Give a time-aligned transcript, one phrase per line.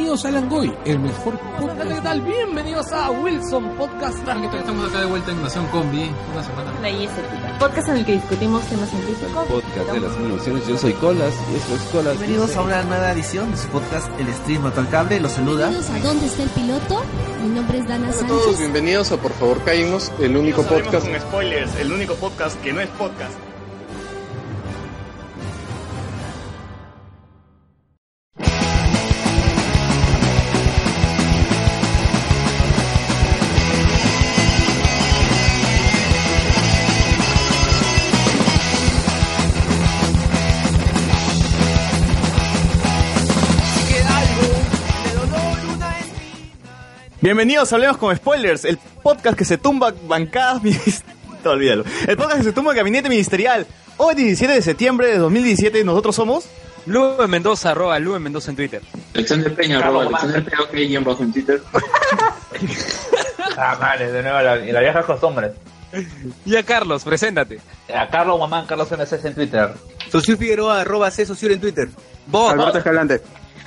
[0.00, 1.92] Bienvenidos a Langoy, el mejor podcast.
[1.92, 2.22] ¿Qué tal?
[2.22, 4.16] Bienvenidos a Wilson Podcast.
[4.26, 6.10] Estamos acá de vuelta en Nación Combi.
[6.32, 6.72] Una semana.
[6.80, 7.58] La ISP.
[7.58, 9.46] Podcast en el que discutimos temas científicos.
[9.46, 10.66] Podcast de las mil opciones.
[10.66, 12.12] Yo soy Colas y esto es Colas.
[12.18, 15.20] Bienvenidos a una nueva edición de su podcast El Stream Mató al Cable.
[15.20, 15.68] Los saluda.
[15.68, 17.02] Bienvenidos a ¿Dónde está el piloto?
[17.42, 18.38] Mi nombre es Dana Hola a Sánchez.
[18.42, 21.06] todos, bienvenidos a Por favor Caímos, el único podcast.
[21.06, 23.34] con spoilers, el único podcast que no es podcast.
[47.22, 50.62] Bienvenidos a Hablemos con Spoilers, el podcast que se tumba bancadas
[51.44, 51.84] No, olvídalo.
[52.06, 53.66] El podcast que se tumba gabinete ministerial.
[53.98, 56.48] Hoy 17 de septiembre de 2017 nosotros somos...
[56.86, 58.80] Lube Mendoza, arroba Lube Mendoza en Twitter.
[59.14, 61.60] Alexander Peña, arroba Alexander Peña, ok, guion bajo en Twitter.
[63.56, 65.52] Ah, vale, de nuevo la, y las viejas costumbres.
[66.46, 67.60] Y a Carlos, preséntate.
[67.94, 69.74] A Carlos Guamán, Carlos NSS en Twitter.
[70.10, 71.88] Socio Figueroa, arroba C Socio en Twitter.
[72.26, 73.20] Vos, Alberto Escalante.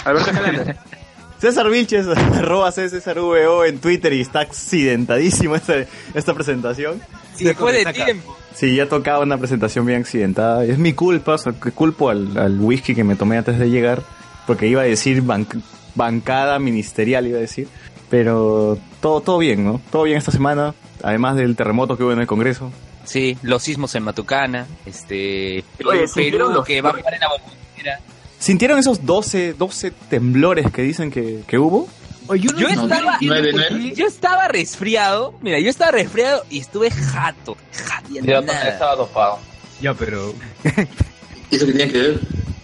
[0.06, 0.76] Alberto Escalante.
[1.44, 5.76] César Vilches, arroba C César VO en Twitter y está accidentadísimo esta,
[6.14, 7.02] esta presentación.
[7.38, 8.38] después de tiempo.
[8.56, 10.64] Sí, ya tocaba una presentación bien accidentada.
[10.64, 13.70] Es mi culpa, o sea, que culpo al, al whisky que me tomé antes de
[13.70, 14.04] llegar,
[14.48, 15.62] porque iba a decir banc-
[15.96, 17.68] bancada ministerial, iba a decir.
[18.10, 19.82] Pero todo, todo bien, ¿no?
[19.92, 22.72] Todo bien esta semana, además del terremoto que hubo en el Congreso.
[23.04, 25.64] Sí, los sismos en Matucana, este...
[25.84, 28.00] Oye, el ¿sintieron Perú los- que va a parar en la bombonera.
[28.44, 31.88] ¿Sintieron esos 12, 12 temblores que dicen que, que hubo?
[32.36, 33.18] Yo No, estaba...
[33.22, 39.40] Yo estaba resfriado, mira, yo estaba resfriado y estuve jato, jato y Yo estaba dopado.
[39.82, 40.34] Ya, pero.
[41.52, 42.20] ¿Y eso que tiene que ver?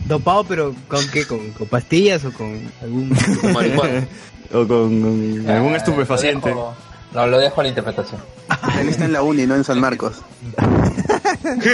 [0.05, 1.25] ¿Dopado, pero con qué?
[1.25, 3.15] ¿Con, con pastillas o con algún.?
[3.41, 4.05] Con marihuana.
[4.51, 5.01] O con,
[5.37, 6.49] con algún Eh, estupefaciente.
[6.49, 6.73] lo dejo-
[7.13, 8.19] No, lo dejo a la interpretación.
[8.81, 10.15] Él está en la uni, no en San Marcos.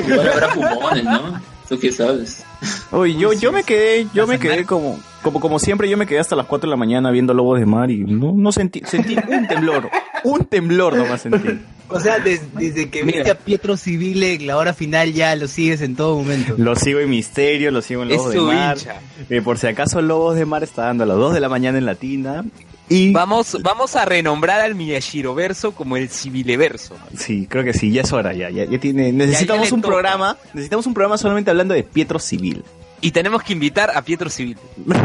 [0.07, 1.54] Igual habrá fumones, ¿no?
[1.69, 2.43] ¿Tú qué sabes?
[2.91, 6.19] Oye, yo, yo me quedé, yo me quedé como, como, como siempre, yo me quedé
[6.19, 9.15] hasta las 4 de la mañana viendo Lobos de Mar y no, no sentí, sentí
[9.27, 9.89] un temblor,
[10.23, 11.59] un temblor nomás sentí.
[11.89, 15.47] O sea, des- desde que viste a Pietro Civile en la hora final ya lo
[15.47, 16.55] sigues en todo momento.
[16.57, 18.77] Lo sigo en Misterio, lo sigo en Es Lobos de su Mar.
[18.77, 18.95] hincha.
[19.29, 21.77] Eh, por si acaso Lobos de Mar está dando a las 2 de la mañana
[21.77, 22.43] en Latina.
[22.87, 26.95] Y Vamos, vamos a renombrar al Miyashiro verso como el Civileverso.
[27.17, 29.91] sí, creo que sí, ya es hora, ya, ya, ya tiene, necesitamos un toca.
[29.93, 32.63] programa, necesitamos un programa solamente hablando de Pietro Civil.
[33.01, 34.57] Y tenemos que invitar a Pietro Civil.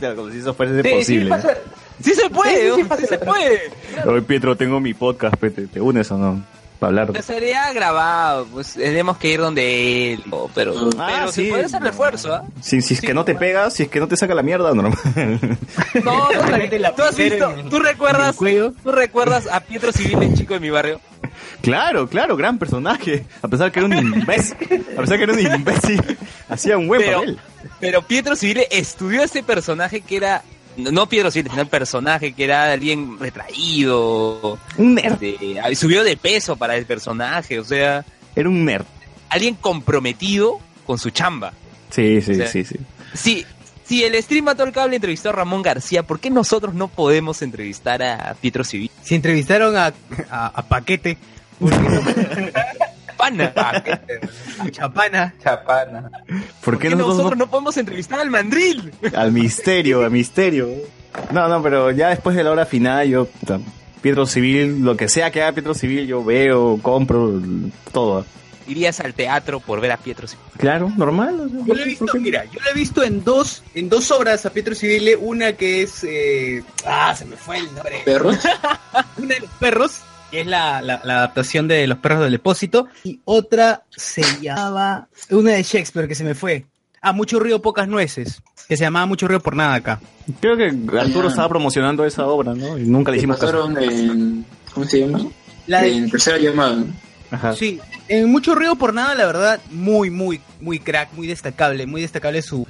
[0.00, 1.34] Claro, como si eso fuese Sí, sí, posible.
[2.02, 2.96] Sí se puede, Sí, sí, ¿no?
[2.96, 3.60] sí se puede.
[4.06, 6.42] Oye, Pietro, tengo mi podcast, ¿te, te unes o no?
[6.80, 7.08] Para hablar.
[7.12, 10.24] Pero sería grabado, pues tenemos que ir donde él.
[10.54, 11.44] Pero, Ah, pero sí.
[11.44, 12.42] se puede hacer refuerzo, ¿ah?
[12.62, 14.72] Si, si es que no te pega, si es que no te saca la mierda,
[14.74, 14.98] normal.
[16.02, 20.60] No, tú, tú has visto, tú recuerdas, tú recuerdas a Pietro Civil, el chico de
[20.60, 21.00] mi barrio.
[21.60, 23.24] Claro, claro, gran personaje.
[23.42, 24.56] A pesar que era un imbécil.
[24.96, 26.18] A pesar que era un imbécil.
[26.48, 27.38] Hacía un buen Pero, papel.
[27.78, 30.42] pero Pietro Civil estudió ese personaje que era,
[30.76, 35.18] no Pietro Civil, sino el personaje que era alguien retraído, Un nerd.
[35.18, 38.04] de- ah, subió de peso para el personaje, o sea,
[38.36, 38.84] Era un nerd.
[39.28, 41.52] alguien comprometido con su chamba.
[41.90, 42.76] Sí, sí, O sea, sí, sí.
[43.14, 43.44] Si,
[43.84, 47.42] si el stream mató al cable entrevistó a Ramón García, ¿por qué nosotros no podemos
[47.42, 48.90] entrevistar a Pietro Civil?
[49.02, 49.92] Si entrevistaron a,
[50.30, 51.18] a, a Paquete,
[53.20, 54.12] ¿por qué no?
[54.14, 54.34] Pana.
[54.58, 55.34] a Chapana.
[55.42, 56.10] Chapana.
[56.26, 58.92] ¿Por ¿Por qué qué nosotros, nosotros no podemos entrevistar al mandril?
[59.14, 60.68] Al misterio, al misterio.
[61.32, 63.28] No, no, pero ya después de la hora final, yo.
[64.00, 67.40] Pietro Civil, lo que sea que haga Pietro Civil, yo veo, compro,
[67.92, 68.24] todo.
[68.66, 70.44] Irías al teatro por ver a Pietro Civil.
[70.56, 71.50] Claro, normal.
[71.52, 74.46] Yo ¿por lo he visto, mira, yo lo he visto en dos, en dos obras
[74.46, 78.02] a Pietro Civile, una que es eh, ah, se me fue el nombre.
[78.04, 78.38] ¿Perros?
[79.18, 80.00] Una de los perros,
[80.30, 85.08] que es la, la, la adaptación de los perros del depósito, y otra se llamaba
[85.30, 86.64] una de Shakespeare que se me fue.
[87.02, 90.00] Ah, mucho río, pocas nueces, que se llamaba Mucho río por nada acá.
[90.40, 90.64] Creo que
[90.98, 92.76] Arturo estaba promocionando esa obra, ¿no?
[92.78, 93.70] Y nunca le hicimos caso.
[93.80, 94.44] en...
[94.74, 95.26] ¿Cómo se llama?
[95.66, 96.84] La de- En tercera llamada.
[97.30, 97.54] Ajá.
[97.54, 102.02] Sí, en Mucho Río por Nada, la verdad, muy, muy, muy crack, muy destacable, muy
[102.02, 102.66] destacable su,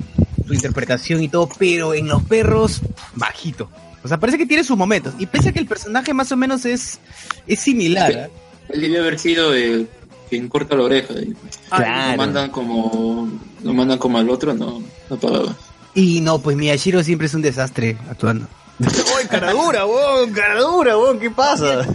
[0.46, 2.82] su interpretación y todo, pero en Los Perros,
[3.14, 3.68] bajito.
[4.02, 5.14] O sea, parece que tiene sus momentos.
[5.18, 6.98] Y pese a que el personaje más o menos es,
[7.46, 8.30] es similar, ¿eh?
[8.70, 9.86] Él debía haber sido eh,
[10.28, 11.14] quien corta la oreja.
[11.14, 11.34] y
[11.68, 12.12] Claro.
[12.12, 13.28] Lo mandan como...
[13.62, 15.54] Lo mandan como al otro, no, no pagaba.
[15.94, 18.46] Y no, pues Miyashiro siempre es un desastre actuando.
[18.78, 20.32] ¡Uy, caradura, weón!
[20.32, 21.18] ¡Caradura, weón!
[21.18, 21.86] ¿Qué pasa?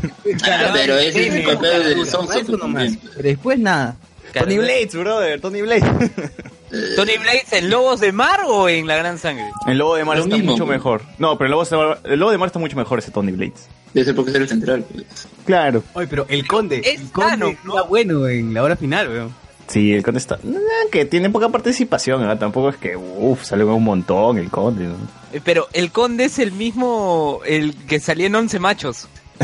[0.73, 2.39] pero ese es el papel del sonso.
[2.45, 3.95] Pero después nada.
[4.33, 5.83] Tony Blades, brother, Tony Blades.
[6.95, 9.45] ¿Tony Blades en Lobos de Mar o en La Gran Sangre?
[9.67, 11.01] El lobo de mar Lo está mismo, mucho mejor.
[11.19, 11.63] No, pero el lobo,
[12.03, 13.67] de- el lobo de mar está mucho mejor ese Tony Blades.
[13.93, 14.85] Debe ser porque es el central.
[14.91, 15.27] Pues.
[15.45, 15.83] Claro.
[15.93, 19.45] Oye, pero el conde, Es el conde sano, era bueno en la hora final, weón.
[19.67, 20.37] Sí, el conde está.
[20.91, 22.37] que tiene poca participación, ¿verdad?
[22.37, 24.95] Tampoco es que, uff, sale un montón el conde, ¿no?
[25.33, 29.07] Eh, Pero el conde es el mismo, el que salía en Once Machos.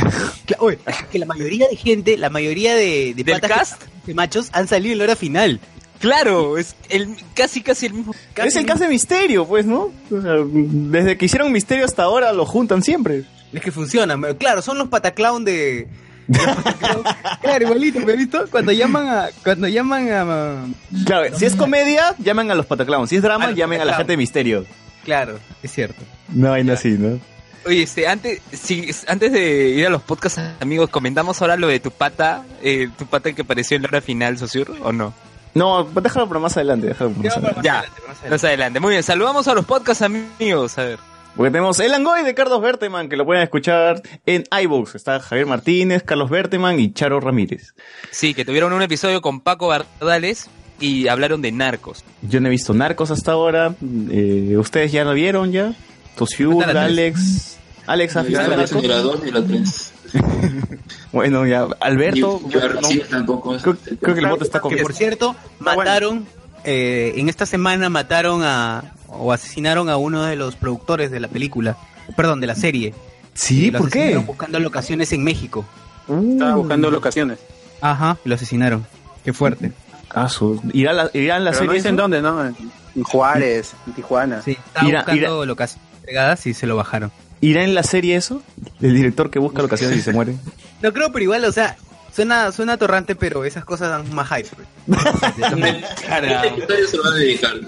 [0.46, 3.56] Cla- Oye, es que la mayoría de gente, la mayoría de, de ¿Del patas que-
[3.58, 3.84] cast?
[4.06, 5.60] de machos han salido en la hora final.
[6.02, 8.14] Claro, es el casi casi el mismo.
[8.36, 9.92] es el caso de Misterio, pues, ¿no?
[10.10, 13.24] O sea, desde que hicieron Misterio hasta ahora lo juntan siempre.
[13.54, 15.88] Es que funcionan, claro, son los pataclown de...
[17.42, 18.46] claro, igualito, ¿me visto?
[18.50, 19.30] Cuando llaman a...
[19.44, 20.66] Cuando llaman a...
[21.06, 23.10] Claro, si es comedia, llaman a los Pataclowns.
[23.10, 24.66] Si es drama, A llamen a la gente de Misterio.
[25.04, 26.02] Claro, es cierto.
[26.30, 27.20] No hay así, ¿no?
[27.66, 31.80] Oye, este, antes, si, antes de ir a los podcasts, amigos, comentamos ahora lo de
[31.80, 35.14] tu pata, eh, tu pata que apareció en la hora final, Sosur, ¿o no?
[35.54, 37.62] No, déjalo para más adelante, déjalo para más adelante.
[37.64, 37.86] Ya,
[38.30, 38.80] más adelante.
[38.80, 40.78] Muy bien, saludamos a los podcasts, amigos.
[40.78, 41.00] A ver.
[41.36, 44.96] Porque tenemos El Angoy de Carlos Berteman, que lo pueden escuchar en iVoox.
[44.96, 47.74] Está Javier Martínez, Carlos Berteman y Charo Ramírez.
[48.12, 50.50] Sí, que tuvieron un episodio con Paco Bardales
[50.80, 52.04] y hablaron de narcos.
[52.22, 53.74] Yo no he visto Narcos hasta ahora.
[54.10, 55.74] Eh, ¿Ustedes ya lo vieron ya?
[56.18, 57.58] Cuéntala, Alex.
[57.88, 59.91] Alex, ¿has visto la 2 ni la 3.
[61.12, 61.68] Bueno, ya.
[61.80, 62.42] Alberto.
[62.48, 62.82] Yo no.
[62.84, 63.58] sí, tampoco.
[63.58, 64.74] creo, creo que el voto está con...
[64.74, 66.26] Que por cierto, mataron,
[66.64, 71.28] eh, en esta semana mataron a, o asesinaron a uno de los productores de la
[71.28, 71.78] película,
[72.16, 72.94] perdón, de la serie.
[73.34, 74.16] Sí, Lo ¿por qué?
[74.18, 75.66] buscando locaciones en México.
[76.08, 77.40] Estaba buscando locaciones.
[77.82, 78.86] Ajá, lo asesinaron.
[79.24, 79.72] Qué fuerte.
[80.10, 80.62] Ah, su...
[80.74, 82.46] ¿Irá la, irá en la Pero no serie dicen dónde, ¿no?
[82.46, 84.42] En Juárez, en Tijuana.
[84.42, 87.12] Sí, estaba buscando locaciones pegadas y se lo bajaron.
[87.42, 88.42] ¿Irá en la serie eso?
[88.82, 90.36] ¿El director que busca locaciones y se muere?
[90.82, 91.76] No creo, pero igual, o sea,
[92.14, 94.50] suena, suena torrante, pero esas cosas dan más hype.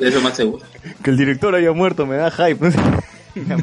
[0.01, 0.63] eso más seguro.
[1.03, 2.71] Que el director haya muerto me da hype.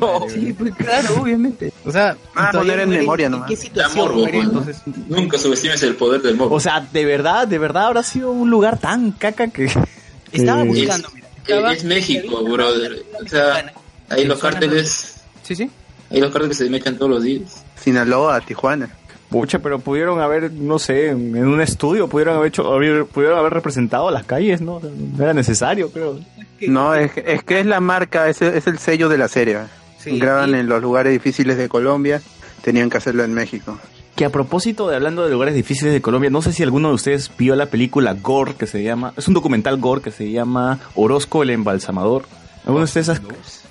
[0.01, 1.73] No, sí, pues claro, obviamente.
[1.85, 3.49] O sea, Ah, poner en muere, memoria ¿en nomás.
[3.49, 4.39] qué La situación morbo, muere?
[4.39, 4.43] ¿no?
[4.45, 4.77] Entonces,
[5.09, 6.57] Nunca subestimes el poder del morbo.
[6.57, 9.67] O sea, de verdad, de verdad habrá sido un lugar tan caca que...
[10.33, 11.27] estaba Eh, buscando, mira.
[11.29, 13.05] es, estaba- es México, brother.
[13.25, 13.73] O sea,
[14.09, 15.71] ahí los cárteles, Sí, sí.
[16.11, 17.65] Ahí los cárteles se mechan todos los días.
[17.77, 18.91] Sinaloa, Tijuana.
[19.31, 22.65] Pucha, pero pudieron haber, no sé, en un estudio pudieron haber hecho,
[23.12, 24.81] pudieron haber representado las calles, ¿no?
[24.81, 26.19] No era necesario, creo.
[26.62, 29.59] No, es, es que es la marca, es, el- es el sello de la serie.
[29.99, 32.21] Sí, Graban y- en los lugares difíciles de Colombia,
[32.62, 33.79] tenían que hacerlo en México.
[34.17, 36.95] Que a propósito de hablando de lugares difíciles de Colombia, no sé si alguno de
[36.95, 40.81] ustedes vio la película Gore, que se llama, es un documental Gore que se llama
[40.97, 42.25] Orozco el Embalsamador.
[42.65, 43.09] ¿Alguno de ustedes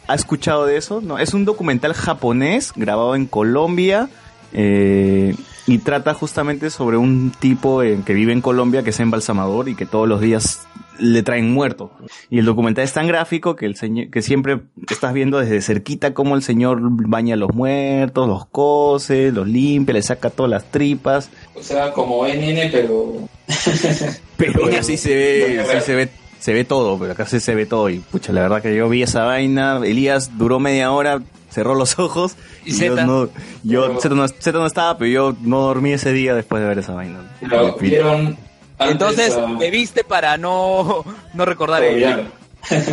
[0.09, 1.01] ha, ha escuchado de eso?
[1.01, 4.09] No, es un documental japonés grabado en Colombia
[4.53, 5.35] eh,
[5.67, 9.75] y trata justamente sobre un tipo eh, que vive en Colombia que es embalsamador y
[9.75, 10.67] que todos los días
[10.99, 11.91] le traen muerto.
[12.29, 16.13] Y el documental es tan gráfico que el señor, que siempre estás viendo desde cerquita
[16.13, 20.71] cómo el señor baña a los muertos, los cose, los limpia, le saca todas las
[20.71, 21.29] tripas.
[21.55, 23.13] O sea, como NN, pero...
[24.37, 26.09] Pero así se ve, sí se ve,
[26.39, 27.89] se ve todo, pero acá sí se ve todo.
[27.89, 31.99] Y pucha, la verdad que yo vi esa vaina, Elías duró media hora, cerró los
[31.99, 33.05] ojos ¿Y y, yo Zeta?
[33.05, 33.29] no,
[33.63, 36.79] yo, Zeta no, Zeta no estaba, pero yo no dormí ese día después de ver
[36.79, 37.19] esa vaina.
[37.41, 38.37] Lo vieron
[38.77, 41.03] antes, Entonces, ah, bebiste para no,
[41.33, 42.29] no recordar el...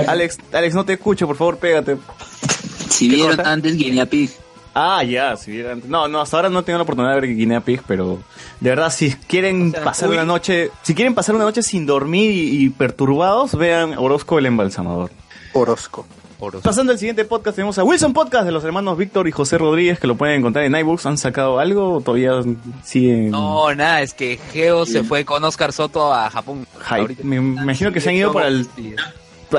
[0.08, 1.96] Alex, Alex, no te escucho, por favor, pégate.
[2.88, 4.30] Si vieron antes Guinea Pig.
[4.78, 5.82] Ah, ya, si vieran.
[5.88, 8.18] No, no, hasta ahora no tengo la oportunidad de ver Guinea Pig, pero
[8.60, 10.16] de verdad, si quieren sea, pasar uy.
[10.16, 14.44] una noche, si quieren pasar una noche sin dormir y, y perturbados, vean Orozco el
[14.44, 15.10] embalsamador.
[15.54, 16.04] Orozco.
[16.62, 19.98] Pasando al siguiente podcast, tenemos a Wilson Podcast de los hermanos Víctor y José Rodríguez,
[19.98, 21.06] que lo pueden encontrar en iBooks.
[21.06, 22.32] ¿Han sacado algo o todavía
[22.84, 26.66] siguen No, nada, es que Geo se fue con Oscar Soto a Japón.
[27.22, 28.68] Me imagino que se han ido para el,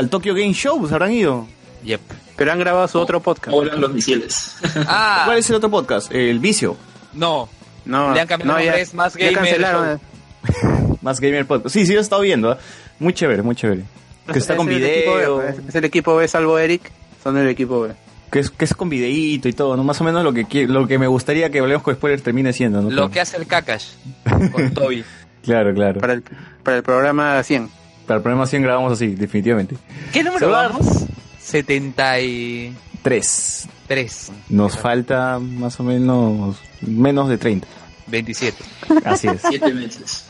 [0.10, 1.48] Tokyo Game Show, ¿se habrán ido?
[1.84, 2.02] Yep.
[2.38, 3.52] Pero han grabado su otro podcast.
[3.52, 4.56] Volan los misiles.
[4.88, 6.12] Ah, ¿Cuál es el otro podcast?
[6.14, 6.78] El Vicio.
[7.14, 7.50] no.
[7.86, 9.90] No, Le han cambiado no, ya, nombre, es Más ya Gamer cancelaron.
[9.92, 10.98] eh.
[11.02, 11.74] Más Gamer Podcast.
[11.74, 12.52] Sí, sí, lo he estado viendo.
[12.52, 12.58] ¿eh?
[13.00, 13.84] Muy chévere, muy chévere.
[14.30, 15.42] Que está Es con B, video.
[15.42, 16.92] es- el equipo B, salvo Eric,
[17.24, 17.94] son el equipo B.
[18.30, 19.86] Que es, que es con videíto y todo, ¿no?
[19.86, 22.82] Más o menos lo que lo que me gustaría que hablemos con spoiler termine siendo,
[22.82, 22.90] ¿no?
[22.90, 23.86] Lo que hace el Kakash
[24.52, 25.06] con Toby.
[25.44, 26.02] Claro, claro.
[26.02, 26.24] Para el,
[26.64, 27.70] para el programa 100.
[28.06, 29.78] Para el programa 100 grabamos así, definitivamente.
[30.12, 31.06] ¿Qué número vamos?
[31.48, 33.68] 73.
[33.88, 34.32] Tres.
[34.50, 37.66] Nos falta más o menos menos de 30.
[38.08, 38.64] 27.
[39.06, 39.42] Así es.
[39.48, 40.26] Siete meses.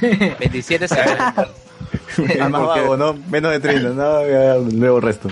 [0.40, 1.46] 27 se va
[2.16, 3.14] El más vago, ¿no?
[3.30, 5.28] Menos de 30, no, ya, luego resto.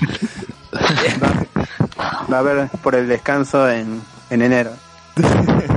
[2.33, 4.71] Va a haber por el descanso en, en enero.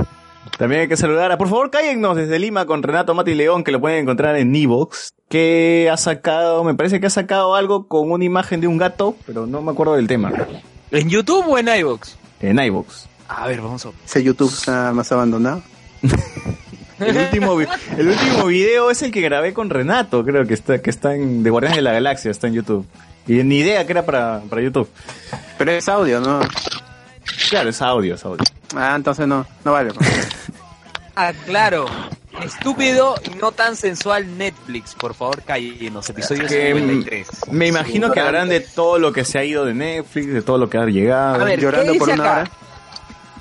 [0.60, 3.72] También hay que saludar a, por favor, cállennos desde Lima con Renato Mati León, que
[3.72, 8.10] lo pueden encontrar en Evox, que ha sacado, me parece que ha sacado algo con
[8.10, 10.30] una imagen de un gato, pero no me acuerdo del tema.
[10.90, 12.10] ¿En YouTube o en iVoox?
[12.42, 13.06] En iVoox.
[13.26, 13.92] A ver, vamos a...
[14.04, 15.62] Ese YouTube está más abandonado.
[16.98, 20.90] El último, el último video es el que grabé con Renato, creo que está, que
[20.90, 22.86] está en, de Guardianes de la Galaxia, está en YouTube.
[23.26, 24.90] Y ni idea que era para, para YouTube.
[25.56, 26.40] Pero es audio, ¿no?
[27.48, 28.44] Claro, es audio, es audio.
[28.76, 29.92] Ah, entonces no, no vale.
[31.16, 31.84] Ah, claro.
[32.42, 34.94] Estúpido y no tan sensual Netflix.
[34.94, 36.08] Por favor, cállenos.
[36.08, 37.28] Episodio Que, 53.
[37.50, 40.56] Me imagino que hablarán de todo lo que se ha ido de Netflix, de todo
[40.56, 41.34] lo que ha llegado.
[41.42, 42.50] A ver, ¿qué dice acá?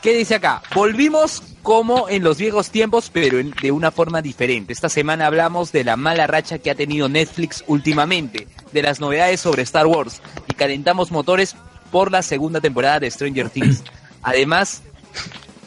[0.01, 0.61] ¿Qué dice acá?
[0.75, 4.73] Volvimos como en los viejos tiempos, pero en- de una forma diferente.
[4.73, 9.39] Esta semana hablamos de la mala racha que ha tenido Netflix últimamente, de las novedades
[9.39, 11.55] sobre Star Wars y calentamos motores
[11.91, 13.83] por la segunda temporada de Stranger Things.
[14.21, 14.81] Además,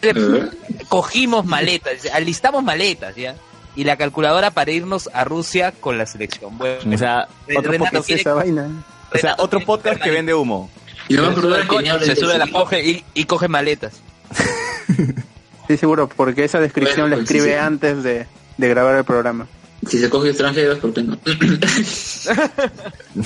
[0.89, 3.35] cogimos maletas, alistamos maletas, ¿ya?
[3.77, 6.59] Y la calculadora para irnos a Rusia con la selección.
[6.59, 8.85] Bueno, O sea, otro Renato podcast, quiere- Esa vaina.
[9.15, 10.71] o sea, otro podcast que vende humo.
[11.09, 13.95] Y que se sube la coge y, y coge maletas.
[15.69, 17.65] Sí, seguro, porque esa descripción Bueno, la pues, sí, escribe sí.
[17.65, 18.27] antes de,
[18.59, 19.47] de grabar el programa.
[19.89, 21.17] Si se coge extranjeros, ¿por qué no?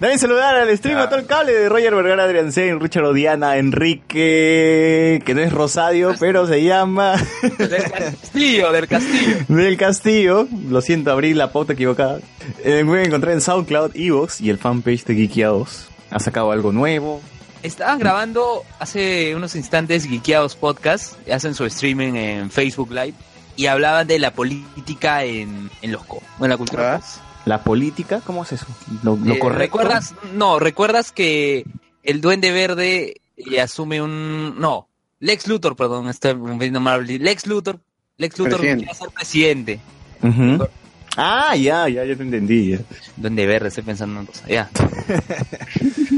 [0.00, 3.56] También saludar al stream a todo el cable de Roger Vergara, Adrián Sein, Richard Odiana,
[3.56, 7.14] Enrique, que no es Rosadio, pero se llama
[7.58, 9.36] Del castillo, del castillo.
[9.48, 10.48] del Castillo.
[10.68, 12.18] Lo siento, abrí la pauta equivocada.
[12.64, 15.88] Eh, me voy a encontrar en SoundCloud, Evox y el fanpage de Geekiados.
[16.10, 17.20] Ha sacado algo nuevo.
[17.62, 23.14] Estaban grabando hace unos instantes Geekeados Podcast, hacen su streaming en Facebook Live
[23.56, 26.98] y hablaban de la política en, en los co, en la cultura.
[26.98, 27.04] pop.
[27.48, 28.66] La política, ¿cómo es eso?
[29.02, 29.78] Lo, lo Eh, correcto.
[29.78, 30.14] ¿Recuerdas?
[30.34, 31.64] No, ¿recuerdas que
[32.02, 34.60] el Duende Verde eh, asume un...
[34.60, 34.86] No,
[35.20, 37.06] Lex Luthor, perdón, estoy viendo mal.
[37.06, 37.80] Lex Luthor,
[38.18, 39.80] Lex Luthor quiere ser presidente.
[40.22, 40.68] Ujú.
[41.16, 42.72] Ah, ya, ya, ya te entendí.
[42.72, 42.80] ya.
[43.16, 44.46] Duende Verde, estoy pensando en cosa.
[44.46, 44.68] Ya.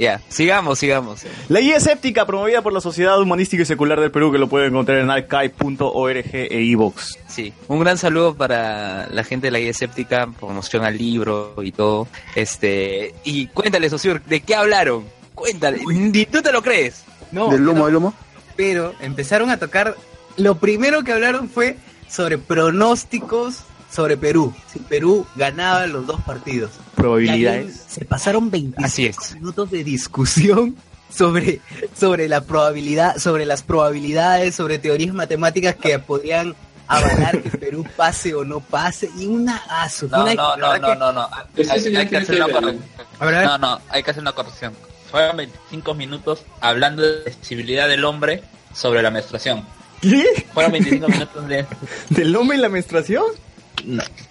[0.00, 1.24] ya, sigamos, sigamos.
[1.50, 4.68] La guía escéptica promovida por la Sociedad Humanística y Secular del Perú, que lo pueden
[4.70, 7.18] encontrar en archive.org e iVox.
[7.28, 11.70] Sí, un gran saludo para la gente de la guía escéptica, promoción al libro y
[11.70, 12.08] todo.
[12.34, 15.04] Este, y cuéntale, Sosur, ¿de qué hablaron?
[15.34, 17.04] Cuéntale, ni tú te lo crees.
[17.30, 18.14] No, ¿Del humo, del humo?
[18.56, 19.96] pero empezaron a tocar.
[20.38, 21.76] Lo primero que hablaron fue
[22.08, 24.54] sobre pronósticos sobre Perú.
[24.72, 26.70] Si Perú ganaba los dos partidos.
[26.94, 27.82] Probabilidades.
[27.88, 29.34] se pasaron 25 Así es.
[29.34, 30.76] minutos de discusión
[31.12, 31.60] sobre,
[31.98, 36.54] sobre la probabilidad, sobre las probabilidades, sobre teorías matemáticas que podrían
[36.86, 39.10] avalar que Perú pase o no pase.
[39.18, 41.28] Y una aso, No, una- no, no, no, no, no.
[41.56, 42.80] Hay, que hacer una corrección.
[43.20, 44.72] No, no, hay que hacer una corrección.
[45.10, 48.42] Fueron 25 minutos hablando de la sensibilidad del hombre
[48.72, 49.64] sobre la menstruación.
[50.00, 50.46] ¿Qué?
[50.54, 51.66] Fueron 25 minutos de
[52.10, 53.24] ¿Del hombre y la menstruación?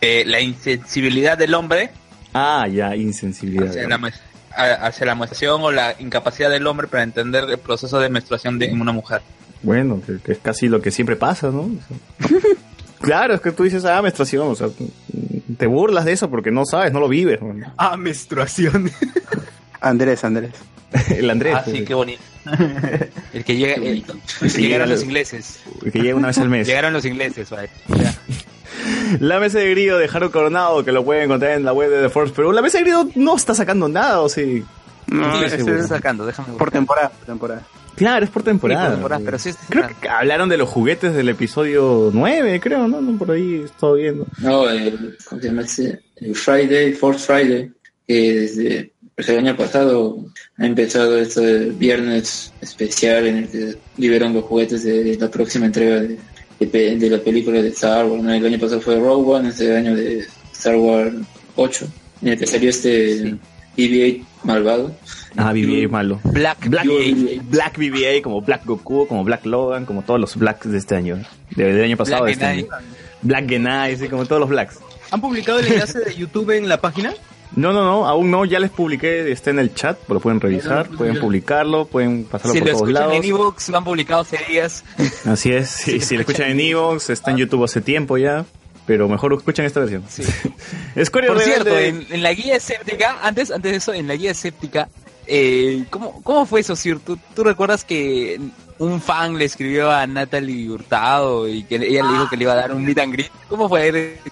[0.02, 1.90] Eh, la insensibilidad del hombre
[2.34, 3.68] Ah, ya, insensibilidad.
[3.70, 4.12] hacia la,
[4.86, 8.68] hacia la menstruación o la incapacidad del hombre para entender el proceso de menstruación de
[8.68, 9.22] en una mujer.
[9.64, 11.62] Bueno, que, que es casi lo que siempre pasa, ¿no?
[11.62, 12.38] O sea,
[13.02, 14.68] claro, es que tú dices, ah, menstruación, o sea,
[15.58, 17.40] te burlas de eso porque no sabes, no lo vives.
[17.78, 18.92] Ah, menstruación.
[19.82, 20.52] Andrés, Andrés.
[21.10, 22.22] El Andrés, Ah, sí, pues, qué bonito.
[23.34, 25.60] El que llega, el- el que llegaron llega- los ingleses.
[25.84, 26.68] el que llega una vez al mes.
[26.68, 27.70] Llegaron los ingleses, vale.
[29.20, 32.02] La mesa de grillo de Jaro Coronado, que lo pueden encontrar en la web de
[32.02, 34.64] The Force, pero la mesa de grillo no está sacando nada, o sí.
[35.08, 37.64] No, Estoy sacando, déjame por temporada, por temporada.
[37.96, 38.82] Claro, es por temporada.
[38.82, 42.60] Sí, por temporada, pero sí está Creo que hablaron de los juguetes del episodio 9,
[42.62, 43.02] creo, ¿no?
[43.02, 44.26] No, Por ahí estoy viendo.
[44.38, 46.00] No, el, ¿cómo se llama ese?
[46.16, 47.72] El Friday, Fourth Friday,
[48.08, 50.18] que desde pues, el año pasado
[50.58, 56.00] ha empezado este viernes especial en el que liberan los juguetes de la próxima entrega
[56.00, 56.18] de,
[56.60, 58.24] de, de la película de Star Wars.
[58.24, 58.34] ¿no?
[58.34, 61.14] El año pasado fue Rogue One, este año de Star Wars
[61.56, 61.88] 8,
[62.22, 63.36] en el que salió este
[63.78, 64.96] BB-8 malvado.
[65.38, 66.20] Ah, BB-8 malo.
[66.24, 67.42] Black, Black, BB-8.
[67.50, 71.20] Black BB-8, como Black Goku, como Black Logan, como todos los Blacks de este año.
[71.56, 72.88] De- del año pasado, de Black este and año.
[73.22, 74.80] Black Genai, sí, como todos los Blacks.
[75.12, 77.14] ¿Han publicado el enlace de YouTube en la página?
[77.60, 80.88] No, no, no, aún no, ya les publiqué, está en el chat, lo pueden revisar,
[80.90, 83.24] pueden publicarlo, pueden pasarlo Si por lo todos escuchan lados.
[83.26, 84.84] en Evox, lo han publicado hace días.
[85.26, 88.46] Así es, sí, si lo escuchan en Evox, está en YouTube hace tiempo ya,
[88.86, 90.04] pero mejor escuchan esta versión.
[91.04, 94.16] Square Por Rebelde- cierto, en, en la guía escéptica, antes, antes de eso, en la
[94.16, 94.88] guía escéptica,
[95.30, 97.00] eh, ¿cómo, ¿cómo fue eso, Sir?
[97.00, 98.40] ¿Tú, ¿Tú recuerdas que
[98.80, 102.54] un fan le escribió a Natalie Hurtado y que ella le dijo que le iba
[102.54, 103.32] a dar un meet and greet?
[103.48, 103.88] ¿Cómo fue?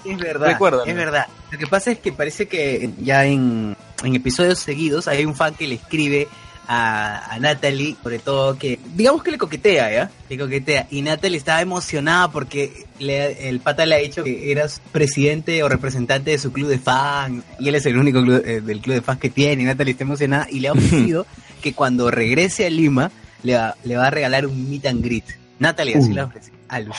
[0.06, 0.90] Es verdad, Recuérdame.
[0.92, 1.28] es verdad.
[1.52, 5.54] Lo que pasa es que parece que ya en, en episodios seguidos hay un fan
[5.54, 6.28] que le escribe
[6.68, 10.12] a, a Natalie, sobre todo que, digamos que le coquetea, ¿ya?
[10.30, 10.88] Le coquetea.
[10.92, 15.70] Y Natalie estaba emocionada porque le- el pata le ha dicho que eras presidente o
[15.70, 17.44] representante de su club de fans.
[17.60, 19.64] Y él es el único club- eh, del club de fans que tiene.
[19.64, 21.26] Y Natalie está emocionada y le ha ofrecido
[21.62, 23.12] que cuando regrese a Lima
[23.44, 25.26] le va, le va a regalar un meet and greet.
[25.60, 26.14] Natalie así Uh.
[26.16, 26.58] le ha ofrecido.
[26.68, 26.98] A Luz.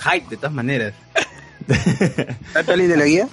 [0.00, 0.92] Hype, de todas maneras.
[2.54, 3.28] ¿Natalie de la guía?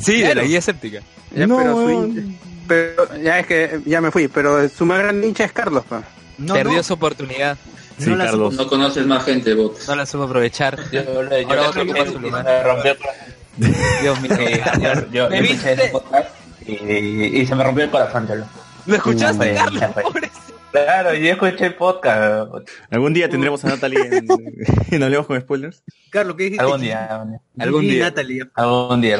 [0.00, 1.00] Sí, de la guía escéptica.
[1.34, 2.22] Ya, No, pero, su
[2.68, 6.02] pero ya es que ya me fui, pero su más gran hincha es Carlos, pa.
[6.38, 7.56] No, Perdió no, su oportunidad.
[7.98, 8.54] Sí, no la Carlos.
[8.54, 9.88] No conoces más gente, bots.
[9.88, 10.78] No la supo aprovechar.
[10.92, 12.44] Yo, yo, Ahora otro su lugar.
[12.44, 12.96] me rompió.
[14.02, 14.32] Dios mío.
[14.38, 15.72] Eh, yo, yo, ¿Me viste?
[15.72, 16.28] escuché ese podcast
[16.64, 18.44] y, y se me rompió el corazón, cholo.
[18.86, 19.82] ¿Lo escuchaste, Carlos?
[20.70, 22.50] Claro, yo escuché el podcast.
[22.90, 24.26] Algún día tendremos a Natalie en,
[24.90, 25.82] en Hablemos con Spoilers.
[26.10, 26.62] Carlos, ¿qué dijiste?
[26.64, 27.40] Algún día, algún día.
[27.58, 28.04] Algún Sí, día.
[28.04, 28.42] Natalie.
[28.54, 29.18] Algún día.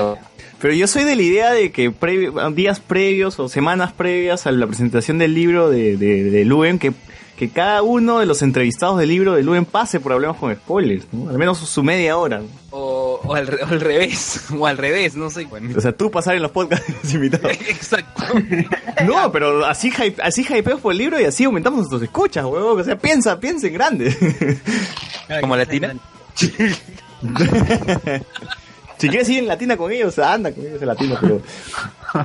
[0.60, 4.52] Pero yo soy de la idea de que previ- días previos o semanas previas a
[4.52, 6.92] la presentación del libro de, de, de Luen, que,
[7.36, 11.06] que cada uno de los entrevistados del libro de Luen pase por Hablemos con Spoilers,
[11.12, 11.30] ¿no?
[11.30, 12.42] al menos su media hora.
[12.70, 14.40] O, o al, re- o al revés.
[14.58, 15.44] O al revés, no sé.
[15.46, 15.70] Bueno.
[15.76, 17.52] O sea, tú pasar en los podcasts de los invitados.
[17.68, 18.22] Exacto.
[19.06, 22.80] No, pero así, hype, así hypeos por el libro y así aumentamos nuestros escuchas, huevón.
[22.80, 24.16] O sea, piensa, piensa en grande.
[25.40, 25.94] ¿Como latina?
[28.98, 31.40] si quieres ir en latina con ellos, anda con ellos en latino, pero,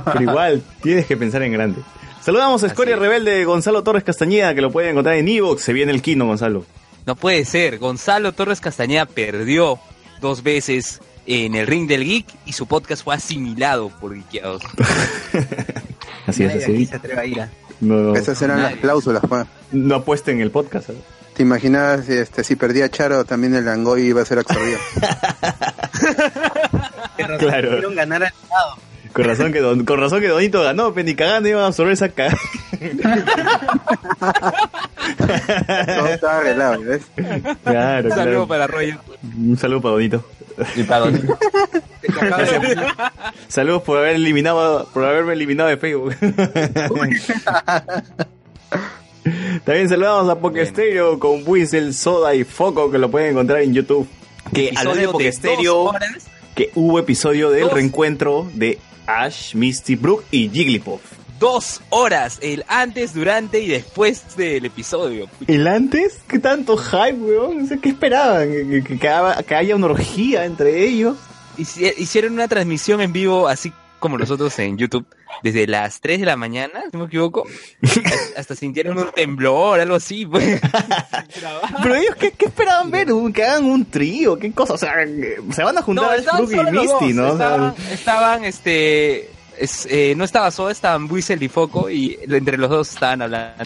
[0.05, 1.81] pero igual tienes que pensar en grande.
[2.21, 5.61] Saludamos a Escoria Rebelde de Gonzalo Torres Castañeda, que lo pueden encontrar en Evox.
[5.61, 6.65] Se viene el Kino, Gonzalo.
[7.05, 7.79] No puede ser.
[7.79, 9.77] Gonzalo Torres Castañeda perdió
[10.23, 14.63] dos veces en el ring del geek y su podcast fue asimilado por geekeados.
[16.27, 16.85] Así es, así.
[16.85, 17.49] se atreve a ir a-
[17.81, 19.21] No, no, Esas eran las cláusulas,
[19.73, 20.89] no apuesten en el podcast.
[20.91, 20.95] ¿eh?
[21.35, 24.77] ¿Te imaginas este, si perdía Charo también el Angoy iba a ser absorbido?
[27.17, 27.91] Qué razón, Claro.
[27.93, 28.77] Ganar al lado.
[29.13, 31.93] Con razón que, don, con razón que Donito ganó, pero ni cagando iban a absorber
[31.93, 32.37] esa cagada.
[35.17, 37.01] Todo estaba arreglado, ¿ves?
[37.63, 38.47] Claro, Un saludo claro.
[38.47, 38.97] para Roger.
[39.37, 40.25] Un saludo para Donito.
[40.75, 41.21] Y para dónde?
[43.47, 46.15] Saludos por haber eliminado, por haberme eliminado de Facebook.
[49.65, 54.07] También saludamos a Pokestereo con Whistle, Soda y Foco que lo pueden encontrar en YouTube.
[54.53, 56.27] Que hablando de Pokestereo, dos horas.
[56.55, 57.73] que hubo episodio del Dos.
[57.73, 61.01] reencuentro de Ash, Misty, Brook y Jigglypuff.
[61.39, 65.27] Dos horas, el antes, durante y después del episodio.
[65.47, 66.19] ¿El antes?
[66.27, 67.63] ¿Qué tanto hype, weón?
[67.63, 68.49] O sea, ¿Qué esperaban?
[68.49, 71.17] ¿Que, que- que haya una orgía entre ellos?
[71.57, 75.05] Hici- Hicieron una transmisión en vivo, así como nosotros en YouTube,
[75.43, 77.45] desde las 3 de la mañana, si no me equivoco.
[78.37, 80.25] Hasta- sintieron un temblor, algo así.
[80.25, 80.59] pues.
[81.81, 83.11] Pero ellos, ¿qué, qué esperaban ver?
[83.13, 84.73] Un- Que hagan un trío, ¿qué cosa?
[84.73, 84.93] O sea,
[85.51, 87.31] se van a juntar Brook y Misty, ¿no?
[87.33, 89.29] O sea, Estaban, estaban, este...
[89.57, 93.63] es, eh, no estaba Soda, estaban Buizel y Foco y entre los dos estaban hablando.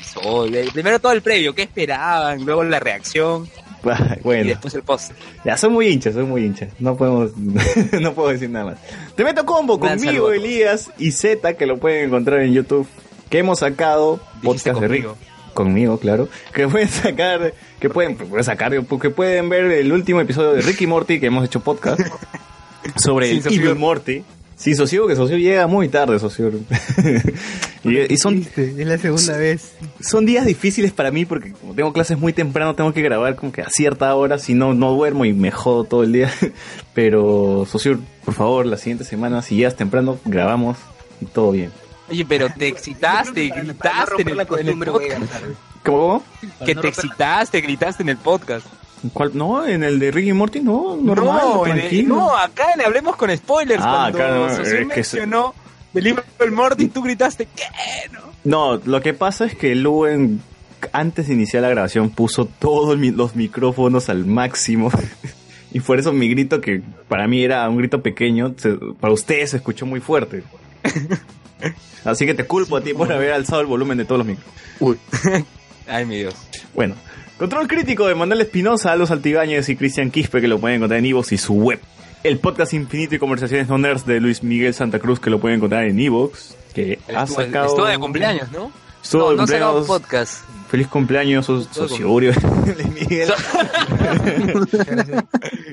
[0.71, 3.49] Primero todo el previo, qué esperaban, luego la reacción
[3.83, 5.11] Ay, y bueno, después el post.
[5.45, 6.69] ya son muy hinchas, son muy hinchas.
[6.79, 7.31] No podemos,
[8.01, 8.77] no puedo decir nada más.
[9.15, 10.31] Te meto combo Gran conmigo.
[10.31, 12.87] Elías y Z, que lo pueden encontrar en YouTube.
[13.29, 15.07] Que hemos sacado Dijiste podcast de Rick.
[15.53, 15.99] conmigo.
[15.99, 16.29] Claro.
[16.53, 20.87] Que pueden sacar, que pueden, pueden sacar, que pueden ver el último episodio de Ricky
[20.87, 21.99] Morty que hemos hecho podcast
[22.95, 23.61] sobre Sin el socio.
[23.61, 24.23] Evil Morty.
[24.57, 26.51] Sí, socio, que socio llega muy tarde, socio.
[27.83, 29.73] y, y son, Es la segunda vez.
[30.01, 33.51] son días difíciles para mí porque como tengo clases muy temprano, tengo que grabar como
[33.51, 36.33] que a cierta hora, si no, no duermo y me jodo todo el día.
[36.95, 40.77] Pero, socio, por favor, la siguiente semana, si llegas temprano, grabamos
[41.21, 41.71] y todo bien.
[42.09, 45.21] Oye, pero te excitaste, no gritaste en el, la en podcast.
[45.83, 46.23] cómo?
[46.65, 48.65] Que te excitaste, gritaste en el podcast.
[49.13, 49.31] ¿Cuál?
[49.33, 52.15] No, en el de Ricky y Morty, no, normal, no, en el- tranquilo.
[52.15, 53.81] no, acá le hablemos con spoilers.
[53.83, 55.53] Ah, cuando acá no, es que mencionó
[55.93, 57.63] del del Morty, tú gritaste, ¿qué?
[58.11, 58.19] No.
[58.43, 60.41] No, lo que pasa es que Luen,
[60.93, 64.89] antes de iniciar la grabación, puso todos los micrófonos al máximo.
[65.73, 69.49] y por eso mi grito, que para mí era un grito pequeño, se- para ustedes
[69.51, 70.43] se escuchó muy fuerte.
[72.05, 75.45] Así que te culpo a ti por haber alzado el volumen de todos los micrófonos.
[75.87, 76.35] Ay, mi Dios.
[76.73, 76.95] Bueno,
[77.37, 81.05] control crítico de Manuel Espinosa, Los Altibáñez y Cristian Quispe, que lo pueden encontrar en
[81.05, 81.79] Evox y su web.
[82.23, 85.57] El podcast Infinito y Conversaciones No Nerds de Luis Miguel Santa Cruz, que lo pueden
[85.57, 87.67] encontrar en Evox, que ha Estuvo, sacado...
[87.67, 88.71] estuvo de cumpleaños, ¿no?
[89.03, 89.87] Estuvo no, de no ha cumpleaños.
[89.87, 90.43] podcast.
[90.69, 91.55] Feliz cumpleaños, so-.
[92.65, 93.29] Luis Miguel.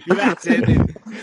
[0.07, 0.59] Gracias.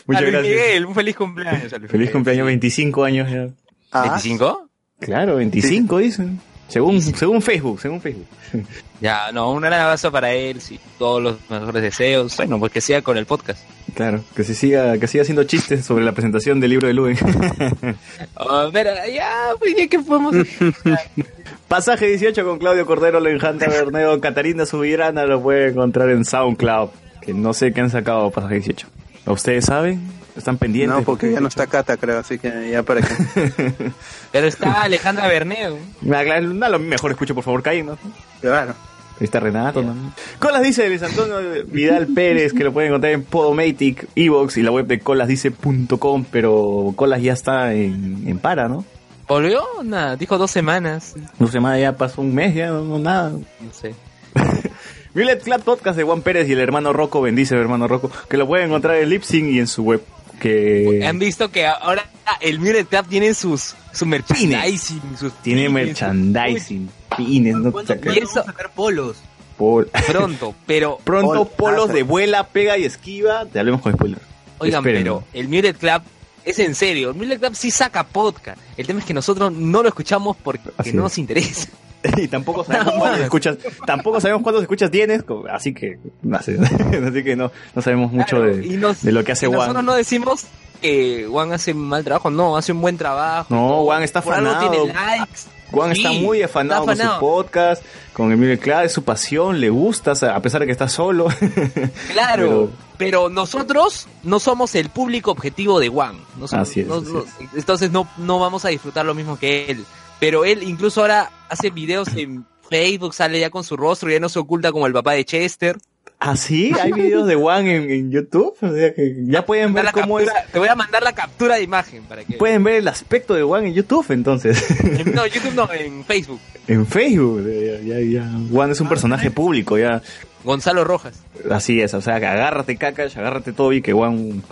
[0.05, 0.43] Muchas A Luis gracias.
[0.43, 1.71] Miguel, un feliz cumpleaños.
[1.79, 3.47] Luis Feliz cumpleaños, 25 años ya.
[3.91, 4.57] Ah, ¿25?
[4.99, 6.41] Claro, 25 dicen.
[6.71, 8.27] Según, según Facebook, según Facebook.
[9.01, 12.37] Ya, no, un gran abrazo para él, sí, todos los mejores deseos.
[12.37, 13.63] Bueno, pues que siga con el podcast.
[13.95, 17.17] Claro, que se siga, que siga haciendo chistes sobre la presentación del libro de Luen.
[18.35, 20.35] A ver, ya, pues ya que podemos...
[21.67, 26.89] Pasaje 18 con Claudio Cordero, Alejandra Berneo, Catarina Subirana lo puede encontrar en SoundCloud.
[27.21, 28.87] Que no sé qué han sacado Pasaje 18.
[29.25, 29.99] ¿Ustedes saben?
[30.35, 30.97] ¿Están pendientes?
[30.97, 33.13] No, porque ya no está Cata, creo, así que ya para qué.
[34.31, 35.77] Pero está Alejandra Berneo.
[36.13, 37.97] A lo mejor escucho, por favor, callen, ¿no?
[38.39, 38.73] Claro.
[39.19, 39.93] Ahí está Renato, ¿no?
[40.39, 44.71] Colas dice Luis Antonio Vidal Pérez, que lo pueden encontrar en Podomatic, Evox y la
[44.71, 48.83] web de colasdice.com, pero Colas ya está en, en para, ¿no?
[49.27, 49.63] ¿Volvió?
[49.83, 51.13] Nada, dijo dos semanas.
[51.37, 53.29] No sé más, ya pasó un mes, ya no, no nada.
[53.29, 53.93] No sé.
[55.13, 58.37] Violet Club Podcast de Juan Pérez y el hermano Rocco, bendice el hermano Rocco, que
[58.37, 60.01] lo pueden encontrar en Lipsing y en su web.
[60.41, 62.09] Que Han visto que ahora
[62.41, 68.09] el Muted Club tiene sus su merchandising, sus tiene pines, merchandising, pines, no ¿Cuándo Saca-
[68.13, 69.17] vamos a sacar polos?
[69.57, 73.45] Pol- pronto, pero Pronto Pol- polos de vuela, pega y esquiva.
[73.45, 74.19] Te hablemos con spoiler.
[74.57, 75.03] Oigan, Esperen.
[75.03, 76.01] pero el Muted Club
[76.45, 77.11] es en serio.
[77.11, 78.59] El Muted Club sí saca podcast.
[78.77, 81.03] El tema es que nosotros no lo escuchamos porque Así no es.
[81.03, 81.67] nos interesa.
[82.17, 86.57] y tampoco sabemos cuántos escuchas, tampoco sabemos cuántos escuchas tienes, así que no sé,
[87.07, 89.49] así que no, no sabemos mucho Claro, de, y nos- de lo que hace y
[89.49, 89.59] Juan.
[89.59, 90.45] Nosotros no decimos
[90.81, 93.53] que Juan hace mal trabajo, no, hace un buen trabajo.
[93.53, 94.69] No, Juan está afanado.
[94.69, 95.41] tiene likes.
[95.71, 99.03] Juan Sí, está muy afanado, está con su podcast, con el Miguel Claro, es su
[99.03, 101.27] pasión, le gusta, a pesar de que está solo.
[102.11, 106.17] Claro, Pero- pero, nosotros no somos el público objetivo de Juan.
[106.37, 107.23] No somos- Así es, no- así no-
[107.55, 109.85] entonces no, no vamos a disfrutar lo mismo que él.
[110.21, 114.29] Pero él incluso ahora hace videos en Facebook, sale ya con su rostro, ya no
[114.29, 115.77] se oculta como el papá de Chester.
[116.19, 116.71] ¿Ah, sí?
[116.79, 118.55] ¿Hay videos de Juan en, en YouTube?
[118.61, 121.63] O sea, que ya pueden ver cómo es, Te voy a mandar la captura de
[121.63, 122.37] imagen para que...
[122.37, 124.63] pueden ver el aspecto de Juan en YouTube, entonces.
[125.11, 126.39] No, YouTube no, en Facebook.
[126.67, 128.31] en Facebook, ya, ya, ya.
[128.51, 130.03] Juan es un personaje público, ya.
[130.43, 131.23] Gonzalo Rojas.
[131.49, 134.43] Así es, o sea, que agárrate Kakash, agárrate Toby, que Juan,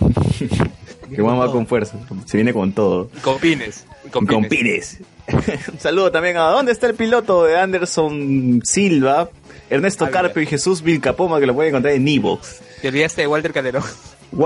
[1.15, 3.11] que Juan va con fuerza, se viene con todo.
[3.21, 3.85] Con pines.
[4.09, 4.97] Con Y con pines.
[5.73, 9.29] Un saludo también a ¿Dónde está el piloto de Anderson Silva?
[9.69, 12.61] Ernesto Ah, Carpio y Jesús Vilcapoma, que lo pueden encontrar en Evox.
[12.81, 13.83] Te olvidaste de Walter Calderón.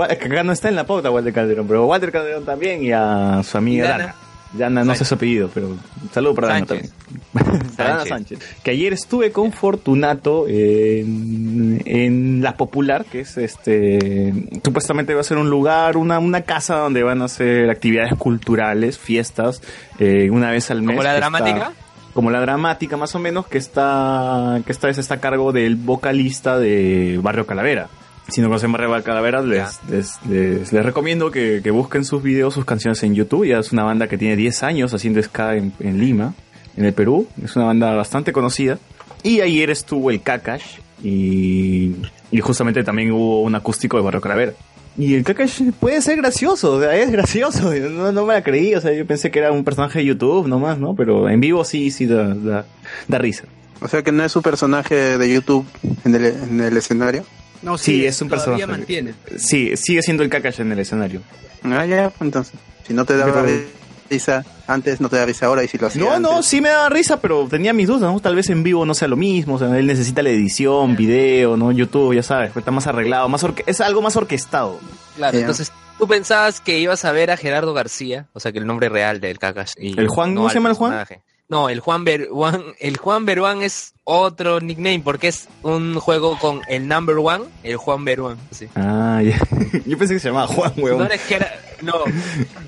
[0.02, 3.56] Acá no está en la pauta Walter Calderón, pero Walter Calderón también y a su
[3.58, 4.14] amiga Y Dana.
[4.58, 4.80] Dana.
[4.80, 5.80] Dana, no sé su apellido, pero un
[6.12, 6.90] saludo para Dana Sánchez.
[6.90, 7.72] también.
[7.76, 8.38] Para Dana Sánchez.
[8.62, 14.32] Que ayer estuve con Fortunato en, en La Popular, que es este.
[14.64, 18.98] Supuestamente va a ser un lugar, una, una casa donde van a hacer actividades culturales,
[18.98, 19.62] fiestas,
[19.98, 20.96] eh, una vez al mes.
[20.96, 21.72] ¿Como la está- dramática?
[22.12, 25.74] como la dramática más o menos que está que esta vez está a cargo del
[25.74, 27.88] vocalista de Barrio Calavera.
[28.28, 32.54] Si no conocen Barrio Calavera, les, les, les- les recomiendo que, que busquen sus videos,
[32.54, 33.46] sus canciones en YouTube.
[33.46, 36.34] Ya es una banda que tiene 10 años haciendo ska en, en Lima,
[36.76, 37.26] en el Perú.
[37.44, 38.78] Es una banda bastante conocida.
[39.22, 40.64] Y ayer estuvo el Kakash
[41.02, 41.92] y,
[42.30, 44.52] y justamente también hubo un acústico de Barrio Calavera.
[44.96, 48.80] Y el Kakash puede ser gracioso, o sea, es gracioso, no me la creí, o
[48.80, 50.94] sea, yo pensé que era un personaje de YouTube nomás, ¿no?
[50.94, 52.64] Pero en vivo sí, sí da, da,
[53.08, 53.44] da risa.
[53.80, 55.66] O sea que no es su personaje de YouTube
[56.04, 57.24] en el, en el escenario.
[57.62, 58.78] No, Sí, es un todavía personaje.
[58.78, 59.14] mantiene.
[59.38, 61.22] Sí, sigue siendo el Kakash en el escenario.
[61.62, 62.54] Ah, ya, entonces.
[62.86, 63.62] Si no te daba Pero-
[64.10, 66.46] risa antes, no te da risa ahora y si lo hacía No, no, antes.
[66.46, 68.20] sí me daba risa, pero tenía mis dudas, ¿no?
[68.20, 71.56] Tal vez en vivo no sea lo mismo, o sea, él necesita la edición, video,
[71.56, 71.72] ¿no?
[71.72, 74.78] YouTube, ya sabes, está más arreglado, más orque- es algo más orquestado.
[75.16, 78.66] Claro, entonces tú pensabas que ibas a ver a Gerardo García, o sea que el
[78.66, 79.72] nombre real del Kakash.
[79.78, 80.34] y ¿El Juan?
[80.34, 80.92] no ¿Cómo se llama el Juan?
[80.92, 81.22] personaje.
[81.48, 86.38] No, el Juan, Ber- Juan- el Juan Beruán es otro nickname porque es un juego
[86.38, 88.38] con el number one, el Juan Beruán.
[88.50, 88.66] Sí.
[88.74, 89.38] Ah, ya.
[89.86, 91.06] Yo pensé que se llamaba Juan, No, huevón.
[91.06, 91.52] eres Gera-
[91.82, 91.92] no.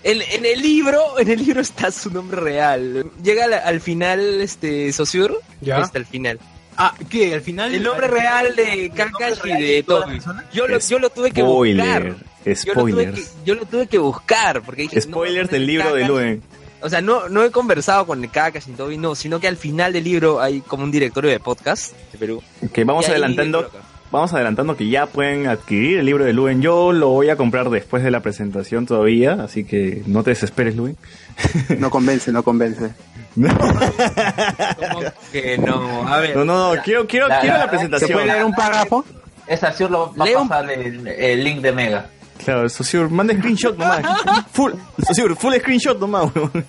[0.04, 3.10] En, en el libro, en el libro está su nombre real.
[3.22, 5.78] Llega al, al final, este, Sociur, Ya.
[5.78, 6.38] hasta el final.
[6.76, 7.32] Ah, ¿qué?
[7.32, 7.74] Al final.
[7.74, 10.20] El nombre real de Kakash y de Toby.
[10.52, 12.26] Yo lo, yo lo tuve que Spoiler, buscar.
[12.44, 13.18] Yo lo, tuve spoilers.
[13.20, 16.42] que, yo lo tuve que buscar porque dije, Spoilers no, del libro de Luen.
[16.82, 19.56] O sea, no, no he conversado con el Kakash ni Toby, no, sino que al
[19.56, 22.42] final del libro hay como un directorio de podcast de Perú.
[22.72, 23.70] Que vamos adelantando,
[24.10, 26.60] vamos adelantando que ya pueden adquirir el libro de Luen.
[26.62, 30.76] Yo lo voy a comprar después de la presentación todavía, así que no te desesperes,
[30.76, 30.96] Luen.
[31.78, 32.90] No convence, no convence.
[33.36, 35.00] Como
[35.32, 36.36] que no, a ver.
[36.36, 38.08] No, no, no, quiero, quiero, La- quiero la- la presentación.
[38.08, 39.04] ¿Se puede leer un párrafo?
[39.46, 42.10] Esa sí lo va Leo a un- pasar el, el link de Mega.
[42.44, 44.03] Claro, el Sociur, manda screenshot nomás.
[44.53, 44.72] Full,
[45.07, 46.64] Sociur, full screenshot nomás, weón.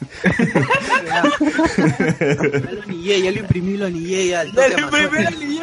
[1.06, 4.46] Ya lo anillé, ya lo imprimí, lo anillé, ya.
[4.46, 5.10] toque Dale, Amazon.
[5.10, 5.62] primero niño.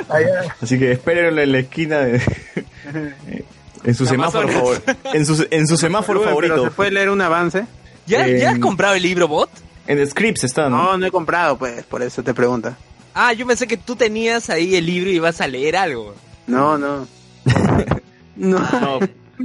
[0.60, 2.22] Así que espérenlo en la esquina de...
[3.84, 4.92] En su La semáforo favorito.
[5.12, 6.64] En su, en su semáforo Pero favorito.
[6.64, 7.66] ¿Se puede leer un avance?
[8.06, 9.50] ¿Ya, Eh, ¿Ya has comprado el libro bot?
[9.86, 10.82] En Scripts está, ¿no?
[10.82, 12.78] No, no he comprado, pues, por eso te pregunta.
[13.14, 16.14] Ah, yo pensé que tú tenías ahí el libro y ibas a leer algo.
[16.46, 17.06] No, no.
[18.36, 18.58] no.
[18.58, 19.00] No,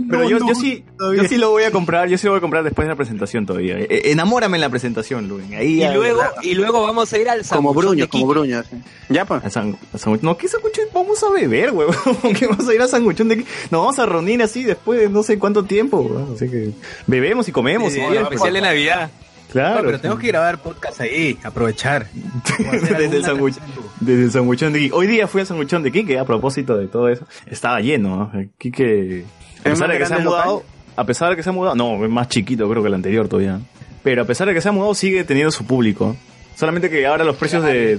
[0.10, 2.41] Pero yo, yo sí, yo sí lo voy a comprar, yo sí lo voy a
[2.41, 3.78] comprar después de la presentación todavía.
[3.80, 5.54] Eh, enamórame en la presentación, Luen.
[5.56, 8.28] Ahí Y luego, y luego vamos a ir al Como sanguchón Bruño, como.
[8.28, 8.63] Bruño.
[8.63, 8.78] sí.
[9.10, 9.43] Ya, pues.
[9.43, 10.86] a San- a San- no, ¿qué sanguchón?
[10.93, 11.95] Vamos a beber, huevón.
[12.39, 13.43] ¿Qué vamos a ir a sanguchón de qué?
[13.71, 16.34] Nos vamos a reunir así después de no sé cuánto tiempo, huevón.
[16.36, 16.71] Así que
[17.08, 17.91] bebemos y comemos.
[17.93, 19.10] Sí, y el especial de Navidad.
[19.51, 19.79] Claro.
[19.79, 22.07] No, pero tenemos que grabar podcast ahí, aprovechar.
[22.59, 23.59] desde el sanguch-
[23.99, 24.93] desde el sanguchón de Quique.
[24.95, 27.25] Hoy día fui al sanguchón de Quique a propósito de todo eso.
[27.47, 28.43] Estaba lleno, ¿no?
[28.57, 29.25] Quique,
[29.57, 30.67] a ¿Es pesar de que se ha mudado, local?
[30.95, 33.27] a pesar de que se ha mudado, no, es más chiquito creo que el anterior
[33.27, 33.59] todavía.
[34.03, 36.15] Pero a pesar de que se ha mudado, sigue teniendo su público.
[36.55, 37.97] Solamente que ahora los precios de...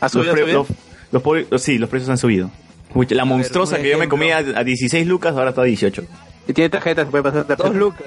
[0.00, 0.46] ¿Ha Los, pre- subido?
[0.60, 0.68] los-
[1.12, 2.50] los poli- los- sí, los precios han subido.
[3.10, 6.02] La monstruosa que yo me comía a 16 lucas, ahora está a 18.
[6.48, 7.68] Y tiene tarjeta, se puede pasar tarjeta.
[7.68, 8.06] Dos lucas.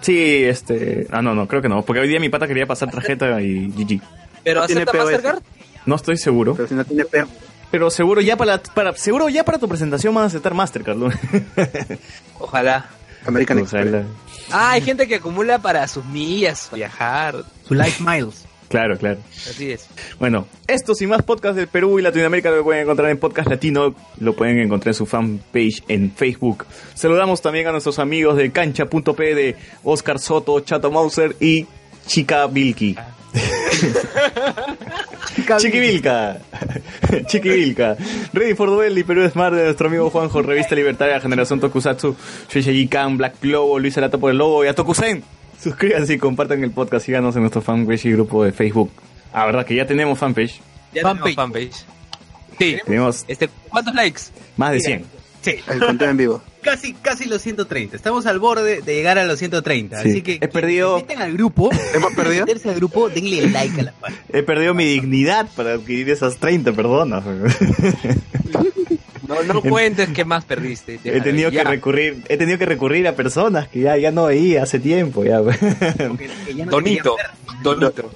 [0.00, 1.06] Sí, este...
[1.10, 1.82] Ah, no, no, creo que no.
[1.82, 4.00] Porque hoy día mi pata quería pasar tarjeta y GG.
[4.42, 5.12] Pero Tiene acepta POS.
[5.12, 5.42] Mastercard.
[5.86, 6.54] No estoy seguro.
[6.54, 7.28] Pero si no tiene peo.
[7.70, 10.96] Pero seguro ya para, para seguro ya para tu presentación van a aceptar Mastercard.
[10.96, 11.10] ¿no?
[12.38, 12.86] Ojalá.
[13.26, 13.92] American sea, Express.
[13.92, 14.04] la-
[14.52, 17.36] Ah, hay gente que acumula para sus millas, viajar.
[17.68, 18.46] Su Life Miles.
[18.70, 19.18] Claro, claro.
[19.50, 19.88] Así es.
[20.20, 23.96] Bueno, estos y más podcasts del Perú y Latinoamérica lo pueden encontrar en Podcast Latino.
[24.20, 26.66] Lo pueden encontrar en su fanpage en Facebook.
[26.94, 31.66] Saludamos también a nuestros amigos de cancha.p de Oscar Soto, Chato Mauser y
[32.06, 32.94] Chica Vilki.
[35.58, 36.38] Chiqui Vilca.
[37.26, 37.96] Chiqui Vilca.
[38.32, 42.14] Ready for Duel y Perú Smart de nuestro amigo Juanjo, Revista Libertaria, Generación Tokusatsu,
[42.48, 45.24] Shueisha Khan, Black Globo, Luis Arato por el Lobo y a Tokusen.
[45.62, 47.06] Suscríbanse y compartan el podcast.
[47.06, 48.90] Síganos en nuestro fanpage y grupo de Facebook.
[49.32, 50.60] Ah, verdad que ya tenemos fanpage.
[50.94, 51.34] Ya Fanpage.
[51.36, 51.84] tenemos fanpage.
[52.58, 52.76] Sí.
[52.84, 54.20] Tenemos Este, ¿Cuántos likes?
[54.56, 55.04] más de 100.
[55.42, 56.42] Sí, El conteo en vivo.
[56.62, 57.96] casi, casi los 130.
[57.96, 60.02] Estamos al borde de llegar a los 130.
[60.02, 60.08] Sí.
[60.10, 61.70] Así que He perdido- meten al grupo.
[61.94, 62.44] ¿Hemos perdido?
[62.44, 64.20] meterse al grupo, denle like a la página.
[64.32, 67.24] He perdido mi dignidad para adquirir esas 30 personas.
[69.30, 70.98] No, no cuentes qué más perdiste.
[71.04, 74.64] he tenido que recurrir, he tenido que recurrir a personas que ya, ya no veía
[74.64, 75.24] hace tiempo.
[75.24, 75.40] Ya.
[75.42, 77.16] Que- que ya no Donito.
[77.62, 78.10] Donito.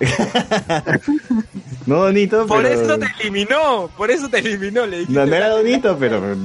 [1.86, 2.74] no Donito, Por pero...
[2.82, 3.90] eso te eliminó.
[3.96, 4.86] Por eso te eliminó.
[4.86, 6.20] Le dijiste, No, no era Donito, pero...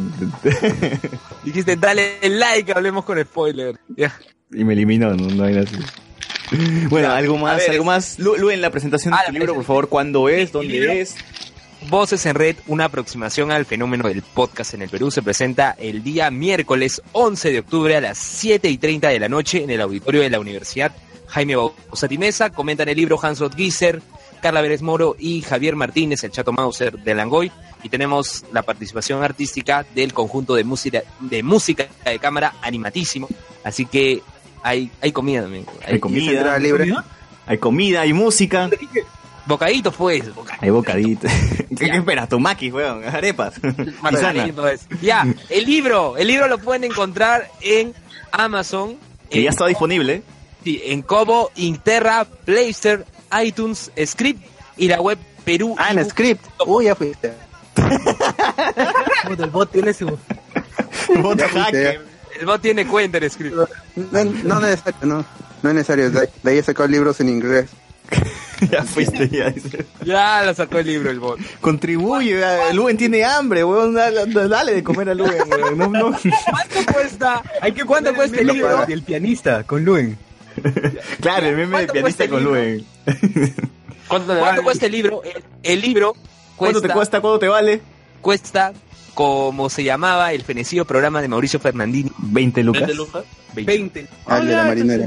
[1.43, 3.75] dijiste, dale like, hablemos con spoiler.
[3.95, 4.13] Ya.
[4.51, 5.77] y me eliminó, no, no hay nada así.
[6.89, 8.17] Bueno, algo más, ver, algo más.
[8.17, 10.51] Lu, Lu, en la presentación de Ah, tu la libro, por favor, ¿cuándo es?
[10.51, 11.15] ¿Dónde es?
[11.87, 16.03] Voces en Red, una aproximación al fenómeno del podcast en el Perú, se presenta el
[16.03, 19.81] día miércoles 11 de octubre a las 7 y 30 de la noche en el
[19.81, 20.91] auditorio de la Universidad
[21.29, 22.49] Jaime Bausati Mesa.
[22.49, 24.01] Comentan el libro Hans Giser,
[24.41, 27.51] Carla Vélez Moro y Javier Martínez, el Chato Mauser de Langoy.
[27.83, 33.29] Y tenemos la participación artística del conjunto de música de, música de cámara animatísimo.
[33.63, 34.21] Así que
[34.63, 35.65] hay, hay comida también.
[35.85, 36.93] Hay ¿Y comida, libre?
[37.45, 38.69] hay comida, hay música,
[39.45, 40.63] Bocaditos pues, bocaditos.
[40.63, 41.31] hay bocaditos.
[41.69, 42.29] ¿Qué, qué esperas?
[42.29, 43.55] Tu maquis, weón, arepas.
[44.01, 44.81] Bocaditos.
[45.01, 47.93] Ya, el libro, el libro lo pueden encontrar en
[48.31, 48.97] Amazon.
[49.29, 50.23] Que ya está disponible.
[50.63, 53.05] Sí, en Kobo, Interra, Playster,
[53.43, 54.43] iTunes, Script
[54.77, 55.75] y la web Perú.
[55.77, 56.45] Ah, en script.
[56.65, 57.33] Uy, ya fuiste.
[59.37, 60.05] El bot tiene su.
[60.05, 62.05] Bot fuiste, hacker.
[62.39, 63.55] El bot tiene cuenta en Script.
[63.95, 65.25] No, no necesario, no.
[65.61, 66.11] No es necesario.
[66.11, 67.69] De, de ahí he sacado libros en inglés.
[68.71, 69.49] ya fuiste, ya.
[69.49, 69.85] dice.
[70.03, 71.39] Ya lo sacó el libro el bot.
[71.61, 72.41] Contribuye,
[72.73, 73.93] Luen tiene hambre, weón.
[73.93, 75.77] Dale, dale de comer a Luen, weón.
[75.77, 76.11] No, no.
[76.49, 77.41] ¿Cuánto cuesta?
[77.61, 78.85] Hay que ¿Cuánto cuesta el meme libro?
[78.85, 80.17] del pianista con Luen.
[81.21, 82.43] Claro, el meme de ¿Cuánto pianista el con?
[82.43, 82.85] Luen.
[84.07, 85.21] ¿Cuánto, cuánto cuesta el libro?
[85.23, 86.13] El, el libro
[86.57, 87.21] ¿Cuánto cuesta, te cuesta?
[87.21, 87.81] ¿Cuánto te vale?
[88.21, 88.73] cuesta
[89.13, 92.11] como se llamaba el fenecido programa de Mauricio Fernandini.
[92.17, 92.89] 20 lucas.
[93.53, 94.07] 20.
[94.25, 95.05] Al de la marinera.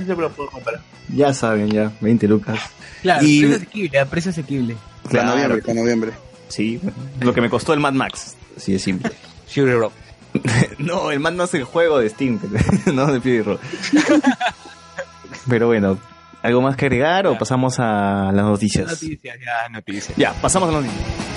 [1.15, 1.93] Ya saben, ya.
[2.01, 2.59] 20 lucas.
[3.03, 4.77] Claro, Y- precio asequible, a precio asequible.
[5.03, 5.29] Para Claro.
[5.33, 6.13] noviembre, para noviembre.
[6.49, 6.81] Sí,
[7.21, 8.37] lo que me costó el Mad Max.
[8.57, 9.11] Así de simple.
[9.49, 9.93] Fury Rock.
[10.79, 12.39] no, el Mad Max es el juego de Steam,
[12.95, 13.59] no de Fury Road.
[15.49, 15.99] Pero bueno,
[16.43, 18.87] ¿algo más que agregar o pasamos a las noticias?
[18.89, 20.17] Noticias, ya, noticias.
[20.17, 21.32] Ya, pasamos a las noticias.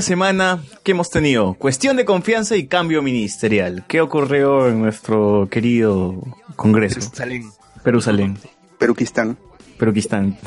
[0.00, 1.52] Esta semana, ¿qué hemos tenido?
[1.54, 3.84] Cuestión de confianza y cambio ministerial.
[3.86, 6.22] ¿Qué ocurrió en nuestro querido
[6.56, 7.00] Congreso?
[7.00, 7.50] Jerusalén.
[7.82, 8.38] Perusalén.
[8.78, 9.36] Peruquistán.
[9.78, 10.38] Peruquistán.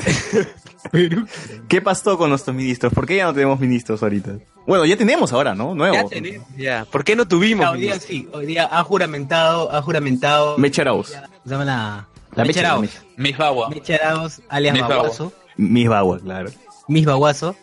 [1.68, 2.92] ¿Qué pasó con nuestros ministros?
[2.92, 4.38] ¿Por qué ya no tenemos ministros ahorita?
[4.66, 5.72] Bueno, ya tenemos ahora, ¿no?
[5.72, 5.94] Nuevo.
[5.94, 6.84] Ya tenemos, ya.
[6.90, 7.64] ¿Por qué no tuvimos?
[7.64, 10.58] Ya, hoy día sí, hoy día ha juramentado, ha juramentado.
[10.58, 11.10] Mecha Arauz.
[11.10, 12.08] Se llama la.
[12.34, 12.82] La Mecha Mecha, la Arauz.
[12.82, 13.02] Mecha.
[13.18, 13.70] Mis Bagua.
[13.70, 15.32] Mecha Arauz, alias Mis Baguazo.
[15.56, 16.50] Mis Bagua, claro.
[16.88, 17.54] Mis Baguazo.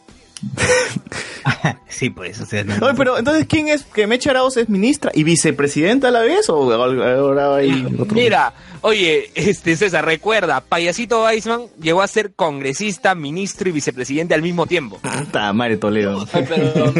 [1.87, 2.63] sí, pues, o sea.
[2.63, 3.83] no- Oye, pero entonces, ¿quién es?
[3.83, 6.49] ¿Que Mecha Arauz es ministra y vicepresidenta a la vez?
[6.49, 8.15] ¿O ahora hay otro?
[8.15, 14.41] Mira, oye, este César, recuerda, Payasito Weisman llegó a ser congresista, ministro y vicepresidente al
[14.41, 14.97] mismo tiempo.
[14.99, 16.25] Puta madre Toledo.
[16.33, 16.93] Ay, pero, no, no,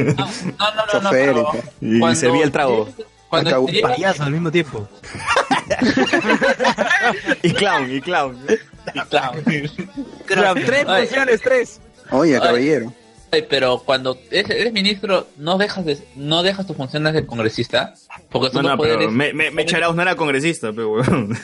[0.94, 1.52] no, no, pero
[1.82, 2.88] Y cuando- servía el trago.
[3.30, 3.68] Cuando Acabó.
[3.82, 4.88] Payaso al mismo tiempo.
[7.44, 8.38] Y clown, y clown.
[9.10, 9.42] Claro.
[10.26, 11.06] Claro, tres Ay.
[11.06, 11.80] funciones, tres.
[12.12, 12.94] Oye, caballero.
[13.50, 17.94] Pero cuando eres, eres ministro, no dejas de, no dejas tus funciones de congresista,
[18.30, 19.14] porque No, son no, los pero poderes.
[19.14, 21.38] me, me, Mecha Arauz no era congresista, pero weón.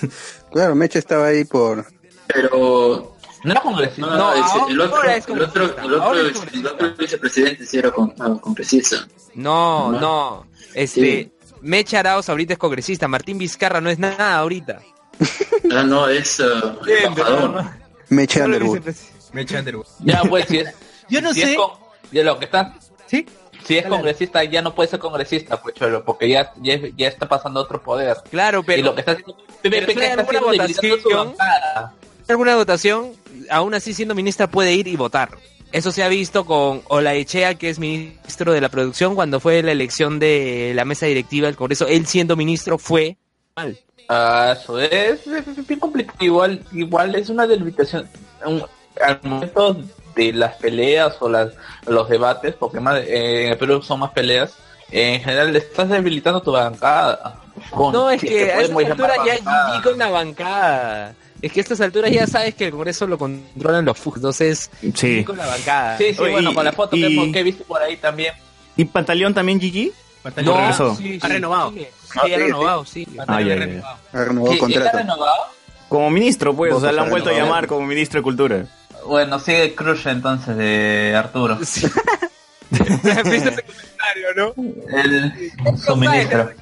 [0.52, 1.86] Claro, Mecha estaba ahí por...
[2.28, 4.02] Pero No era congresista.
[4.02, 6.14] no, No, ese- el otro, es el otro, el otro,
[6.54, 9.08] el otro vicepresidente sí era con, ah, congresista.
[9.36, 10.00] No, No.
[10.02, 10.48] no.
[10.74, 14.80] Este, Mecha Arauz ahorita es congresista, Martín Vizcarra no es nada ahorita.
[15.72, 17.66] Ah, no, es ah, embajador.
[18.10, 18.80] Mecha Underwood.
[19.34, 19.86] Mecha Underwood.
[20.00, 20.74] Ya, pues, si es,
[21.10, 21.52] Yo no si sé.
[21.52, 21.72] es con,
[22.12, 22.74] de lo que está,
[23.06, 23.26] ¿Sí?
[23.66, 27.28] si es congresista, ya no puede ser congresista, pues, cholo, porque ya, ya, ya está
[27.28, 28.18] pasando otro poder.
[28.30, 31.36] Claro, pero y lo que está haciendo, pero está alguna votación-
[32.28, 33.12] alguna votación,
[33.50, 35.30] aún así siendo ministra puede ir y votar.
[35.74, 39.74] Eso se ha visto con Olaechea, que es ministro de la producción, cuando fue la
[39.74, 43.18] elección de la mesa directiva del Congreso, él siendo ministro fue
[43.56, 43.78] mal.
[44.08, 46.18] Ah, eso es, es bien complicado.
[46.22, 48.08] Igual, igual es una delimitación.
[48.46, 48.64] un-
[49.06, 49.78] al momento
[50.18, 51.54] de las peleas o las,
[51.86, 54.54] los debates, porque más, eh, en el Perú son más peleas,
[54.92, 57.40] eh, en general le estás debilitando tu bancada.
[57.72, 59.82] Con- No, es si que a estas alturas ya bancada.
[59.82, 61.16] Con la bancada.
[61.42, 64.70] Es que a estas alturas ya sabes que el Congreso lo controlan los FUG, entonces
[64.96, 65.24] Sí.
[65.24, 65.98] Con la bancada.
[65.98, 68.34] Sí, sí, Oye, bueno, y- con la foto y- que, he visto por ahí también.
[68.76, 69.92] ¿Y Pantaleón también, Gigi?
[70.24, 70.54] Pantaleón.
[70.56, 70.96] No, regresó.
[70.96, 71.72] sí, Ha renovado.
[71.72, 73.08] Sí, Ah, ha sí, renovado, sí.
[73.28, 73.98] Ah, ya, ya.
[74.14, 74.98] Ha renovado ¿Qué- ¿Ya está contrato.
[74.98, 75.44] renovado?
[75.90, 78.66] Como ministro, pues, o sea, le han vuelto a llamar como ministro de Cultura.
[79.08, 81.58] Bueno, sigue Crush entonces de Arturo.
[81.66, 81.88] Sí.
[82.70, 84.54] ¿Viste ese comentario, no?
[84.98, 86.52] El, su ministro.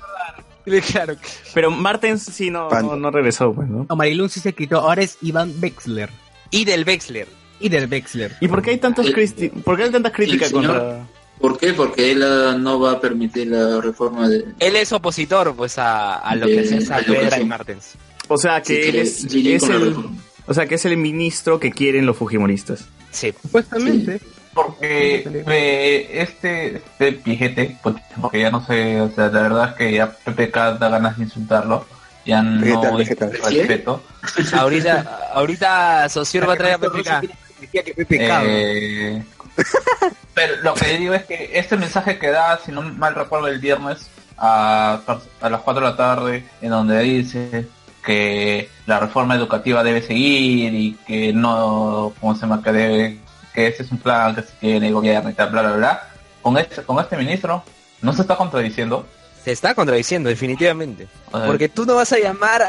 [0.91, 1.15] Claro.
[1.53, 3.86] Pero Martens sí no, no, no regresó, pues, ¿no?
[3.88, 4.79] No, Marilun sí se quitó.
[4.79, 6.10] Ahora es Iván Wexler.
[6.49, 7.27] Y del Wexler.
[7.60, 8.36] Y del Wexler.
[8.41, 11.08] ¿Y por qué hay tantos El- cristi- por qué hay tantas críticas el señor- contra
[11.39, 11.73] ¿Por qué?
[11.73, 14.43] Porque él ah, no va a permitir la reforma de...
[14.60, 17.45] Él es opositor, pues, a, a lo que De- hacía a Saavedra y.
[17.45, 17.93] Martens.
[18.27, 19.34] O sea, que Sí, él es, es
[19.69, 20.17] el reforma.
[20.47, 22.86] O sea, que es el ministro que quieren los fujimoristas.
[23.12, 23.34] Sí.
[23.41, 24.19] Supuestamente.
[24.53, 29.75] Porque eh, este, este pijete, pues, porque ya no sé, o sea, la verdad es
[29.75, 31.86] que ya PPK da ganas de insultarlo,
[32.25, 34.01] ya no respeto.
[34.53, 37.29] Ahorita, ahorita Socior va a traer a PPK.
[38.45, 39.23] Eh,
[40.34, 43.60] pero lo que digo es que este mensaje que da, si no mal recuerdo, el
[43.60, 45.01] viernes a,
[45.41, 47.67] a las 4 de la tarde, en donde dice
[48.05, 52.61] que la reforma educativa debe seguir y que no, ¿cómo se llama?
[52.61, 53.17] Que debe,
[53.53, 56.09] que ese es un plan que se tiene el gobierno y tal, bla, bla, bla.
[56.41, 57.63] Con este, con este ministro,
[58.01, 59.07] no se está contradiciendo.
[59.43, 61.07] Se está contradiciendo, definitivamente.
[61.31, 62.61] Porque tú no vas a llamar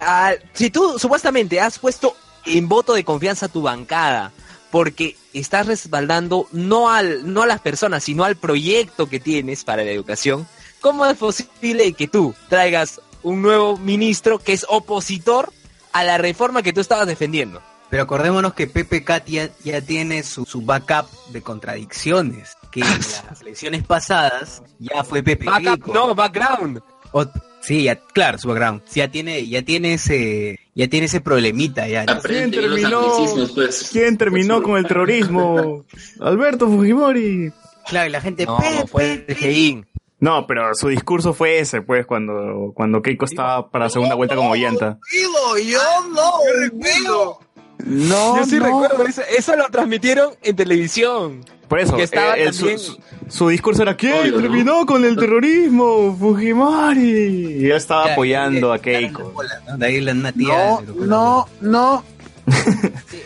[0.00, 0.32] a...
[0.52, 4.32] Si tú supuestamente has puesto en voto de confianza tu bancada,
[4.70, 9.84] porque estás respaldando no, al, no a las personas, sino al proyecto que tienes para
[9.84, 10.46] la educación,
[10.80, 15.52] ¿cómo es posible que tú traigas un nuevo ministro que es opositor
[15.92, 17.60] a la reforma que tú estabas defendiendo?
[17.90, 22.56] Pero acordémonos que PPK ya, ya tiene su, su backup de contradicciones.
[22.70, 22.86] Que en
[23.28, 26.80] las elecciones pasadas ya fue Pepe Backup, no, background.
[27.12, 27.26] O-
[27.60, 28.82] sí, ya, claro, su background.
[28.92, 32.04] Ya tiene, ya tiene ese, ya tiene ese problemita ya.
[32.04, 33.48] los terminó?
[33.54, 33.88] pues.
[33.92, 35.84] ¿Quién terminó con el terrorismo?
[36.20, 37.52] Alberto Fujimori.
[37.86, 39.86] Claro, y la gente, No, Pepe, fue el.
[40.20, 44.36] No, pero su discurso fue ese, pues, cuando, cuando Keiko estaba para la segunda vuelta
[44.36, 44.98] como llanta.
[45.12, 47.38] yo no,
[47.84, 48.64] No, Yo sí no.
[48.66, 51.44] recuerdo, eso, eso lo transmitieron en televisión.
[51.68, 52.98] Por eso, Que estaba eh, eh, su, también- su-
[53.28, 54.40] su discurso era ¿quién Obvio, ¿no?
[54.40, 56.14] terminó con el terrorismo?
[56.18, 57.56] Fujimori.
[57.62, 59.32] Y él estaba apoyando a Keiko.
[59.78, 60.46] De ahí la una tía.
[60.46, 62.04] No, no, no.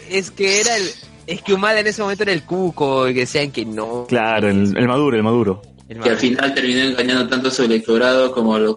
[0.09, 0.89] Es que era el.
[1.26, 4.07] Es que Humala en ese momento era el cuco, y que decían que no.
[4.09, 5.61] Claro, el, el maduro, el maduro.
[5.89, 8.76] El que al final terminó engañando tanto a su electorado como a, los,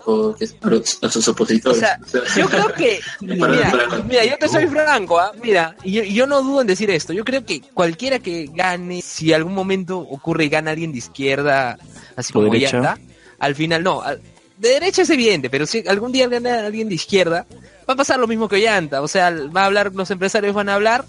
[1.01, 1.79] a, sus O opositores.
[1.79, 1.99] sea,
[2.37, 5.33] yo creo que, mira, yo te soy franco, ¿ah?
[5.43, 9.33] mira, y yo, no dudo en decir esto, yo creo que cualquiera que gane, si
[9.33, 11.77] algún momento ocurre y gana alguien de izquierda,
[12.15, 12.79] así como derecha.
[12.79, 12.97] Ollanta,
[13.39, 14.21] al final no, al-
[14.57, 17.45] de derecha es evidente, pero si algún día gana alguien de izquierda,
[17.89, 20.69] va a pasar lo mismo que Ollanta, o sea, va a hablar, los empresarios van
[20.69, 21.03] a hablar,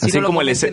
[0.00, 0.66] si Así no lo como el lo así-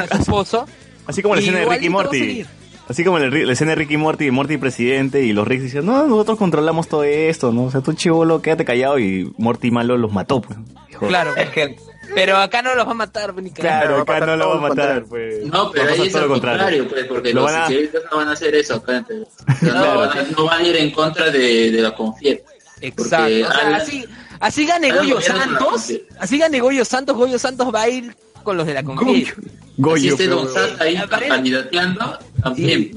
[0.00, 0.66] a su esposo,
[1.06, 2.46] Así como la escena de Ricky Morty.
[2.88, 5.86] Así como la, la escena de Ricky y Morty, Morty presidente y los Ricks dicen,
[5.86, 7.64] no, nosotros controlamos todo esto, ¿no?
[7.64, 10.58] O sea, tú chivolo, quédate callado y Morty malo los mató, pues.
[10.98, 11.76] Claro, Es que
[12.14, 14.68] pero acá no los va a matar, ni Claro, acá no lo todo va a
[14.68, 15.46] matar, pues.
[15.46, 18.02] No, pero ahí es todo al lo contrario, pues, porque Lo los van a- izquierdistas
[18.10, 19.06] no van a hacer eso acá.
[19.62, 22.42] No, no, van a, no van a ir en contra de, de la confianza.
[22.80, 23.48] Exacto.
[23.76, 24.04] Así,
[24.40, 28.66] así gane Goyo Santos, así gane Goyo Santos, Goyo Santos va a ir con los
[28.66, 29.34] de la conquista.
[29.76, 32.90] Goyo, esté pero- Don Sata ahí candidateando, también.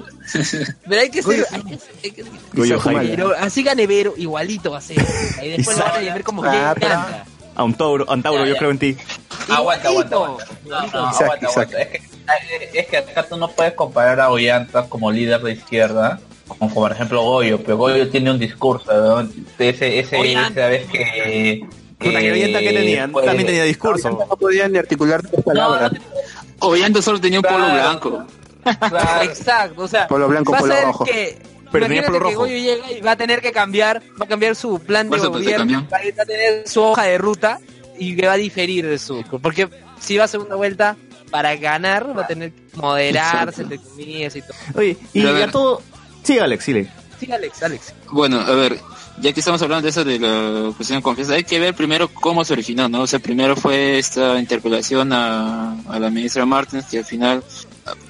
[0.90, 1.46] Pero hay que ser.
[1.52, 2.24] hay que- hay que-
[2.54, 3.08] Goyo Jaime.
[3.10, 4.98] pero así gane Vero, igualito va a ser.
[5.44, 7.26] Y después lo van a ver como que canta.
[7.56, 8.60] A un Tauro, a un Tauro, Ya, yo ya.
[8.60, 8.98] creo en ti.
[9.48, 10.46] aguanta, aguanta, aguanta.
[10.66, 11.82] No, no, aguanta, aguanta.
[11.82, 16.20] Es que, es que acá tú no puedes comparar a Ollanta como líder de izquierda
[16.48, 18.92] con, por ejemplo, Goyo, pero Goyo tiene un discurso,
[19.22, 19.30] ¿no?
[19.60, 21.66] Ese, ese, esa vez que...
[21.98, 24.10] Puta, que Ollanta que tenía, pues, también tenía discurso.
[24.10, 25.92] No podía ni articular tres palabras.
[26.60, 27.74] Ollanta solo tenía un polo Claro.
[27.74, 28.26] blanco.
[28.90, 31.06] claro, Exacto, o sea, Polo blanco, va a polo ser rojo.
[31.06, 31.38] que
[31.72, 32.40] Pero imagínate polo que rojo.
[32.46, 35.88] Goyo llega y va a tener que cambiar, va a cambiar su plan de gobierno,
[35.92, 37.60] va a tener su hoja de ruta
[37.98, 39.70] y que va a diferir de su porque
[40.00, 40.98] si va a segunda vuelta
[41.32, 44.54] para ganar va a tener que moderarse entre comillas y todo.
[44.76, 45.82] Oye, y a a todo...
[46.24, 46.90] Sí, Alex, sí, le.
[47.20, 47.94] Sí, Alex, Alex.
[48.12, 48.80] Bueno, a ver,
[49.22, 52.08] ya que estamos hablando de eso de la cuestión de confianza, hay que ver primero
[52.10, 53.02] cómo se originó, ¿no?
[53.02, 57.44] O sea, primero fue esta interpelación a, a la ministra Martins, que al final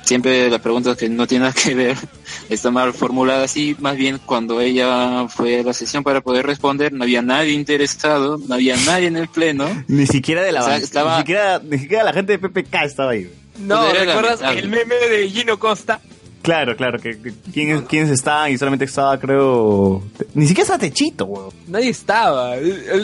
[0.03, 1.97] siempre la pregunta que no tiene nada que ver
[2.49, 6.93] está mal formulada así, más bien cuando ella fue a la sesión para poder responder,
[6.93, 9.65] no había nadie interesado, no había nadie en el pleno.
[9.87, 12.75] Ni siquiera de la O sea, estaba- ni, siquiera, ni siquiera la gente de PPK
[12.83, 13.29] estaba ahí.
[13.59, 16.01] No, ¿recuerdas el meme de Gino Costa?
[16.45, 20.01] Claro, claro, que, que- ¿quiénes, quiénes estaban y solamente estaba, creo...
[20.35, 21.49] Ni siquiera estaba Techito, weón.
[21.67, 22.53] Nadie estaba.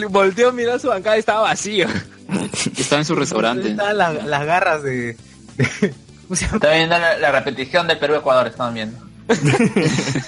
[0.08, 1.86] Volteó, miró su bancada y estaba vacío.
[2.78, 3.70] Estaba en su restaurante.
[3.72, 5.16] Estaban las, las garras de...
[5.56, 5.94] de-.
[6.30, 8.96] Está viendo la, la repetición del Perú-Ecuador, están viendo.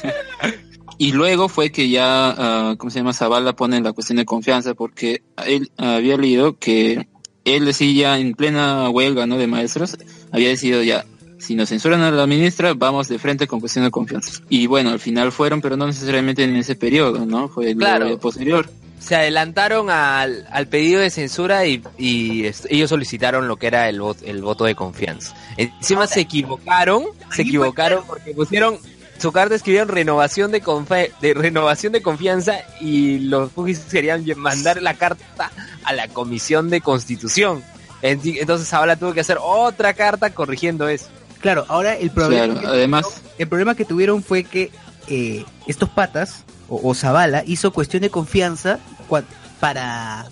[0.97, 3.13] Y luego fue que ya, ah, ¿cómo se llama?
[3.13, 7.09] Zavala pone la cuestión de confianza porque él había leído que
[7.45, 9.37] él decía en plena huelga, ¿no?
[9.37, 9.97] De maestros,
[10.31, 11.05] había decidido ya,
[11.45, 14.41] si nos censuran a la ministra, vamos de frente con cuestión de confianza.
[14.49, 17.49] Y bueno, al final fueron, pero no necesariamente en ese periodo, ¿no?
[17.49, 18.19] Fue el Claro.
[18.19, 18.69] posterior.
[18.99, 24.25] Se adelantaron al, al pedido de censura y, ellos solicitaron lo que era el, voto,
[24.25, 25.35] el voto de confianza.
[25.59, 28.79] Encima se equivocaron, se equivocaron porque pusieron
[29.19, 34.83] su carta escribieron renovación de, confe- de renovación de confianza y los Fujis querían mandar
[34.83, 35.53] la carta
[35.85, 37.63] a la comisión de constitución.
[38.03, 41.07] Entonces ahora tuvo que hacer otra carta corrigiendo eso.
[41.45, 43.05] Claro, ahora el problema, Claro, además,
[43.37, 44.71] el problema que tuvieron fue que
[45.09, 48.79] eh, estos patas, o, o Zavala, hizo cuestión de confianza
[49.11, 49.25] cua-
[49.61, 50.25] para,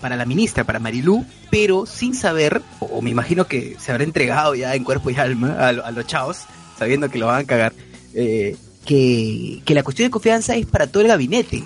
[0.00, 4.04] para la ministra, para Marilú, pero sin saber, o, o me imagino que se habrá
[4.04, 6.38] entregado ya en cuerpo y alma a, lo- a los chavos,
[6.78, 7.72] sabiendo que lo van a cagar,
[8.14, 8.56] eh,
[8.86, 11.64] que, que la cuestión de confianza es para todo el gabinete.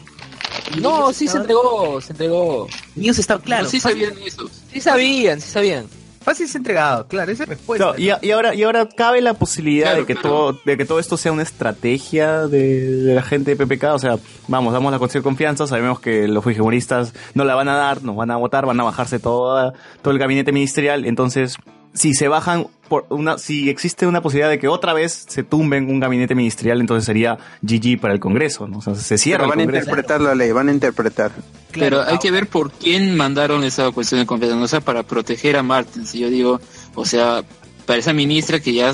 [0.80, 2.68] No, sí se entregó, se entregó.
[2.96, 4.48] Ellos estaban, claro, no, sí sabían eso.
[4.72, 5.84] Sí sabían, sí sabían.
[6.24, 7.94] Fácil se ha entregado, claro, esa es respuesta.
[7.96, 10.84] Y, a- y ahora y ahora cabe la posibilidad Claro, de que todo de que
[10.84, 14.18] todo esto sea una estrategia de, de la gente de PPK, o sea,
[14.48, 18.16] vamos, damos la de confianza, sabemos que los fujimoristas no la van a dar, nos
[18.16, 19.72] van a votar, van a bajarse toda,
[20.02, 21.56] todo el gabinete ministerial, entonces
[21.94, 25.88] si se bajan por una si existe una posibilidad de que otra vez se tumben
[25.88, 28.78] un gabinete ministerial, entonces sería GG para el Congreso, ¿no?
[28.78, 29.90] O sea, se cierra Pero van a el Congreso.
[29.90, 31.32] interpretar la ley, van a interpretar.
[31.72, 34.64] Pero hay que ver por quién mandaron esa cuestión de confianza, ¿no?
[34.64, 36.14] o sea, para proteger a Martins.
[36.14, 36.60] Y yo digo,
[36.94, 37.42] o sea,
[37.86, 38.92] para esa ministra que ya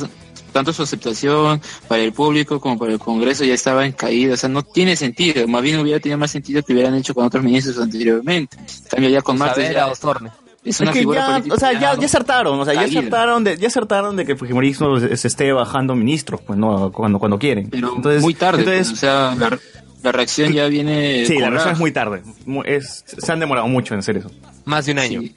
[0.53, 4.37] tanto su aceptación para el público como para el Congreso ya estaba en caída, o
[4.37, 7.43] sea, no tiene sentido, más bien hubiera tenido más sentido que hubieran hecho con otros
[7.43, 8.57] ministros anteriormente.
[8.57, 10.50] En cambio ya con Martins Saavedra ya.
[10.71, 11.55] Es Es una que figura ya, política.
[11.55, 14.39] o sea, ya, ya acertaron, o sea, ya acertaron de, ya acertaron de que el
[14.39, 17.69] fujimorismo se, se esté bajando ministros, pues no, cuando, cuando quieren.
[17.71, 19.59] Pero entonces, muy tarde, entonces, pues, o sea, la,
[20.03, 21.25] la reacción ya viene...
[21.27, 22.23] Sí, la reacción es muy tarde.
[22.65, 24.31] Es, se han demorado mucho en hacer eso.
[24.65, 25.21] Más de un año.
[25.21, 25.37] Sí.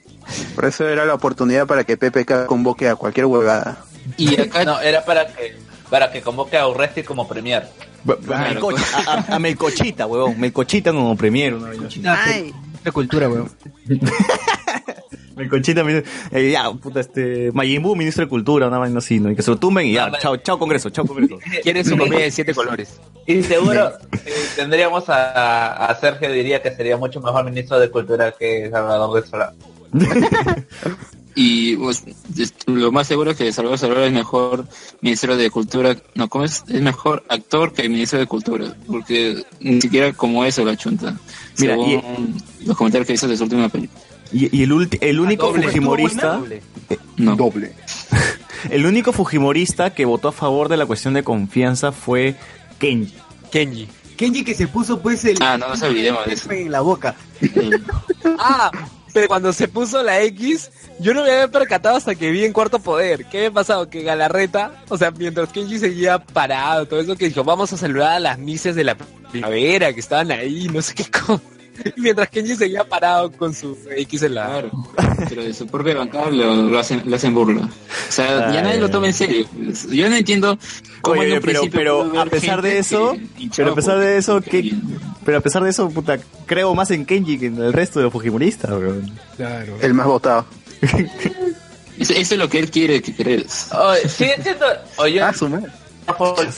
[0.55, 3.77] Por eso era la oportunidad para que PPK convoque a cualquier huevada.
[4.17, 5.55] Y acá No, era para que
[5.89, 7.67] para que convoque a Urresti como premier.
[8.25, 8.93] Claro, pues.
[8.95, 10.39] a, a- a Melcochita, huevón.
[10.39, 11.53] Melcochita como premier.
[11.53, 11.67] ¿no?
[12.07, 12.53] Ay,
[12.83, 13.49] la cultura, weón.
[15.35, 19.31] Mini- eh, ya, puta, este, Majin Buu, ministro de Cultura, una vaina así, ¿no?
[19.31, 21.39] Y que se lo tumben y ya, chao, chao Congreso, chao Congreso.
[21.63, 22.99] Quieren su comida de siete colores.
[23.25, 28.31] Y seguro eh, tendríamos a, a Sergio diría que sería mucho mejor ministro de Cultura
[28.37, 29.53] que Salvador de Solá.
[31.35, 32.03] Y pues,
[32.37, 34.67] es- lo más seguro es que Salvador Salvador es mejor
[35.01, 36.63] ministro de Cultura, no, ¿cómo es?
[36.67, 41.17] Es mejor actor que ministro de Cultura, porque ni siquiera como eso la chunta.
[41.57, 43.99] Mira, Según los comentarios que hizo de su última película.
[44.31, 45.63] Y, y el, ulti- el único Doble.
[45.67, 46.39] fujimorista,
[47.17, 47.35] No.
[47.35, 47.73] Doble.
[48.69, 52.35] el único fujimorista que votó a favor de la cuestión de confianza fue
[52.79, 53.13] Kenji.
[53.51, 53.87] Kenji.
[54.17, 56.51] Kenji que se puso pues el Ah, no nos olvidemos de eso.
[56.51, 57.15] en la boca.
[58.39, 58.71] Ah,
[59.13, 62.53] pero cuando se puso la X, yo no me había percatado hasta que vi en
[62.53, 63.25] Cuarto Poder.
[63.25, 63.89] ¿Qué había pasado?
[63.89, 68.13] Que Galarreta, o sea, mientras Kenji seguía parado, todo eso que dijo, vamos a saludar
[68.13, 68.97] a las mises de la
[69.31, 71.41] primavera que estaban ahí, no sé qué cosa.
[71.95, 74.45] Y mientras Kenji seguía parado con su X en la...
[74.45, 74.71] Claro,
[75.29, 77.61] pero de su propia bancada lo, lo hacen, lo hacen burla.
[77.63, 79.47] O sea, ya nadie lo toma en serio.
[79.89, 80.57] Yo no entiendo
[81.01, 81.79] cómo Oye, en un pero, principio
[82.11, 83.17] pero a pesar de eso,
[83.55, 84.73] pero a pesar de eso, que,
[85.25, 88.03] pero a pesar de eso, puta, creo más en Kenji que en el resto de
[88.05, 88.71] los fujimoristas.
[89.37, 89.77] Claro.
[89.81, 90.45] El más votado.
[91.95, 93.67] Eso, eso es lo que él quiere que crees.
[93.71, 94.65] Oye, siendo...
[94.97, 95.67] Oye, Ah, su madre.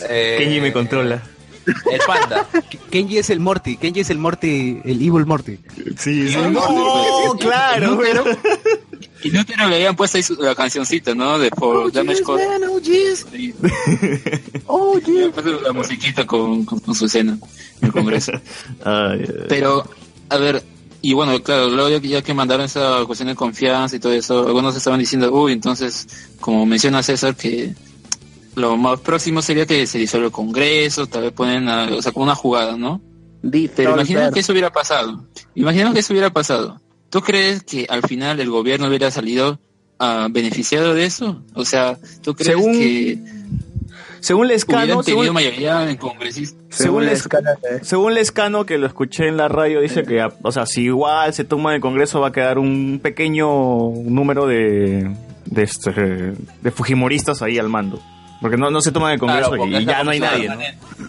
[0.09, 1.21] eh, Kenji me controla.
[1.65, 2.47] El panda.
[2.91, 5.57] Kenji es el Morty, Kenji es el Morty, el evil Morty.
[5.97, 6.37] Sí, sí.
[6.51, 8.23] No, claro, pero
[9.23, 11.39] Y no te lo le habían puesto ahí su- la cancioncita, ¿no?
[11.39, 12.43] De For Damage Code.
[12.69, 13.25] oh yes.
[14.67, 15.31] Oh, yeah.
[15.63, 17.37] La musiquita con, con, con su escena
[17.81, 18.31] en el Congreso.
[18.83, 19.27] Ay, ay.
[19.47, 19.87] Pero,
[20.29, 20.63] a ver,
[21.01, 24.11] y bueno, claro, luego ya, que- ya que mandaron esa cuestión de confianza y todo
[24.13, 26.07] eso, algunos estaban diciendo, uy, entonces,
[26.39, 27.73] como menciona César, que
[28.55, 32.11] lo más próximo sería que se disuelva el Congreso, tal vez ponen, a- o sea,
[32.11, 33.01] como una jugada, ¿no?
[33.75, 35.23] Pero imaginemos que eso hubiera pasado.
[35.53, 36.81] Imaginemos que eso hubiera pasado.
[37.09, 39.59] ¿Tú crees que al final el gobierno hubiera salido
[39.99, 41.43] ah, beneficiado de eso?
[41.53, 43.19] O sea, ¿tú crees Según- que
[44.19, 46.59] Según Lescano, tenido según, mayoría en congresistas?
[46.69, 47.27] según, Les-
[47.83, 51.43] según Lescano, que lo escuché en la radio, dice que, o sea, si igual se
[51.43, 53.47] toma el Congreso va a quedar un pequeño
[54.03, 58.01] número de, de, este, de fujimoristas ahí al mando.
[58.41, 60.57] Porque no, no se toma en el Congreso Claro, y ya no hay nadie, ¿no?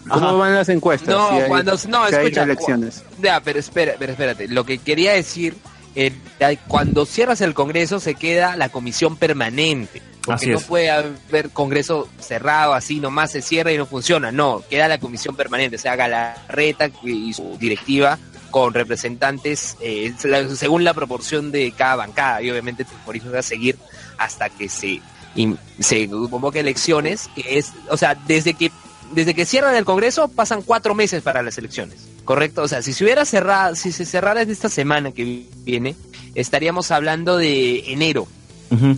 [0.09, 1.09] ¿Cómo van las encuestas?
[1.09, 3.03] No, Si hay- cuando no, si hay escucha, elecciones.
[3.21, 4.47] Ya, pero espera, pero espérate.
[4.47, 5.55] Lo que quería decir
[5.95, 10.01] era cuando cierras el Congreso se queda la comisión permanente.
[10.23, 10.63] Porque Así no es.
[10.65, 14.31] puede haber Congreso cerrado así nomás se cierra y no funciona.
[14.31, 18.17] No, queda la comisión permanente, o sea, Galarreta y su directiva
[18.51, 20.13] con representantes eh,
[20.55, 22.41] según la proporción de cada bancada.
[22.41, 23.77] Y obviamente el fujimorismo va a seguir
[24.17, 25.01] hasta que se
[25.35, 28.71] y se convoque elecciones, que es, o sea, desde que
[29.13, 32.63] desde que cierran el Congreso pasan cuatro meses para las elecciones, ¿correcto?
[32.63, 35.95] O sea, si se hubiera cerrado, si se cerrara en esta semana que viene,
[36.35, 38.27] estaríamos hablando de enero,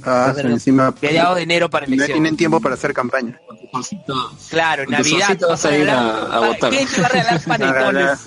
[0.03, 0.95] Ah, encima.
[0.99, 2.15] mediados de enero para No elecciones.
[2.15, 3.39] tienen tiempo para hacer campaña.
[4.49, 5.19] Claro, tu Navidad.
[5.27, 6.71] solcito vas a ir a- a votar.
[6.71, 8.19] ¿Quién te va a regalar panetones?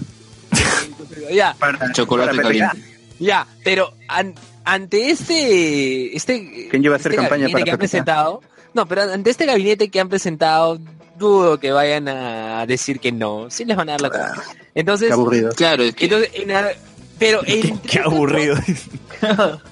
[1.32, 1.56] ya,
[1.94, 2.98] Chocolate Para caliente.
[3.18, 4.34] ya, pero an-
[4.64, 8.40] ante este, este, ¿Quién lleva a hacer este campaña gabinete para que han presentado,
[8.74, 10.78] no, pero ante este gabinete que han presentado,
[11.18, 14.34] dudo que vayan a decir que no, sí les van a dar la cara.
[14.74, 15.50] Entonces, Qué aburrido.
[15.52, 16.68] Claro, es que entonces, en a-
[17.18, 18.56] pero en, Qué aburrido.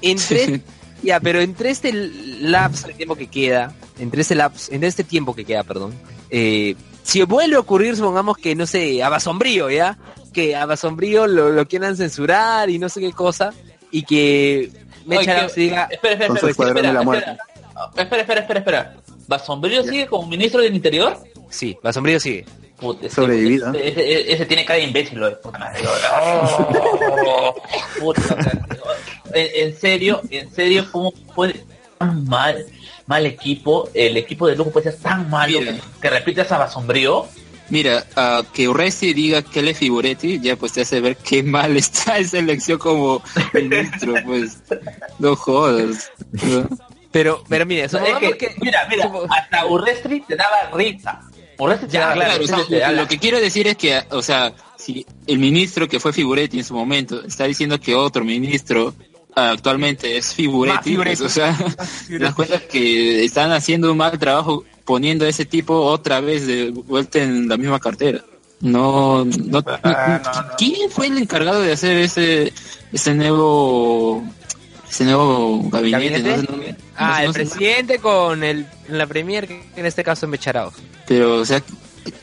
[0.03, 0.61] entre
[1.03, 5.35] ya, pero entre este lapso de tiempo que queda, entre este lapso, entre este tiempo
[5.35, 5.95] que queda, perdón,
[6.31, 9.97] eh, si vuelve a ocurrir, supongamos que no sé, a Basombrío, ya,
[10.33, 13.53] que a Basombrío lo, lo quieran censurar y no sé qué cosa,
[13.91, 14.71] y que
[15.07, 17.39] Mecha Laux diga, Espera, espera, espera, espera, la espera,
[17.97, 18.95] espera, espera, espera, espera.
[19.27, 21.17] ¿Basombrío sigue como ministro del Interior?
[21.49, 22.45] sí, Basombrío sigue.
[22.79, 23.75] Puta, Sobrevivido.
[23.75, 25.83] Ese, ese- ese tiene cara de imbécil, lo de puta madre.
[26.23, 27.55] Oh,
[28.01, 28.53] puta, o sea,
[29.35, 31.63] en, en serio, en serio, ¿cómo puede
[31.99, 32.65] tan mal,
[33.07, 33.91] mal equipo?
[33.95, 37.27] El equipo de lujo puede ser tan malo que, que repites a Basombrío.
[37.71, 41.43] Mira, a que Urresti diga que él es Figuretti, ya pues te hace ver qué
[41.45, 43.23] mal está esa elección como
[43.55, 44.59] ministro, pues.
[45.19, 46.11] No jodas.
[46.33, 46.69] ¿no?
[47.13, 51.21] Pero, pero mire, Es que, mira, mira, hasta Urrestri te daba risa.
[51.59, 53.77] Urrestri te Ya, daba claro, o risa, sea, te da lo, que quiero decir es
[53.77, 57.95] que, o sea, si el ministro que fue Figuretti en su momento está diciendo que
[57.95, 58.95] otro ministro
[59.35, 61.57] actualmente es Figuretti, pues, o sea,
[62.09, 66.47] te das cuenta que están haciendo un mal trabajo poniendo a ese tipo otra vez
[66.47, 68.23] de vuelta en la misma cartera.
[68.61, 70.49] No, no, Ah, no, no.
[70.59, 72.53] ¿quién fue el encargado de hacer ese,
[72.93, 74.23] ese nuevo,
[74.91, 76.21] ese nuevo gabinete?
[76.21, 76.77] ¿Gabinete?
[76.97, 80.73] Ah, el presidente con el, la premier, que en este caso es Mecharao.
[81.07, 81.63] Pero, o sea,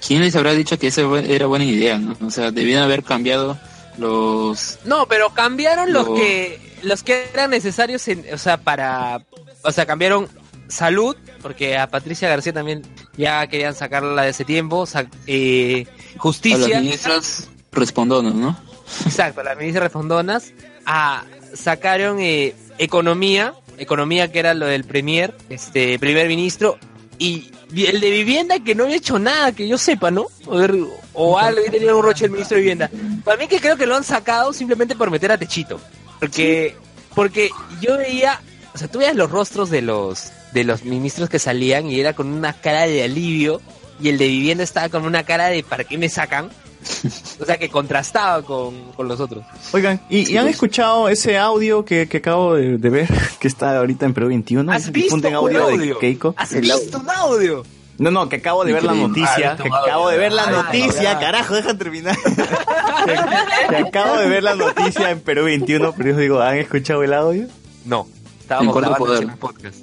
[0.06, 1.98] ¿quién les habrá dicho que esa era buena idea?
[1.98, 2.16] ¿no?
[2.24, 3.58] O sea, debían haber cambiado
[3.98, 4.78] los...
[4.86, 9.22] No, pero cambiaron los Lo- que los que eran necesarios, en- o sea, para,
[9.64, 10.28] o sea, cambiaron
[10.68, 12.82] salud, porque a Patricia García también
[13.18, 18.58] ya querían sacarla de ese tiempo, sa- eh, A las justicia, ministras respondonas, ¿no?
[19.06, 20.52] exacto, las ministras respondonas,
[20.86, 21.24] a,
[21.54, 26.78] sacaron eh, economía, economía que era lo del premier, este, primer ministro,
[27.20, 30.28] y el de vivienda que no había hecho nada, que yo sepa, ¿no?
[30.46, 30.74] O, ver,
[31.14, 32.90] o algo, tenía un roche el ministro de vivienda.
[33.26, 35.80] Para mí que creo que lo han sacado simplemente por meter a Techito.
[36.20, 36.76] Porque,
[37.16, 37.50] porque
[37.82, 38.40] yo veía,
[38.74, 42.14] o sea, tú veías los rostros de los, de los ministros que salían y era
[42.14, 43.62] con una cara de alivio
[44.00, 46.50] y el de vivienda estaba con una cara de ¿para qué me sacan?
[47.42, 49.44] O sea, que contrastaba con, con los otros.
[49.74, 53.10] Oigan, ¿y, y han escuchado ese audio que, que acabo de, de ver,
[53.40, 54.72] que está ahorita en Perú 21?
[54.72, 55.96] ¿Has visto un audio, audio?
[55.96, 56.34] de Keiko.
[56.38, 57.64] ¿Has visto un audio?
[57.98, 60.52] No, no, que acabo de ver la noticia, Ah, que acabo de ver la Ah,
[60.52, 61.20] noticia, ya.
[61.20, 62.16] carajo, deja terminar.
[63.06, 63.14] que,
[63.70, 67.14] que acabo de ver la noticia en Perú 21, pero yo digo, ¿han escuchado el
[67.14, 67.48] audio?
[67.86, 68.08] No.
[68.40, 69.26] Estábamos En grabando poder.
[69.26, 69.78] un podcast.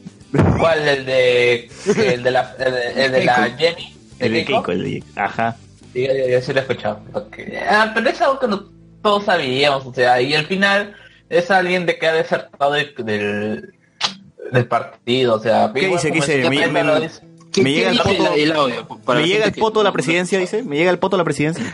[0.58, 0.88] ¿Cuál?
[0.88, 3.96] El de, el de la, el de, el de la Jenny.
[4.18, 4.62] El de Keiko?
[4.62, 5.56] Keiko, el de Ajá.
[5.92, 7.00] Sí, yo, yo sí lo he escuchado.
[7.12, 8.64] porque- ah, pero es algo que no
[9.02, 10.94] todos sabíamos, o sea, y al final
[11.28, 13.74] es alguien de que ha desertado de- del,
[14.50, 15.70] del partido, o sea...
[15.74, 16.08] ¿Qué dice?
[16.10, 16.42] ¿Qué dice?
[16.42, 17.20] el Me- me- lo dice.
[17.52, 18.88] ¿Qué- Me qué llega el dice poto- el audio?
[19.04, 20.62] Para ¿Me llega el poto a la presidencia, dice?
[20.64, 21.64] ¿Me llega el poto a la presidencia?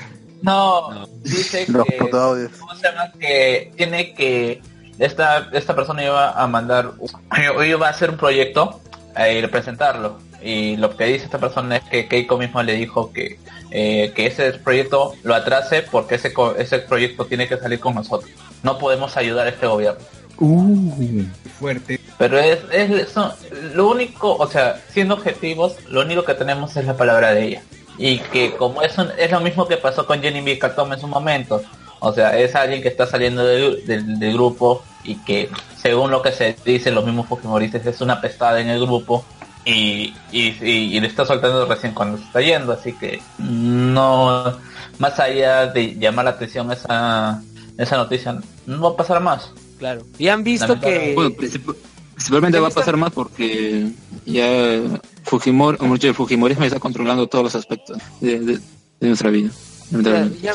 [0.43, 1.97] No, dice Los que...
[1.99, 2.53] fotoaudios.
[2.59, 3.13] ¿Cómo se llama?
[3.19, 4.63] Que tiene que...
[4.99, 6.93] Esta, esta persona iba a mandar...
[7.67, 8.81] Iba a hacer un proyecto
[9.17, 10.19] eh, y presentarlo.
[10.43, 13.39] Y lo que dice esta persona es que Keiko mismo le dijo que,
[13.71, 17.95] eh, que ese proyecto lo atrase porque ese, co- ese proyecto tiene que salir con
[17.95, 18.31] nosotros.
[18.63, 20.01] No podemos ayudar a este gobierno.
[20.39, 21.25] Uh.
[21.59, 22.01] Fuerte.
[22.17, 23.33] Pero es, es son-
[23.75, 27.63] lo único, o sea, siendo objetivos, lo único que tenemos es la palabra de ella.
[27.99, 31.07] Y que como es, un- es lo mismo que pasó con Jenny Bicatome en su
[31.07, 31.63] momento.
[32.01, 36.23] O sea, es alguien que está saliendo del, del- del grupo y que, según lo
[36.23, 39.25] que se dice, los mismos Fujimoristas es una pestada en el grupo
[39.67, 42.73] y, y, y- y le está soltando recién cuando se está yendo.
[42.73, 44.57] Así que no,
[44.99, 47.43] más allá de llamar la atención esa,
[47.77, 49.51] esa noticia, no va a pasar más.
[49.79, 50.03] Claro.
[50.19, 51.13] Y han visto que...
[51.15, 51.77] Bueno, princip-
[52.15, 53.89] principalmente va a pasar más porque
[54.27, 54.81] ya
[55.25, 58.59] Fujimori, mucho del Fujimorismo está controlando todos los aspectos de, de-
[59.01, 59.51] de nuestra vida.
[59.91, 60.39] lamentablemente.
[60.43, 60.53] Ya,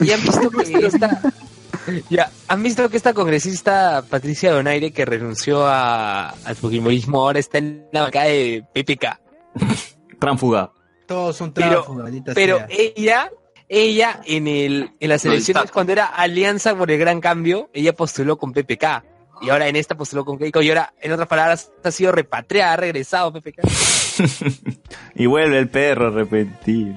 [0.00, 1.22] ya han visto que esta
[2.10, 7.58] ya han visto que esta congresista Patricia Donaire que renunció a, al fujimorismo ahora está
[7.58, 9.20] en la bancada de PPK
[10.18, 10.72] Tránfuga.
[11.06, 12.66] Todos son pero tránsfugas, pero sea.
[12.70, 13.30] ella
[13.68, 15.72] ella en el en las elecciones TAC.
[15.72, 19.04] cuando era Alianza por el Gran Cambio ella postuló con PPK
[19.40, 22.72] y ahora en esta postuló con Keiko y ahora en otras palabras ha sido repatriada
[22.72, 23.60] ha regresado PPK
[25.14, 26.94] Y vuelve el perro arrepentido.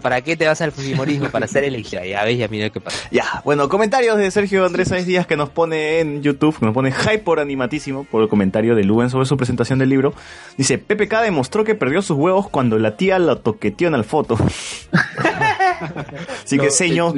[0.00, 1.28] ¿Para qué te vas al fujimorismo?
[1.30, 2.04] Para ser elegida.
[2.06, 3.08] Ya ves, ya mira qué pasa.
[3.10, 6.74] Ya, bueno, comentarios de Sergio Andrés Sáenz Díaz que nos pone en YouTube, que nos
[6.74, 10.14] pone hype por animatísimo por el comentario de Luben sobre su presentación del libro.
[10.56, 14.38] Dice, PPK demostró que perdió sus huevos cuando la tía lo toqueteó en el foto.
[16.44, 17.12] Así que seño,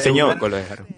[0.00, 0.38] Señor,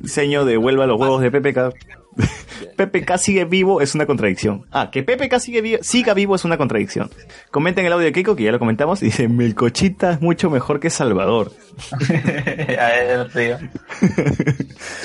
[0.04, 1.74] seño devuelva los huevos de PPK.
[2.76, 4.66] PPK sigue vivo es una contradicción.
[4.70, 7.10] Ah, que PPK sigue vi- siga vivo es una contradicción.
[7.50, 10.78] Comenten el audio de Keiko, que ya lo comentamos, y dice, Melcochita es mucho mejor
[10.80, 11.52] que Salvador.
[12.00, 13.58] A ver, tío.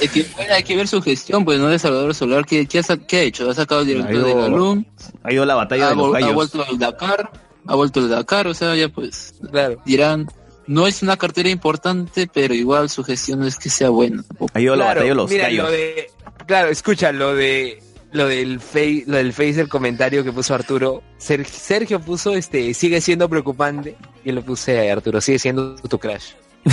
[0.02, 1.68] Hay que, bueno, hay que ver su gestión, pues, ¿no?
[1.68, 3.50] De Salvador Solar, ¿qué, qué, ha, sa- qué ha hecho?
[3.50, 4.86] Ha sacado el director ido- de la LUM,
[5.24, 7.32] Ha ido a la batalla ha, de los ha vuelto al Dakar,
[7.66, 9.82] ha vuelto al Dakar, o sea, ya pues, Claro.
[9.86, 10.28] dirán,
[10.70, 14.22] no es una cartera importante, pero igual su gestión no es que sea buena.
[14.24, 14.52] tampoco.
[14.54, 16.12] Ha ido a la Claro, batalla de los mira, lo de,
[16.46, 21.04] claro, escucha, lo de lo del face, lo del face del comentario que puso Arturo.
[21.18, 26.00] Ser- Sergio puso este sigue siendo preocupante y lo puse a Arturo, sigue siendo tu
[26.00, 26.32] crash.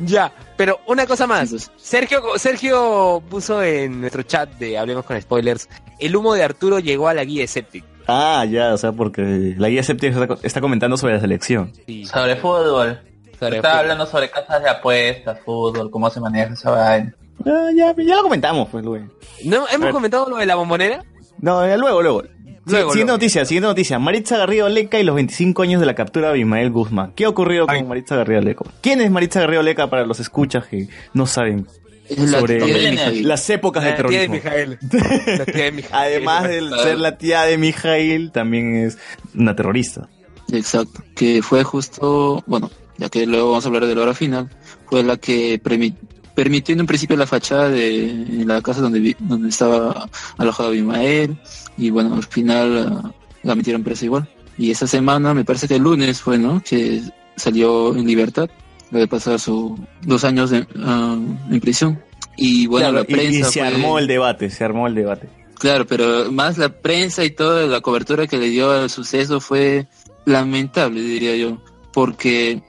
[0.00, 1.70] Ya, pero una cosa más.
[1.76, 5.68] Sergio Sergio puso en nuestro chat de Hablemos con Spoilers,
[5.98, 7.84] el humo de Arturo llegó a la guía Septic.
[8.08, 11.72] Ah, ya, o sea, porque la guía séptica está, está comentando sobre la selección.
[11.86, 12.98] Sí, Sobre fútbol.
[13.38, 13.80] sobre Estaba fútbol.
[13.80, 17.14] hablando sobre casas de apuestas, fútbol, cómo se maneja esa vaina.
[17.46, 19.02] Ah, ya, ya lo comentamos, pues, Luis.
[19.44, 21.04] ¿No hemos comentado lo de la bombonera?
[21.40, 22.22] No, ya luego, luego.
[22.22, 23.16] Luego, siguiente luego.
[23.18, 23.98] noticia, siguiente noticia.
[23.98, 27.12] Maritza Garrido Leca y los 25 años de la captura de Ismael Guzmán.
[27.14, 28.64] ¿Qué ha ocurrido con Maritza Garrido Leca?
[28.82, 31.66] ¿Quién es Maritza Garrido Leca para los escuchas que no saben
[32.16, 33.28] sobre tía de Mijail.
[33.28, 34.34] las épocas de La tía de terrorismo?
[34.34, 34.78] Mijael.
[35.38, 35.92] La tía de Mijael.
[35.92, 38.98] Además de ser la tía de Mijail, también es
[39.34, 40.08] una terrorista.
[40.52, 44.48] Exacto, que fue justo, bueno, ya que luego vamos a hablar de la hora final,
[44.86, 45.60] fue la que
[46.34, 51.38] permitió en un principio la fachada de la casa donde, vi- donde estaba alojado Abimael,
[51.76, 54.28] y bueno, al final ah, la metieron presa igual.
[54.56, 56.62] Y esa semana, me parece que el lunes fue, ¿no?
[56.68, 57.02] Que
[57.36, 58.48] salió en libertad
[58.90, 59.72] de pasar sus
[60.02, 61.16] dos años de, ah,
[61.50, 62.00] en prisión.
[62.36, 64.94] Y bueno, Claro, la y- y, prensa se fue- armó el debate, se armó el
[64.94, 65.28] debate.
[65.58, 69.88] Claro, pero más la prensa y toda la cobertura que le dio al suceso fue
[70.24, 71.60] lamentable, diría yo,
[71.92, 72.62] porque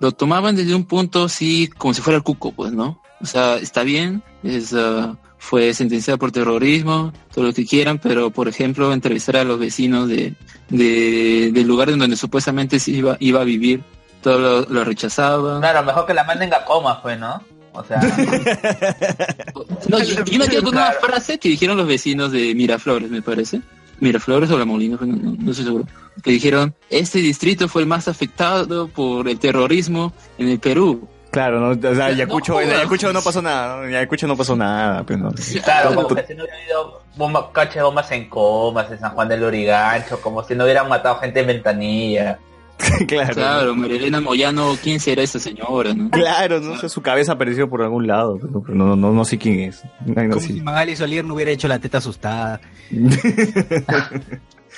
[0.00, 3.02] lo tomaban desde un punto así como si fuera el cuco, pues, ¿no?
[3.20, 8.30] O sea, está bien, es, ah, fue sentenciado por terrorismo, todo lo que quieran, pero
[8.30, 10.34] por ejemplo, entrevistar a los vecinos de,
[10.68, 13.82] de- del lugar en donde supuestamente se iba, iba a vivir,
[14.22, 15.60] todo lo, lo rechazaban.
[15.60, 17.42] Claro, mejor que la manden a coma, pues, ¿no?
[17.72, 18.00] O sea,
[19.88, 23.22] No, yo, yo me quedo con una frase que dijeron los vecinos de Miraflores, me
[23.22, 23.60] parece.
[24.00, 25.84] Miraflores o La Molina, no, no, no estoy seguro.
[26.22, 31.08] Que dijeron, este distrito fue el más afectado por el terrorismo en el Perú.
[31.30, 32.80] Claro, no, o sea, No Ayacucho, en jodas.
[32.80, 33.84] Ayacucho no pasó nada, ¿no?
[33.84, 35.30] en Ayacucho no pasó nada, pero no.
[35.62, 39.10] claro, como que si no hubiera habido bomba, cache de bombas en comas, en San
[39.10, 42.38] Juan del Lurigancho, como si no hubieran matado gente en ventanilla.
[43.08, 43.34] claro.
[43.34, 45.94] Claro, Marilena Moyano, ¿quién será esa señora?
[45.94, 46.10] No?
[46.10, 49.60] Claro, no sé, su cabeza apareció por algún lado, pero no, no, no sé quién
[49.60, 49.82] es.
[50.16, 50.52] Ay, no Como sé.
[50.54, 52.60] si Magali Solier no hubiera hecho la teta asustada.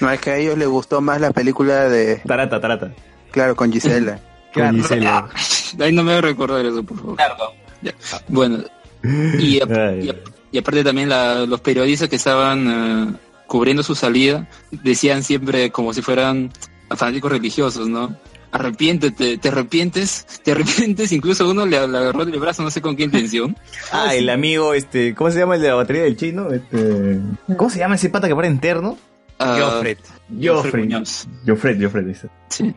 [0.00, 2.16] No, es que a ellos les gustó más la película de...
[2.26, 2.92] Tarata, Tarata.
[3.32, 4.18] Claro, con Gisela.
[4.54, 5.28] Con Gisela.
[5.78, 7.16] Ahí no me voy a recordar eso, por favor.
[7.82, 7.92] Ya.
[8.28, 8.58] Bueno,
[9.38, 10.06] y, a- Ay.
[10.06, 10.14] y a-
[10.52, 15.92] y aparte también la- los periodistas que estaban eh, cubriendo su salida decían siempre como
[15.92, 16.50] si fueran
[16.96, 18.16] fanáticos religiosos, ¿no?
[18.52, 22.96] Arrepiéntete, te arrepientes, te arrepientes, incluso uno le, le agarró del brazo, no sé con
[22.96, 23.56] qué intención.
[23.92, 26.50] Ah, el amigo, este, ¿cómo se llama el de la batería del chino?
[26.52, 27.18] Este,
[27.56, 28.96] ¿cómo se llama ese pata que para interno?
[29.42, 29.98] Ah, Joffred.
[30.40, 30.84] Joffrey.
[30.84, 31.26] Muñoz.
[31.46, 32.28] Joffred, Joffred, dice.
[32.48, 32.74] Sí.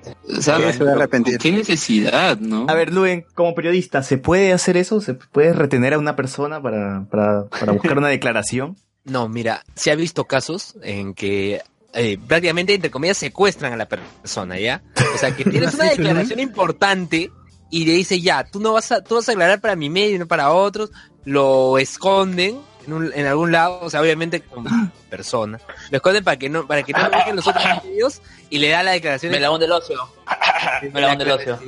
[0.47, 1.07] A.
[1.39, 2.66] ¿Qué necesidad, no?
[2.70, 5.01] A ver, Luen, como periodista, ¿se puede hacer eso?
[5.01, 8.78] ¿Se puede retener a una persona para, para, para buscar una declaración?
[9.05, 11.61] No, mira, se ha visto casos en que
[11.94, 14.82] eh, prácticamente, entre comillas, secuestran a la persona, ¿ya?
[15.14, 17.32] O sea, que tienes una declaración importante
[17.70, 20.16] y le dice, ya, tú no vas a, tú vas a aclarar para mi medio
[20.16, 20.91] y no para otros,
[21.26, 24.70] lo esconden en, un- en algún lado, o sea, obviamente como
[25.10, 28.84] persona, lo esconden para que no, para que no los otros medios y le da
[28.84, 29.32] la declaración.
[29.32, 29.98] Melón del ocio.
[30.94, 31.60] Melón del ocio.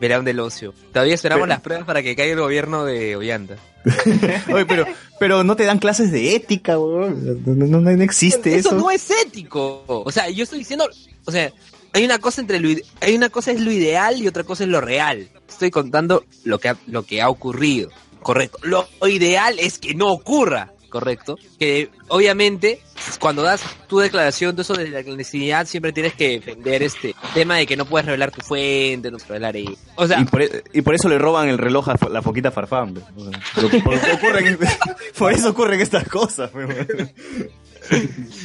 [0.00, 0.72] Melón del ocio.
[0.92, 3.56] Todavía esperamos Pero- las pruebas para que caiga el gobierno de Ollanta.
[4.52, 4.86] Oye, pero,
[5.18, 7.42] pero no te dan clases de ética, weón.
[7.46, 8.70] No, no, no- existe eso.
[8.70, 9.84] eso no es ético.
[9.86, 10.88] O sea, yo estoy diciendo,
[11.24, 11.52] o sea,
[11.92, 12.68] hay una cosa entre lo
[13.00, 15.28] hay una cosa es lo ideal y otra cosa es lo real.
[15.48, 17.90] Estoy contando lo que ha, lo que ha ocurrido.
[18.22, 18.58] Correcto.
[18.62, 20.72] Lo ideal es que no ocurra.
[20.90, 21.38] Correcto.
[21.58, 22.82] Que obviamente
[23.20, 27.56] cuando das tu declaración de eso de la clandestinidad siempre tienes que defender este tema
[27.56, 29.78] de que no puedes revelar tu fuente, no puedes revelar ahí.
[29.94, 32.50] O sea, y, por, e- y por eso le roban el reloj a la foquita
[32.50, 32.92] Farfán.
[32.94, 33.04] pues.
[33.16, 34.58] O sea, por, por- ocurren-
[35.18, 36.50] por eso ocurren estas cosas.
[36.50, 36.68] pues.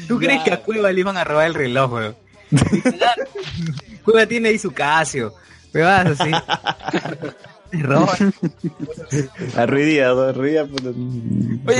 [0.07, 2.15] ¿Tú crees que a Cueva le iban a robar el reloj, weón?
[4.03, 5.33] Cueva tiene ahí su Casio.
[5.71, 6.31] Cueva así.
[7.81, 8.33] Roban.
[9.55, 10.65] Arruidía, Oye,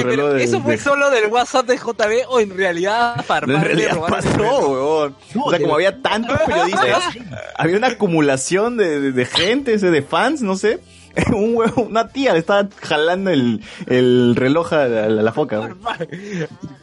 [0.03, 3.61] pero de- ¿eso fue de- solo del WhatsApp de JB o en realidad Farfán En
[3.63, 5.15] realidad pasó, weón.
[5.43, 7.03] O sea, como había tantos periodistas,
[7.57, 10.79] había una acumulación de, de, de gente, de fans, no sé.
[11.33, 15.73] Un huevo, una tía le estaba jalando el, el reloj a la, a la foca.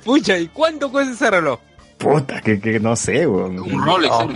[0.05, 1.61] Pucha, ¿y cuánto cuesta ese reloj?
[1.99, 3.61] Puta, que, que no sé, weón.
[3.61, 4.31] Un Rolex, Oh.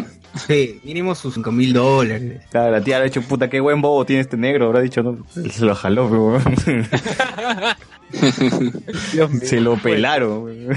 [0.47, 2.43] Sí, mínimo sus 5 mil dólares.
[2.51, 4.67] Claro, la tía le ha dicho, puta, qué buen bobo tiene este negro.
[4.67, 6.43] Habrá dicho, no, se lo jaló, weón.
[9.43, 10.45] Se lo pelaron.
[10.45, 10.77] weón.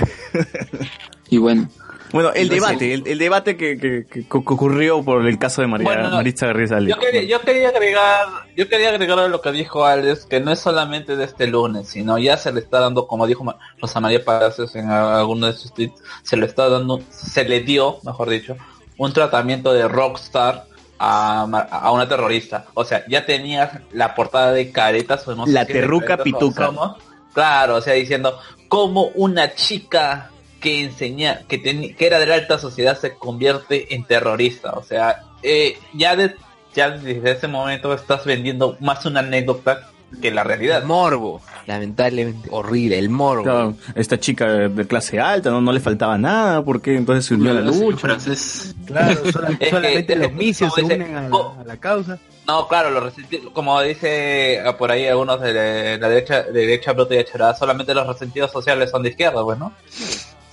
[1.30, 1.70] Y bueno,
[2.12, 5.86] Bueno, el No debate, el, el debate que, que- ocurrió por el caso de María,
[5.86, 6.90] Bueno, no, Maritza Garrizales.
[6.90, 8.26] Yo quería, yo quería agregar,
[8.58, 11.88] yo quería agregar a lo que dijo Alex, que no es solamente de este lunes,
[11.88, 13.46] sino ya se le está dando, como dijo
[13.80, 18.00] Rosa María Palacios en alguno de sus tweets, se le está dando, se le dio,
[18.04, 18.58] mejor dicho,
[19.00, 20.66] un tratamiento de rockstar
[21.00, 21.42] a,
[21.72, 22.66] a una terrorista.
[22.76, 26.66] O sea, ya tenías la portada de caretas o no sé La de terruca pituca.
[26.68, 26.98] Somos.
[27.34, 28.38] Claro, o sea, diciendo
[28.68, 30.30] cómo una chica
[30.60, 34.74] que enseña, que, teni- que era de la alta sociedad se convierte en terrorista.
[34.74, 36.36] O sea, eh, ya, de-
[36.76, 39.90] ya desde ese momento estás vendiendo más una anécdota
[40.22, 40.80] que la realidad.
[40.80, 43.44] El morbo, lamentablemente horrible, el morbo.
[43.44, 47.52] Claro, esta chica de clase alta, no, no le faltaba nada, porque entonces se unió
[47.52, 47.98] a la lucha.
[47.98, 48.76] francés.
[48.86, 49.22] Claro,
[49.70, 51.56] solamente los misios se unen a oh.
[51.58, 52.20] la, a la causa.
[52.48, 56.62] No, claro, los resentidos, como dice ah, por ahí algunos de la, la derecha, de
[56.62, 59.72] derecha bruta y achorada, solamente los resentidos sociales son de izquierda, pues, ¿no?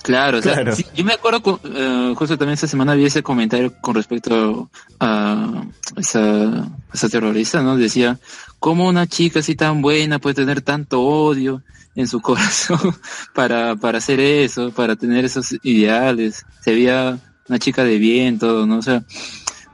[0.07, 3.21] Claro, o sea, sí, yo me acuerdo, cu- eh, justo también esta semana vi ese
[3.21, 4.69] comentario con respecto
[5.01, 5.63] a
[5.97, 7.75] esa, esa terrorista, ¿no?
[7.75, 8.17] Decía,
[8.59, 11.61] ¿cómo una chica así tan buena puede tener tanto odio
[11.95, 12.95] en su corazón
[13.33, 16.45] para, para hacer eso, para tener esos ideales?
[16.61, 18.77] Se veía una chica de bien, todo, ¿no?
[18.77, 19.03] O sea,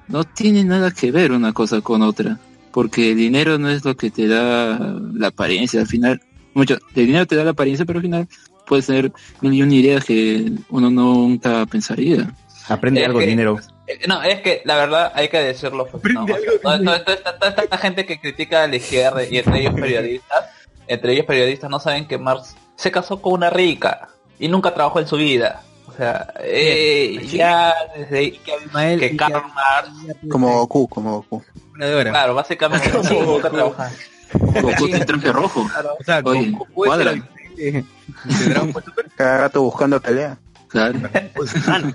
[0.07, 2.39] no tiene nada que ver una cosa con otra.
[2.71, 4.79] porque el dinero no es lo que te da
[5.13, 5.79] la apariencia.
[5.81, 6.19] Al final,
[6.55, 8.27] mucho, el dinero te da la apariencia, pero al final
[8.65, 9.11] puede ser
[9.41, 12.31] mil y una ideas que uno nunca pensaría.
[12.69, 13.59] Aprende Es algo, que- dinero.
[13.87, 15.85] Eh, No, es que la verdad hay que decirlo.
[15.87, 18.77] Pues, no, o sea, toda, toda- toda esta, toda esta gente que critica a la
[18.77, 20.45] izquierda y entre ellos periodistas,
[20.87, 24.07] entre ellos periodistas no saben que Marx se casó con una rica
[24.39, 25.61] y nunca trabajó en su vida.
[25.85, 29.89] O sea, eh, ya desde ahí que, que Karl Marx,
[30.29, 31.43] Como Goku, como Goku.
[31.77, 33.83] claro, básicamente sí, nunca trabajó.
[34.61, 35.67] Goku tiene traje rojo.
[35.99, 37.11] O sea, Oye, Goku es cuadra.
[37.11, 37.23] el
[39.15, 40.37] Cada rato buscando pelea.
[40.67, 40.99] Claro.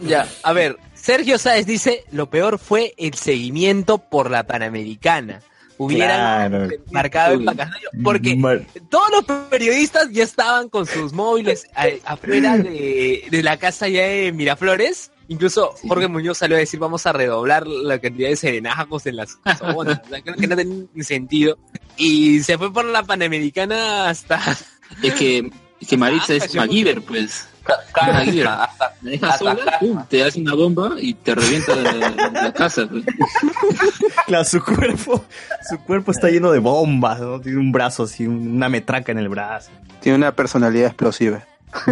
[0.00, 5.40] Ya, a ver, Sergio Sáez dice, lo peor fue el seguimiento por la Panamericana.
[5.78, 6.68] Hubieran Claro.
[6.90, 12.56] marcado el Pacasmayo, porque Mar- todos los periodistas ya estaban con sus móviles a- afuera
[12.58, 15.10] de, de la casa ya de Miraflores.
[15.28, 19.38] Incluso Jorge Muñoz salió a decir vamos a redoblar la cantidad de serenajos en las
[19.58, 20.00] zonas.
[20.04, 21.58] O sea, creo que no tenía sentido.
[21.96, 24.40] Y se fue por la Panamericana hasta...
[25.02, 27.48] Es que, es que Maritza es MacGyver, pues.
[27.96, 28.46] MacGyver.
[28.48, 31.92] hasta, La dejas sola, pum, te das una bomba y te revienta la,
[32.30, 32.86] la casa.
[32.88, 33.04] pues.
[34.26, 35.24] Claro, su cuerpo,
[35.68, 37.40] su cuerpo está lleno de bombas, ¿no?
[37.40, 39.70] Tiene un brazo así, una metraca en el brazo.
[40.00, 41.44] Tiene una personalidad explosiva.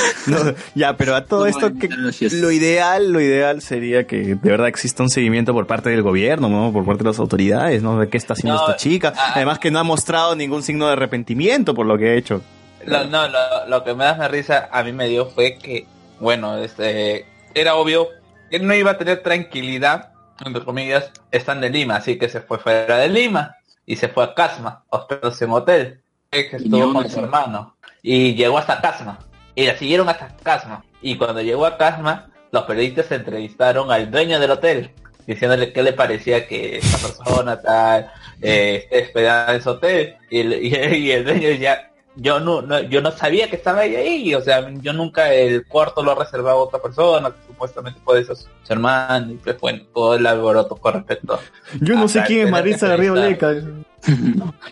[0.26, 0.38] No,
[0.74, 5.02] ya, pero a todo esto, que lo ideal, lo ideal sería que de verdad exista
[5.02, 6.72] un seguimiento por parte del gobierno, ¿no?
[6.72, 7.98] Por parte de las autoridades, ¿no?
[7.98, 9.12] De qué está haciendo No, esta chica.
[9.16, 12.40] ah, Además que no ha mostrado ningún signo de arrepentimiento por lo que ha hecho.
[12.86, 13.38] Lo, no, lo,
[13.68, 15.86] lo que me da más risa a mí me dio fue que,
[16.20, 18.08] bueno, este, era obvio
[18.50, 20.12] que no iba a tener tranquilidad,
[20.44, 24.24] entre comillas, estando en Lima, así que se fue fuera de Lima y se fue
[24.24, 29.18] a Casma, hospedándose en hotel, que estuvo con su hermano y llegó hasta Casma
[29.54, 34.38] y la siguieron hasta Casma y cuando llegó a Casma los periodistas entrevistaron al dueño
[34.40, 34.90] del hotel
[35.26, 38.10] diciéndole qué le parecía que esta persona tal
[38.42, 40.16] eh, esté en su hotel.
[40.30, 43.56] Y el, y el- y el dueño ya yo no, no yo no sabía que
[43.56, 47.36] estaba ella ahí o sea yo nunca el cuarto lo reservaba a otra persona que
[47.46, 51.38] supuestamente puede ser su, su hermano y pues bueno todo el alboroto con respecto
[51.80, 53.54] Yo no sé quién es Marisa de Río Leca.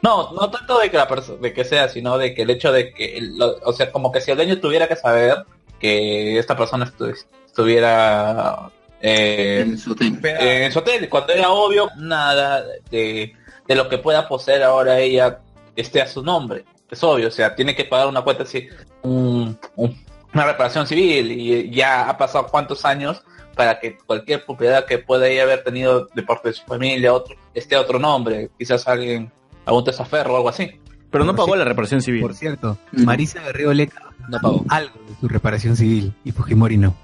[0.02, 2.72] no, no tanto de que la persona, de que sea, sino de que el hecho
[2.72, 5.44] de que, lo- o sea, como que si el dueño tuviera que saber
[5.78, 7.16] que esta persona estu-
[7.46, 8.70] estuviera
[9.00, 10.18] eh, En su hotel.
[10.24, 13.32] eh, en su hotel, cuando era obvio nada de,
[13.66, 15.38] de lo que pueda poseer ahora ella
[15.76, 16.64] esté a su nombre.
[16.90, 18.68] Es obvio, o sea, tiene que pagar una cuenta así,
[19.02, 19.96] un- un-
[20.34, 23.22] una reparación civil y ya ha pasado cuántos años
[23.54, 27.74] para que cualquier propiedad que pueda haber tenido de parte de su familia otro esté
[27.76, 29.30] a otro nombre, quizás alguien
[29.66, 30.70] algún desaferro o algo así.
[31.10, 32.22] Pero no pagó la reparación civil.
[32.22, 32.78] Por cierto.
[32.92, 34.64] Marisa Guerrero Leca No pagó.
[34.68, 36.94] algo de su reparación civil y Fujimori no.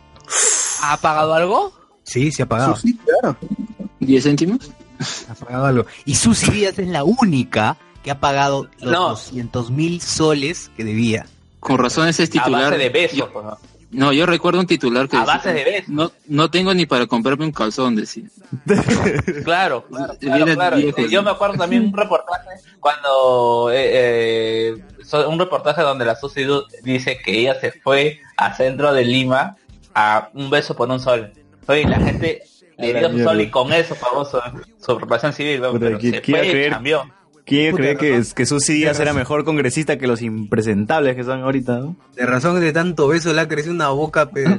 [0.82, 1.72] ¿Ha pagado algo?
[2.04, 2.76] Sí, se ha pagado.
[2.76, 3.36] Sí, claro.
[4.00, 4.70] ¿10 céntimos?
[5.28, 5.86] Ha pagado algo.
[6.04, 7.76] Y Susy Díaz es la única
[8.06, 9.08] que ha pagado los No.
[9.08, 11.26] 200 mil soles que debía.
[11.58, 12.62] Con razón ese es A titular.
[12.70, 13.18] base de besos.
[13.18, 13.58] Yo- ¿no?
[13.90, 15.88] no, yo recuerdo un titular que A decía, base de besos.
[15.88, 18.26] no, no tengo ni para comprarme un calzón, decía.
[19.44, 20.76] Claro, claro, Viene claro, claro.
[20.76, 22.48] viejo, Yo me acuerdo también un reportaje
[22.78, 26.44] cuando eh, eh, un reportaje donde la Susi
[26.84, 29.56] dice que ella se fue a centro de Lima
[29.96, 31.32] a un beso por un sol.
[31.66, 32.42] Oye, la gente
[32.78, 34.38] le dio su sol y con eso pagó su,
[34.80, 36.70] su reparación civil, pero ¿qui- se a fue y creer?
[36.70, 37.02] cambió.
[37.46, 41.22] ¿Quién Puta, cree que, es, que Susy Díaz era mejor congresista que los impresentables que
[41.22, 41.78] son ahorita?
[41.78, 41.96] ¿no?
[42.16, 44.58] De razón de tanto beso le ha crecido una boca, pero...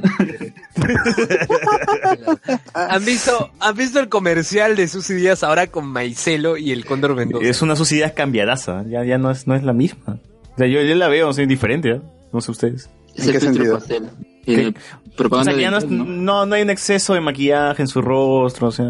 [2.74, 7.14] ¿Han visto, ¿Han visto el comercial de Susy Díaz ahora con Maicelo y el Cóndor
[7.14, 7.46] Mendoza?
[7.46, 10.18] Es una Susy Díaz cambiadaza, ya, ya no, es, no es la misma.
[10.54, 12.00] O sea, yo, yo la veo, soy diferente, ¿eh?
[12.32, 12.88] no sé ustedes.
[13.14, 13.78] Es ¿En el qué sentido?
[13.78, 14.08] pastel.
[14.44, 14.74] ¿Qué?
[15.30, 16.04] O sea, ya es- Intel, ¿no?
[16.06, 18.86] no, no hay un exceso de maquillaje en su rostro, o sea,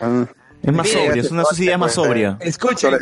[0.00, 0.24] Ah,
[0.62, 2.38] es más sobria, es una Díaz más sobria.
[2.40, 2.94] Escuchen,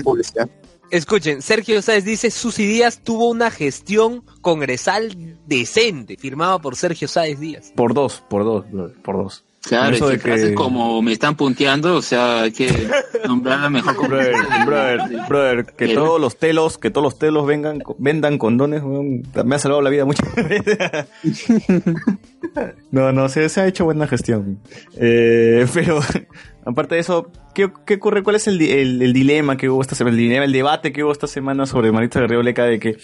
[0.91, 7.39] escuchen, Sergio Sáez dice, Susy Díaz tuvo una gestión congresal decente, firmada por Sergio Sáez
[7.39, 7.73] Díaz.
[7.75, 9.45] Por dos, por dos, brother, por dos.
[9.63, 12.89] Claro, Eso es de que como me están punteando, o sea, hay que
[13.29, 14.09] nombrarla mejor como...
[14.09, 14.35] Brother,
[14.65, 19.59] brother, brother, que todos los telos, que todos los telos vengan, vendan condones, me ha
[19.59, 20.79] salvado la vida muchas veces.
[22.91, 24.61] no, no, se, se ha hecho buena gestión.
[24.97, 26.01] Eh, pero,
[26.65, 28.23] aparte de eso, ¿qué, qué ocurre?
[28.23, 30.17] ¿Cuál es el, di- el, el dilema que hubo esta semana?
[30.17, 32.97] El dilema, el debate que hubo esta semana sobre Marita Guerrero Leca de que,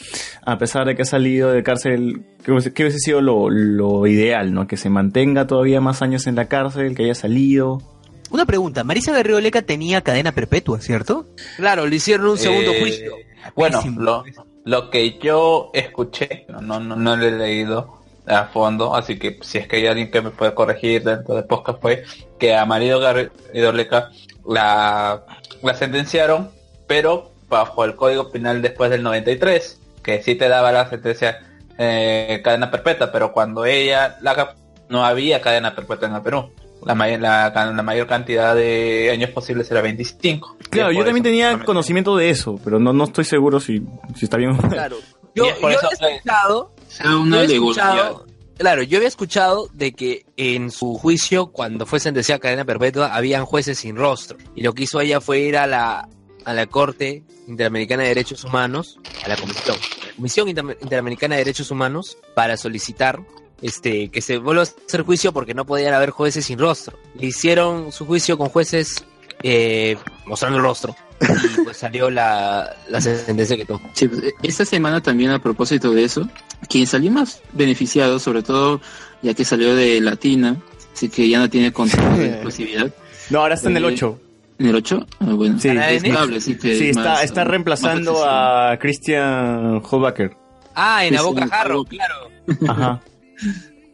[0.45, 4.07] a pesar de que ha salido de cárcel, ¿qué hubiese, qué hubiese sido lo, lo
[4.07, 4.67] ideal, no?
[4.67, 7.83] Que se mantenga todavía más años en la cárcel, que haya salido.
[8.31, 11.27] Una pregunta, Marisa Guerrero Leca tenía cadena perpetua, ¿cierto?
[11.57, 13.13] Claro, le hicieron un segundo Eh, juicio.
[13.55, 14.25] Bueno, lo,
[14.65, 17.95] lo que yo escuché, no, no, no, no lo he leído,
[18.27, 21.45] a fondo, así que si es que hay alguien que me puede corregir dentro del
[21.45, 22.03] podcast fue
[22.39, 24.11] que a Marido Garrido Leca
[24.47, 25.23] la,
[25.63, 26.51] la sentenciaron,
[26.87, 31.39] pero bajo el Código Penal después del 93, que sí te daba la sentencia
[31.79, 34.55] eh, cadena perpetua, pero cuando ella la
[34.89, 36.51] no había cadena perpetua en el Perú.
[36.85, 40.57] La, may- la, la mayor cantidad de años posibles era 25.
[40.71, 43.83] Claro, yo también eso- tenía conocimiento de eso, pero no, no estoy seguro si,
[44.15, 44.57] si está bien.
[44.57, 44.97] Claro.
[45.35, 47.83] Yo, es yo eso escuchado, Sea yo una había alegoría.
[47.83, 48.27] escuchado-
[48.59, 53.15] claro, yo había escuchado de que en su juicio, cuando fue sentenciada a cadena perpetua,
[53.15, 54.39] habían jueces sin rostro.
[54.55, 56.09] Y lo que hizo ella fue ir a la,
[56.45, 59.77] a la Corte Interamericana de Derechos Humanos, a la Comisión,
[60.17, 63.21] Comisión Inter- Interamericana de Derechos Humanos, para solicitar
[63.63, 66.99] este que se vuelva a hacer juicio porque no podían haber jueces sin rostro.
[67.15, 69.05] Le hicieron su juicio con jueces
[69.43, 69.97] eh,
[70.27, 70.95] mostrando el rostro.
[71.21, 73.81] Y pues salió la, la sentencia que tuvo.
[73.95, 76.29] Sí, pues, esta semana también a propósito de eso,
[76.69, 78.81] quien salió más beneficiado, sobre todo
[79.23, 80.57] ya que salió de Latina,
[80.95, 82.93] así que ya no tiene control de exclusividad.
[83.31, 84.21] No, ahora está en el Eh, 8.
[84.59, 85.07] ¿En el 8?
[85.21, 89.83] Ah, bueno, Sí, es estable, así que Sí, es está, más, está reemplazando a Christian
[89.89, 90.37] Holbacker.
[90.75, 92.15] Ah, en Sí, la boca sí, jarro, claro.
[92.69, 93.01] Ajá.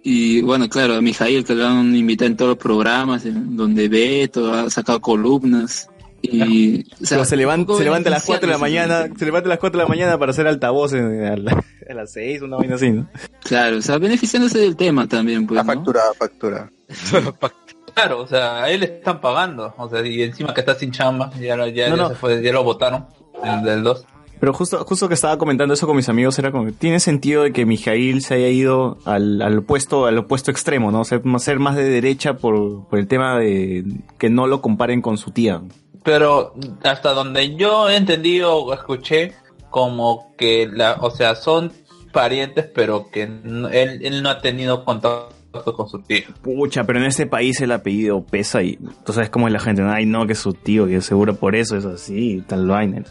[0.04, 3.88] Y bueno, claro, a Mijail que lo han invitado en todos los programas, en donde
[3.88, 5.88] ve, todo, ha sacado columnas.
[6.22, 9.24] Y o sea, Pero se levanta, se levanta a las 4 de la mañana, se
[9.24, 12.12] levanta a las 4 de la mañana para hacer altavoz en- a, la- a las
[12.12, 13.08] 6, una vaina así, ¿no?
[13.44, 15.56] Claro, o sea, beneficiándose del tema también, pues.
[15.56, 15.72] La ¿no?
[15.72, 16.70] factura, factura.
[17.94, 20.92] Claro, o sea, a él le están pagando, o sea, y encima que está sin
[20.92, 22.08] chamba, ya, lo- ya, No, ya no.
[22.08, 23.04] se fue, ya lo votaron,
[23.44, 24.06] el del 2.
[24.40, 27.42] Pero justo, justo que estaba comentando eso con mis amigos, era como que tiene sentido
[27.42, 31.02] de que Mijail se haya ido al, al opuesto, al opuesto extremo, ¿no?
[31.02, 33.84] O sea, ser más de derecha por, por el tema de
[34.18, 35.60] que no lo comparen con su tía.
[36.04, 39.34] Pero hasta donde yo he entendido o escuché,
[39.70, 41.72] como que, la, o sea, son
[42.12, 45.32] parientes, pero que no- él, él no ha tenido contacto
[45.76, 46.24] con su tío.
[46.42, 49.82] Pucha, pero en este país el apellido pesa y tú sabes cómo es la gente,
[49.82, 53.02] ay no, que es su tío, que seguro por eso es así, tal vaina.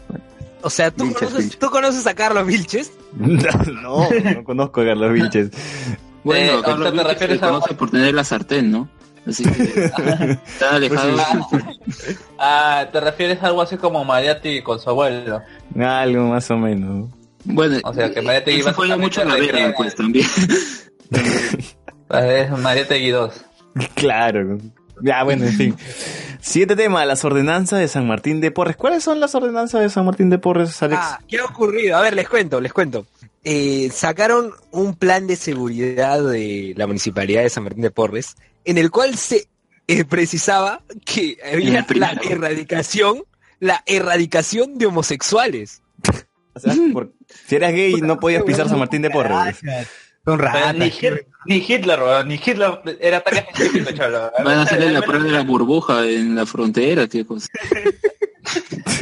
[0.62, 1.58] O sea, ¿tú, Vilches, conoces, Vilches.
[1.58, 2.92] ¿tú conoces a Carlos Vilches?
[3.16, 5.50] no, no conozco a Carlos Vilches.
[6.24, 8.88] Bueno, Eh, Carlos te Vilches refieres se a- conoce por tener la sartén, ¿no?
[9.26, 11.16] Así que está alejado.
[12.38, 15.42] Ah, te refieres a algo así como Mariatti con su abuelo.
[15.78, 17.10] Algo más o menos.
[17.44, 20.26] Bueno, O sea, que eso fue básicamente mucho a la verga, pues también.
[22.10, 23.44] Es Mariategui 2.
[23.94, 24.58] Claro.
[25.02, 25.76] Ya, bueno, en fin.
[26.40, 28.76] Siguiente tema, las ordenanzas de San Martín de Porres.
[28.76, 31.00] ¿Cuáles son las ordenanzas de San Martín de Porres, Alex?
[31.02, 31.96] Ah, ¿qué ha ocurrido?
[31.96, 33.06] A ver, les cuento, les cuento.
[33.44, 38.78] Eh, sacaron un plan de seguridad de la municipalidad de San Martín de Porres, en
[38.78, 39.48] el cual se
[39.88, 43.24] eh, precisaba que había la erradicación,
[43.60, 45.82] la eradicación de homosexuales.
[46.54, 47.12] O sea, por-
[47.46, 49.58] si eras gay no podías pisar San Martín de Porres.
[50.24, 50.76] Son ratas.
[50.76, 53.90] ni, Hit- ni Hitler, ni Hitler era tan específico.
[54.44, 57.48] Van a hacerle la prueba de la burbuja en la frontera, cosa.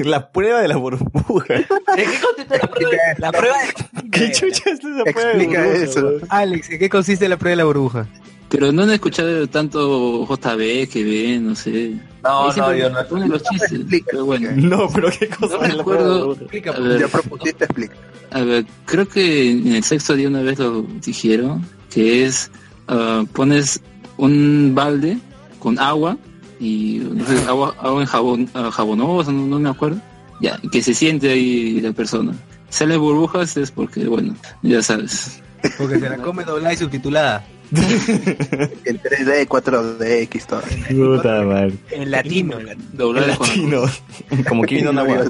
[0.04, 1.56] La prueba de la burbuja.
[1.56, 2.92] ¿En qué consiste la prueba?
[3.18, 4.11] La prueba de...
[4.11, 6.12] ¿Qué chucha es esa prueba de Explica burbuja, eso.
[6.28, 8.06] Alex, ¿en qué consiste la prueba de la burbuja?
[8.51, 11.94] Pero no han escuchado tanto JB que ven, no sé.
[12.22, 13.07] No, no, yo no.
[13.07, 13.72] ponen los chistes.
[13.72, 14.07] Explica.
[14.11, 16.26] Pero bueno, No, pero qué cosa no recuerdo.
[16.34, 16.70] burbuja.
[16.76, 17.94] A ver, Ya propusiste, explica.
[18.32, 22.51] A ver, creo que en el sexto día una vez lo dijeron, que es,
[22.88, 23.80] ah, pones
[24.16, 25.18] un balde
[25.61, 26.16] con agua
[26.59, 30.01] y no sé, agua, agua en jabón, jabonosa, no, no me acuerdo,
[30.40, 32.34] ya, que se siente ahí la persona.
[32.68, 35.40] Sale burbujas es porque, bueno, ya sabes.
[35.78, 37.44] Porque se la come doblada y subtitulada.
[38.84, 40.62] En 3D, 4D, X, todo.
[40.88, 41.72] Puta madre.
[41.90, 42.56] En latino.
[42.96, 43.82] Con- Latino.
[44.48, 45.24] Como Kimi no Nawa.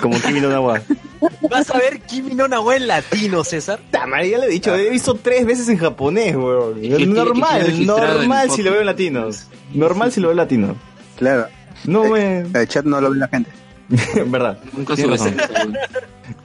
[0.00, 0.80] Como Kimi no Nawa.
[1.50, 3.78] Vas a ver Kimi no Nawa en latino, César.
[3.80, 6.78] Puta madre, ya le he dicho, he visto tres veces en japonés, weón.
[6.78, 9.28] ¿Y qué quiere- qué quiere Normal, en normal si lo veo en latino.
[9.74, 10.76] Normal si lo veo en latino.
[11.16, 11.48] Claro.
[11.84, 12.40] No me...
[12.54, 13.50] El chat no lo ve la gente.
[14.16, 14.58] En verdad.
[14.72, 15.16] Nunca sube.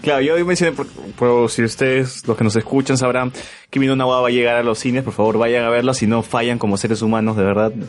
[0.02, 3.40] Claro, yo hoy mencioné, por, por- si ustedes, los que nos escuchan, sabrán que
[3.70, 6.08] Kimi no Nawa va a llegar a los cines, por favor vayan a verlo, si
[6.08, 7.72] no fallan como seres humanos, de verdad.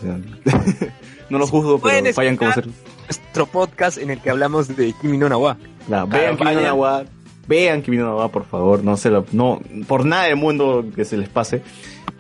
[1.31, 2.71] No los juzgo, pero fallan como seres
[3.09, 5.57] Nuestro podcast en el que hablamos de Kimi no Nawa.
[5.87, 6.61] Claro, vean Kimi no.
[6.61, 7.05] Nawa,
[7.49, 11.05] vean Kimi no Nawa, por favor, no se lo, no, por nada del mundo que
[11.07, 11.63] se les pase.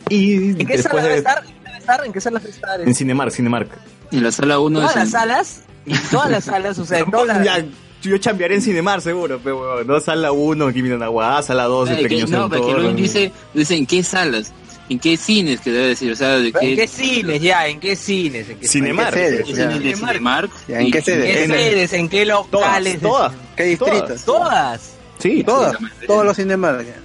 [0.08, 1.38] Y ¿En qué después sala debe de, estar?
[1.44, 2.06] ¿En qué debe estar?
[2.06, 2.80] ¿En qué sala debe estar?
[2.80, 3.68] en Cinemark, Cinemark.
[4.10, 7.10] En la sala 1 todas es las salas, en todas las salas, o sea, en
[7.10, 7.44] todas las...
[7.44, 7.64] Ya,
[8.02, 11.96] yo chambearé en Cinemark seguro, pero no sala 1, Kimi no Nawa, sala 2, el
[11.96, 12.78] Ay, que- pequeño no, porque Centauro.
[12.82, 14.52] luego dice, dice en qué salas,
[14.90, 17.66] en qué cines que debe decir, o sea, de ¿En qué qué, cines ya?
[17.66, 18.50] ¿En qué cines?
[18.50, 19.16] ¿En qué, Cinemark.
[19.16, 19.58] ¿En qué es sedes?
[19.58, 20.50] en Cinemark.
[20.68, 20.98] Ya, ¿en qué?
[20.98, 21.92] ¿En qué En sedes?
[21.94, 23.00] ¿En qué locales?
[23.00, 24.22] todas, ¿Qué distritos?
[24.26, 24.92] Todas.
[25.18, 25.74] sí, Todas.
[26.06, 26.84] Todos los Cinemark.
[26.86, 26.96] ya.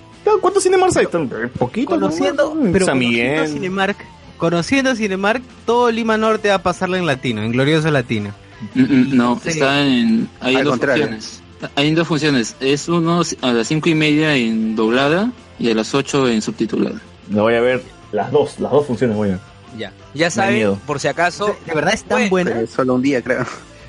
[0.41, 1.05] ¿Cuántos Cinemarks hay?
[1.05, 1.93] Están Poquitos.
[1.97, 2.71] Conociendo, ¿no?
[2.73, 3.47] pero San conociendo Miguel.
[3.47, 3.97] Cinemark,
[4.37, 8.33] conociendo Cinemark, todo Lima Norte va a pasarla en latino, en glorioso latino.
[8.75, 9.49] No, Sí.
[9.49, 10.29] está en.
[10.39, 11.03] Hay Al dos contrario.
[11.07, 11.41] funciones.
[11.75, 12.55] Hay dos funciones.
[12.59, 17.01] Es uno a las cinco y media en doblada y a las 8 en subtitulada.
[17.27, 17.83] No voy a ver
[18.13, 19.41] las dos, las dos funciones voy a ver.
[19.77, 21.55] Ya, ya saben, por si acaso.
[21.65, 22.65] De verdad es tan buena.
[22.67, 23.45] Solo un día, creo.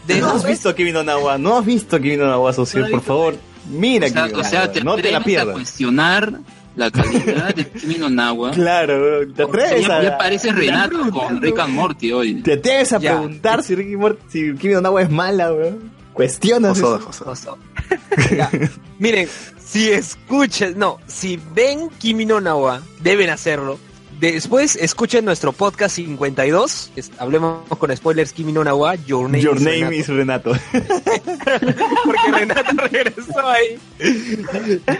[0.06, 1.38] De ¿No has visto Kimi no Nawa?
[1.38, 2.86] ¿No has visto Kimi no Nawa, socio?
[2.90, 3.36] Por favor,
[3.70, 5.54] mira o sea, sea, te No te la atreves a pierdas.
[5.54, 6.40] cuestionar
[6.76, 8.52] la calidad de Kimi no Nawa.
[8.52, 10.02] Claro, te atreves ya, a...
[10.02, 12.42] ya parece Renato con Rick and Morty hoy.
[12.42, 13.12] Te atreves a Ya.
[13.12, 15.90] preguntar si Ricky Morty, si Kimi no Nawa es mala, weón.
[16.12, 16.82] Cuestionas.
[18.98, 19.28] Miren,
[19.64, 23.78] si escuchan, no, si ven Kimi no Nawa, deben hacerlo.
[24.20, 29.56] Después escuchen nuestro podcast 52, es- hablemos con spoilers Kimi no Nawa, Your Name, Your
[29.56, 29.94] is name Renato.
[29.96, 30.52] is Renato.
[32.04, 33.78] porque Renato regresó ahí.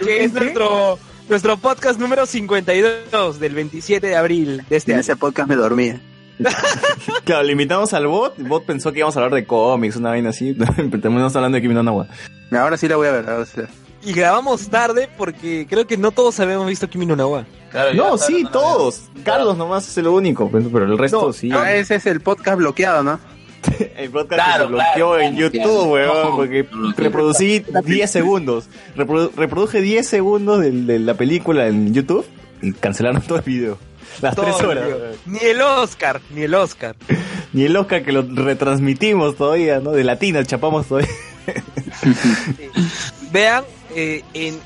[0.03, 0.97] Que es nuestro,
[1.29, 5.01] nuestro podcast número 52 del 27 de abril de este En año.
[5.01, 6.01] ese podcast me dormía.
[7.23, 8.37] claro, le invitamos al bot.
[8.39, 10.53] El bot pensó que íbamos a hablar de cómics, una vaina así.
[11.01, 12.07] Terminamos hablando de Kimi no Nawa.
[12.51, 13.29] Ahora sí la voy a ver.
[13.29, 13.69] Ahora sí la-
[14.03, 17.45] Y grabamos tarde porque creo que no todos habíamos visto Kimi no Nawa.
[17.71, 19.03] Claro, No, sí, todos.
[19.23, 21.49] Carlos nomás es el único, pero pero el resto No, sí.
[21.53, 23.19] ah, ese es el podcast bloqueado, ¿no?
[23.97, 25.19] El podcast Claro, se bloqueó claro.
[25.21, 26.65] en YouTube, weón, porque
[26.97, 28.65] reproducí 10 segundos.
[28.97, 32.25] Reprodu- reproduje 10 segundos de, la película en YouTube
[32.61, 33.77] y cancelaron todo el video.
[34.21, 34.85] Las Todo, 3 horas.
[34.87, 34.97] tío.
[35.25, 36.95] Ni el Oscar, ni el Oscar.
[37.53, 39.91] Ni el Oscar que lo retransmitimos todavía, ¿no?
[39.91, 41.09] De latina, chapamos todavía.
[43.31, 43.63] Vean,
[43.95, 44.59] eh, en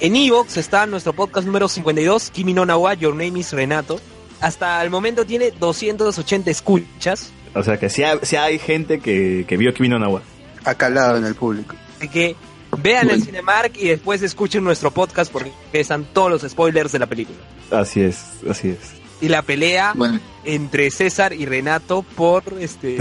[0.00, 4.00] en Evox está nuestro podcast número 52, Kimi no Nawa, Your Name is Renato.
[4.40, 7.30] Hasta el momento tiene 280 escuchas.
[7.54, 10.22] O sea que sí hay, sí hay gente que, que vio Kimi no Nawa.
[10.64, 11.74] Ha calado en el público.
[11.98, 12.36] Así que
[12.78, 13.24] vean el Bueno.
[13.24, 17.38] Cinemark y después escuchen nuestro podcast porque están todos los spoilers de la película.
[17.70, 18.18] Así es,
[18.50, 18.78] así es.
[19.20, 22.98] Y la pelea Bueno, entre César y Renato por este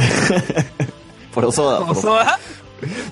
[1.34, 1.80] Por Osoda.
[1.80, 2.40] por- Osoda.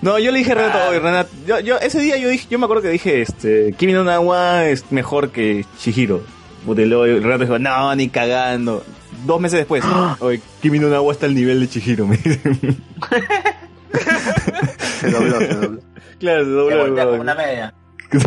[0.01, 2.59] No, yo le dije a Renato, "Oye, Renato, yo, yo, ese día yo dije, yo
[2.59, 6.21] me acuerdo que dije, este, Kimi no Nawa es mejor que Chihiro.
[6.67, 8.83] Y luego Renato dijo, no, ni cagando.
[9.25, 9.83] Dos meses después,
[10.19, 12.17] oye, Kimi no Nawa está al nivel de Chihiro, me.
[12.17, 12.31] Se
[15.11, 15.81] dobló, se dobló.
[16.19, 16.77] Claro, se Se dobló.
[16.85, 17.73] voltea como una media.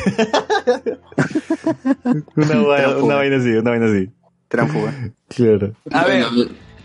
[2.37, 3.05] Una, va- Tránsfuga.
[3.05, 4.11] una vaina así, una vaina así.
[4.49, 4.93] Tránfuga.
[5.29, 5.73] Claro.
[5.93, 6.25] A ver,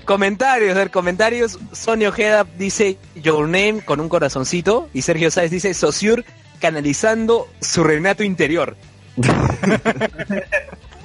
[0.05, 1.59] comentarios, a ver, comentarios.
[1.71, 4.89] Sonia Ojeda dice Your Name con un corazoncito.
[4.93, 6.25] Y Sergio Sáez dice Sociur
[6.59, 8.75] canalizando su Renato interior.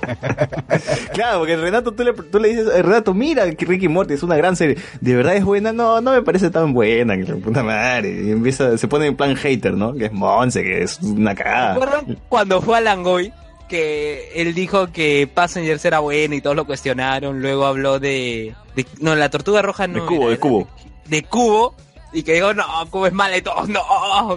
[1.13, 4.23] Claro, porque Renato, tú le, tú le dices, "Eh, Renato, mira que Ricky Morty es
[4.23, 4.77] una gran serie.
[5.01, 5.73] ¿De verdad es buena?
[5.73, 8.23] No, no me parece tan buena, que la puta madre.
[8.25, 9.95] Y empieza, se pone en plan hater, ¿no?
[9.95, 11.75] Que es Monse, que es una cagada.
[11.75, 13.33] ¿Recuerdan cuando fue a Langoy?
[13.69, 17.41] Que él dijo que Passengers era bueno y todos lo cuestionaron.
[17.41, 18.55] Luego habló de.
[18.77, 20.01] de- no, la tortuga roja no.
[20.03, 20.69] De Cubo, era, de Cubo.
[21.07, 21.75] De Cubo.
[22.15, 23.83] Y que dijo, no, Cubo es mala y todos, no.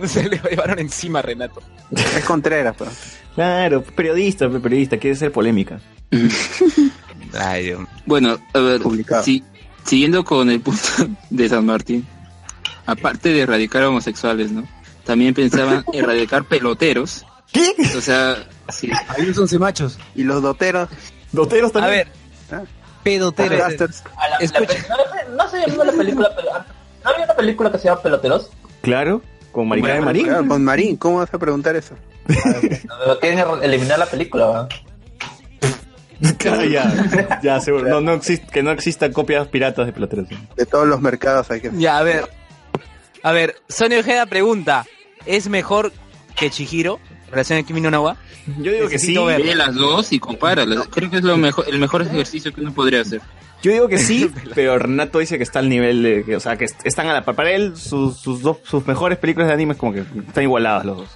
[0.08, 1.62] Se le llevaron encima a Renato.
[1.92, 2.92] Es Contreras, pero.
[3.36, 5.80] Claro, periodista, pe- periodista, quiere ser polémica.
[7.40, 7.82] Ay, Dios.
[8.06, 9.24] bueno, a ver, Publicado.
[9.24, 9.44] si-
[9.86, 10.82] siguiendo con el punto
[11.30, 12.08] de San Martín,
[12.86, 14.68] aparte de erradicar homosexuales, ¿no?
[15.04, 17.26] También pensaban erradicar peloteros.
[17.54, 17.74] ¿Qué?
[17.96, 18.36] O sea,
[18.70, 18.90] sí.
[19.10, 19.98] Hay unos once machos.
[20.16, 20.90] Y los doteros.
[21.32, 22.08] Doteros A también.
[22.50, 22.68] ver,
[23.04, 23.62] Pedoteros.
[23.62, 24.66] A la- la Escucha.
[24.68, 24.84] pe-
[25.30, 26.50] no, no se llamó la película, pero
[27.08, 28.50] ¿no había una película que se llama Peloteros?
[28.82, 30.26] Claro, con Maricara de Marín.
[30.26, 31.96] Claro, con Marín, ¿cómo vas a preguntar eso?
[32.28, 34.70] No, Quieren er- eliminar la película, ¿verdad?
[36.40, 37.88] Claro, ya, ya, seguro.
[37.88, 38.20] No, no
[38.52, 40.28] que no existan copias piratas de peloteros.
[40.56, 41.72] De todos los mercados hay que.
[41.76, 42.28] ya, a ver.
[43.22, 44.86] A ver, Sonia Ojeda pregunta:
[45.28, 45.92] ¿es mejor
[46.36, 47.00] que Chihiro?
[47.30, 48.18] Relación a Kimi no Nawa.
[48.58, 49.08] Yo digo que sí.
[49.10, 49.44] Necesito ver.
[49.44, 50.88] Ve las dos y compáralas.
[50.88, 53.22] Creo que es lo mejor, el mejor ejercicio que uno podría hacer.
[53.64, 56.56] Yo digo que sí, pero Renato dice que está al nivel de, que, o sea,
[56.58, 57.36] que est- están a la par.
[57.36, 60.86] Para él, sus, sus dos, sus mejores películas de anime es como que están igualadas
[60.86, 61.10] los dos.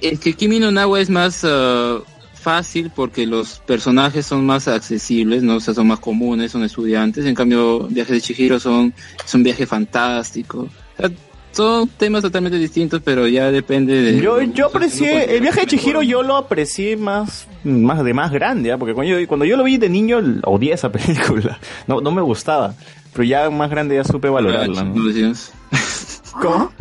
[0.00, 1.98] Es que Kimi no Nawa es más ah,
[2.34, 5.56] fácil porque los personajes son más accesibles, ¿no?
[5.56, 7.26] O sea, son más comunes, son estudiantes.
[7.26, 10.68] En cambio, Viajes de Chihiro son, es un viaje fantástico.
[10.96, 11.10] O sea,
[11.52, 14.20] son temas totalmente distintos, pero ya depende de...
[14.20, 18.72] Yo, yo aprecié, el viaje de Chihiro yo lo aprecié más, más de más grande,
[18.72, 18.78] ¿ah?
[18.78, 22.22] porque cuando yo, cuando yo lo vi de niño odié esa película, no, no me
[22.22, 22.74] gustaba,
[23.12, 24.84] pero ya más grande ya supe valorarla.
[24.84, 24.92] ¿no?
[24.92, 25.52] Conclusiones.
[26.40, 26.72] ¿Cómo?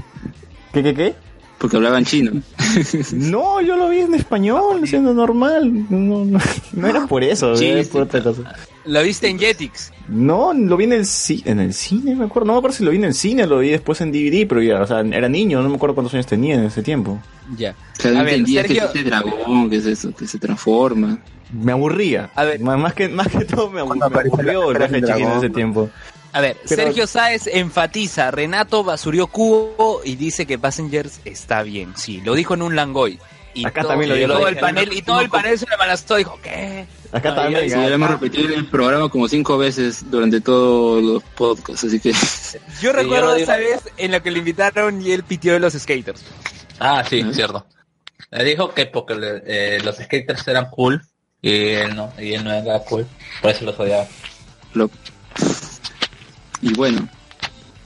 [0.73, 1.26] ¿Qué, qué, qué?
[1.57, 2.31] Porque hablaban chino.
[3.13, 5.71] No, yo lo vi en español, siendo normal.
[5.89, 6.39] No, no,
[6.73, 8.53] no era por eso, Sí, era por otra cosa.
[8.85, 9.91] Lo viste en Jetix.
[10.07, 12.45] No, lo vi en el, ci- en el cine, me acuerdo.
[12.47, 14.61] No me acuerdo si lo vi en el cine lo vi después en DVD, pero
[14.61, 17.19] ya, o sea, era niño, no me acuerdo cuántos años tenía en ese tiempo.
[17.57, 17.75] Ya.
[17.97, 20.37] O sea, A ver, entendía que Sergio- es ese dragón, que es eso, que se
[20.39, 21.19] transforma.
[21.51, 22.29] Me aburría.
[22.35, 22.59] A ver.
[22.61, 25.37] Más, más que, más que todo me, abu- me aburrió el Chihiro en dragón.
[25.37, 25.89] ese tiempo.
[26.33, 31.93] A ver, Pero- Sergio Sáez enfatiza, Renato basurió cubo y dice que Passengers está bien.
[31.95, 33.19] Sí, lo dijo en un Langoy.
[33.53, 34.33] Y Acá todo, también lo y dijo.
[34.33, 36.15] todo el panel Y todo el panel se le malastó.
[36.17, 36.85] Dijo, ¿qué?
[37.11, 37.67] Acá también.
[37.67, 41.99] ya lo hemos repetido en el programa como cinco veces durante todos los podcasts, así
[41.99, 42.11] que
[42.81, 46.23] Yo recuerdo esa vez en la que le invitaron y él pitió de los skaters.
[46.79, 47.65] Ah, sí, cierto.
[48.29, 51.01] Le dijo que porque le- eh, los skaters eran cool
[51.41, 53.07] y él no, y él no era cool,
[53.41, 54.05] por eso los odiaba.
[54.73, 54.91] lo-
[56.61, 57.07] y bueno,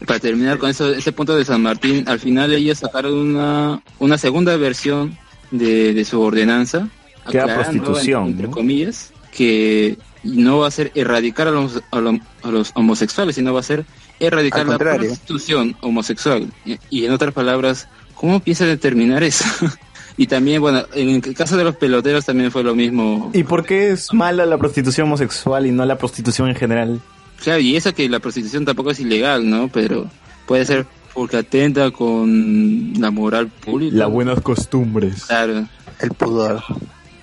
[0.05, 4.17] para terminar con eso, ese punto de San Martín, al final ellos sacaron una, una
[4.17, 5.17] segunda versión
[5.51, 6.87] de, de su ordenanza,
[7.29, 8.51] Que prostitución, entre ¿no?
[8.51, 13.53] comillas, que no va a ser erradicar a los, a los, a los homosexuales, sino
[13.53, 13.85] va a ser
[14.19, 16.51] erradicar la prostitución homosexual.
[16.65, 19.45] Y, y en otras palabras, ¿cómo piensa determinar eso?
[20.17, 23.29] y también, bueno, en el caso de los peloteros también fue lo mismo.
[23.33, 27.01] ¿Y por qué es mala la prostitución homosexual y no la prostitución en general?
[27.43, 29.67] Claro, y eso que la prostitución tampoco es ilegal, ¿no?
[29.67, 30.09] Pero
[30.45, 33.95] puede ser porque atenta con la moral pública.
[33.95, 35.25] Las buenas costumbres.
[35.25, 35.67] Claro.
[35.99, 36.63] El pudor.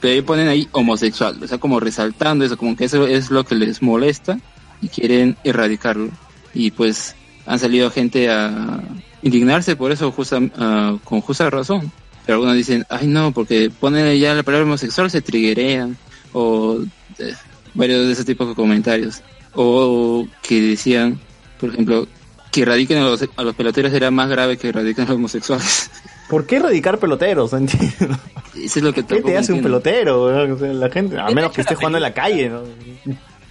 [0.01, 3.45] Pero ahí ponen ahí homosexual, o sea, como resaltando eso, como que eso es lo
[3.45, 4.39] que les molesta
[4.81, 6.11] y quieren erradicarlo.
[6.55, 7.17] Y pues
[7.47, 8.81] han salido gente a
[9.23, 11.91] indignarse por eso justa, ah, con justa razón.
[12.25, 15.97] Pero algunos dicen, ay no, porque ponen ya la palabra homosexual se triguerean.
[16.33, 16.79] O
[17.19, 17.35] eh,
[17.75, 19.23] varios de ese tipo de comentarios.
[19.61, 21.19] O que decían,
[21.59, 22.07] por ejemplo,
[22.53, 25.91] que erradiquen a los, a los peloteros era más grave que erradiquen a los homosexuales.
[26.31, 27.51] ¿Por qué erradicar peloteros?
[27.53, 28.17] No entiendo.
[28.55, 30.27] Eso es lo que ¿Qué te hace un pelotero?
[30.27, 30.53] weón?
[30.53, 32.61] O sea, la gente, a menos que esté jugando en la calle, ¿no?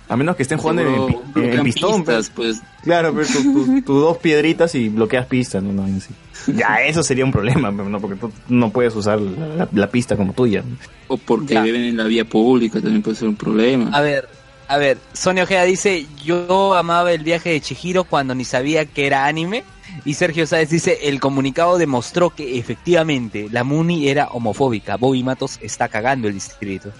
[0.10, 1.96] A menos que estén jugando en, Seguro en pistón.
[2.06, 2.60] pistas, pues.
[2.60, 2.84] pues.
[2.84, 5.74] Claro, pero tus tu, tu dos piedritas y bloqueas pistas, ¿no?
[5.74, 6.14] no sí.
[6.56, 10.16] Ya, eso sería un problema, no, porque tú no puedes usar la, la- la pista
[10.16, 10.64] como tuya.
[11.10, 11.62] O porque Ya.
[11.64, 13.90] viven en la vía pública también puede ser un problema.
[13.92, 14.30] A ver,
[14.68, 19.08] a ver, Sonia Ojeda dice, yo amaba el viaje de Chihiro cuando ni sabía que
[19.08, 19.64] era anime.
[20.04, 24.98] Y Sergio Sáez dice, el comunicado demostró que efectivamente la Muni era homofóbica.
[24.98, 26.92] Bobby Matos está cagando el distrito.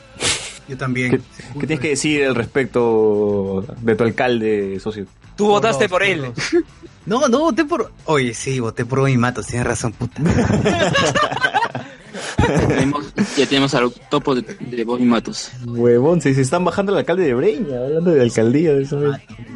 [0.68, 1.12] Yo también.
[1.12, 1.20] ¿Qué,
[1.54, 5.06] qué tienes que decir al respecto de tu alcalde, socio?
[5.36, 6.32] Tú votaste por él.
[7.06, 7.92] No, no, voté por...
[8.06, 10.22] Oye, sí, voté por Bobby Matos, tienes razón, puta.
[12.38, 15.50] Tenemos- ya tenemos al topo de, de Bobby Matos.
[15.66, 18.74] Huevón, se, se están bajando al alcalde de Breña, hablando de alcaldía.
[18.74, 19.00] de eso.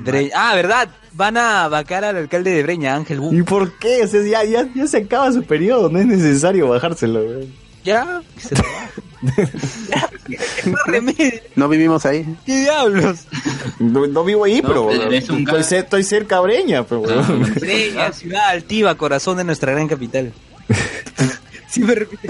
[0.04, 0.90] Bre- ah, ¿verdad?
[1.14, 3.34] Van a vacar al alcalde de Breña, Ángel Wu.
[3.34, 4.04] ¿Y por qué?
[4.04, 7.20] O sea, ya, ya, ya se acaba su periodo, no es necesario bajárselo.
[7.20, 7.54] weón.
[7.84, 8.64] Ya, que se lo.
[11.56, 12.26] No vivimos ahí.
[12.46, 13.26] ¿Qué diablos?
[13.80, 17.54] No, no vivo ahí, No, pero pero es un estoy, cerca a Breña, pero weón.
[17.56, 20.32] Breña, ciudad altiva, corazón de nuestra gran capital.
[21.72, 22.28] Sí me repite.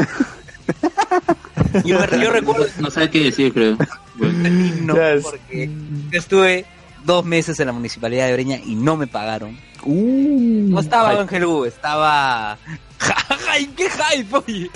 [1.85, 3.77] Yo, me- yo recuerdo No sabe qué decir, creo.
[4.15, 4.93] Bueno,
[5.23, 5.69] porque
[6.11, 6.65] yo estuve
[7.05, 9.57] dos meses en la municipalidad de Breña y no me pagaron.
[9.83, 12.57] Uh, No estaba Ángel Wu, estaba...
[13.49, 14.69] ¡Ay, qué hype, oye!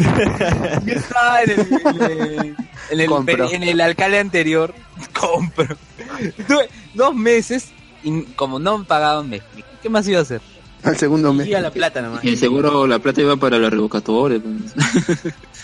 [0.85, 2.55] Yo estaba en el, en el,
[2.91, 3.51] en el, Compro.
[3.51, 4.73] en el alcalde anterior.
[5.19, 5.75] Compro.
[6.19, 7.69] Estuve dos meses
[8.03, 9.41] y como no me pagaban, me,
[9.81, 10.41] ¿qué más iba a hacer?
[10.83, 11.47] Al segundo mes.
[11.47, 12.23] Y a la plata nomás.
[12.23, 14.39] y seguro la plata iba para la revocatoria.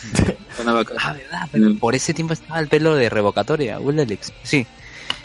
[0.99, 1.49] Ah, ¿verdad?
[1.51, 3.79] Pero por ese tiempo estaba el pelo de revocatoria.
[4.43, 4.67] Sí.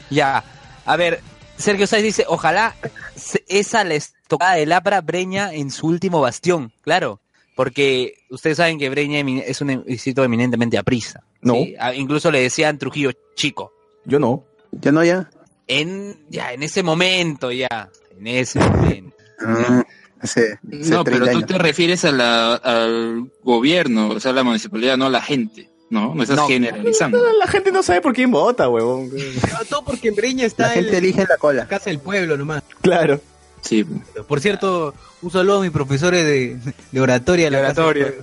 [0.09, 0.43] Ya.
[0.85, 1.21] A ver,
[1.57, 2.75] Sergio Sáez dice, ojalá
[3.49, 6.73] esa la estocada de Lapra Breña en su último bastión.
[6.83, 7.21] Claro.
[7.55, 11.23] Porque ustedes saben que Breña es un distrito eminentemente aprisa.
[11.41, 11.55] No.
[11.55, 11.75] ¿sí?
[11.79, 13.73] Ah, Incluso le decían Trujillo chico.
[14.05, 14.45] Yo no.
[14.73, 15.31] ¿Ya no ya?
[15.67, 17.91] En, ya, en ese momento ya.
[18.19, 19.17] En ese momento.
[20.21, 21.47] Hace, hace No, 30 pero tú años.
[21.47, 25.71] te refieres a la, al gobierno, o sea, la municipalidad, no a la gente.
[25.89, 26.49] No, no estás No.
[26.49, 27.21] generalizando.
[27.39, 29.09] La gente no sabe por quién vota, huevón.
[29.15, 31.63] No, todo porque en Breña La está gente el- elige en la cola.
[31.63, 32.63] la casa del pueblo nomás.
[32.81, 33.21] Claro.
[33.61, 33.85] Sí.
[34.27, 36.57] Por cierto, un saludo a mis profesores de,
[36.91, 37.51] de oratoria.
[37.51, 38.15] la del oratoria.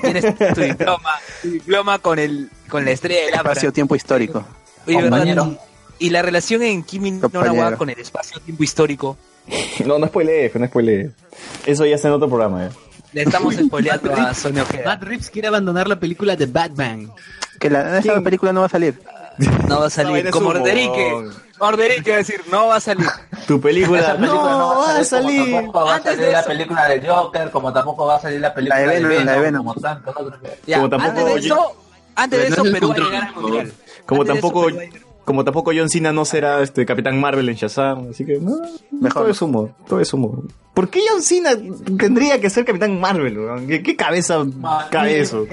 [0.00, 0.24] Tienes
[0.54, 1.10] tu diploma,
[1.42, 3.52] tu diploma con el con la estrella de Lapra.
[3.52, 4.44] Espacio-tiempo histórico.
[4.86, 5.10] Oye, ¿verdad?
[5.10, 5.58] Compañero.
[6.00, 7.54] Y la relación en Kimi no Compañero.
[7.54, 9.16] Nawa con el espacio-tiempo histórico.
[9.86, 11.10] No, no spoilees, no spoilees.
[11.66, 12.70] Eso ya está en otro programa, ya.
[13.12, 14.84] Le estamos spoileando a Sonia Ojeda.
[14.84, 17.10] Matt Reeves quiere abandonar la película de Batman.
[17.58, 19.00] Que la, esa película no va a salir.
[19.68, 20.58] No va a salir como humor.
[20.58, 20.90] Roderick.
[21.60, 23.06] Orderín que decir, no va a salir.
[23.48, 25.40] Tu película, no, va va a salir.
[25.40, 28.20] Como tampoco va a Antes salir de la película de Joker, como tampoco va a
[28.20, 29.66] salir la película La de Venom, la de Venom.
[29.66, 29.80] como
[30.66, 31.76] Ya, Como tampoco- antes de eso,
[32.14, 33.72] antes de eso, Perú va a llegar al mundial.
[34.06, 34.70] Como Antes de eso, tampoco,
[35.28, 38.56] Como tampoco John Cena no será este Capitán Marvel en Shazam, así que no,
[38.90, 39.22] Mejor.
[39.24, 40.42] todo es humo, todo es humo.
[40.72, 41.50] ¿Por qué John Cena
[41.98, 43.36] tendría que ser Capitán Marvel?
[43.68, 44.42] ¿Qué, qué cabeza
[44.90, 45.46] cabe eso?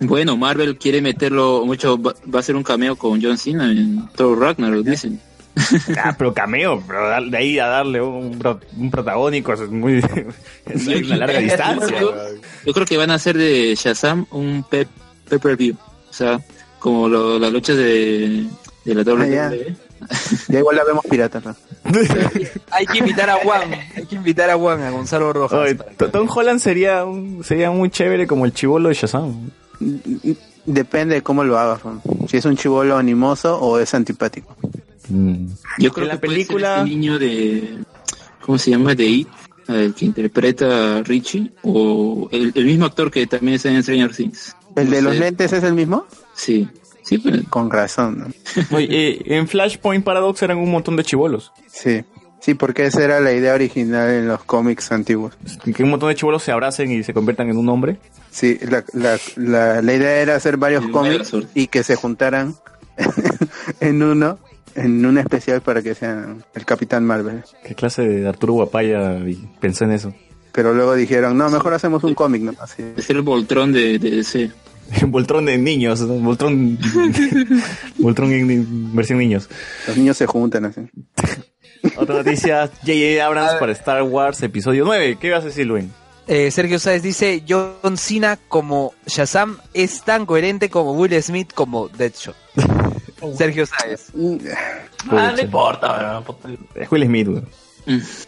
[0.00, 4.08] Bueno, Marvel quiere meterlo mucho, va, va a hacer un cameo con John Cena en
[4.16, 5.20] Thor Ragnarok, dicen.
[6.02, 8.40] Ah, pero cameo, pero de ahí a darle un,
[8.78, 9.98] un protagónico es muy
[10.66, 12.00] es una larga distancia.
[12.00, 14.88] Yo, creo que van a hacer de Shazam un pe-
[15.28, 15.76] pay-per-view.
[16.10, 16.40] O sea,
[16.82, 18.46] como lo- las luchas de,
[18.84, 19.48] de la Ah, ya.
[19.48, 19.76] WWE.
[20.48, 21.40] Ya igual la vemos pirata.
[21.44, 21.54] ¿no?
[22.72, 25.58] Hay que invitar a Juan, hay que invitar a Juan, a Gonzalo Rojas.
[25.60, 25.74] Oye,
[26.10, 29.50] Tom Holland sería un, sería muy chévere como el chivolo de Shazam.
[30.66, 31.84] Depende de cómo lo hagas.
[31.84, 32.02] ¿no?
[32.28, 34.56] Si es un chivolo animoso o es antipático.
[35.78, 37.78] Yo creo En la que puede ser película- este niño de.
[38.40, 38.94] ¿Cómo se llama?
[38.94, 39.28] De It,
[39.68, 44.14] el que interpreta a Richie, o el, el mismo actor que también está en Stranger
[44.14, 44.56] Things.
[44.76, 46.06] ¿El de los lentes es el mismo?
[46.34, 46.68] Sí,
[47.02, 48.18] sí, pero Con razón.
[48.18, 48.26] ¿no?
[48.76, 51.52] Oye, eh, en Flashpoint Paradox eran un montón de chivolos.
[51.66, 52.04] Sí.
[52.40, 55.38] Sí, porque esa era la idea original en los cómics antiguos.
[55.76, 57.98] Que un montón de chivolos se abracen y se conviertan en un hombre.
[58.32, 62.56] Sí, la, la, la, la idea era hacer varios cómics y que se juntaran
[63.80, 64.40] en uno,
[64.74, 67.44] en un especial para que sean el Capitán Marvel.
[67.64, 69.20] ¿Qué clase de Arturo Guapaya
[69.60, 70.12] pensó en eso?
[70.52, 72.54] Pero luego dijeron, no, mejor hacemos un cómic, ¿no?
[72.60, 72.82] Así.
[72.96, 74.50] es el Voltron de, de DC.
[75.06, 76.14] Voltron de niños, ¿no?
[76.14, 76.78] Voltron,
[77.96, 79.48] Voltron en, versión niños.
[79.86, 80.80] Los niños se juntan así.
[81.96, 83.24] Otra noticia, J.J.
[83.24, 85.18] Abrams para Star Wars episodio 9.
[85.20, 85.86] ¿Qué vas a decir, Luis?
[86.28, 91.88] Eh, Sergio Sáez dice, John Cena como Shazam es tan coherente como Will Smith como
[91.88, 92.36] Deadshot.
[93.36, 94.12] Sergio Sáez.
[95.10, 96.58] Ah, no importa, weón.
[96.76, 97.48] Es Will Smith, weón.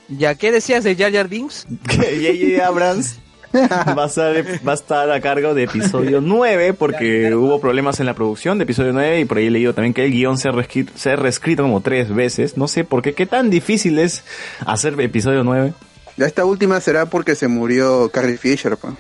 [0.09, 1.67] ¿Ya qué decías de Jar Jar Binks?
[1.89, 1.97] Que
[2.57, 2.67] J.J.
[2.67, 3.19] Abrams
[3.55, 4.35] va a, estar,
[4.67, 8.65] va a estar a cargo de episodio 9 porque hubo problemas en la producción de
[8.65, 11.11] episodio 9 y por ahí he leído también que el guion se ha, reescri- se
[11.13, 12.57] ha reescrito como tres veces.
[12.57, 14.25] No sé por qué, qué tan difícil es
[14.67, 15.73] hacer episodio 9.
[16.17, 18.95] Ya esta última será porque se murió Carrie Fisher, pues.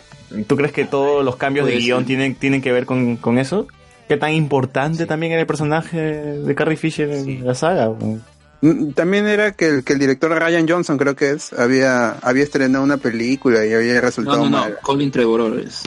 [0.46, 3.66] ¿Tú crees que todos los cambios de guion tienen, tienen que ver con, con eso?
[4.08, 7.92] ¿Qué tan importante también era el personaje de Carrie Fisher en la saga?
[8.64, 12.42] Mm, También era que el, que el director Ryan Johnson, creo que es, había, había
[12.42, 14.78] estrenado una película y había resultado no, no, mal.
[14.80, 15.82] Colin Trevorrow es.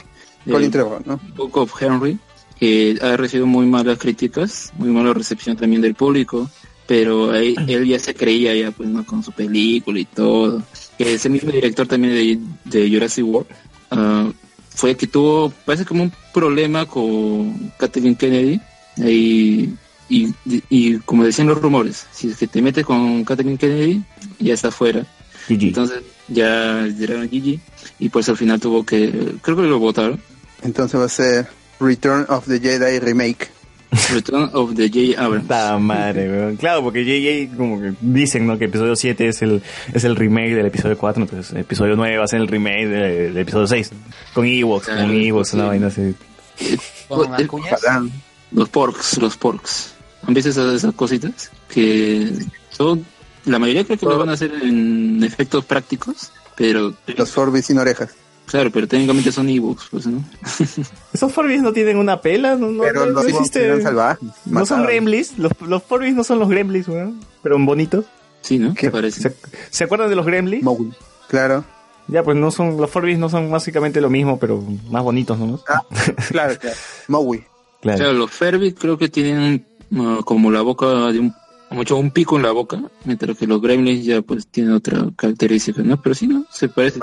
[0.48, 1.20] Colin Trevor, ¿no?
[1.34, 2.18] Book of Henry,
[2.58, 6.48] que ha recibido muy malas críticas, muy mala recepción también del público,
[6.86, 9.04] pero él, él ya se creía ya pues ¿no?
[9.04, 10.62] con su película y todo.
[10.96, 13.48] Que ese mismo director también de, de Jurassic World
[13.90, 14.30] ah,
[14.70, 18.60] fue que tuvo, parece como un problema con Kathleen Kennedy
[18.98, 19.70] y,
[20.08, 20.34] y,
[20.70, 24.02] y como decían los rumores, si es que te metes con Kathleen Kennedy,
[24.38, 25.06] ya está fuera.
[25.48, 25.62] GG.
[25.64, 27.58] Entonces ya dieron a Gigi
[27.98, 30.20] y pues al final tuvo que, creo que lo votaron.
[30.62, 31.46] Entonces va a ser
[31.80, 33.48] Return of the Jedi Remake.
[34.12, 35.18] Return of the J.
[35.22, 35.44] Abrams.
[35.44, 36.56] Puta madre, weón.
[36.56, 38.58] Claro, porque JJ como que dicen, ¿no?
[38.58, 39.62] Que episodio 7 es el,
[39.94, 42.86] es el remake del episodio 4, entonces el episodio 9 va a ser el remake
[42.86, 43.90] de- del episodio 6.
[44.34, 45.56] Con Ewoks, Claro, con Ewoks, sí.
[45.56, 46.14] una vaina así.
[47.08, 48.12] ¿Con.
[48.52, 49.94] Los porks, los porks.
[50.26, 51.50] ¿Han visto esas, esas cositas?
[51.68, 52.30] Que
[52.70, 53.04] son,
[53.44, 57.78] la mayoría creo que lo van a hacer en efectos prácticos, pero, Los Forbis sin
[57.78, 58.10] orejas.
[58.46, 60.24] claro, pero técnicamente son ebooks, pues, ¿no?
[61.12, 62.56] ¿Esos Furbies no tienen una pela?
[62.56, 64.28] No, no, Pero no, los no Forbis existe- salvajes.
[64.46, 67.20] No son gremlins, los, los Furbies no son los gremlins, weón.
[67.42, 68.04] Pero bonitos.
[68.40, 68.74] Sí, ¿no?
[68.74, 68.90] ¿Qué?
[68.90, 69.20] Parece.
[69.22, 69.36] ¿Se,
[69.70, 70.62] ¿se acuerdan de los gremlins?
[70.64, 70.92] Mowgli.
[71.28, 71.64] Claro.
[72.08, 75.60] Ya, pues no son, los Furbies no son básicamente lo mismo, pero más bonitos, ¿no?
[75.68, 75.82] Ah,
[76.30, 76.76] claro, claro.
[77.08, 77.44] Mowgli.
[77.82, 77.98] Claro.
[77.98, 79.64] Claro, los Furby creo que tienen
[80.24, 81.34] como la boca de un,
[81.70, 85.82] mucho un pico en la boca, mientras que los Gremlins ya pues tienen otra característica,
[85.82, 86.00] ¿no?
[86.00, 86.44] Pero sí, ¿no?
[86.50, 87.00] Se parece.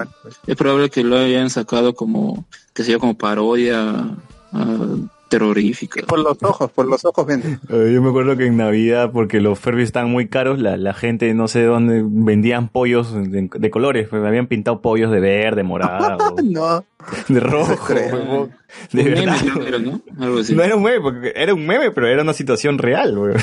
[0.48, 4.16] Es probable que lo hayan sacado como, que sea como parodia
[4.54, 4.96] ah,
[5.30, 6.02] terrorífica.
[6.08, 7.60] Por los ojos, por los ojos venden.
[7.70, 10.94] Eh, Yo me acuerdo que en Navidad, porque los Furbies estaban muy caros, la, la
[10.94, 14.08] gente no sé dónde vendían pollos de, de colores.
[14.08, 16.84] pues, habían pintado pollos de verde, morado, No.
[17.28, 17.76] De rojo.
[17.86, 18.16] creo.
[18.16, 18.52] huevón.
[18.92, 19.38] De Un verdad.
[19.68, 20.02] era, ¿no?
[20.20, 20.54] Algo así.
[20.54, 23.18] No era un meme, porque era un meme, pero era una situación real.
[23.18, 23.38] weón.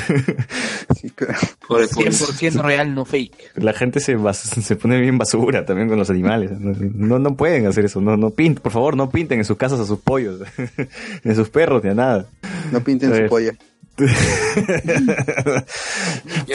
[0.99, 1.39] Sí, claro.
[1.67, 3.51] Por- por- 100% real, no fake.
[3.55, 6.51] La gente se, se pone bien basura también con los animales.
[6.59, 7.99] No, no, pueden hacer eso.
[8.01, 10.41] No, no pint, por favor, no pinten en sus casas a sus pollos,
[11.23, 12.25] ni a sus perros, ni a nada.
[12.71, 13.53] No pinten A su polla.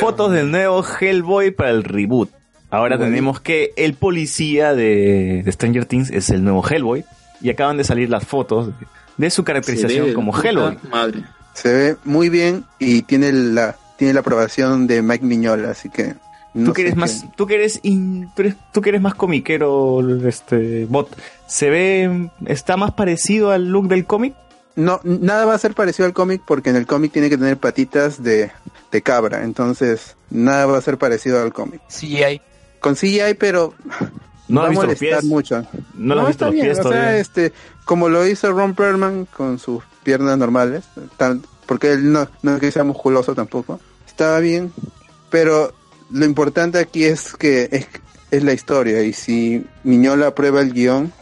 [0.01, 2.31] Fotos del nuevo Hellboy para el reboot.
[2.71, 3.11] Ahora Bueno.
[3.11, 7.05] tenemos que el policía de, de Stranger Things es el nuevo Hellboy.
[7.41, 8.71] Y acaban de salir las fotos
[9.17, 10.77] de su caracterización como Hellboy.
[10.91, 11.23] Madre.
[11.55, 16.15] Se ve muy bien y tiene la, tiene la aprobación de Mike Miñola, así que...
[16.55, 18.89] no tú que sé eres qué- más, tú que eres, in- tú eres, tú que
[18.91, 21.17] eres más comiquero, este bot,
[21.47, 24.35] se ve, está más parecido al look del cómic.
[24.77, 27.57] No, nada va a ser parecido al cómic porque en el cómic tiene que tener
[27.57, 28.51] patitas de,
[28.93, 31.81] de cabra, entonces nada va a ser parecido al cómic.
[31.89, 32.41] Sí hay.
[32.81, 33.75] Con CGI, pero
[34.49, 35.25] ¿No va a molestar pies?
[35.25, 35.67] mucho.
[35.95, 37.53] ¿No lo has visto los bien, pies o sea, este,
[37.85, 40.85] como lo hizo Ron Perlman con sus piernas normales,
[41.17, 44.73] tan- porque él no, no es que sea musculoso tampoco, estaba bien,
[45.31, 45.73] pero
[46.11, 47.87] lo importante aquí es que es,
[48.31, 51.13] es la historia y si Miñola aprueba el guion,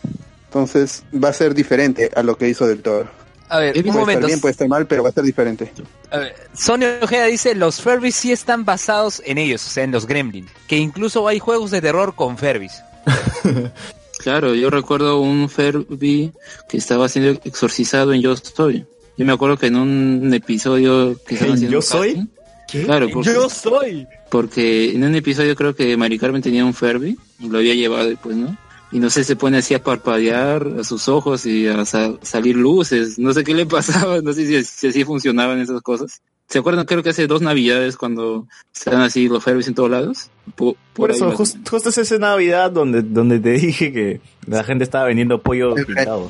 [0.44, 3.06] entonces va a ser diferente a lo que hizo del todo.
[3.48, 4.10] A ver, un puede momento.
[4.20, 5.72] estar bien, puede estar mal, pero va a ser diferente.
[6.10, 9.92] A ver, Sonia Ojeda dice, los Furbies sí están basados en ellos, o sea, en
[9.92, 10.50] los Gremlins.
[10.66, 12.82] Que incluso hay juegos de terror con Furbies.
[14.18, 16.32] Claro, yo recuerdo un Furby
[16.68, 18.84] que estaba siendo exorcizado en Yo Soy.
[19.16, 22.26] Yo me acuerdo que en un episodio que estaban ¿En haciendo Yo Soy?
[22.68, 24.08] Claro, porque, Yo soy.
[24.28, 28.10] porque en un episodio creo que Mari Carmen tenía un Furby y lo había llevado
[28.10, 28.56] y pues, ¿no?
[28.92, 32.56] Y no sé, se pone así a parpadear a sus ojos y a sa- salir
[32.56, 33.18] luces.
[33.18, 36.20] No sé qué le pasaba, no sé si, si así funcionaban esas cosas.
[36.48, 36.86] ¿Se acuerdan?
[36.86, 40.30] Creo que hace dos navidades cuando están así los Furbies en todos lados.
[40.54, 44.20] Po- Por eso, más o jus- justo es esa Navidad donde, donde te dije que
[44.46, 46.28] la gente estaba vendiendo pollo pintado.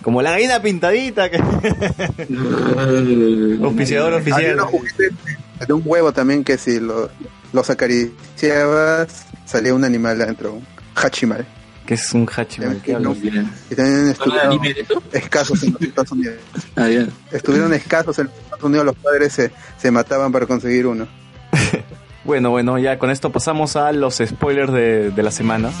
[0.00, 1.30] Como la gallina pintadita.
[1.30, 1.36] Que...
[3.62, 4.54] Auspiciador Había oficial.
[4.54, 5.12] unos juguetes
[5.66, 7.10] de un huevo también que si lo,
[7.52, 11.46] los acariciabas salía un animal adentro, un hachimal.
[11.90, 12.80] Que es un hachimal.
[12.82, 16.36] Que no- que también ¿Habla estuvieron escasos en los Estados Unidos.
[16.76, 17.08] Ah, ya.
[17.32, 21.08] Estuvieron escasos en los Estados Unidos, los padres se, se mataban para conseguir uno.
[22.22, 25.72] Bueno, bueno, ya con esto pasamos a los spoilers de, de la semana.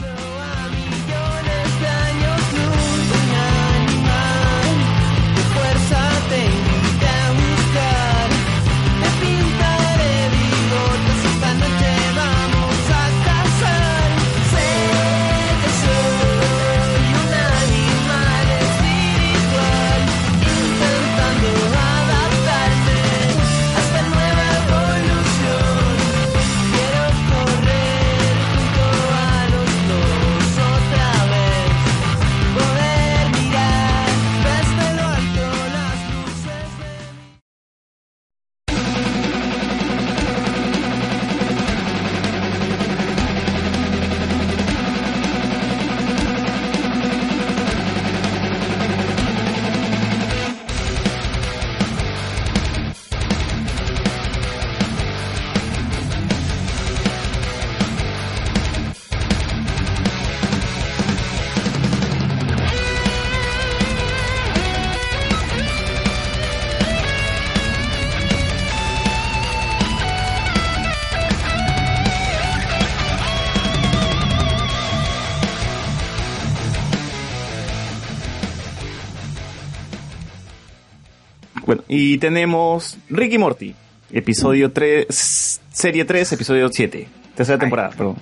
[82.02, 83.74] Y tenemos Ricky Morty,
[84.10, 88.16] episodio 3, serie 3, episodio 7, tercera temporada, perdón.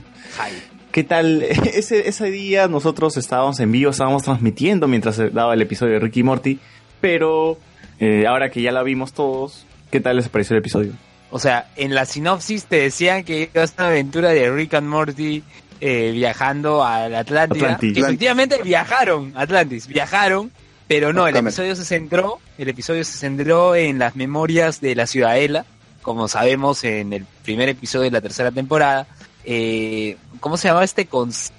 [0.90, 1.42] ¿Qué tal?
[1.74, 6.00] Ese, ese día nosotros estábamos en vivo, estábamos transmitiendo mientras se daba el episodio de
[6.00, 6.58] Ricky Morty,
[7.00, 7.56] pero
[8.00, 10.92] eh, ahora que ya la vimos todos, ¿qué tal les pareció el episodio?
[11.30, 14.74] O sea, en la sinopsis te decían que iba a ser una aventura de Rick
[14.74, 15.44] and Morty
[15.80, 17.74] eh, viajando a la Atlántida.
[17.74, 17.96] Atlantis.
[17.96, 20.50] Efectivamente viajaron, Atlantis, viajaron,
[20.88, 25.06] pero no, el episodio se centró, el episodio se centró en las memorias de la
[25.06, 25.66] ciudadela,
[26.02, 29.06] como sabemos en el primer episodio de la tercera temporada.
[29.44, 31.06] Eh, ¿Cómo se llamaba este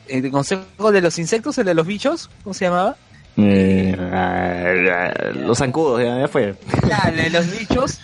[0.07, 2.29] el consejo de los insectos, el de los bichos?
[2.43, 2.97] ¿Cómo se llamaba?
[3.37, 3.95] Eh,
[5.35, 6.55] los zancudos, ya, ya fue.
[7.31, 7.99] Los bichos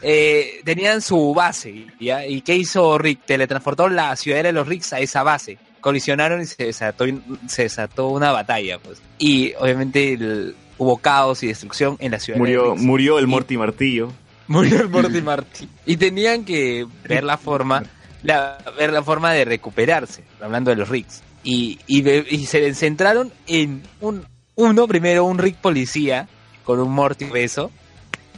[0.00, 2.26] eh, tenían su base, ¿ya?
[2.26, 3.20] ¿Y qué hizo Rick?
[3.24, 5.58] Teletransportó la ciudadela de los Ricks a esa base.
[5.84, 7.04] Colisionaron y se desató,
[7.46, 9.02] se desató una batalla, pues.
[9.18, 12.38] Y obviamente el- hubo caos y destrucción en la ciudad.
[12.38, 14.10] Murió, murió el Morty Martillo.
[14.46, 15.68] Murió el Morty Marty.
[15.84, 17.84] Y tenían que ver la forma,
[18.22, 21.22] la, ver la forma de recuperarse, hablando de los Ricks.
[21.42, 24.24] Y, y, se centraron en un,
[24.54, 26.28] uno, primero un Rick policía,
[26.64, 27.70] con un Morty beso.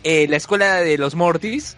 [0.03, 1.77] Eh, la escuela de los Mortys,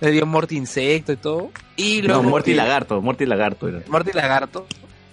[0.00, 1.50] le dio Morty insecto y todo.
[1.76, 3.80] Y No, luego Morty eh, Lagarto, Morty Lagarto era.
[3.88, 4.68] Morty Lagarto.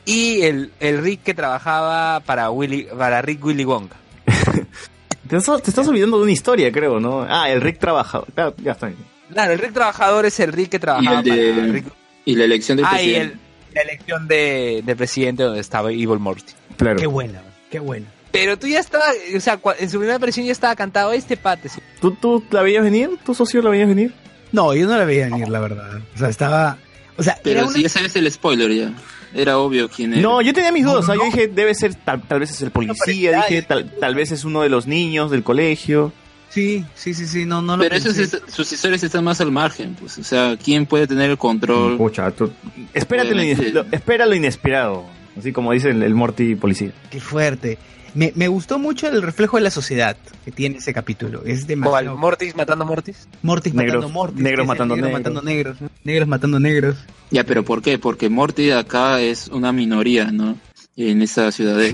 [0.06, 3.96] Y el, el Rick que trabajaba para Willy, para Rick Willy Wonka.
[5.28, 7.26] Te estás, te estás olvidando de una historia, creo, ¿no?
[7.30, 8.28] Ah, el Rick trabajador.
[8.34, 8.98] Claro, ya está bien.
[9.32, 11.86] Claro, el Rick trabajador es el Rick que Y, trabajaba el de- para Rick
[12.26, 13.40] y la elección del Ah, y el-
[13.74, 16.52] la elección de, de presidente donde estaba Evil Morty.
[16.76, 17.00] Claro.
[17.00, 18.08] Qué buena, qué buena.
[18.32, 19.06] Pero tú ya estaba,
[19.36, 21.70] o sea, en su primera aparición ya estaba cantado este pate.
[21.70, 21.80] sí.
[22.02, 23.12] ¿Tú, ¿Tú la veías venir?
[23.26, 24.14] ¿Tu socio la veías venir?
[24.52, 26.02] No, yo no la veía venir, la verdad.
[26.14, 26.78] O sea, estaba...
[27.18, 28.92] O sea, Pero era una- si ya sabes el spoiler ya.
[29.34, 30.22] Era obvio quién era.
[30.22, 31.06] No, yo tenía mis dudas.
[31.08, 33.38] Yo dije, debe ser, tal, tal vez es el policía.
[33.48, 36.12] Dije, tal, tal vez es uno de los niños del colegio.
[36.50, 38.38] Sí, sí, sí, sí, no, no lo Pero esos pensé.
[38.38, 40.18] est- sus historias están más al margen, pues.
[40.18, 41.96] O sea, ¿quién puede tener el control?
[41.96, 42.52] Pucha, tú-
[42.94, 43.34] espérate
[43.72, 45.06] lo- espera lo inesperado.
[45.38, 46.92] Así como dice el, el Morty policía.
[47.10, 47.78] Qué fuerte.
[48.14, 51.44] Me, me gustó mucho el reflejo de la sociedad que tiene ese capítulo.
[51.46, 51.68] Es ¿Cuál?
[51.68, 52.18] demasiado...
[52.18, 53.28] ¿Mortis matando Mortis?
[53.42, 54.42] Mortis Negros- matando Mortis.
[54.42, 55.20] negros matando negro negros.
[55.24, 55.82] matando negros.
[55.82, 55.90] ¿no?
[56.04, 56.96] Negros matando negros.
[57.32, 57.98] Ya, pero ¿por qué?
[57.98, 60.58] Porque Morty acá es una minoría, ¿no?
[60.98, 61.90] En esa ciudad de...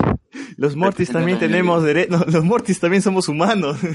[0.56, 2.26] Los Mortis también tenemos derechos.
[2.32, 3.78] los Mortis también somos humanos.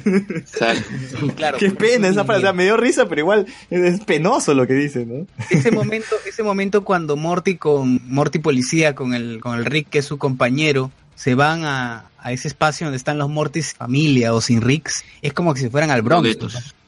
[1.36, 1.58] Claro.
[1.58, 2.40] Qué pena esa frase.
[2.40, 5.28] O sea, me dio risa, pero igual es penoso lo que dice, ¿no?
[5.50, 10.00] ese momento, ese momento cuando Morty con Morty policía con el con el Rick que
[10.00, 10.92] es su compañero
[11.24, 15.32] se van a, a ese espacio donde están los Mortys familia o sin Ricks, es
[15.32, 16.38] como que si fueran al Bronx,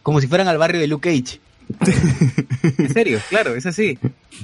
[0.04, 1.40] como si fueran al barrio de Luke Cage.
[2.78, 3.98] en serio, claro, es así.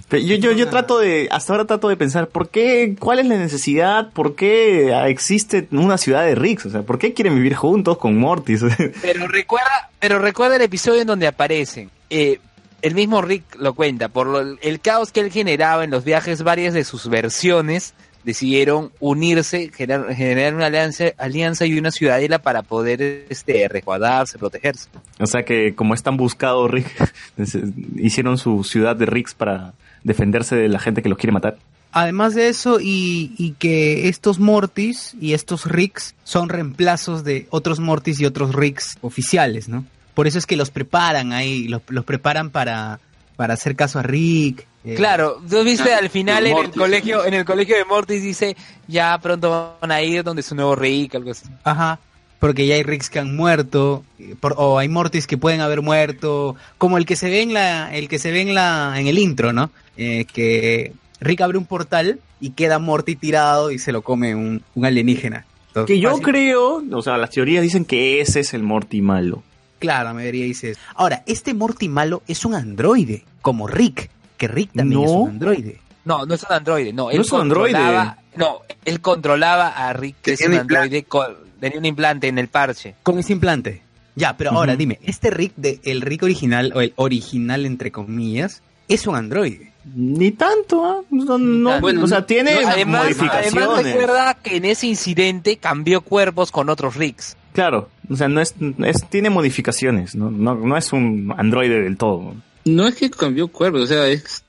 [0.08, 3.26] Pero yo, yo, yo trato de, hasta ahora trato de pensar, ¿por qué, cuál es
[3.26, 4.12] la necesidad?
[4.14, 6.68] ¿Por qué ah, existe una ciudad de Ricks?
[6.68, 8.62] O sea, ¿por qué quieren vivir juntos con Mortis?
[9.02, 11.92] Pero recuerda, pero recuerda el episodio en donde aparecen.
[12.10, 12.40] Eh,
[12.82, 16.42] el mismo Rick lo cuenta, por lo- el caos que él generaba en los viajes,
[16.44, 17.94] varias de sus versiones
[18.24, 24.90] decidieron unirse, generar, generar una alianza, alianza y una ciudadela para poder este, resguardarse, protegerse.
[25.20, 27.14] o sea que como es tan buscado Rick,
[27.98, 29.74] hicieron su ciudad de Ricks para
[30.04, 31.58] defenderse de la gente que los quiere matar.
[31.94, 37.82] Además de eso, y, y que estos Mortys y estos Ricks son reemplazos de otros
[37.82, 39.86] Mortys y otros Ricks oficiales, ¿no?
[40.14, 43.00] Por eso es que los preparan ahí, los, los preparan para,
[43.36, 44.68] para hacer caso a Rick.
[44.86, 46.78] Eh, Claro, tú viste al final en el Mortis.
[46.82, 48.56] colegio, en el colegio de Mortis dice,
[48.88, 51.46] ya pronto van a ir donde su nuevo Rick, algo así.
[51.64, 52.00] Ajá.
[52.40, 55.82] Porque ya hay Ricks que han muerto, eh, por- o hay Mortys que pueden haber
[55.84, 59.06] muerto, como el que se ve en la, el que se ve en la, en
[59.08, 59.70] el intro, ¿no?
[59.98, 64.64] Eh, que Rick abre un portal y queda Morty tirado y se lo come un,
[64.74, 65.46] un alienígena.
[65.68, 69.02] Entonces, Que yo fácil- creo, o sea, las teorías dicen que ese es el Morty
[69.02, 69.44] malo.
[69.78, 70.82] Claro, la mayoría dice eso.
[70.96, 74.10] Ahora, este Morty malo es un androide, como Rick,
[74.42, 75.06] que Rick también No.
[75.06, 75.80] es un androide.
[76.04, 77.04] No, no es un androide, no.
[77.04, 77.74] No Él es un androide.
[77.78, 82.40] controlaba- No, él controlaba a Rick, que es un androide, con- tenía un implante en
[82.40, 82.96] el parche.
[83.04, 83.84] Con ese implante.
[84.16, 88.64] Ya, pero ahora dime, este Rick, de, el Rick original, o el original entre comillas,
[88.88, 89.72] es un androide.
[89.96, 91.02] Ni tanto, ¿ah?
[91.12, 93.56] No, no, Bueno, o sea, tiene No, además, modificaciones.
[93.56, 97.38] además recuerda que en ese incidente cambió cuerpos con otros Ricks.
[97.54, 98.54] Claro, o sea, no es,
[98.86, 100.30] es tiene modificaciones, ¿no?
[100.32, 102.34] No, no es un androide del todo.
[102.66, 104.44] No es que cambió cuerpo, o sea, es,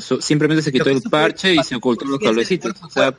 [0.00, 2.72] so- simplemente se quitó el parche y se ocultó los cablecitos.
[2.82, 3.12] O sea,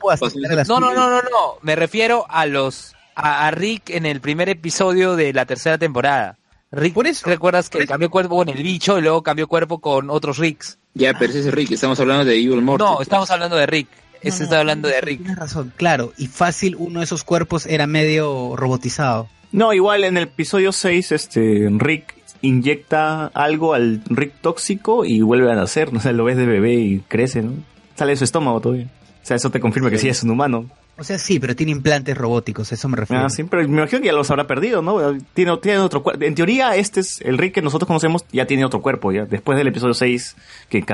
[0.66, 1.54] No, no, no, no, no.
[1.62, 6.36] Me refiero a los a, a Rick en el primer episodio de la tercera temporada.
[6.72, 7.90] Rick, Por eso, recuerdas que por eso.
[7.92, 10.78] cambió cuerpo con el bicho y luego cambió cuerpo con otros Ricks.
[10.94, 12.82] Ya, pero ese es Rick, estamos hablando de Evil Morty.
[12.84, 13.86] No, estamos hablando de Rick.
[13.90, 15.18] No, Este no, está hablando de Rick.
[15.18, 16.12] Tienes razón, claro.
[16.18, 19.28] Y fácil, uno de esos cuerpos era medio robotizado.
[19.52, 25.50] No, igual en el episodio 6, este, Rick inyecta algo al Rick tóxico y vuelve
[25.50, 25.98] a nacer, ¿no?
[25.98, 27.52] O sea, lo ves de bebé y crece, ¿no?
[27.96, 28.86] Sale de su estómago todavía.
[29.22, 30.66] O sea, eso te confirma que sí es un humano.
[30.96, 33.24] O sea, sí, pero tiene implantes robóticos, a eso me refiero.
[33.24, 35.18] Ah, sí, pero me imagino que ya los habrá perdido, ¿no?
[35.32, 36.24] Tiene, tiene otro cuerpo.
[36.24, 39.24] En teoría, este es el Rick que nosotros conocemos, ya tiene otro cuerpo, ya.
[39.24, 40.36] Después del episodio 6,
[40.68, 40.84] que,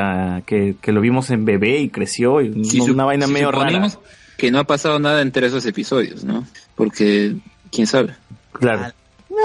[0.46, 3.90] que, que lo vimos en bebé y creció, y una vaina si medio rara.
[4.38, 6.46] que no ha pasado nada entre esos episodios, ¿no?
[6.76, 7.36] Porque,
[7.70, 8.14] quién sabe.
[8.52, 8.94] Claro.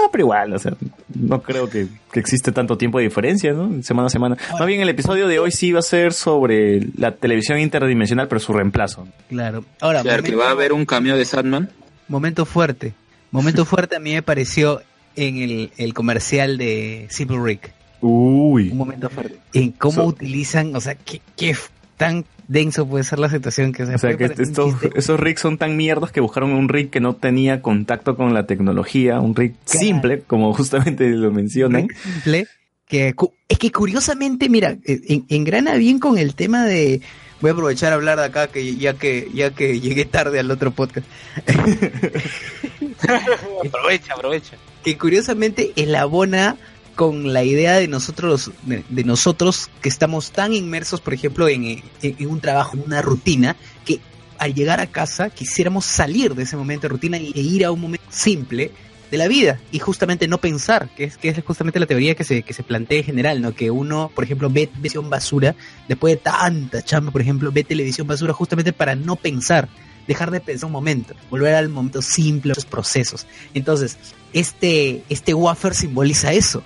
[0.02, 0.72] No, pero igual, o sea,
[1.14, 3.82] no creo que, que existe tanto tiempo de diferencia, ¿no?
[3.82, 4.36] Semana a semana.
[4.58, 8.40] Más bien, el episodio de hoy sí va a ser sobre la televisión interdimensional, pero
[8.40, 9.08] su reemplazo.
[9.28, 9.64] Claro.
[9.80, 11.70] Ahora, Claro, que momento, va a haber un cameo de Sandman.
[12.08, 12.94] momento fuerte.
[13.30, 14.82] Momento fuerte a mí me pareció
[15.16, 17.72] en el, el comercial de Simple Rick.
[18.02, 18.68] Uy.
[18.70, 19.38] Un momento fuerte.
[19.54, 21.56] En cómo So- utilizan, o sea, qué, qué
[21.96, 25.58] tan denso puede ser la situación que se O sea, que estos, esos Ricks son
[25.58, 29.54] tan mierdas que buscaron un Rick que no tenía contacto con la tecnología, un Rick
[29.64, 29.80] Claro.
[29.80, 31.88] simple, como justamente lo mencionan.
[32.02, 32.46] Simple,
[32.88, 33.14] que
[33.48, 37.00] es que curiosamente, mira, eh, en- engrana bien con el tema de
[37.40, 40.50] voy a aprovechar a hablar de acá que ya que ya que llegué tarde al
[40.50, 41.06] otro podcast.
[43.66, 44.56] aprovecha, aprovecha.
[44.84, 46.56] que curiosamente elabona
[46.96, 51.82] con la idea de nosotros de, de nosotros que estamos tan inmersos, por ejemplo, en,
[52.02, 53.54] en- un trabajo, en una rutina,
[53.84, 54.00] que
[54.38, 57.80] al llegar a casa quisiéramos salir de ese momento de rutina e ir a un
[57.80, 58.72] momento simple
[59.10, 62.24] de la vida y justamente no pensar, que es que es justamente la teoría que
[62.24, 63.54] se, que se plantea en general, ¿no?
[63.54, 65.54] Que uno, por ejemplo, ve televisión basura,
[65.86, 69.68] después de tanta chamba, por ejemplo, ve televisión basura justamente para no pensar,
[70.08, 73.26] dejar de pensar un momento, volver al momento simple, los procesos.
[73.54, 73.96] Entonces,
[74.32, 76.64] este, este wafer simboliza eso.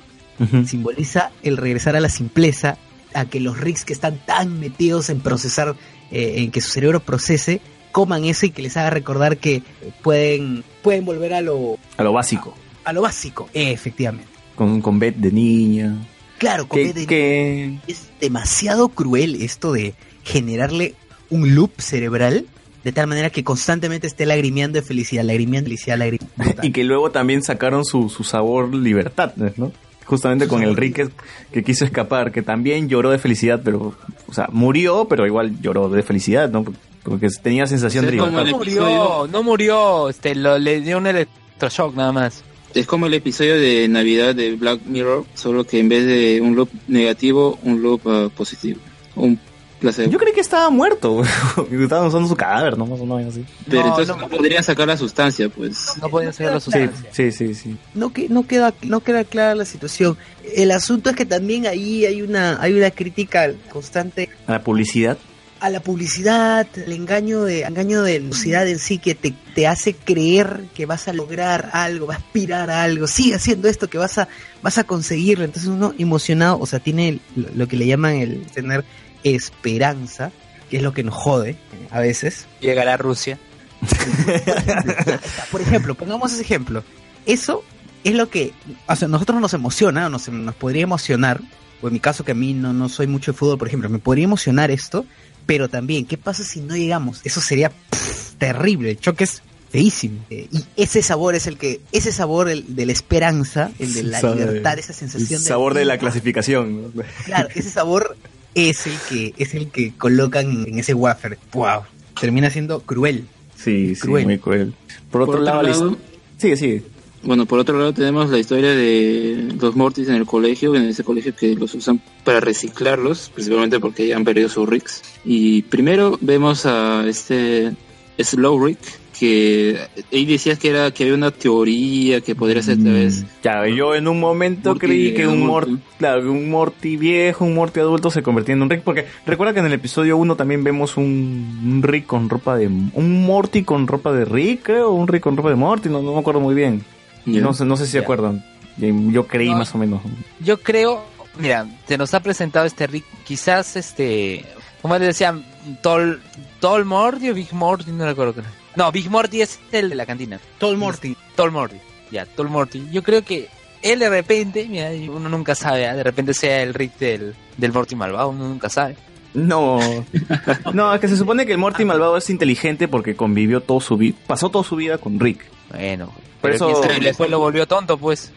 [0.66, 2.78] Simboliza el regresar a la simpleza,
[3.14, 5.74] a que los Ricks que están tan metidos en procesar,
[6.10, 7.60] eh, en que su cerebro procese,
[7.92, 9.62] coman eso y que les haga recordar que
[10.02, 12.54] pueden, pueden volver a lo, A lo básico.
[12.84, 14.28] a lo básico, eh, efectivamente.
[14.54, 15.96] Con, con Beth de niña.
[16.38, 20.94] Claro, con Que- Beth de que- es demasiado cruel esto de generarle
[21.30, 22.46] un loop cerebral
[22.84, 26.30] de tal manera que constantemente esté lagrimeando de felicidad, lagrimeando de felicidad, lagrimeando.
[26.62, 29.72] Y que luego también sacaron su, su sabor libertad, ¿no?
[30.10, 31.08] Justamente con el Rick
[31.52, 33.94] que, quiso escapar, que también lloró de felicidad, pero,
[34.26, 36.64] o sea, murió, pero igual lloró de felicidad, ¿no?
[37.04, 38.44] Porque tenía sensación de libertad.
[38.44, 42.42] No murió, no murió, este, lo, le dio un electroshock nada más.
[42.74, 46.56] Es como el episodio de Navidad de Black Mirror, solo que en vez de un
[46.56, 48.80] loop negativo, un loop ah, positivo.
[49.14, 49.38] Un
[49.80, 50.10] placebo.
[50.12, 51.22] Yo creí que estaba muerto,
[51.70, 52.86] que estaban usando su cadáver, ¿no?
[52.86, 53.44] Más o menos así.
[53.68, 54.22] Pero No, entonces no.
[54.22, 55.94] no podrían sacar la sustancia, pues.
[56.00, 57.06] No podían ser los Sí, sustancias.
[57.12, 57.76] sí, sí, sí.
[57.94, 60.16] No, que, no, queda, no queda clara la situación.
[60.54, 65.18] El asunto es que también ahí hay una, hay una crítica constante A la publicidad.
[65.60, 69.66] a la publicidad, el engaño de engaño de la publicidad en sí que te, te
[69.66, 73.88] hace creer que vas a lograr algo, vas a aspirar a algo, sigue haciendo esto
[73.90, 74.26] que vas a
[74.62, 77.20] vas a conseguirlo, entonces uno emocionado, o sea, tiene
[77.54, 78.84] lo que le llaman el tener
[79.24, 80.32] esperanza,
[80.70, 81.56] que es lo que nos jode eh,
[81.90, 82.46] a veces.
[82.60, 83.38] Llegará a Rusia.
[85.50, 86.84] Por ejemplo, pongamos ese ejemplo.
[87.26, 87.62] Eso
[88.04, 88.52] es lo que
[88.86, 91.40] o sea, nosotros nos emociona, nos, nos podría emocionar,
[91.82, 93.88] o en mi caso que a mí no, no soy mucho de fútbol, por ejemplo,
[93.88, 95.04] me podría emocionar esto,
[95.46, 97.20] pero también, ¿qué pasa si no llegamos?
[97.24, 100.24] Eso sería pff, terrible, el choque es feísimo.
[100.30, 104.02] Eh, y ese sabor es el que, ese sabor el de la esperanza, el de
[104.04, 106.92] la Sabe- libertad, esa El sensación sabor de la clasificación.
[106.94, 107.02] ¿no?
[107.24, 108.16] Claro, ese sabor
[108.54, 111.38] es el que, es el que colocan en ese wafer.
[111.52, 111.82] Wow.
[112.20, 113.24] Termina siendo cruel.
[113.56, 114.24] Sí, sí, Cruel.
[114.24, 114.72] muy cruel.
[115.10, 115.96] Por otro, Por otro lado, la lado-
[116.38, 116.82] sigue, sigue.
[117.22, 121.04] Bueno, por otro lado tenemos la historia de los Mortis en el colegio, en ese
[121.04, 125.02] colegio que los usan para reciclarlos, principalmente porque ya han perdido sus Ricks.
[125.24, 127.72] Y primero vemos a este
[128.18, 128.78] Slow Rick,
[129.20, 129.78] que
[130.10, 133.94] ahí decías que era que había una teoría que podría ser tal vez Ya, yo
[133.94, 135.46] en un momento Morty creí que un.
[135.46, 139.52] Morty, claro, un Morty viejo, un Morty adulto se convertía en un Rick, porque recuerda
[139.52, 142.68] que en el episodio 1 también vemos un, un Rick con ropa de...
[142.68, 146.14] Un Morty con ropa de Rick, creo, un Rick con ropa de Morty, no, no
[146.14, 146.82] me acuerdo muy bien.
[147.26, 147.42] Ya.
[147.42, 148.42] No sé, no sé si se acuerdan.
[148.78, 149.58] Yo creí No.
[149.58, 150.00] más o menos.
[150.40, 151.04] Yo creo,
[151.38, 154.46] mira, se nos ha presentado este Rick, quizás este,
[154.80, 155.44] como le decían,
[155.82, 156.22] Tol,
[156.58, 158.42] Tol Morty o Big Morty, no recuerdo.
[158.76, 160.38] No, Big Morty es el de la cantina.
[160.58, 161.16] Tol Morty.
[161.34, 161.76] Tol Morty,
[162.10, 162.86] ya, Tol Morty.
[162.92, 163.48] Yo creo que
[163.82, 165.94] él de repente, mira, uno nunca sabe, ¿ah?
[165.96, 168.96] de repente sea el Rick del, del Morty malvado, uno nunca sabe.
[169.34, 169.78] No.
[170.74, 173.96] No, es que se supone que el Morty malvado es inteligente porque convivió todo su
[173.96, 175.44] vida, pasó toda su vida con Rick.
[175.70, 176.06] Bueno,
[176.40, 178.32] Por pero eso- después lo volvió tonto, pues.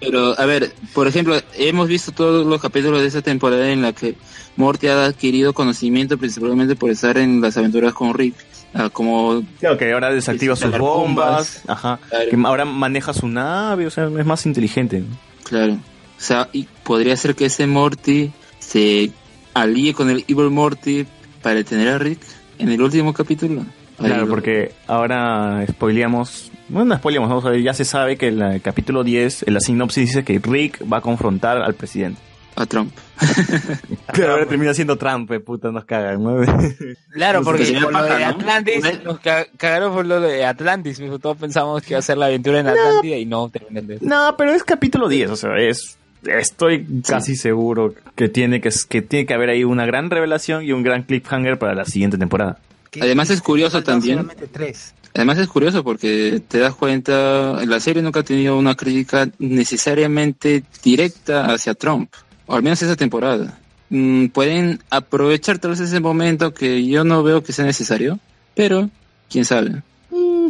[0.00, 3.92] Pero, a ver, por ejemplo, hemos visto todos los capítulos de esta temporada en la
[3.92, 4.14] que
[4.56, 8.34] Morty ha adquirido conocimiento principalmente por estar en las aventuras con Rick.
[8.74, 11.62] Ah, como Claro, que ahora desactiva sus bombas, bombas.
[11.66, 12.30] ajá, Claro.
[12.30, 15.02] que ahora maneja su nave, o sea, es más inteligente.
[15.44, 15.72] Claro.
[15.74, 19.10] O sea, y podría ser que ese Morty se
[19.54, 21.06] alíe con el Evil Morty
[21.42, 22.20] para detener a Rick
[22.58, 23.64] en el último capítulo.
[23.98, 28.40] Claro, porque ahora spoileamos, bueno, no spoileamos, vamos a ver, ya se sabe que en
[28.42, 32.20] el capítulo 10, en la sinopsis dice que Rick va a confrontar al presidente.
[32.56, 32.92] A Trump.
[34.12, 36.40] Claro, ahora termina siendo Trump, eh, puta, nos cagan, ¿no?
[37.12, 38.26] Claro, porque con lo de ¿no?
[38.26, 41.18] Atlantis, nos ca- cagaron por lo de Atlantis, mijo.
[41.18, 44.34] todos pensamos que iba a ser la aventura en Atlántida y no terminan de No,
[44.36, 49.24] pero es capítulo 10, o sea, es estoy casi seguro que tiene que que tiene
[49.26, 52.58] que haber ahí una gran revelación y un gran cliffhanger para la siguiente temporada.
[53.00, 54.28] Además es curioso también.
[54.52, 54.94] tres.
[55.14, 60.64] Además es curioso porque te das cuenta, la serie nunca ha tenido una crítica necesariamente
[60.82, 62.12] directa hacia Trump,
[62.46, 63.58] o al menos esa temporada.
[63.90, 68.18] Mm, pueden aprovechar tal vez ese momento que yo no veo que sea necesario,
[68.54, 68.90] pero
[69.30, 69.82] quién sabe.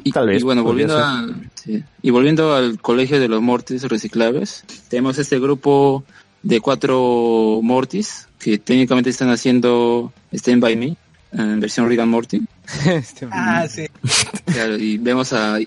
[0.05, 1.83] Y, tal vez, y bueno, volviendo, a- sí.
[2.03, 6.05] y volviendo al colegio de los Mortis reciclables, tenemos este grupo
[6.43, 10.97] de cuatro Mortis que técnicamente están haciendo Stand By Me,
[11.33, 12.41] en versión Rick and Morty.
[12.87, 13.87] Este, Ah, sí.
[14.53, 15.59] Claro, y vemos a,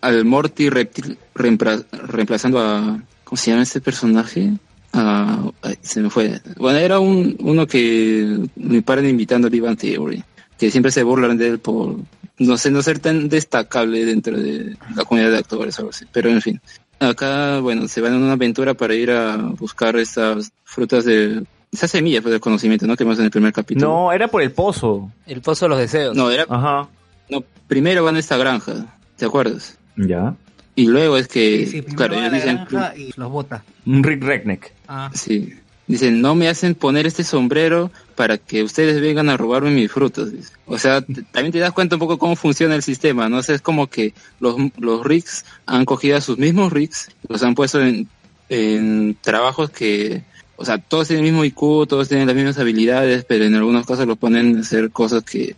[0.00, 3.00] al Morty reptil reempla- reemplazando a...
[3.24, 4.52] ¿Cómo se llama este personaje?
[4.94, 5.50] Ah,
[5.82, 6.40] se me fue.
[6.56, 10.24] Bueno, era un uno que me paran invitando a Bang Theory,
[10.58, 11.96] que siempre se burlan de él por
[12.38, 16.06] no sé, no ser tan destacable dentro de la comunidad de actores o algo así.
[16.10, 16.60] Pero en fin,
[17.00, 21.44] acá, bueno, se van en una aventura para ir a buscar estas frutas de...
[21.72, 22.96] Esas semillas pues, del conocimiento, ¿no?
[22.96, 23.88] Que vemos en el primer capítulo.
[23.88, 25.10] No, era por el pozo.
[25.26, 26.16] El pozo de los deseos.
[26.16, 26.46] No, era...
[26.48, 26.88] Ajá.
[27.28, 28.86] No, primero van a esta granja,
[29.16, 29.76] ¿te acuerdas?
[29.96, 30.34] Ya.
[30.74, 33.64] Y luego es que, Sí, primero claro, ellos la dicen, y los bota.
[33.84, 34.72] Un Rick Redneck.
[34.86, 35.10] Ah.
[35.12, 35.54] sí,
[35.88, 40.30] dicen, no me hacen poner este sombrero para que ustedes vengan a robarme mis frutos.
[40.66, 41.00] O sea,
[41.32, 43.38] también te das cuenta un poco cómo funciona el sistema, ¿no?
[43.38, 47.42] O sea, es como que los, los Ricks han cogido a sus mismos Ricks, los
[47.42, 48.08] han puesto en,
[48.48, 50.22] en trabajos que,
[50.60, 53.86] o sea, todos tienen el mismo IQ, todos tienen las mismas habilidades, pero en algunos
[53.86, 55.54] casos los ponen a hacer cosas que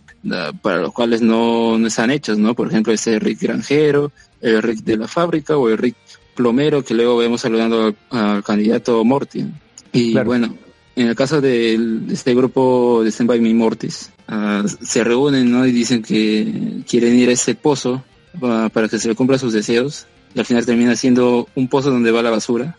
[0.61, 2.53] para los cuales no, no están hechos, ¿no?
[2.53, 4.11] Por ejemplo, ese Rick granjero,
[4.41, 5.95] el Rick de la fábrica o el Rick
[6.35, 9.45] plomero que luego vemos saludando al, al candidato Morty.
[9.91, 10.55] Y bueno,
[10.95, 11.79] en el caso de
[12.11, 15.65] este grupo de Stand By Me Mortis, ah, se reúnen ¿no?
[15.65, 18.03] y dicen que quieren ir a ese pozo
[18.41, 20.05] ah, para que se le cumplan sus deseos.
[20.33, 22.77] Y al final termina siendo un pozo donde va la basura.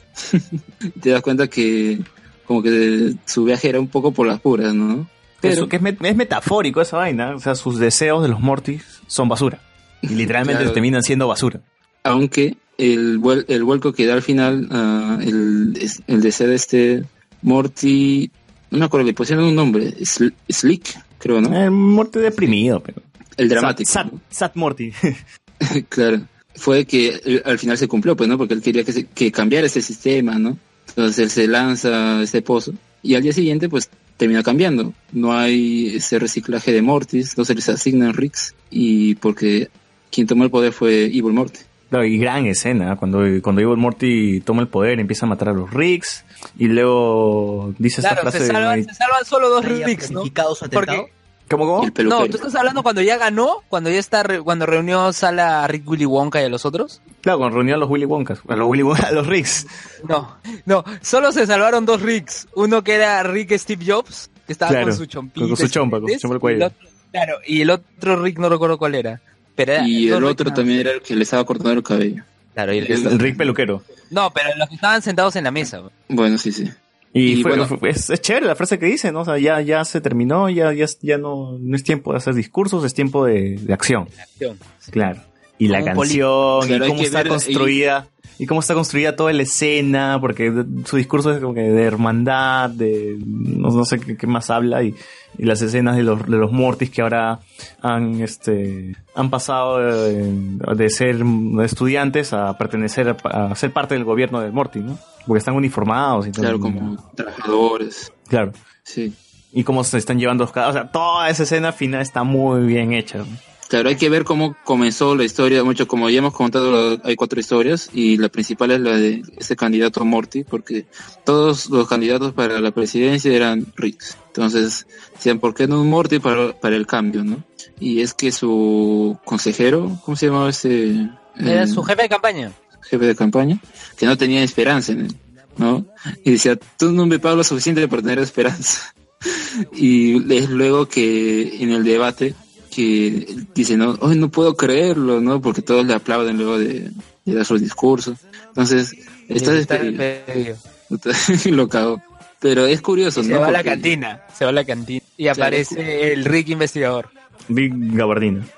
[1.01, 2.01] Te das cuenta que
[2.47, 5.09] como que su viaje era un poco por las puras, ¿no?
[5.43, 7.35] Eso, que es, met- es metafórico esa vaina.
[7.35, 9.61] O sea, sus deseos de los Mortis son basura.
[10.01, 10.73] Y literalmente Claro.
[10.73, 11.61] terminan siendo basura.
[12.05, 17.05] aunque el, vuel- el vuelco que da al final ah, el, el deseo de este
[17.43, 18.31] Morty,
[18.71, 21.55] no me acuerdo, le pusieron un nombre, Sl- Slick, creo, ¿no?
[21.57, 23.03] El Morty deprimido, pero.
[23.37, 23.91] El dramático.
[23.91, 24.93] Sat, Sat- Sat Morty.
[25.89, 26.23] claro.
[26.55, 28.37] Fue que eh, al final se cumplió, pues, ¿no?
[28.39, 30.59] Porque él quería que, se- que cambiara ese sistema, ¿no?
[30.89, 32.73] Entonces él se lanza a este pozo
[33.03, 34.93] y al día siguiente, pues, termina cambiando.
[35.13, 39.69] No hay ese reciclaje de Mortis, no se les asignan Ricks y porque
[40.11, 41.61] quien tomó el poder fue Evil Morty.
[41.89, 42.97] Claro, y gran escena, ¿eh?
[42.99, 46.25] cuando, cuando Evil Morty toma el poder, empieza a matar a los Ricks,
[46.59, 48.51] y luego dice esta Claro, frase se de...
[48.53, 50.23] salvan, se salvan solo dos Ricks, ¿no?
[50.71, 51.13] Porque.
[51.53, 51.85] ¿Cómo, cómo?
[51.85, 52.21] El peluquero.
[52.25, 55.69] no, tú estás hablando cuando ya ganó, cuando ya está, re- cuando reunió Sala a
[55.69, 57.01] Rick Willy Wonka y a los otros.
[57.21, 59.67] Claro, cuando reunió a los Willy Wonkas, a los Willy Wonka, a los Ricks.
[60.09, 62.49] No, no, solo se salvaron dos Ricks.
[62.55, 65.47] Uno que era Rick Steve Jobs, que estaba Claro, con su chompita.
[65.47, 66.59] con su chompa, con su chompa al cuello.
[66.59, 69.21] y el otro- claro, y el otro Rick no recuerdo cuál era.
[69.55, 72.25] Pero era Y el otro también era el que le estaba cortando el cabello.
[72.55, 73.83] Claro, y el- El Rick peluquero.
[74.11, 75.83] No, pero los que estaban sentados en la mesa.
[76.09, 76.71] Bueno, sí, sí.
[77.15, 79.21] Y, Y fue- bueno- fue- es, es chévere la frase que dice, ¿no?
[79.21, 82.35] O sea, ya, ya se terminó, ya, ya, ya no, no es tiempo de hacer
[82.35, 84.09] discursos, es tiempo de, de acción.
[84.21, 84.59] Acción.
[84.91, 85.21] Claro.
[85.59, 89.33] Y la Como un canción, y cómo está ver construida, y cómo está construida toda
[89.33, 90.53] la escena, porque
[90.85, 94.83] su discurso es como que de hermandad, de no, no sé qué, qué más habla,
[94.83, 94.95] y,
[95.39, 97.41] y las escenas de los, de los Mortis que ahora
[97.81, 101.23] han, este, han pasado de, de ser
[101.63, 104.99] estudiantes a pertenecer, a, a ser parte del gobierno del Morty, ¿no?
[105.27, 106.43] Porque están uniformados y todo.
[106.43, 108.13] Claro, como trabajadores.
[108.29, 108.53] Claro.
[108.83, 109.13] Sí.
[109.53, 112.93] Y cómo se están llevando los O sea, toda esa escena final está muy bien
[112.93, 113.19] hecha.
[113.19, 113.27] ¿no?
[113.73, 115.65] Claro, hay que ver cómo comenzó la historia.
[115.65, 119.57] Mucho, como ya hemos contado, hay cuatro historias y la principal es la de ese
[119.57, 120.85] candidato Morty, porque
[121.25, 124.19] todos los candidatos para la presidencia eran Ricks.
[124.27, 127.43] Entonces, decían, ¿por qué no un Morty para, para el cambio, no?
[127.81, 131.09] Y es que su consejero, ¿cómo se llamaba ese?
[131.39, 132.53] Era Eh, su jefe de campaña.
[132.91, 133.59] jefe de campaña,
[133.97, 135.17] que no tenía esperanza en él,
[135.57, 135.87] ¿no?
[136.27, 138.93] Y decía, tú no me pagas lo suficiente para tener esperanza.
[139.73, 142.35] Y es luego que en el debate
[142.75, 145.41] que dice, no, hoy no puedo creerlo, ¿no?
[145.43, 146.91] Porque todos le aplauden luego de,
[147.25, 148.19] de dar sus discursos.
[148.49, 148.93] Entonces,
[149.29, 150.57] está Está despedido.
[151.57, 152.03] lo cagó.
[152.41, 153.41] Pero es curioso, Se ¿no?
[153.41, 155.05] va a la Porque- cantina, se va a la cantina.
[155.17, 155.43] Y Claro.
[155.43, 157.09] aparece el Rick investigador.
[157.49, 158.45] Big Gabardina.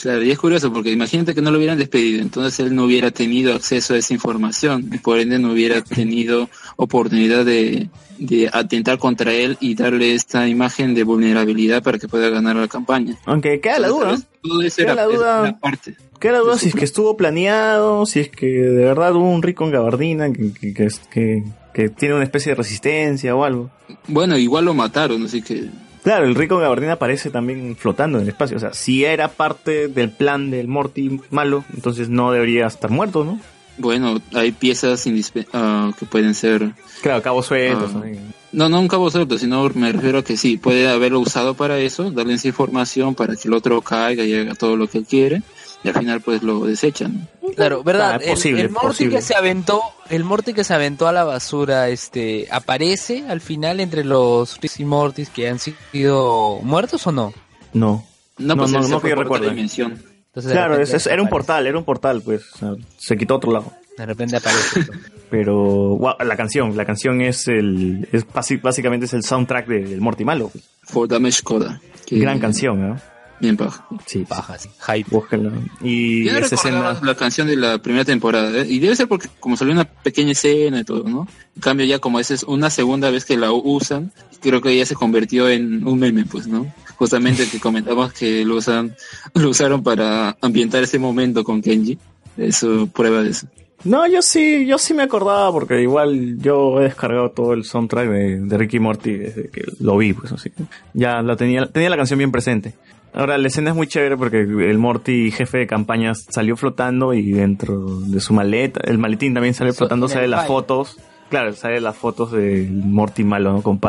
[0.00, 3.10] Claro, y es curioso porque imagínate que no lo hubieran despedido, entonces él no hubiera
[3.10, 7.88] tenido acceso a esa información y por ende no hubiera tenido oportunidad de,
[8.18, 12.68] de atentar contra él y darle esta imagen de vulnerabilidad para que pueda ganar la
[12.68, 13.16] campaña.
[13.24, 14.02] Aunque queda la duda.
[14.10, 15.40] Entonces, todo eso Queda era, la duda.
[15.48, 15.96] era parte.
[16.20, 19.42] Queda la duda si es que estuvo planeado, si es que de verdad hubo un
[19.42, 21.42] rico en Gabardina que, que, que, que-
[21.74, 23.70] que tiene una especie de resistencia o algo.
[24.08, 25.66] Bueno, igual lo mataron, así que
[26.06, 28.56] Claro, el rico Gabardina aparece también flotando en el espacio.
[28.56, 33.24] O sea, si era parte del plan del Morty malo, entonces no debería estar muerto,
[33.24, 33.40] ¿no?
[33.76, 35.04] bueno, hay piezas
[35.52, 36.70] ah, que pueden ser
[37.02, 37.90] Claro, cabos sueltos.
[37.96, 38.04] Ah.
[38.52, 41.76] No, no un cabo suelto, sino me refiero a que sí, puede haberlo usado para
[41.80, 45.06] eso, darle esa información para que el otro caiga y haga todo lo que él
[45.10, 45.42] quiere,
[45.84, 47.28] y al final pues lo desechan.
[47.54, 48.12] Claro, ¿verdad?
[48.14, 49.16] Ah, El- posible, el, Morty posible.
[49.16, 49.80] que se aventó,
[50.10, 54.80] el Morty que se aventó a la basura, este, aparece al final entre los Ricks
[54.80, 57.32] y Mortys que han sido muertos o no?
[57.72, 58.04] No.
[58.38, 59.50] No, pues no, no, no fue que yo por otra recuerde.
[59.50, 60.02] dimensión.
[60.26, 62.42] Entonces, Claro, es- es- era un portal, era un portal, pues.
[62.54, 63.72] o sea, se quitó a otro lado.
[63.96, 64.80] De repente aparece.
[65.30, 68.24] Pero guau, la canción, la canción es el, es
[68.62, 70.48] básicamente es el soundtrack de- del Morty malo.
[70.50, 70.64] pues.
[70.82, 71.80] For Damage Coda.
[72.10, 73.00] Gran canción, ¿no?
[73.40, 73.86] Bien paja.
[74.06, 74.68] Sí, Baja, sí.
[74.86, 75.10] Hype.
[75.10, 75.52] búsquenla.
[75.82, 78.66] Y Yo esa escena, la canción de la primera temporada, ¿eh?
[78.66, 81.28] y debe ser porque como salió una pequeña escena y todo, ¿no?
[81.54, 84.86] En cambio ya como esa es una segunda vez que la usan, creo que ya
[84.86, 86.66] se convirtió en un meme, pues, ¿no?
[86.96, 88.96] Justamente que comentamos que lo usan,
[89.34, 91.98] lo usaron para ambientar ese momento con Kenji.
[92.38, 93.46] Eso, prueba de eso.
[93.84, 98.08] No, yo sí, yo sí me acordaba porque igual yo he descargado todo el soundtrack
[98.08, 100.50] de, de Ricky Morty desde que lo vi, pues así
[100.92, 102.74] ya la tenía, tenía la canción bien presente.
[103.16, 107.32] Ahora, la escena es muy chévere porque el Morty, jefe de campaña, salió flotando y
[107.32, 110.98] dentro de su maleta, el maletín también sale flotando, sale las fotos.
[111.30, 113.62] Claro, sale las fotos del Morty malo, ¿no?
[113.62, 113.80] Con.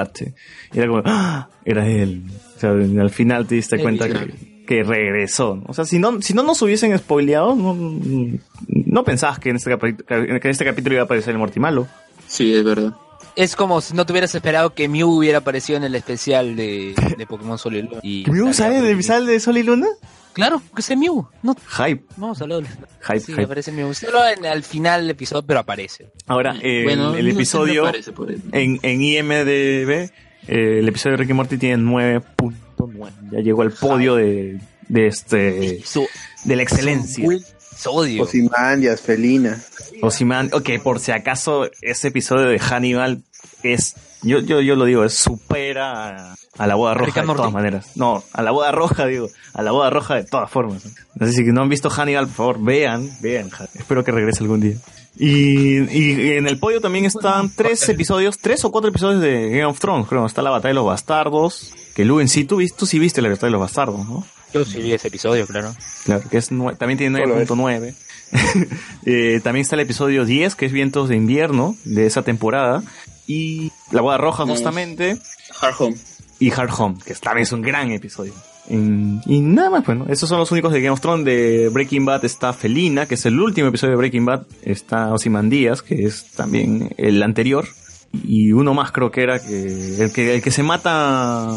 [0.74, 1.50] Y era como, ¡ah!
[1.66, 2.24] Era él.
[2.56, 5.62] O sea, al final te diste El cuenta que, que regresó.
[5.68, 7.76] O sea, si no, si no nos hubiesen spoileado, no,
[8.70, 11.86] no pensabas que en, este que en este capítulo iba a aparecer el Morty malo.
[12.28, 12.94] Sí, es verdad.
[13.38, 16.94] Es como si no te hubieras esperado que Mew hubiera aparecido en el especial de,
[17.18, 18.00] de Pokémon Sol y Luna.
[18.02, 19.88] Y ¿Que Mew sale del sale de Sol y Luna?
[20.34, 21.28] Claro, que es Mew.
[21.44, 22.04] No, Hype.
[22.18, 22.62] no, solo.
[22.62, 23.44] Hype, Sí, hype.
[23.44, 23.94] aparece Mew.
[23.94, 26.12] Solo en- al final del episodio, pero aparece.
[26.28, 29.90] Ahora, eh, Bueno, el, el no episodio aparece por en, en IMDB,
[30.48, 33.12] eh, el episodio de Ricky Morty tiene 9.9.
[33.32, 36.08] Ya llegó al podio de, de este Su,
[36.44, 37.24] de la excelencia.
[37.26, 37.44] su
[37.78, 38.24] episodio.
[38.24, 39.62] Osimandias, Felina.
[40.02, 43.22] Osimán, ok, por si acaso ese episodio de Hannibal
[43.64, 47.54] es, yo, yo, yo lo digo, es supera a, a la boda roja de todas
[47.54, 47.92] maneras.
[47.96, 50.84] No, a la boda roja, digo, a la boda roja de todas formas.
[51.16, 53.50] No sé si no han visto Hannibal, por favor, vean, vean.
[53.76, 54.78] Espero que regrese algún día.
[55.20, 59.66] Y, y en el podio también están tres episodios, tres o cuatro episodios de Game
[59.66, 60.26] of Thrones, creo.
[60.26, 63.30] Está la batalla de los bastardos, que Lu en sí, tú, tú sí viste la
[63.30, 64.26] batalla de los bastardos, ¿no?
[64.54, 65.76] Yo sí vi ese episodio, claro.
[66.06, 67.94] Claro, que es también tiene Solo 9.9.
[69.06, 72.84] Eh, también está el episodio 10, que es Vientos de Invierno, de esa temporada.
[73.26, 74.52] Y La Boda Roja, No.
[74.54, 75.18] justamente.
[75.62, 75.96] Hard Home.
[76.40, 78.34] Y Hard Home, que también es un gran episodio.
[78.70, 81.26] Y nada más, bueno, esos son los únicos de Game of Thrones.
[81.26, 84.44] De Breaking Bad está Felina, que es el último episodio de Breaking Bad.
[84.62, 87.66] Está Ozymandias, que es también el anterior.
[88.26, 91.50] Y uno más creo que era que el que, el que se mata...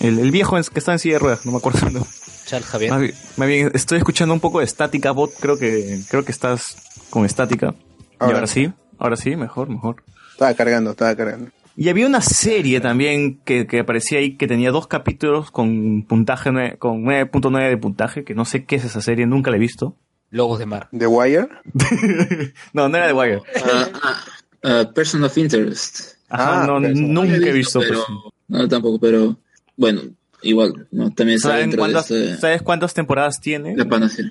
[0.00, 2.06] El, el viejo que está en silla de ruedas, no me acuerdo.
[2.46, 2.90] Charles Javier.
[2.90, 5.32] Más bien, más bien, estoy escuchando un poco de estática, bot.
[5.40, 6.76] Creo que, creo que estás
[7.10, 7.74] con estática.
[8.12, 8.34] Y Ahora.
[8.36, 10.02] ahora sí, ahora sí, mejor, mejor.
[10.32, 11.50] Estaba cargando, estaba cargando.
[11.76, 16.50] Y había una serie también que, que aparecía ahí que tenía dos capítulos con puntaje,
[16.78, 19.96] con 9.9 de puntaje, que no sé qué es esa serie, nunca la he visto.
[20.30, 20.88] Logos de Mar.
[20.96, 21.48] ¿The Wire?
[22.72, 23.42] No, no era de Wire.
[23.64, 24.24] Ah, ah,
[24.62, 26.14] ah, person of Interest.
[26.28, 27.80] Ajá, Ah, no, nunca he visto.
[27.80, 28.04] pero-.
[28.48, 29.36] No, tampoco, pero
[29.76, 30.02] bueno,
[30.44, 33.76] igual, no, también está ¿Saben dentro de cuántas, este, ¿Sabes cuántas temporadas tiene?
[33.76, 34.26] la panacea.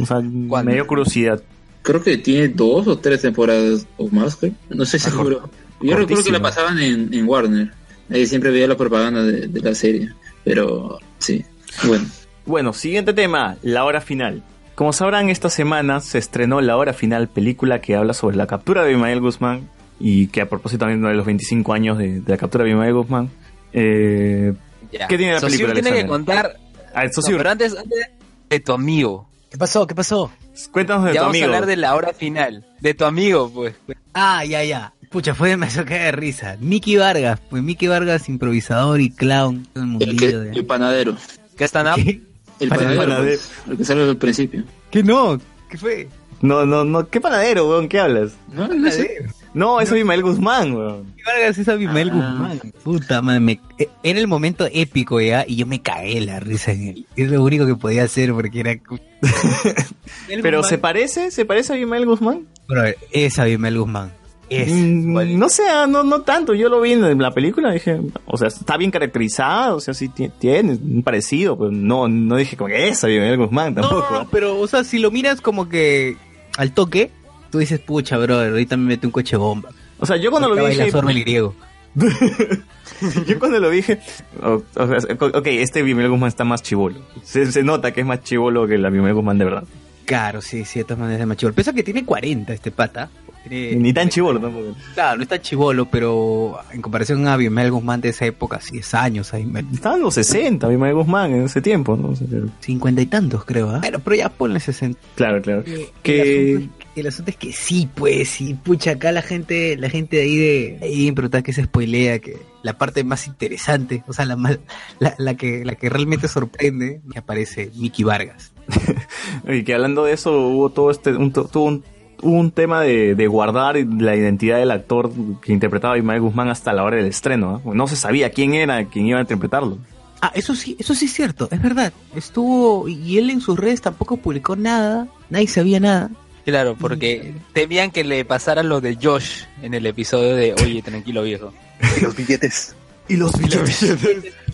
[0.00, 1.40] O sea, me dio curiosidad.
[1.82, 4.52] Creo que tiene dos o tres temporadas o más, creo.
[4.70, 5.48] No sé seguro.
[5.80, 7.72] Yo recuerdo que la pasaban en, en Warner.
[8.08, 10.12] Ahí siempre veía la propaganda de, de la serie.
[10.44, 11.44] Pero sí,
[11.84, 12.04] bueno.
[12.46, 14.42] Bueno, siguiente tema, la hora final.
[14.74, 18.82] Como sabrán, esta semana se estrenó La Hora Final, película que habla sobre la captura
[18.82, 19.68] de Abimael Guzmán
[20.00, 22.94] y que a propósito también de los 25 años de, de la captura de Abimael
[22.94, 23.30] Guzmán.
[23.72, 24.54] Eh,
[24.92, 25.08] Ya.
[25.08, 26.56] ¿Qué tiene la Socio película, tiene que contar.
[26.94, 28.06] a ver, No, socio, pero antes, antes
[28.50, 29.28] de tu amigo.
[29.50, 29.86] ¿Qué pasó?
[29.86, 30.30] ¿Qué pasó?
[30.70, 31.44] cuéntanos de ya tu vamos amigo.
[31.44, 32.66] a hablar de la hora final.
[32.80, 33.74] De tu amigo, pues.
[34.14, 34.92] Ah, ya, ya.
[35.10, 36.56] Pucha, fue demasiado que de risa.
[36.60, 39.66] Mickey Vargas, pues Mickey Vargas, improvisador y clown.
[39.72, 41.16] Todo el El, mundillo que, de- el panadero.
[41.56, 41.94] ¿Qué están up?
[41.96, 42.20] ¿Qué?
[42.60, 43.24] El panadero, panadero.
[43.26, 44.64] pues, el que sale al principio.
[44.90, 45.38] ¿Qué no?
[45.70, 46.08] ¿Qué fue?
[46.40, 47.88] No, no, no, ¿qué panadero, weón?
[47.88, 48.32] ¿Qué hablas?
[48.52, 49.26] No, no sé.
[49.54, 51.06] No, es Abimael Guzmán, weón.
[51.08, 52.14] Mickey Vargas es Abimael Ah.
[52.14, 52.60] Guzmán.
[52.82, 53.60] Puta madre, me-
[54.02, 57.06] era el momento épico ya y yo me cagué la risa en él.
[57.16, 58.74] Es lo único que podía hacer porque era...
[60.42, 61.30] Pero ¿se parece?
[61.30, 62.46] ¿Se parece a Abimael Guzmán?
[62.68, 64.12] Bro, es Abimael Guzmán.
[64.48, 64.70] Es.
[64.70, 66.54] Mm, no sé, ah, no, no tanto.
[66.54, 70.08] Yo lo vi en la película, dije, o sea, está bien caracterizado, o sea, sí
[70.08, 74.08] ti- tiene un parecido, pero no, no dije como que es Abimael Guzmán tampoco.
[74.12, 76.16] No, pero, o sea, si lo miras como que
[76.58, 77.10] al toque,
[77.52, 79.68] tú dices, pucha, bro, ahorita me mete un coche bomba.
[80.00, 81.54] O sea, yo cuando lo vi dije, el griego.
[83.26, 84.00] yo cuando lo dije,
[84.42, 86.96] o, o sea, ok, este Abimael Guzmán está más chivolo.
[87.22, 89.64] Se, se nota que es más chivolo que el Abimael Guzmán de verdad.
[90.04, 91.54] Claro, sí, sí, de todas maneras es más chivolo.
[91.54, 93.08] Pesa que tiene 40 este pata.
[93.48, 94.74] Tiene- Ni tan chivolo tampoco.
[94.94, 98.94] Claro, no está chivolo, pero en comparación a Abimael Guzmán de esa época, sí, es
[98.94, 99.66] años, Abimael.
[99.72, 102.08] Estaba en los 60, Abimael Guzmán en ese tiempo, ¿no?
[102.10, 103.78] O sea, que- 50 y tantos, creo, ¿ah?
[103.82, 104.98] Pero, pero ya ponle 60.
[105.16, 105.62] claro, claro.
[105.66, 106.60] El Que es,
[107.00, 110.36] el asunto es que sí, pues, sí, pucha, acá la gente, la gente de ahí
[110.36, 114.58] de, ahí en que se spoilea, que la parte más interesante, o sea, la más,
[114.98, 118.52] la, la que, la que realmente sorprende, que aparece Mickey Vargas.
[119.48, 121.84] Y que hablando de eso, hubo todo este, un, to- tuvo un,
[122.22, 125.10] un tema de, de guardar la identidad del actor
[125.40, 127.60] que interpretaba a Imael Guzmán hasta la hora del estreno.
[127.64, 127.74] ¿no?
[127.74, 129.78] No se sabía quién era quien iba a interpretarlo.
[130.20, 131.92] Ah, eso sí, eso sí es cierto, es verdad.
[132.14, 136.10] Estuvo, y él en sus redes tampoco publicó nada, nadie sabía nada.
[136.44, 141.22] Claro, porque temían que le pasara lo de Josh en el episodio de Oye, tranquilo
[141.22, 141.52] viejo.
[142.00, 142.74] Los billetes.
[143.08, 143.96] Y los billetes.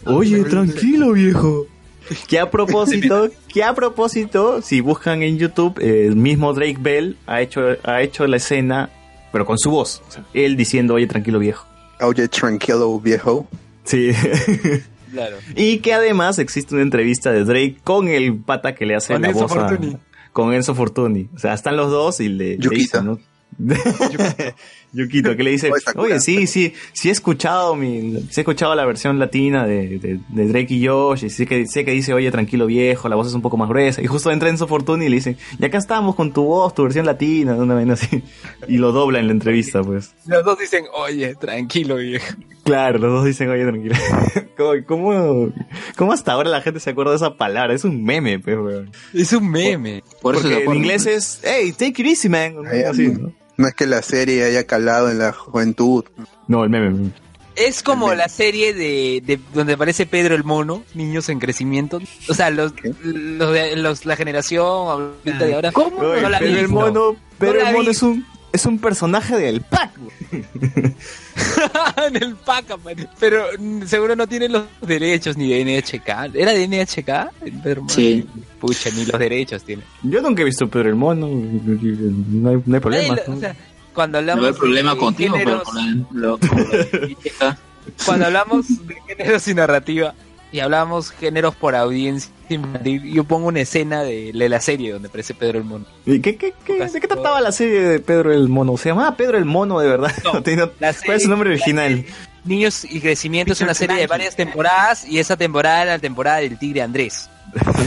[0.04, 1.66] Oye, tranquilo, viejo.
[2.26, 7.42] Que a propósito, que a propósito, si buscan en YouTube, el mismo Drake Bell ha
[7.42, 8.90] hecho, ha hecho la escena,
[9.30, 10.02] pero con su voz.
[10.08, 11.66] O sea, él diciendo, oye, tranquilo viejo.
[12.00, 13.46] Oye, tranquilo, viejo.
[13.84, 14.10] Sí.
[15.12, 15.36] Claro.
[15.56, 19.22] y que además existe una entrevista de Drake con el pata que le hace Con
[19.22, 19.78] la voz a-.
[20.38, 21.28] con Enzo Fortuni.
[21.34, 23.00] O sea, están los dos y le, le Yukito.
[23.00, 23.18] dicen, ¿no?
[24.98, 28.84] Yukito, que le dice, Oye, sí, sí, sí he escuchado mi, sí he escuchado la
[28.84, 32.66] versión latina de, de, de Drake y Josh, y que, sé que dice, oye, tranquilo
[32.66, 35.16] viejo, la voz es un poco más gruesa, y justo entra Enzo Fortuni y le
[35.16, 38.22] dice, y acá estamos con tu voz, tu versión latina, una vaina así,
[38.66, 40.14] y lo dobla en la entrevista, pues.
[40.26, 42.34] Los dos dicen, oye, tranquilo, viejo.
[42.64, 43.94] Claro, los dos dicen, oye, tranquilo.
[44.58, 45.52] ¿Cómo, cómo,
[45.96, 47.72] cómo hasta ahora la gente se acuerda de esa palabra?
[47.72, 48.90] Es un meme, pues, weón.
[49.14, 50.02] Es un meme.
[50.20, 52.56] Por eso Porque se en inglés es, hey, take it easy, man.
[52.86, 53.32] Así, ¿no?
[53.58, 56.04] No es que la serie haya calado en la juventud.
[56.46, 57.10] No, el meme.
[57.56, 62.00] Es como la serie de, de donde aparece Pedro el Mono, niños en crecimiento.
[62.28, 62.72] O sea, los,
[63.02, 65.72] los, de- los- la generación ahorita de ahora.
[65.72, 66.00] ¿Cómo?
[66.00, 66.80] No la pero vi, el no.
[66.80, 67.90] mono, No la el mono vi.
[67.90, 69.90] es un, es un personaje del pack.
[72.06, 72.78] en el pack,
[73.18, 76.34] pero mm, seguro no tienen los derechos ni de NHK.
[76.34, 77.52] ¿Era de NHK?
[77.76, 77.88] Mono?
[77.88, 78.26] Sí.
[78.60, 79.82] Pucha, ni los derechos tiene.
[80.02, 81.28] Yo nunca he visto Pedro el mono.
[81.28, 83.14] No hay, no hay problema.
[83.14, 83.56] Ay, lo- o sea,
[83.94, 86.58] cuando hablamos No hay problema de contigo, pero con la, lo- con
[87.40, 87.58] la
[88.04, 90.14] cuando hablamos de géneros y narrativa
[90.52, 95.08] y hablamos géneros por audiencia infantil, yo pongo una escena de, de la serie donde
[95.08, 95.84] aparece Pedro el Mono.
[96.06, 98.76] ¿Y qué, qué, qué- ¿De qué trataba la serie de Pedro el mono?
[98.76, 100.12] ¿Se llamaba Pedro el mono de verdad?
[100.24, 102.04] No, Tenía- la ¿Cuál es su nombre original?
[102.44, 106.38] Niños y Crecimiento es una serie de varias temporadas y esa temporada era la temporada
[106.38, 107.28] del Tigre Andrés.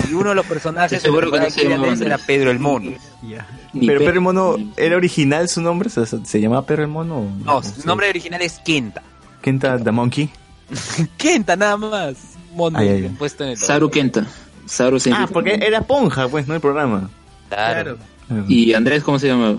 [0.10, 2.18] Y uno de los personajes seguro que no se llamaba Andrés era.
[2.20, 2.92] Pedro el Mono.
[3.22, 3.44] Pero
[3.82, 5.90] pe- Pedro el mono, ¿era original su nombre?
[5.90, 7.26] ¿Se, se llamaba Pedro el mono?
[7.46, 9.02] No, su nombre original es Kenta.
[9.42, 10.30] Kenta the Monkey.
[11.18, 12.16] Kenta nada más.
[12.54, 13.16] Mono Ay, ay, ay.
[13.18, 14.26] puesto en el Saru Kenta.
[14.66, 17.10] Saru Ah, porque era Ponja, pues, no el programa.
[17.50, 17.98] Claro.
[18.48, 19.58] Y Andrés, ¿cómo se llamaba?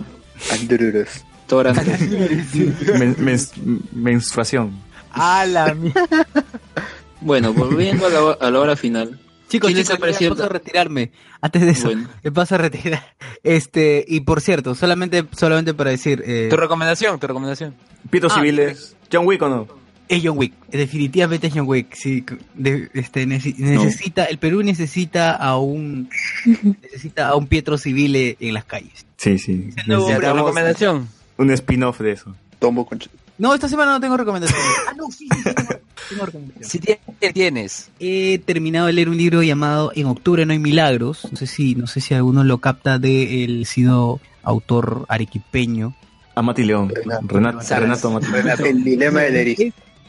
[0.51, 1.25] Andrés.
[1.47, 1.73] Tora.
[2.99, 3.53] Men- mens-
[3.93, 4.73] menstruación.
[5.11, 6.07] A la mierda.
[7.21, 9.19] bueno, volviendo a la, a la hora final.
[9.49, 10.31] Chicos, ¿Quién les chicos, ha parecido?
[10.31, 11.13] ya paso a retirarme.
[11.43, 12.09] Antes de eso, Bueno.
[12.23, 13.15] me paso a retirar.
[13.43, 17.75] Este, y por cierto, solamente, solamente para decir, eh, Tu recomendación, tu recomendación.
[18.09, 18.97] Pitos Ah, civiles.
[19.13, 19.69] John Wick o no.
[20.09, 20.53] Es John Wick.
[20.71, 21.95] Definitivamente es John Wick.
[21.95, 22.25] Sí,
[22.55, 26.09] de- este, nece- necesita, el Perú necesita a un,
[26.83, 29.07] necesita a un Pietro Civile en las calles.
[29.17, 29.71] Sí, sí.
[29.87, 31.09] Necesitamos recomendación.
[31.39, 32.35] un spin-off de eso.
[32.59, 32.99] Tombo con...
[33.39, 34.65] No, esta semana no tengo recomendaciones.
[34.89, 35.71] ah, no, sí, sí, sí, tengo,
[36.11, 36.69] tengo recomendaciones.
[36.69, 37.91] Si tienes, tienes.
[37.99, 41.27] He terminado de leer un libro llamado En octubre no hay milagros.
[41.31, 45.95] No sé si, no sé si alguno lo capta de el sido autor arequipeño.
[46.35, 46.93] Amati León.
[47.27, 48.21] Renato.
[48.21, 48.65] Renato.
[48.65, 49.63] El dilema del erizo.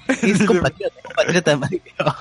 [0.08, 2.18] Es compatriota, es compatriota.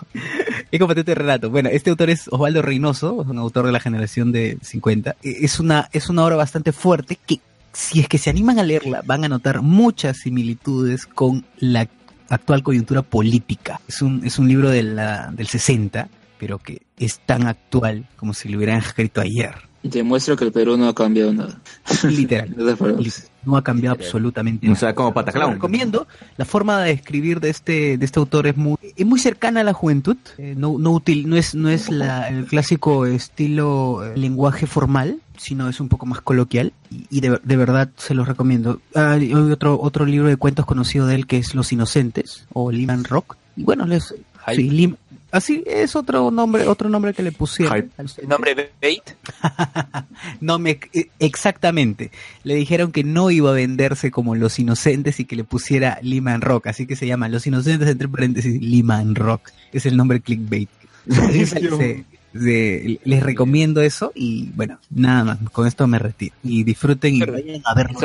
[0.70, 1.50] Es compatriota de Renato.
[1.50, 5.16] Bueno, este autor es Osvaldo Reynoso, un autor de la generación de 50.
[5.22, 7.40] E- Es una, es una obra bastante fuerte que,
[7.72, 11.88] si es que se animan a leerla, van a notar muchas similitudes con la
[12.28, 13.80] actual coyuntura política.
[13.88, 18.32] Es un, es un libro de la, del 60, pero que es tan actual como
[18.34, 19.54] si lo hubieran escrito ayer.
[19.82, 21.60] Demuestra que el Perú no ha cambiado nada.
[22.04, 22.54] Literal.
[22.78, 23.30] Palabras.
[23.44, 25.50] No ha cambiado absolutamente O sea, como Pataclown.
[25.50, 26.06] Lo recomiendo.
[26.36, 29.64] La forma de escribir de este de este autor es muy es muy cercana a
[29.64, 30.16] la juventud.
[30.38, 35.20] Eh, no no útil no es no es la, el clásico estilo eh, lenguaje formal,
[35.36, 38.80] sino es un poco más coloquial y, y de, de verdad se los recomiendo.
[38.94, 42.70] Ah, hay otro otro libro de cuentos conocido de él que es Los Inocentes o
[42.70, 43.36] Liman Rock.
[43.56, 44.14] Y bueno, les
[44.54, 44.96] sí, Lim-
[45.32, 47.90] así es otro nombre otro nombre que le pusieron.
[47.98, 49.02] ¿El nombre Bait?
[50.40, 52.10] no me eh, exactamente.
[52.44, 56.40] Le dijeron que no iba a venderse como Los Inocentes y que le pusiera Lehman
[56.40, 59.50] Rock, así que se llama Los Inocentes entre paréntesis Lehman Rock.
[59.72, 60.68] Es el nombre clickbait.
[61.08, 65.38] Se- se- se- les recomiendo eso y bueno, nada más.
[65.50, 67.98] Con esto me retiro y disfruten y vayan a verlo.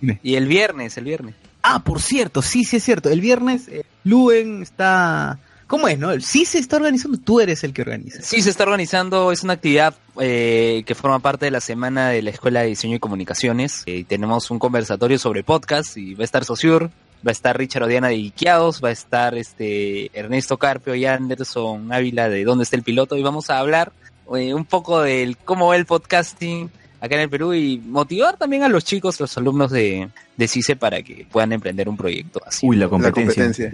[0.00, 0.18] Dime.
[0.22, 1.34] Y el viernes, el viernes.
[1.62, 3.10] Ah, por cierto, sí, sí es cierto.
[3.10, 6.18] El viernes eh, Luen está ¿Cómo es, no?
[6.20, 8.20] Sí se está organizando, tú eres el que organiza.
[8.22, 12.22] Sí, se está organizando, es una actividad eh, que forma parte de la semana de
[12.22, 13.82] la Escuela de Diseño y Comunicaciones.
[13.86, 16.90] Eh, tenemos un conversatorio sobre podcast y va a estar Sociur,
[17.26, 21.92] va a estar Richard Odiana de Iquiados, va a estar este Ernesto Carpio y Anderson
[21.92, 23.92] Ávila de Dónde está el piloto y vamos a hablar
[24.36, 26.70] eh, un poco del cómo va el podcasting
[27.00, 30.76] acá en el Perú y motivar también a los chicos, los alumnos de, de CICE
[30.76, 32.66] para que puedan emprender un proyecto así.
[32.66, 33.72] Uy, la La competencia.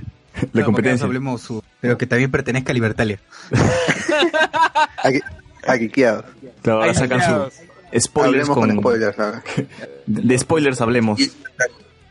[0.53, 1.07] La competencia.
[1.07, 3.19] Hablemos su- pero que también pertenezca a Libertalia.
[5.03, 5.21] Aquí,
[5.67, 6.25] Aquiqueados.
[6.63, 9.17] Claro, ahora sacan su spoilers Hablemos con, con, spoilers
[10.07, 11.21] de spoilers hablemos.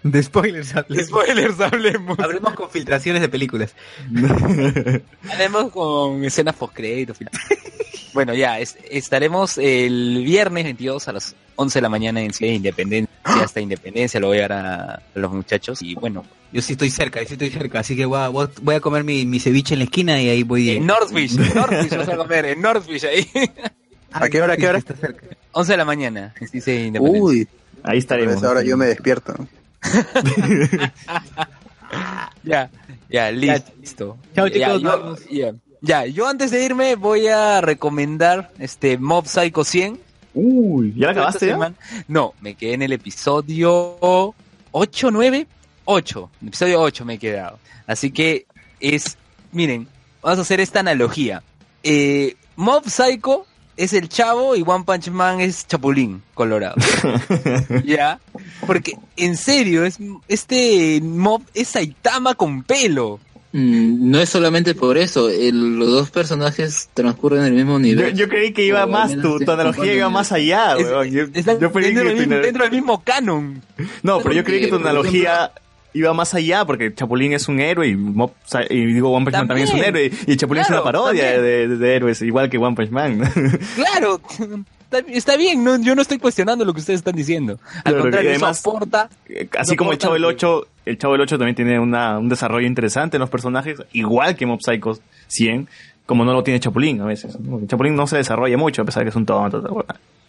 [0.04, 0.98] De spoilers hablemos.
[0.98, 2.20] De spoilers hablemos.
[2.20, 3.74] Hablemos con filtraciones de películas.
[5.32, 7.14] Hablemos con escenas post crédito.
[8.14, 12.52] Bueno, ya, es- estaremos el viernes 22 a las 11 de la mañana en Ciudad
[12.52, 13.14] de Independencia.
[13.24, 15.82] Hasta Independencia lo voy a dar a, a los muchachos.
[15.82, 18.76] Y bueno, Yo sí estoy cerca, yo sí estoy cerca, así que voy a, voy
[18.76, 20.70] a- comer mi, mi ceviche en la esquina y ahí voy.
[20.72, 23.28] en Northfish, en Northfish vas a comer, en Northfish ahí.
[24.12, 24.82] ¿A qué hora, a qué hora?
[25.52, 27.24] 11 de la mañana, en Ciudad de Independencia.
[27.24, 27.48] Uy,
[27.84, 28.34] Ahí estaremos.
[28.36, 29.36] pues ahora yo me despierto.
[32.44, 32.70] Ya,
[33.10, 34.18] ya, listo.
[34.36, 35.20] Chao, Ya, chicos, yo- nos vemos.
[35.30, 35.54] ya.
[35.82, 40.00] Ya, yo antes de irme voy a recomendar este Mob Psycho 100.
[40.34, 41.74] Uy, ¿ya la acabaste ya?
[42.08, 43.98] No, me quedé en el episodio
[44.72, 45.48] 8, 9,
[45.86, 46.30] 8.
[46.34, 47.60] En el episodio 8 me he quedado.
[47.88, 48.46] Así que
[48.80, 49.18] es,
[49.52, 49.88] miren,
[50.22, 51.44] vamos a hacer esta analogía.
[51.84, 53.46] Eh, Mob Psycho
[53.80, 56.76] es el chavo y One Punch Man es Chapulín Colorado.
[57.86, 58.20] ¿Ya?
[58.68, 59.98] Porque, en serio, es,
[60.28, 63.22] este Mob es Saitama con pelo.
[63.52, 67.80] Mm, no es solamente por eso, el- los dos personajes transcurren en el mismo Yo,
[67.80, 68.14] nivel.
[68.16, 71.10] yo creí que iba más, tu, tu analogía iba más allá, Es- weón.
[71.10, 73.62] Yo, Está yo creí dentro, que del mismo, dentro del mismo canon.
[74.04, 75.52] No, pero yo creí que tu analogía
[75.94, 78.32] iba más allá, porque Chapulín es un héroe y, Mob
[78.70, 81.42] y digo One Punch Man también es un héroe y Chapulín es Claro, una parodia
[81.42, 83.20] de, de- de héroes, igual que One Punch Man.
[83.76, 84.22] Claro,
[84.92, 87.60] está, está bien, no, yo no estoy cuestionando lo que ustedes están diciendo.
[87.84, 89.10] Al contrario, además- aporta.
[89.58, 92.18] Así No como el Chavo del que- 8, el Chavo del 8 también tiene una,
[92.20, 95.68] un desarrollo interesante en los personajes, igual que Mob Psycho 100,
[96.06, 97.38] como no lo tiene Chapulín a veces.
[97.68, 99.86] Chapulín no se desarrolla mucho, a pesar de que es un tonto.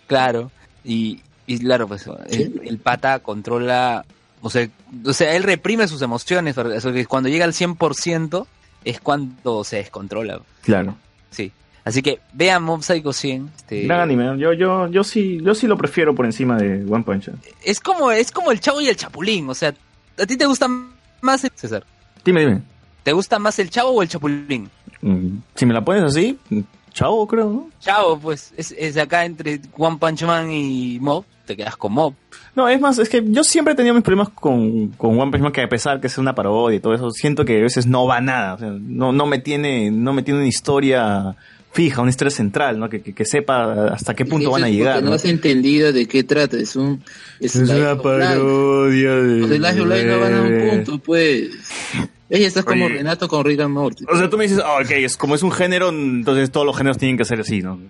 [0.06, 0.50] Claro,
[0.84, 4.04] y, y claro, pues el, el pata controla,
[4.42, 4.68] o sea,
[5.06, 8.46] o sea, él reprime sus emociones, que cuando llega al 100%
[8.84, 10.40] es cuando se descontrola.
[10.62, 10.96] Claro.
[11.30, 11.52] Sí.
[11.84, 13.50] Así que vean Mob Psycho 100.
[13.56, 17.04] Este, Gran anime, yo, yo, yo sí, yo sí lo prefiero por encima de One
[17.04, 17.40] Punch Man.
[17.64, 19.74] es como es como el chavo y el chapulín, o sea,
[20.18, 20.68] ¿a ti te gusta
[21.20, 21.84] más el César?
[22.24, 22.62] Dime, dime.
[23.02, 24.68] ¿Te gusta más el chavo o el chapulín?
[25.00, 26.38] Mm, Si me la pones así,
[26.92, 27.70] chavo creo, ¿no?
[27.80, 32.12] Chavo, pues, es, es acá entre One Punch Man y Mob, te quedas con Mob.
[32.54, 35.42] No, es más, es que yo siempre he tenido mis problemas con, con One Punch
[35.42, 37.86] Man, que a pesar que es una parodia y todo eso, siento que a veces
[37.86, 38.54] no va nada.
[38.54, 41.36] O sea, no, no me tiene, no me tiene una historia
[41.72, 42.88] fija, una historia central, ¿no?
[42.88, 45.02] Que, que, que sepa hasta qué punto van a llegar.
[45.02, 45.16] No ¿no?
[45.16, 47.02] has entendido de qué trata, es un...
[47.38, 49.38] Es, una parodia de...
[49.38, 51.50] Los de Life of Life no van a un punto, pues.
[52.28, 52.96] Ella está como Oye.
[52.96, 54.04] Renato con Rick and Morty.
[54.08, 56.76] O sea, tú me dices, ah, ok, es como es un género, entonces todos los
[56.76, 57.80] géneros tienen que ser así, ¿no?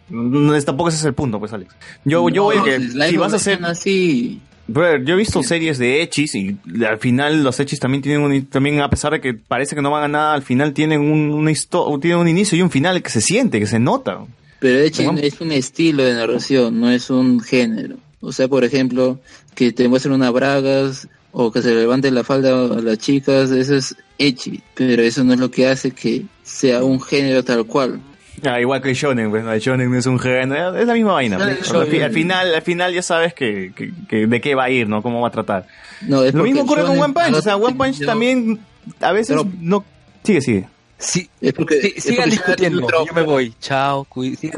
[0.65, 1.75] tampoco ese es el punto, pues, Alex.
[2.05, 3.65] Yo, yo voy a que, si vas a hacer...
[3.65, 4.41] así.
[4.73, 6.57] Brother, yo he visto series de hechis y
[6.87, 9.91] al final los hechis también tienen un, también a pesar de que parece que no
[9.91, 11.53] van a nada, al final tienen un, una
[12.01, 14.25] tienen un inicio y un final que se siente, que se nota.
[14.61, 15.19] Pero hecho Ajá.
[15.21, 17.97] es un estilo de narración, no es un género.
[18.21, 19.19] O sea, por ejemplo,
[19.55, 23.75] que te muestren unas bragas o que se levante la falda a las chicas, eso
[23.75, 24.63] es echi.
[24.75, 28.01] Pero eso no es lo que hace que sea un género tal cual.
[28.45, 29.53] Ah, igual que el shonen, pues, ¿no?
[29.53, 31.39] el shonen no es un género, es la misma vaina.
[31.39, 31.71] Pues.
[31.73, 35.03] al, final, al final ya sabes que, que- que de qué va a ir, ¿no?
[35.03, 35.67] Cómo va a tratar.
[36.03, 38.59] No, es Lo mismo ocurre con One Punch, o sea, One Punch yo- también
[39.01, 39.85] a veces Pero- no...
[40.23, 40.69] Sigue, sigue.
[40.99, 43.55] Sí, Es porque, sí, es sigan porque discutiendo, yo me voy.
[43.61, 44.07] Chao,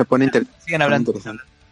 [0.09, 1.15] pone inter- sigan hablando.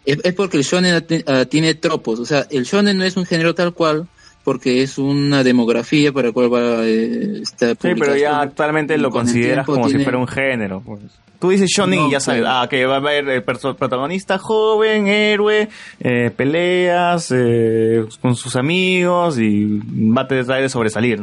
[0.05, 3.27] Es, es porque el shonen ah, tiene tropos, o sea, el shonen no es un
[3.27, 4.07] género tal cual
[4.45, 9.11] porque es una demografía para la cual va eh, esta Sí, pero ya actualmente lo
[9.11, 10.83] consideras como si fuera un género.
[10.85, 11.01] Pues.
[11.39, 12.59] Tú dices No, y ya sabes, claro.
[12.65, 15.69] ah, que va a haber eh, protagonista joven, héroe,
[16.01, 19.81] eh, peleas eh, con sus amigos y
[20.15, 21.19] va a tratar de sobresalir.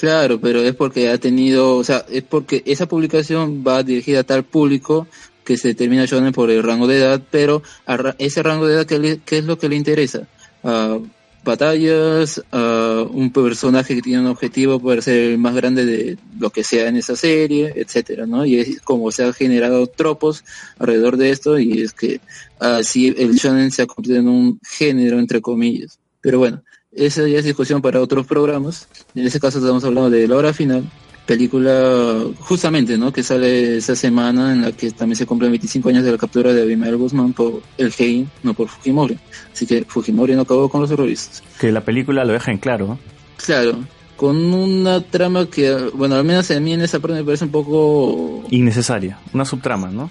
[0.00, 4.24] Claro, pero es porque ha tenido, o sea, es porque esa publicación va dirigida a
[4.24, 5.06] tal público
[5.44, 8.74] que se determina shonen por el rango de edad, pero a ra- ese rango de
[8.74, 10.26] edad, ¿qué, le- qué es lo que le interesa?
[10.64, 10.98] Ah,
[11.44, 16.50] batallas, ah, un personaje que tiene un objetivo puede ser el más grande de lo
[16.50, 18.44] que sea en esa serie, etcétera, ¿no?
[18.44, 20.44] Y es como se han generado tropos
[20.78, 22.20] alrededor de esto y es que
[22.58, 25.98] así el shonen se ha convertido en un género entre comillas.
[26.20, 26.62] Pero bueno,
[26.92, 28.88] esa ya es discusión para otros programas.
[29.14, 30.84] En este caso estamos hablando de La Hora Final,
[31.26, 33.12] película justamente, ¿no?
[33.12, 36.52] Que sale esa semana en la que también se cumplen 25 años de la captura
[36.52, 39.18] de Abimael Guzmán por el Hein, no por Fujimori.
[39.52, 41.42] Así que Fujimori no acabó con los terroristas.
[41.60, 42.98] Que la película lo deja en claro.
[43.44, 43.78] Claro,
[44.16, 47.50] con una trama que, bueno, al menos a mí en esa parte me parece un
[47.50, 50.10] poco Innecesaria, una subtrama, ¿no?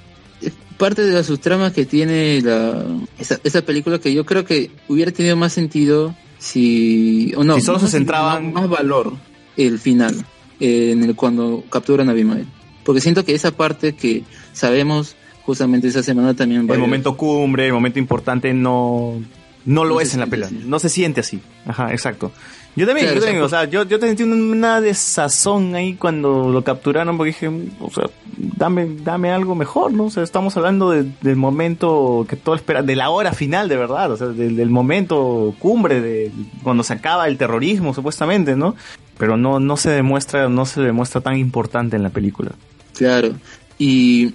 [0.77, 2.83] parte de las subtramas que tiene la,
[3.19, 7.61] esa, esa película que yo creo que hubiera tenido más sentido si o no Si
[7.61, 9.13] solo no se centraban- más valor
[9.57, 10.25] el final
[10.61, 12.45] eh, en el cuando capturan a Abimael
[12.83, 14.23] porque siento que esa parte que
[14.53, 19.21] sabemos justamente esa semana también va El momento cumbre, el momento importante no...
[19.63, 21.39] No lo No es en la pelea, no se siente así.
[21.67, 22.31] Ajá, exacto.
[22.75, 26.63] Yo también, Claro, yo también, o sea, yo, yo sentí una desazón ahí cuando lo
[26.63, 27.47] capturaron porque dije,
[27.79, 28.05] o sea,
[28.37, 30.05] dame, dame algo mejor, ¿no?
[30.05, 33.75] O sea, estamos hablando de- del momento que todo espera, de la hora final de
[33.77, 36.31] verdad, o sea, del, del momento cumbre de
[36.63, 38.75] cuando se acaba el terrorismo supuestamente, ¿no?
[39.21, 42.53] Pero no, no se demuestra, no se demuestra tan importante en la película.
[42.97, 43.35] Claro.
[43.77, 44.33] Y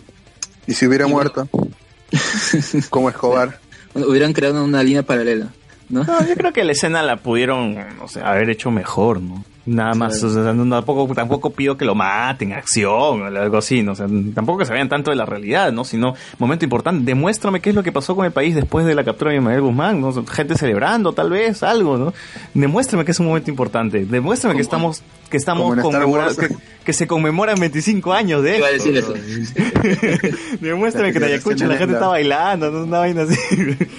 [0.64, 1.48] Y si hubiera muerto,
[2.90, 3.58] como Escobar.
[3.92, 5.48] bueno, hubieran creado una línea paralela,
[5.88, 6.04] ¿no?
[6.04, 9.44] No, yo creo que la escena la pudieron, o sea, haber hecho mejor, ¿no?
[9.66, 13.82] Nada más, o sea, no- tampoco, tampoco pido que lo maten, acción, o algo así,
[13.82, 13.92] ¿no?
[13.92, 15.84] O sea, tampoco que se vean tanto de la realidad, ¿no?
[15.84, 19.02] Sino, momento importante, demuéstrame qué es lo que pasó con el país después de la
[19.02, 20.12] captura de Manuel Guzmán, ¿no?
[20.26, 22.14] Gente celebrando, tal vez, algo, ¿no?
[22.54, 26.48] Demuéstrame que es un momento importante, demuéstrame que estamos, que estamos conmemorando, que,
[26.84, 29.14] que se conmemoran 25 años de Iba a esto, decir eso.
[30.60, 32.84] Demuéstrame que en La Ayacucho la gente está bailando, ¿no?
[32.84, 33.36] Una vaina así.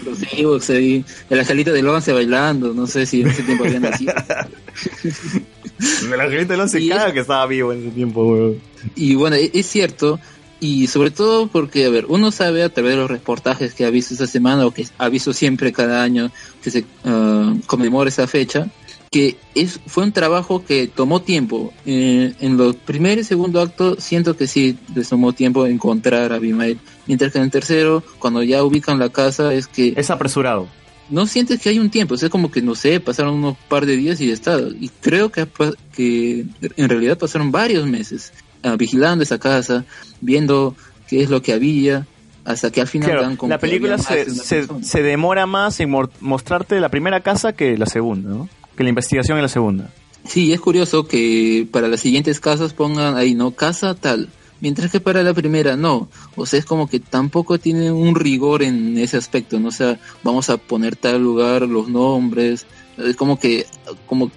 [0.05, 3.81] Los Ewoks ahí, el angelito del once bailando, no sé si en ese tiempo habían
[3.81, 4.13] nacido.
[5.79, 8.61] El angelito del caga que estaba vivo en ese tiempo, weón.
[8.95, 10.19] Y bueno, e- es cierto,
[10.59, 13.89] y sobre todo porque, a ver, uno sabe a través de los reportajes que ha
[13.89, 16.31] visto esta semana o que ha visto siempre cada año
[16.63, 18.67] que se ah, conmemora esa fecha,
[19.11, 21.73] que es fue un trabajo que tomó tiempo.
[21.85, 26.37] Eh, en los primer y segundo acto siento que sí les tomó tiempo encontrar a
[26.37, 30.67] Abimael, mientras que en el tercero, cuando ya ubican la casa, es que Es apresurado.
[31.09, 33.85] No sientes que hay un tiempo, o sea, como que no sé, pasaron unos par
[33.85, 34.59] de días y ya está.
[34.59, 35.47] Y creo que,
[35.95, 39.85] que en realidad pasaron varios meses ah, vigilando esa casa,
[40.21, 40.75] viendo
[41.07, 42.05] qué es lo que había,
[42.45, 46.89] hasta que al final Claro, dan con la película se, demora más en mostrarte la
[46.89, 48.49] primera casa que la segunda, ¿no?
[48.75, 49.89] Que la investigación en la segunda.
[50.25, 53.51] Sí, es curioso que para las siguientes casas pongan ahí, ¿no?
[53.51, 54.29] Casa tal.
[54.59, 56.09] Mientras que para la primera no.
[56.35, 59.69] O sea, es como que tampoco tiene un rigor en ese aspecto, ¿no?
[59.69, 62.65] O sea, vamos a poner tal lugar, los nombres.
[62.97, 63.65] Es como que,
[64.07, 64.31] como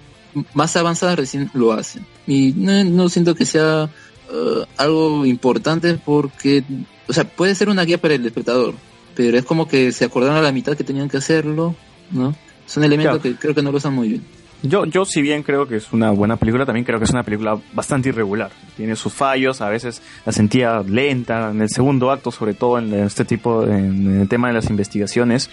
[0.53, 2.05] más avanzada recién lo hacen.
[2.27, 3.89] Y no, no siento que sea
[4.31, 6.63] eh, algo importante porque,
[7.07, 8.75] o sea, puede ser una guía para el espectador.
[9.15, 11.75] Pero es como que se acordaron a la mitad que tenían que hacerlo,
[12.11, 12.35] ¿no?
[12.65, 13.35] Son elementos Claro.
[13.35, 14.23] que creo que no lo usan muy bien.
[14.63, 17.23] Yo, yo si bien creo que es una buena película, también creo que es una
[17.23, 18.51] película bastante irregular.
[18.77, 22.93] Tiene sus fallos, a veces la sentía lenta, en el segundo acto, sobre todo en
[22.93, 25.49] este tipo, en el tema de las investigaciones.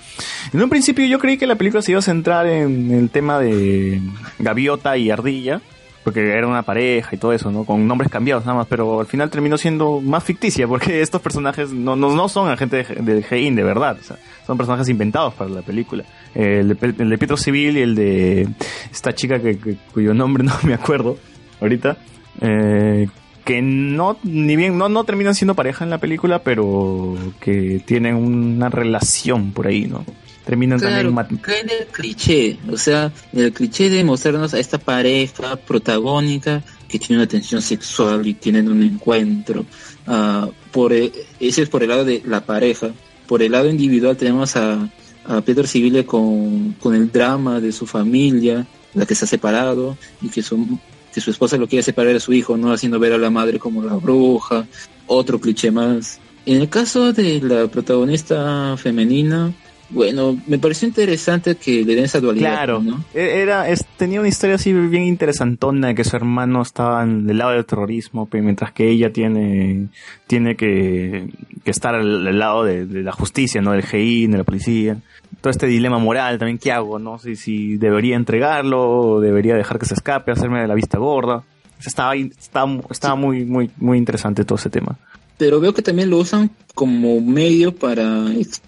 [0.52, 3.38] En un principio yo creí que la película se iba a centrar en el tema
[3.38, 4.00] de
[4.38, 5.62] Gaviota y Ardilla,
[6.10, 7.64] porque era una pareja y todo eso, ¿no?
[7.64, 11.70] Con nombres cambiados nada más, pero al final terminó siendo más ficticia, porque estos personajes
[11.72, 14.16] no, no, no son agentes de- GEIN de verdad, o sea,
[14.46, 16.04] son personajes inventados para la película.
[16.34, 18.48] El de, el de Pietro Civil y el de
[18.92, 21.16] esta chica que, que- cuyo nombre no me acuerdo
[21.60, 21.96] ahorita,
[22.40, 23.08] eh,
[23.44, 28.14] que no, ni bien, no, no terminan siendo pareja en la película, pero que tienen
[28.14, 30.04] una relación por ahí, ¿no?
[30.48, 36.62] Terminan Claro, también el cliché, o sea, el cliché de mostrarnos a esta pareja protagónica
[36.88, 39.66] que tiene una tensión sexual y tienen un encuentro.
[40.06, 42.92] Ah, por e- ese es por el lado de la pareja.
[43.26, 44.88] Por el lado individual tenemos a,
[45.26, 49.98] a Pedro Civile con, con el drama de su familia, la que se ha separado
[50.22, 50.78] y que su,
[51.12, 53.58] que su esposa lo quiere separar de su hijo, no haciendo ver a la madre
[53.58, 54.66] como la bruja,
[55.06, 56.20] otro cliché más.
[56.46, 59.52] En el caso de la protagonista femenina,
[59.90, 62.50] bueno, me pareció interesante que le den esa dualidad.
[62.52, 63.04] Claro, ¿no?
[63.14, 67.38] E- era, es- tenía una historia así bien interesantona de que su hermano estaba del
[67.38, 69.88] lado del terrorismo, mientras que ella tiene,
[70.26, 71.28] tiene que,
[71.64, 73.72] que estar al, al lado de, de la justicia, ¿no?
[73.72, 74.96] Del GI, de la policía.
[75.40, 76.98] Todo este dilema moral también, ¿qué hago?
[76.98, 81.44] No sé si debería entregarlo, debería dejar que se escape, hacerme de la vista gorda.
[81.84, 84.98] Estaba, estaba, estaba muy, muy, muy interesante todo ese tema.
[85.36, 88.60] Pero veo que también lo usan como medio para ex-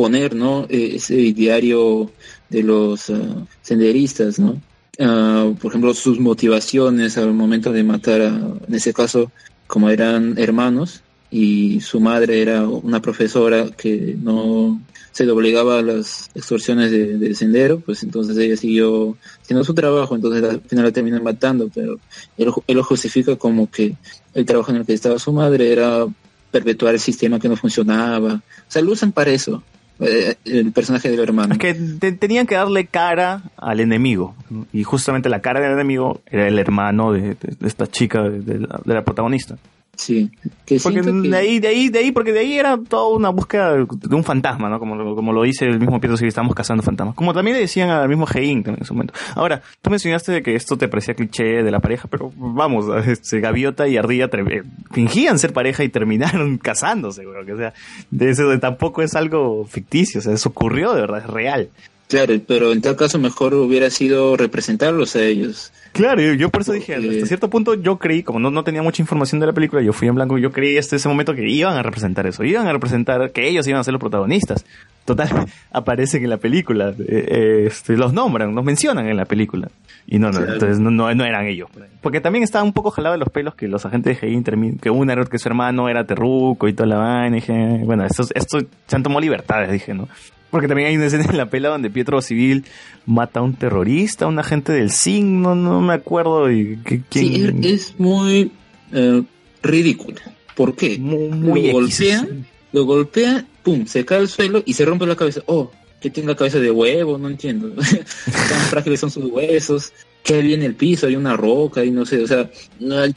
[0.00, 0.66] ah, poner, ¿no?
[0.68, 2.10] Eh, ese diario
[2.48, 4.60] de los ah, senderistas, ¿no?
[4.98, 8.28] Ah, por ejemplo, sus motivaciones al momento de matar a,
[8.66, 9.30] en ese caso,
[9.66, 14.80] como eran hermanos y su madre era una profesora que no
[15.12, 20.14] se doblegaba a las extorsiones de, de sendero, pues entonces ella siguió haciendo su trabajo,
[20.14, 21.98] entonces al final la terminan matando, pero
[22.36, 23.96] él, él lo justifica como que
[24.34, 26.06] el trabajo en el que estaba su madre era
[26.50, 28.34] perpetuar el sistema que no funcionaba.
[28.34, 29.62] O sea, lo usan para eso,
[30.00, 31.52] eh, el personaje del hermano.
[31.54, 34.34] Es que te- tenían que darle cara al enemigo.
[34.72, 39.56] Y justamente la cara del enemigo era el hermano de, esta chica, de la protagonista.
[40.00, 40.30] Sí.
[40.64, 43.28] Que Porque que- de ahí, de ahí, de ahí, porque de ahí era toda una
[43.28, 44.78] búsqueda de un fantasma, ¿no?
[44.78, 47.14] Como, lo- como lo dice el mismo Pietro si estamos cazando fantasmas.
[47.14, 49.12] Como también le decían al mismo Hein también en su momento.
[49.34, 53.40] Ahora, tú mencionaste de que esto te parecía cliché de la pareja, pero vamos, este,
[53.40, 57.50] Gaviota y Ardilla eh, fingían ser pareja y terminaron casándose, güey.
[57.50, 57.74] O sea,
[58.10, 61.68] de eso de- tampoco es algo ficticio, o sea, eso ocurrió de verdad, es real.
[62.10, 65.72] Claro, pero en tal caso mejor hubiera sido representarlos a ellos.
[65.92, 68.82] Claro, yo, yo por eso dije, hasta cierto punto yo creí, como no, no tenía
[68.82, 71.48] mucha información de la película, yo fui en blanco, yo creí hasta ese momento que
[71.48, 74.64] iban a representar eso, iban a representar que ellos iban a ser los protagonistas.
[75.04, 75.28] Total,
[75.72, 79.68] aparecen en la película, eh, eh, este, los nombran, los mencionan en la película.
[80.06, 80.52] Y no, no, Claro.
[80.54, 81.68] entonces no, no, no eran ellos.
[82.00, 84.90] Porque también estaba un poco jalado de los pelos que los agentes de termin- que
[84.90, 88.24] uno era que su hermano era terruco y toda la vaina, y dije, bueno, esto,
[88.34, 90.08] esto se han tomado libertades, dije, ¿no?
[90.50, 92.64] Porque también hay una escena en la pela donde Pietro Civil
[93.06, 96.50] mata a un terrorista, a un agente del SIN, no, no me acuerdo.
[96.50, 98.50] Y, que- Sí, quién- es, es muy
[98.92, 99.22] eh,
[99.62, 100.18] ridículo.
[100.56, 100.98] ¿Por qué?
[100.98, 102.28] muy lo X, golpea,
[102.72, 105.40] lo golpea, pum, se cae al suelo y se rompe la cabeza.
[105.46, 105.70] Oh,
[106.00, 107.70] que tiene la cabeza de huevo, no entiendo.
[108.24, 109.92] Tan frágiles son sus huesos.
[110.22, 112.50] Que viene el piso, hay una roca y no sé, o sea,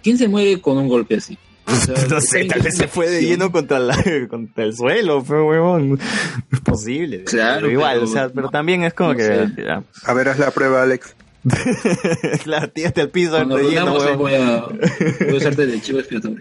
[0.02, 1.38] ¿quién se muere con un golpe así?
[2.10, 3.98] No sé, tal vez se fue de lleno contra, la,
[4.30, 6.00] contra el suelo, pero huevón.
[6.52, 7.24] Es posible.
[7.24, 9.48] Claro, Pero igual, pero- o sea, pero también es como no que.
[9.58, 11.16] ya, A ver, haz la prueba, Alex.
[12.44, 14.66] claro, tírate al piso Cuando de lleno, voy a,
[15.26, 16.40] voy a usarte de chivo expiatorio.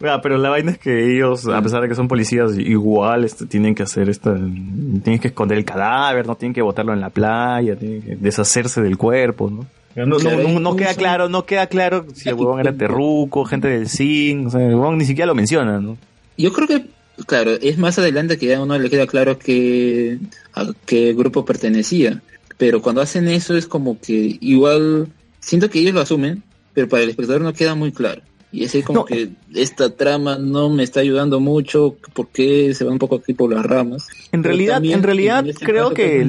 [0.00, 3.46] Ah, pero la vaina es que ellos, a pesar de que son policías, igual este,
[3.46, 7.10] tienen que hacer esta, tienen que esconder el cadáver, no tienen que botarlo en la
[7.10, 9.66] playa, tienen que deshacerse del cuerpo, ¿no?
[9.94, 13.88] No, no, no, queda claro, no queda claro si el huevón era terruco, gente del
[13.88, 15.98] zinc, o sea, el huevón ni siquiera lo menciona, ¿no?
[16.36, 16.86] Yo creo que,
[17.26, 20.18] claro, es más adelante que ya a uno le queda claro que,
[20.54, 22.22] a qué grupo pertenecía.
[22.58, 25.08] Pero cuando hacen eso es como que igual,
[25.40, 26.42] siento que ellos lo asumen,
[26.74, 28.22] pero para el espectador no queda muy claro.
[28.50, 32.98] Y es como que esta trama no me está ayudando mucho, porque se va un
[32.98, 34.06] poco aquí por las ramas.
[34.32, 36.26] En realidad, también en realidad este creo caso que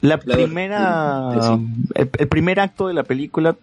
[0.00, 1.66] la primera, sí.
[1.94, 3.56] el, el primer acto de la película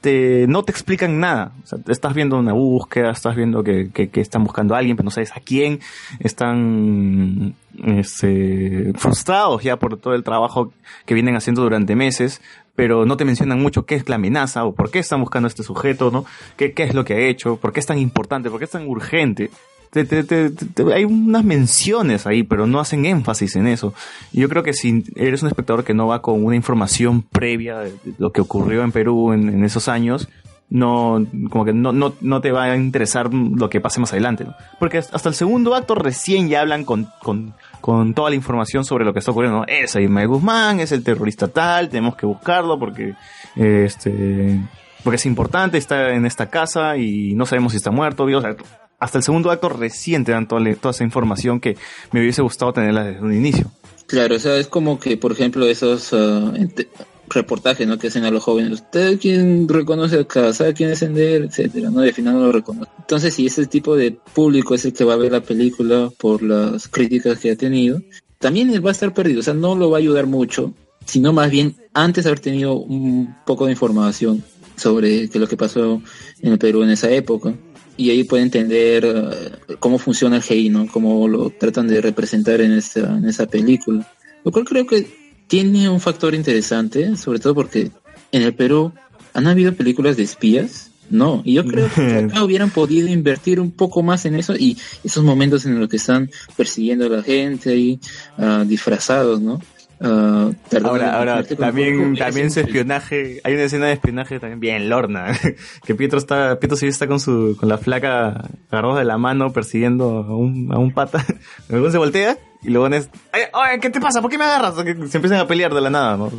[0.00, 1.52] te- no te explican nada.
[1.64, 4.96] O sea, estás viendo una búsqueda, estás viendo que, que- que están buscando a alguien,
[4.96, 5.80] pero no sabes a quién.
[6.20, 7.54] Están
[7.84, 10.72] este, frustrados ya por todo el trabajo
[11.06, 12.40] que vienen haciendo durante meses,
[12.74, 15.50] pero no te mencionan mucho qué es la amenaza o por qué están buscando a
[15.50, 16.24] este sujeto, ¿no?
[16.56, 17.56] ¿Qué, qué es lo que ha hecho?
[17.56, 18.50] ¿Por qué es tan importante?
[18.50, 19.50] ¿Por qué es tan urgente?
[19.92, 23.92] Te- te- te- hay unas menciones ahí, pero no hacen énfasis en eso.
[24.32, 27.92] Yo creo que si eres un espectador que no va con una información previa de,
[28.16, 30.30] lo que ocurrió en Perú en, esos años,
[30.70, 34.46] no, como que no, no, no te va a interesar lo que pase más adelante.
[34.78, 37.52] Porque hasta el segundo acto recién ya hablan con, con,
[37.82, 39.64] con toda la información sobre lo que está ocurriendo, ¿no?
[39.66, 43.14] Es Ismael Guzmán, es el terrorista tal, tenemos que buscarlo porque,
[43.56, 44.58] este,
[45.04, 48.56] porque es importante, está en esta casa y no sabemos si está muerto, o sea,
[49.02, 51.76] hasta el segundo acto recién te dan toda, toda esa información que
[52.12, 53.70] me hubiese gustado tenerla desde un inicio.
[54.06, 56.88] Claro, o sea, es como que, por ejemplo, esos ente-
[57.28, 57.98] reportajes ¿no?
[57.98, 58.72] que hacen a los jóvenes.
[58.72, 60.52] ¿Usted quién reconoce acá?
[60.52, 61.42] ¿Sabe quién es Ender?
[61.42, 62.04] Etcétera, ¿no?
[62.04, 62.90] Y al final no lo reconoce.
[62.98, 66.42] Entonces, si ese tipo de público es el que va a ver la película por
[66.42, 68.02] las críticas que ha tenido,
[68.38, 69.40] también él va a estar perdido.
[69.40, 70.74] O sea, no lo va a ayudar mucho,
[71.06, 74.44] sino más bien antes de haber tenido un poco de información
[74.76, 76.02] sobre qué es lo que pasó
[76.42, 77.54] en el Perú en esa época.
[78.02, 80.88] Y ahí puede entender eh, cómo funciona el GI, ¿no?
[80.88, 84.10] Cómo lo tratan de representar en esa, en esa película.
[84.44, 85.06] Lo cual creo que
[85.46, 87.92] tiene un factor interesante, sobre todo porque
[88.32, 88.92] en el Perú
[89.34, 92.00] han habido películas de espías, no, y yo creo que
[92.30, 95.98] acá hubieran podido invertir un poco más en eso y esos momentos en los que
[95.98, 98.00] están persiguiendo a la gente ahí
[98.38, 99.60] ah, disfrazados, ¿no?
[100.04, 104.88] Ah, de Ahora, ahora, también, también su espionaje, hay una escena de espionaje también bien
[104.88, 105.38] lorna,
[105.86, 109.52] que Pietro está, Pietro sí está con su, con la flaca agarrado de la mano
[109.52, 111.24] persiguiendo a un, a un pata,
[111.68, 114.20] luego se voltea y luego es, "Ay, ay, ¿qué te pasa?
[114.20, 114.74] ¿Por qué me agarras?
[114.84, 116.30] Que se empiezan a pelear de la nada, ¿no?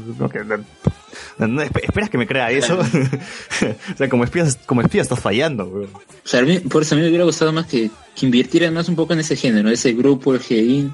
[1.38, 2.78] No, no, esp- esperas que me crea eso,
[3.94, 5.86] o sea, como espía, como espía estás fallando, güey.
[5.86, 8.96] O sea, por eso a mí me hubiera gustado más que, que invirtieran más un
[8.96, 10.92] poco en ese género, ese grupo, el GI,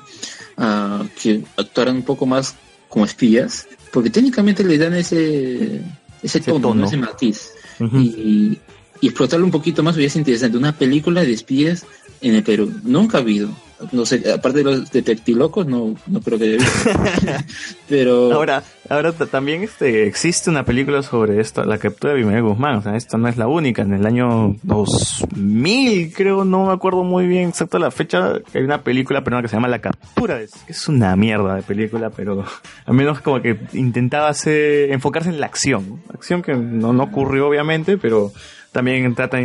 [0.60, 2.56] ah, que actuaran un poco más
[2.88, 5.82] como espías, porque técnicamente le dan ese,
[6.22, 6.82] ese tono, tono.
[6.82, 6.88] ¿no?
[6.88, 7.52] ese matiz.
[7.80, 8.60] y,
[9.02, 10.58] y explotarlo un poquito más hubiese interesante.
[10.58, 11.86] Una película de espías
[12.22, 12.72] en el Perú.
[12.84, 13.50] Nunca ha habido.
[13.94, 17.46] No sé, aparte de los detectilocos, no, no creo que haya habido.
[17.90, 22.76] Pero Ahora, ahora también este, existe una película sobre esto, la captura de Abimael Guzmán.
[22.76, 23.84] O sea, esta no es la única.
[23.84, 28.84] En el año 2000, creo, no me acuerdo muy bien exacto la fecha, hay una
[28.84, 30.42] película peruana que se llama La captura.
[30.42, 32.44] Es, es una mierda de película, pero
[32.86, 36.02] al menos como que intentaba enfocarse en la acción.
[36.14, 38.34] Acción que no, no ocurrió, obviamente, pero
[38.74, 39.40] también trata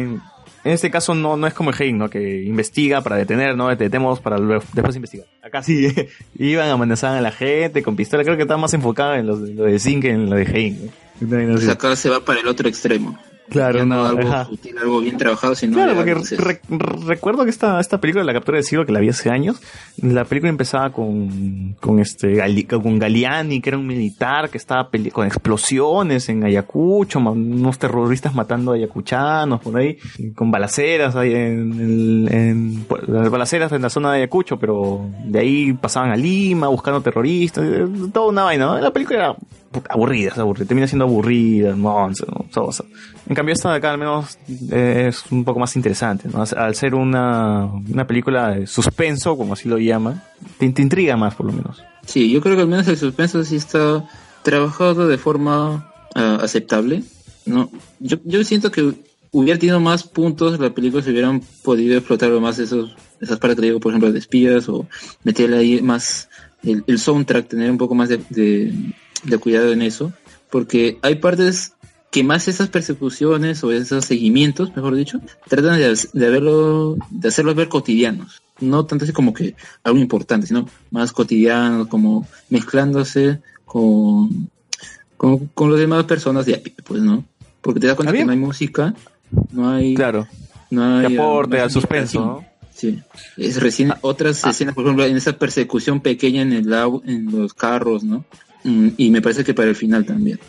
[0.64, 0.72] en...
[0.72, 2.08] Este caso no, no es como el ¿no?
[2.10, 3.68] Que investiga para detener, ¿no?
[3.68, 5.26] Detenemos para luego- después investigar.
[5.42, 5.88] Acá sí,
[6.38, 8.24] iban, amenazaban a la gente con pistola.
[8.24, 10.44] Creo que estaba más enfocado en lo, de- lo de Zin que en lo de
[10.46, 10.90] Hein.
[11.20, 11.54] ¿no?
[11.54, 13.18] Pues acá se va para el otro extremo.
[13.54, 14.46] Claro, no no, algo ajá.
[14.46, 16.60] sutil, algo bien trabajado, sino Claro, ya porque re-
[17.06, 19.60] recuerdo que esta, esta película, La captura del siglo, que la vi hace años,
[19.98, 24.88] la película empezaba con, con este, Gali- con Galiani, que era un militar que estaba
[25.12, 29.98] con explosiones en Ayacucho, unos terroristas matando a ayacuchanos por ahí,
[30.34, 35.72] con balaceras ahí en, en- las balaceras en la zona de Ayacucho, pero de ahí
[35.74, 38.80] pasaban a Lima buscando terroristas, eh, toda una vaina, ¿no?
[38.80, 39.36] La película era
[39.74, 42.10] puta, aburrida, es aburrida, termina siendo aburrida, ¿no?
[43.26, 44.38] En cambio esta de acá al menos
[44.70, 46.44] eh, es un poco más interesante, ¿no?
[46.56, 50.22] Al ser una, una película de suspenso, como así lo llaman,
[50.58, 51.82] te, te intriga más por lo menos.
[52.06, 54.08] Sí, yo creo que al menos el suspenso sí está
[54.42, 57.02] trabajado de forma ah, aceptable.
[57.44, 57.70] No,
[58.00, 58.94] yo, yo siento que
[59.32, 63.80] hubiera tenido más puntos la película si hubieran podido explotar más esos esas partes digo,
[63.80, 64.86] por ejemplo, de espías o
[65.24, 66.28] meterle ahí más
[66.66, 68.72] el, el soundtrack, tener un poco más de, de,
[69.24, 70.12] de cuidado en eso,
[70.50, 71.72] porque hay partes
[72.10, 77.56] que más esas persecuciones o esos seguimientos, mejor dicho, tratan de, de verlo, de hacerlos
[77.56, 78.40] ver cotidianos.
[78.60, 84.48] No tanto así como que algo importante, sino más cotidiano, como mezclándose con,
[85.16, 87.24] con, con las demás personas de pie, pues, ¿no?
[87.60, 88.94] Porque te das cuenta que no hay música,
[89.50, 89.94] no hay...
[89.96, 90.28] Claro.
[90.70, 91.16] No hay...
[91.16, 92.20] Aporte al suspenso.
[92.20, 92.46] ¿no?
[92.74, 93.00] Sí.
[93.36, 96.72] Es recién otras escenas, por ejemplo, en esa persecución pequeña en el
[97.06, 98.24] en los carros, ¿no?
[98.64, 100.40] Mm, Y me parece que para el final también.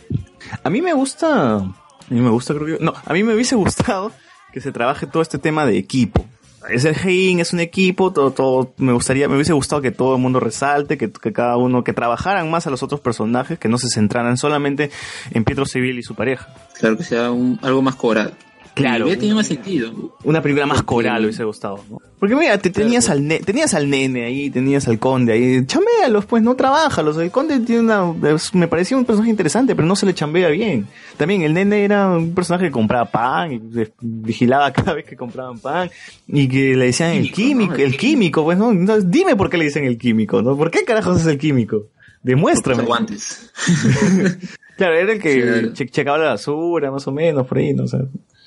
[0.63, 1.73] A mí me gusta, a
[2.09, 4.11] mí me gusta creo que, no, a mí me hubiese gustado
[4.51, 6.25] que se trabaje todo este tema de equipo.
[6.69, 10.15] Es el Hein, es un equipo, todo, todo, me gustaría, me hubiese gustado que todo
[10.15, 13.69] el mundo resalte, que, que cada uno, que trabajaran más a los otros personajes, que
[13.69, 14.89] no se centraran solamente
[15.29, 16.47] en Pietro Civil y su pareja.
[16.79, 18.33] Claro que sea un, algo más coral.
[18.75, 19.05] Claro.
[19.05, 20.13] Hubiera tenido más sentido.
[20.25, 21.99] Una película más coral hubiese gustado, ¿no?
[22.19, 26.25] Porque mira, te tenías al ne- tenías al nene ahí, tenías al conde ahí, chaméalos
[26.25, 27.17] pues, no trabajalos.
[27.17, 30.49] El conde tiene una, es- me parecía un personaje interesante, pero no se le chambea
[30.49, 30.87] bien.
[31.17, 33.61] También el nene era un personaje que compraba pan, y
[34.01, 35.89] vigilaba cada vez que compraban pan,
[36.27, 39.65] y que le decían el químico, el químico, pues no, Entonces, dime por qué le
[39.65, 40.57] dicen el químico, ¿no?
[40.57, 41.87] ¿Por qué carajos es el químico?
[42.23, 42.79] Demuéstrame.
[42.79, 43.51] Los guantes.
[44.77, 45.73] Claro, era el que Claro.
[45.73, 47.97] che- checaba la basura, más o menos, por ahí, no sé.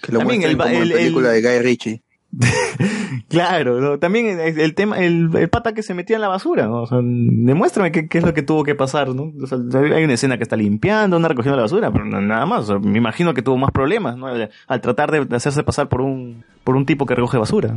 [0.02, 2.02] Que lo También el como el- la película el- de Guy Ritchie.
[3.28, 3.98] Claro, ¿no?
[3.98, 6.82] también el, tema, el, el pata que se metía en la basura, ¿no?
[6.82, 9.32] O sea, demuéstrame qué, qué es lo que tuvo que pasar, ¿no?
[9.42, 9.58] O sea,
[9.94, 12.64] hay una escena que está limpiando, una recogiendo la basura, pero nada más.
[12.64, 14.26] O sea, me imagino que tuvo más problemas, ¿no?
[14.28, 17.76] Al, al tratar de, hacerse pasar por un, por un tipo que recoge basura.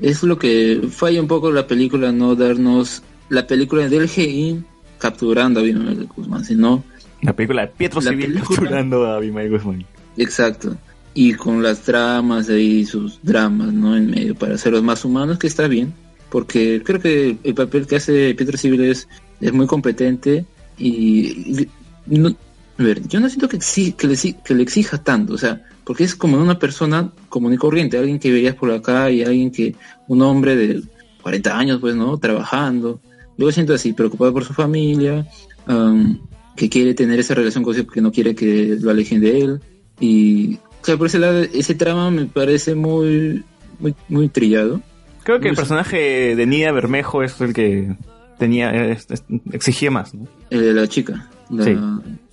[0.00, 4.62] Es lo que falla un poco la película, no darnos la película del GI
[4.98, 6.84] capturando a Abimael Guzmán, sino
[7.22, 9.84] La película de Pietro La Civil película- capturando a Abimael Guzmán.
[10.16, 10.76] Exacto.
[11.14, 13.96] Y con las tramas ahí, sus dramas, ¿no?
[13.96, 15.92] En medio, para hacerlos más humanos, que está bien.
[16.30, 19.08] Porque creo que el papel que hace Pietro Civil es,
[19.40, 20.46] es muy competente
[20.78, 21.66] y...
[22.10, 22.34] y no,
[22.78, 26.14] a ver, yo no siento que, exi- que, le, exija tanto, o sea, porque es
[26.14, 29.74] como una persona común y corriente, alguien que verías por la calle, alguien que,
[30.08, 30.82] un hombre de
[31.22, 32.16] 40 años, pues, ¿no?
[32.18, 33.00] Trabajando.
[33.36, 35.26] Yo siento así, preocupado por su familia,
[35.66, 36.20] am,
[36.56, 39.60] que quiere tener esa relación con que no quiere que lo alejen de él.
[40.00, 43.44] Y, o sea, por ese lado, ese trama me parece muy,
[43.78, 44.80] muy, muy trillado.
[45.22, 47.94] Creo que el personaje de Nia Bermejo es el que
[48.38, 50.26] tenía, es- es- exigía más, ¿no?
[50.50, 51.28] El de la chica.
[51.48, 51.76] La, Sí.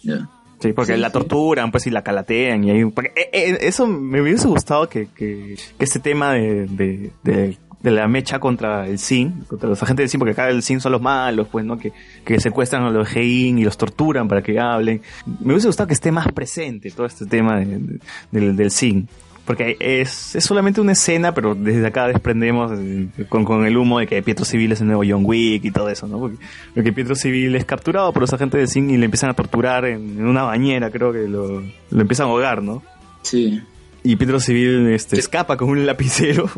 [0.03, 0.29] ya.
[0.59, 1.13] Sí, porque Sí, la sí.
[1.13, 2.63] torturan, pues, y la calatean.
[2.65, 6.65] Y hay, porque, eh, eh, eso me hubiese gustado que, que, que este tema de,
[6.65, 10.49] de, de, de la mecha contra el SIN, contra los agentes del SIN, porque acá
[10.49, 11.77] el SIN son los malos, pues, ¿no?
[11.77, 11.93] Que,
[12.25, 15.01] que secuestran a los GEIN y los torturan para que hablen.
[15.25, 17.99] Me hubiese gustado que esté más presente todo este tema de- de-
[18.31, 19.07] del, del SIN.
[19.45, 23.97] Porque es, es solamente una escena, pero desde acá desprendemos eh, con, con el humo
[23.97, 26.19] de que Pietro Civil es el nuevo John Wick y todo eso, ¿no?
[26.19, 26.37] Porque,
[26.75, 29.85] porque Pietro Civil es capturado por los agentes de SIN y le empiezan a torturar
[29.85, 32.83] en, en una bañera, creo que lo, lo empiezan a ahogar, ¿no?
[33.23, 33.59] Sí.
[34.03, 36.49] Y Pietro Civil este, escapa con un lapicero.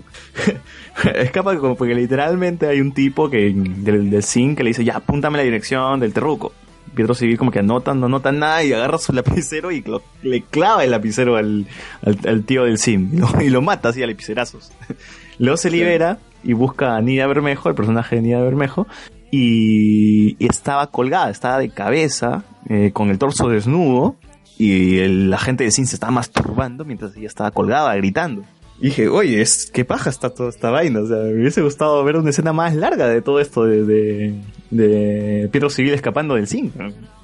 [1.16, 5.38] escapa como porque literalmente hay un tipo que del, del que le dice, ya, apúntame
[5.38, 6.54] la dirección del terruco.
[6.94, 10.42] Pietro Civil como que anota, no anota nada y agarra su lapicero y lo- le
[10.42, 11.66] clava el lapicero al,
[12.04, 14.72] al, al tío del Sim y lo, y lo mata así a lapicerazos.
[15.40, 18.88] Luego se libera y busca a Nidia Bermejo, el personaje de Nidia Bermejo,
[19.32, 24.16] y, y estaba colgada, estaba de cabeza, eh, con el torso desnudo,
[24.62, 28.44] y el agente de Sim se estaba masturbando mientras ella estaba colgada, gritando.
[28.80, 31.00] Dije, oye, es, qué paja está toda esta vaina.
[31.00, 34.36] O sea, me hubiese gustado ver una escena más larga de todo esto de, de,
[34.70, 36.76] de Pietro Civil escapando del zinc.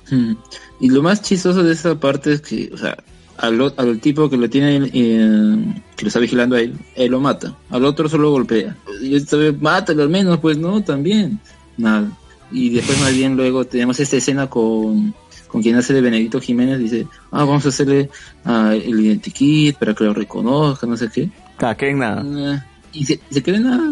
[0.09, 0.33] Mm.
[0.79, 2.97] Y lo más chistoso de esa parte es que, o sea,
[3.37, 7.19] al, al tipo que lo tiene, eh, que lo está vigilando a él, él lo
[7.19, 7.55] mata.
[7.69, 8.75] Al otro solo golpea.
[8.99, 11.39] Y esta vez, mátalo al menos, pues no, también.
[11.77, 12.11] Nada.
[12.51, 15.13] Y después más bien luego tenemos esta escena con,
[15.47, 18.09] con quien hace de Benedito Jiménez, dice, ah, vamos a hacerle
[18.45, 21.29] ah, el identikit para que lo reconozca, no sé qué.
[21.59, 22.23] Ah, que nada.
[22.23, 22.59] Eh,
[22.93, 23.83] y se, se queda en nada.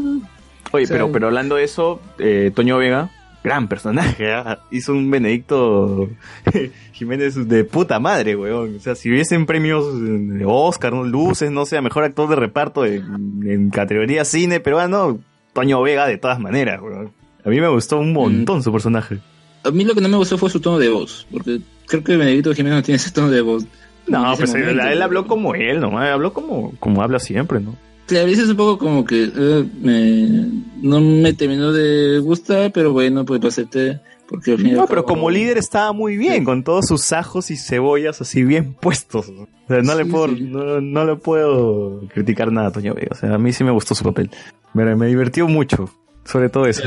[0.72, 3.10] Oye, O sea, pero, pero hablando de eso, eh, Toño Vega,
[3.44, 4.60] gran personaje, ¿ah?
[4.72, 6.10] hizo un Benedicto
[6.94, 8.78] Jiménez de puta madre, weón.
[8.78, 11.04] O sea, si hubiesen premios de Oscar, ¿no?
[11.04, 15.20] luces, no sé, mejor actor de reparto en, en categoría cine peruano,
[15.54, 17.12] Toño Vega de todas maneras, weón.
[17.46, 19.20] A mí me gustó un montón su personaje.
[19.66, 22.16] A mí lo que no me gustó fue su tono de voz, porque creo que
[22.18, 23.66] Benedito Jiménez no tiene ese tono de voz.
[24.08, 24.84] No, pues él, momento.
[24.88, 25.98] él habló como él, ¿no?
[25.98, 27.76] Habló como, como habla siempre, ¿no?
[28.06, 30.48] Claro, ese es un poco como que eh, me-
[30.82, 34.00] no me terminó de gustar, pero bueno, pues lo acepté.
[34.28, 37.12] Porque al fin y al No, pero como líder estaba muy bien, con todos sus
[37.14, 39.30] ajos y cebollas así bien puestos.
[39.30, 43.10] O sea, no le puedo, no, no le puedo criticar nada a Toño Vega.
[43.12, 44.30] O sea, a mí sí me gustó su papel.
[44.74, 45.90] Me, me divirtió mucho,
[46.26, 46.84] sobre todo eso.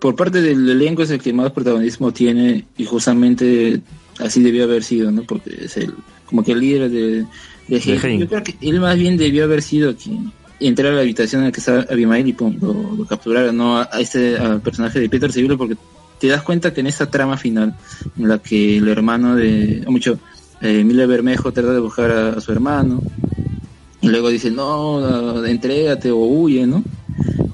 [0.00, 3.80] Por parte del elenco es el que más protagonismo tiene y justamente
[4.18, 5.22] así debió haber sido, ¿no?
[5.22, 5.94] Porque es el
[6.24, 7.26] como que el líder de,
[7.68, 7.80] de.
[8.18, 11.48] Yo creo que él más bien debió haber sido quien entrar a la habitación en
[11.48, 15.00] la que estaba Abimael y pum, lo, lo capturara, no a, a este al personaje
[15.00, 15.76] de Peter Civil porque
[16.18, 17.74] te das cuenta que en esta trama final
[18.18, 20.18] en la que el hermano de o mucho
[20.60, 23.02] eh, Bermejo trata de buscar a, a su hermano
[24.02, 26.82] y luego dice no, entrégate o huye, ¿no?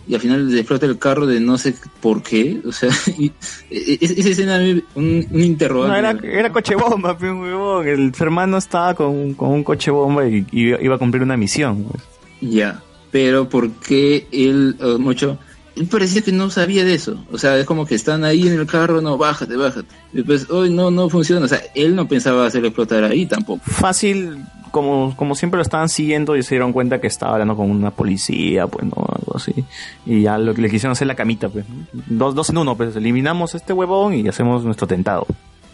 [0.09, 3.27] Y al final le explota el carro de no sé por qué, o sea, y,
[3.71, 4.59] e- e- esa escena
[4.95, 6.03] un, un interrogante.
[6.03, 7.17] No, era, era coche bomba.
[7.85, 11.85] El hermano estaba con, con un coche bomba y, y iba a cumplir una misión.
[11.85, 12.03] pues.
[12.41, 15.39] Ya, pero ¿por qué él, eh, mucho,
[15.75, 18.55] él parecía que no sabía de eso, o sea, es como que están ahí en
[18.59, 22.47] el carro, no, bájate, bájate, después, hoy no, no funciona, o sea, él no pensaba
[22.47, 23.63] hacerlo explotar ahí tampoco.
[23.67, 24.45] Fácil,
[24.77, 27.91] como, como siempre lo estaban siguiendo y se dieron cuenta que estaba hablando con una
[27.91, 29.55] policía, pues no, algo así.
[30.05, 31.65] Y ya lo, le quisieron hacer la camita, pues.
[31.95, 35.27] Dos, dos en uno, pues eliminamos este huevón y hacemos nuestro tentado.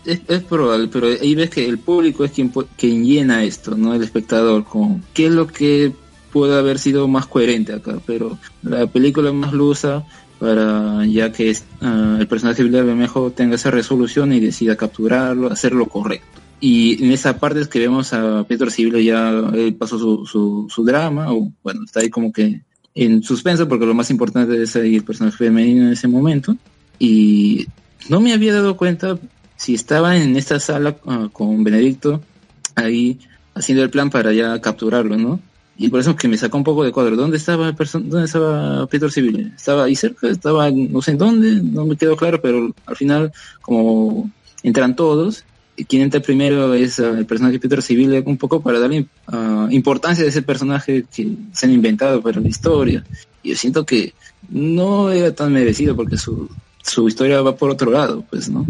[0.04, 3.92] Es, es probable, pero ahí ves que el público es quien, quien llena esto, no
[3.92, 5.90] el espectador, con qué es lo que
[6.32, 10.04] puede haber sido más coherente acá, pero la película más lo usa
[10.38, 15.72] para ya que ah, el personaje de Bermejo tenga esa resolución y decida capturarlo, hacer
[15.72, 16.41] lo correcto.
[16.64, 21.32] Y en esa parte es que vemos a Pedro Civil ya pasó su, su, drama,
[21.32, 22.60] o bueno, está ahí como que
[22.94, 26.56] en suspenso, porque lo más importante es ahí el personaje femenino en ese momento.
[27.00, 27.66] Y
[28.08, 29.18] no me había dado cuenta
[29.56, 32.20] si estaba en esta sala ah, con Benedicto
[32.76, 33.18] ahí
[33.56, 35.40] haciendo el plan para ya capturarlo, ¿no?
[35.76, 37.16] Y por eso que me sacó un poco de cuadro.
[37.16, 39.52] ¿Dónde estaba el dónde estaba Peter Civil?
[39.56, 40.28] ¿Estaba ahí cerca?
[40.28, 41.60] ¿Estaba no sé en dónde?
[41.60, 43.32] No me quedó claro, pero al final
[43.62, 44.30] como
[44.62, 45.44] entran todos,
[45.84, 50.24] quien entra primero es ah, el personaje Peter Civil un poco para darle ah, importancia
[50.24, 53.04] a ese personaje que se han inventado para la historia.
[53.42, 54.12] Y yo siento que
[54.48, 56.48] no era tan merecido porque su,
[56.82, 58.66] su historia va por otro lado, pues, ¿no?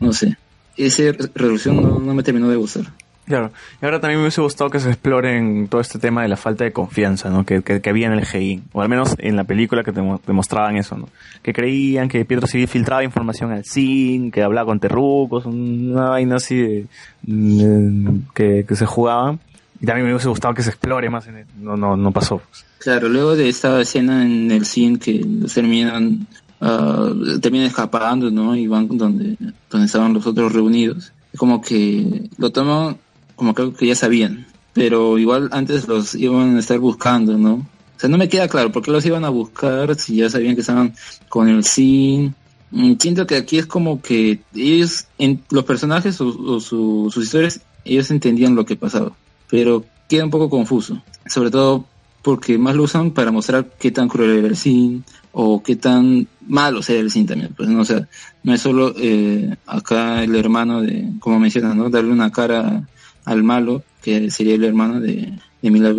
[0.00, 0.36] No sé.
[0.76, 2.92] Esa re- resolución no, no me terminó de gustar.
[3.28, 3.52] Claro,
[3.82, 6.64] y ahora también me hubiese gustado que se exploren todo este tema de la falta
[6.64, 7.44] de confianza, ¿no?
[7.44, 10.96] Que, que, había en el GI, o al menos en la película que te eso,
[10.96, 11.08] ¿no?
[11.42, 16.36] Que creían que Pietro Civil filtraba información al CIN, que hablaba con terrucos, una vaina
[16.36, 16.86] así de,
[18.34, 19.40] que, que se jugaban.
[19.78, 22.40] Y también me hubiese gustado que se explore más en el, no, no, no pasó.
[22.78, 25.22] Claro, luego de esta escena en el cine que
[25.52, 26.26] terminan,
[26.62, 28.56] ah, terminan escapando, ¿no?
[28.56, 29.36] Y van donde,
[29.68, 31.12] donde estaban los otros reunidos.
[31.36, 32.96] Como que lo toman
[33.38, 34.46] como algo que ya sabían.
[34.74, 37.54] Pero igual antes los iban a estar buscando, ¿no?
[37.54, 40.54] O sea, no me queda claro por qué los iban a buscar si ya sabían
[40.54, 40.94] que estaban
[41.30, 42.34] con el cine.
[42.70, 47.24] Mm, Siento que aquí es como que ellos, en, los personajes o, o su- sus
[47.24, 49.12] historias, ellos entendían lo que pasaba.
[49.50, 51.02] Pero queda un poco confuso.
[51.26, 51.86] Sobre todo
[52.22, 55.02] porque más lo usan para mostrar qué tan cruel era el Sin
[55.32, 57.52] o qué tan malo era el Sin también.
[57.56, 58.06] Pues no, o sea,
[58.44, 61.90] no es solo eh, acá el hermano de, como mencionas, ¿no?
[61.90, 62.86] Darle una cara
[63.30, 65.94] al malo, que sería el hermano de, de Emilia,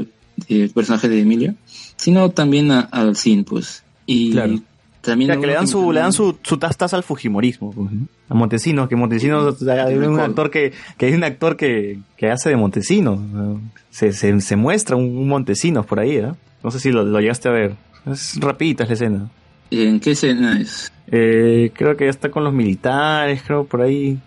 [0.48, 1.56] del personaje de Emilia,
[1.96, 3.84] sino también a- al Sin, pues.
[4.06, 4.34] Y
[5.02, 6.60] También O sea, que le dan su, le dan su, su
[6.92, 8.08] al fujimorismo, pues, ¿no?
[8.28, 12.00] A Montesinos, que Montesinos, o sea, hay un actor que, que hay un actor que,
[12.18, 13.20] que hace de Montesinos.
[13.20, 13.62] ¿no?
[13.90, 16.32] Se, se, se muestra un, un Montesinos por ahí, ¿eh?
[16.64, 17.76] No sé si lo, lo llegaste a ver.
[18.06, 19.30] Es rapidita es la escena.
[19.72, 20.92] ¿En qué escena es?
[21.08, 24.20] Eh, creo que ya está con los militares, creo, por ahí.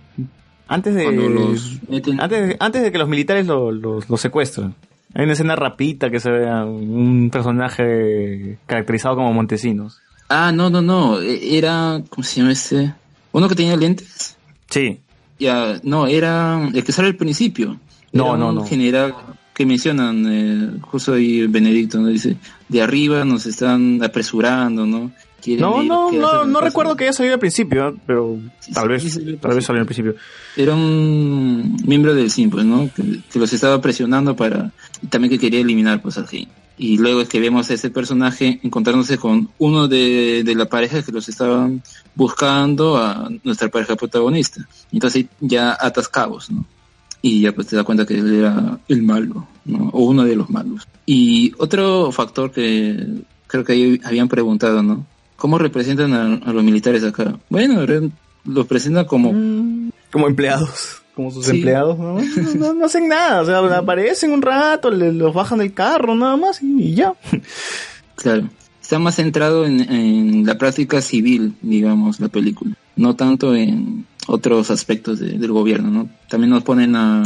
[0.73, 1.79] Antes de, los
[2.19, 4.75] antes, de- antes de que los militares lo, los- lo secuestran.
[5.15, 9.99] Hay una escena rapidita que se ve a un personaje caracterizado como Montesinos.
[10.29, 11.21] Ah, no, no, no.
[11.21, 12.95] e- Era, ¿cómo se llama este?
[13.33, 14.37] Uno que tenía lentes.
[14.71, 15.01] Sí.
[15.39, 17.79] Ya, no, era el que sale al principio.
[18.13, 18.67] No, Era no, un no.
[18.67, 19.15] general
[19.55, 22.09] que mencionan, eh, justo ahí Benedicto, ¿no?
[22.09, 22.37] Dice,
[22.69, 25.11] de arriba nos están apresurando, ¿no?
[25.59, 27.95] No, no, ¿qué no, no recuerdo que haya salido al principio, ¿eh?
[28.07, 28.39] pero
[28.73, 30.15] tal vez, tal vez salió al principio.
[30.57, 32.89] Era un miembro del SIM, pues, ¿no?
[32.95, 34.73] Que, que los estaba presionando para...
[35.03, 36.27] y también que quería eliminar, pues, al.
[36.79, 41.03] Y luego es que vemos a ese personaje encontrándose con uno de, de la pareja
[41.03, 41.83] que los estaban
[42.15, 44.67] buscando a nuestra pareja protagonista.
[44.91, 46.65] Entonces ya atas cabos, ¿no?
[47.21, 49.91] Y ya pues te das cuenta que él era el malo, ¿no?
[49.93, 50.89] O uno de los malos.
[51.07, 55.07] Y otro factor que creo que ahí habían preguntado, ¿no?
[55.43, 57.37] ¿Cómo representan a, a los militares acá?
[57.51, 57.81] Bueno,
[58.45, 59.33] los presentan como...
[60.13, 61.57] Como empleados, como sus Sí.
[61.57, 62.15] empleados, ¿no?
[62.55, 66.15] No, no- no hacen nada, o sea, aparecen un rato, le- los bajan del carro,
[66.15, 67.15] nada más y, y ya.
[68.15, 68.49] Claro.
[68.81, 72.77] Está más centrado en, en la práctica civil, digamos, la película.
[72.95, 76.09] No tanto en otros aspectos de- del gobierno, ¿no?
[76.29, 77.25] También nos ponen a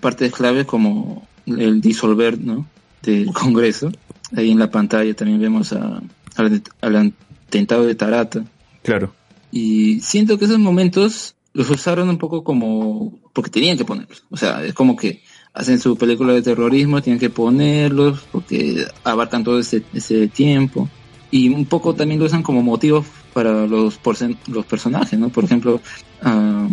[0.00, 2.64] partes claves como el disolver, ¿no?
[3.02, 3.90] Del Congreso.
[4.36, 6.00] Ahí en la pantalla también vemos a,
[6.36, 7.12] al, al
[7.46, 8.44] atentado de Tarata.
[8.82, 9.12] Claro.
[9.50, 14.24] Y siento que esos momentos los usaron un poco como porque tenían que ponerlos.
[14.30, 15.22] O sea, es como que
[15.54, 20.88] hacen su película de terrorismo, tienen que ponerlos porque abarcan todo ese, ese tiempo.
[21.30, 23.98] Y un poco también lo usan como motivos para los,
[24.46, 25.30] los personajes, ¿no?
[25.30, 25.80] Por ejemplo,
[26.22, 26.68] ah,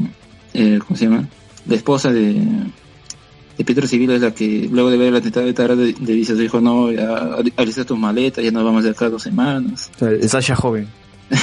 [0.54, 1.28] eh, ¿cómo se llama?
[1.66, 2.36] La esposa de,
[3.58, 6.34] de Pietro Civil es la que luego de ver el atentado de Tarata le dice
[6.34, 9.92] a su hijo, no, ya alista tus maletas, ya nos vamos de acá dos semanas.
[10.28, 10.88] Sasha joven.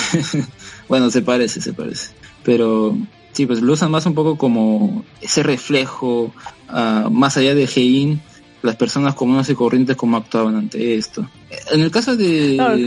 [0.88, 2.10] Bueno, se parece, se parece.
[2.42, 2.96] Pero
[3.32, 6.32] sí, pues lo usan más un poco como ese reflejo,
[6.68, 8.20] ah, más allá de Hein,
[8.62, 11.28] las personas comunes y corrientes cómo actuaban ante esto.
[11.72, 12.78] En el caso de, Claro.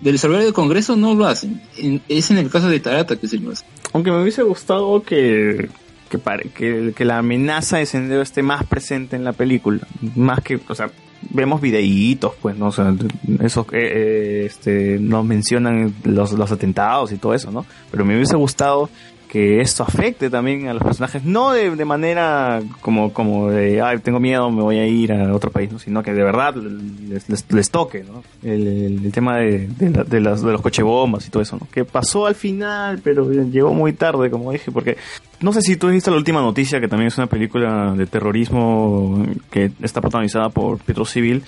[0.00, 1.62] del salvador del Congreso no lo hacen.
[1.78, 3.66] En- es en el caso de Tarata que se lo hacen.
[3.92, 5.68] Aunque me hubiese gustado que
[6.12, 9.80] que, pare- que, la amenaza de Sendero esté más presente en la película.
[10.14, 10.90] Más que, o sea,
[11.30, 12.66] vemos videitos, pues, ¿no?
[12.66, 12.94] O sea,
[13.40, 17.64] esos, eh, eh, este, nos mencionan los, los atentados y todo eso, ¿no?
[17.90, 18.90] Pero me hubiese gustado
[19.32, 23.96] que esto afecte también a los personajes, no de, de manera como, como de, ay,
[24.00, 25.78] tengo miedo, me voy a ir a otro país, ¿no?
[25.78, 28.22] sino que de verdad les, les, les toque, ¿no?
[28.42, 31.66] El, tema de, de, la- de las, de los cochebombas y todo eso, ¿no?
[31.72, 34.98] Que pasó al final, pero llegó muy tarde, como dije, porque
[35.40, 39.24] no sé si tú viste la última noticia, que también es una película de terrorismo
[39.50, 41.42] que está protagonizada por Pietro Civil,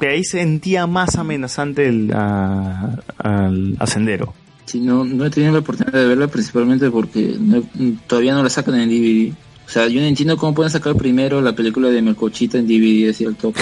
[0.00, 4.32] que ahí sentía más amenazante el, a- al a Sendero.
[4.66, 7.62] Sí, no, no he tenido la oportunidad de verla principalmente porque no-
[8.06, 9.32] todavía no la sacan en DVD.
[9.66, 13.10] O sea, yo no entiendo cómo pueden sacar primero la película de Melcochita en DVD
[13.10, 13.60] así al toque.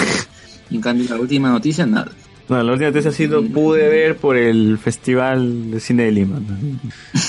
[0.70, 2.10] En cambio, la última noticia, nada.
[2.48, 6.40] No, la última noticia sí lo pude ver por el Festival de Cine de Lima,
[6.40, 6.56] ¿no?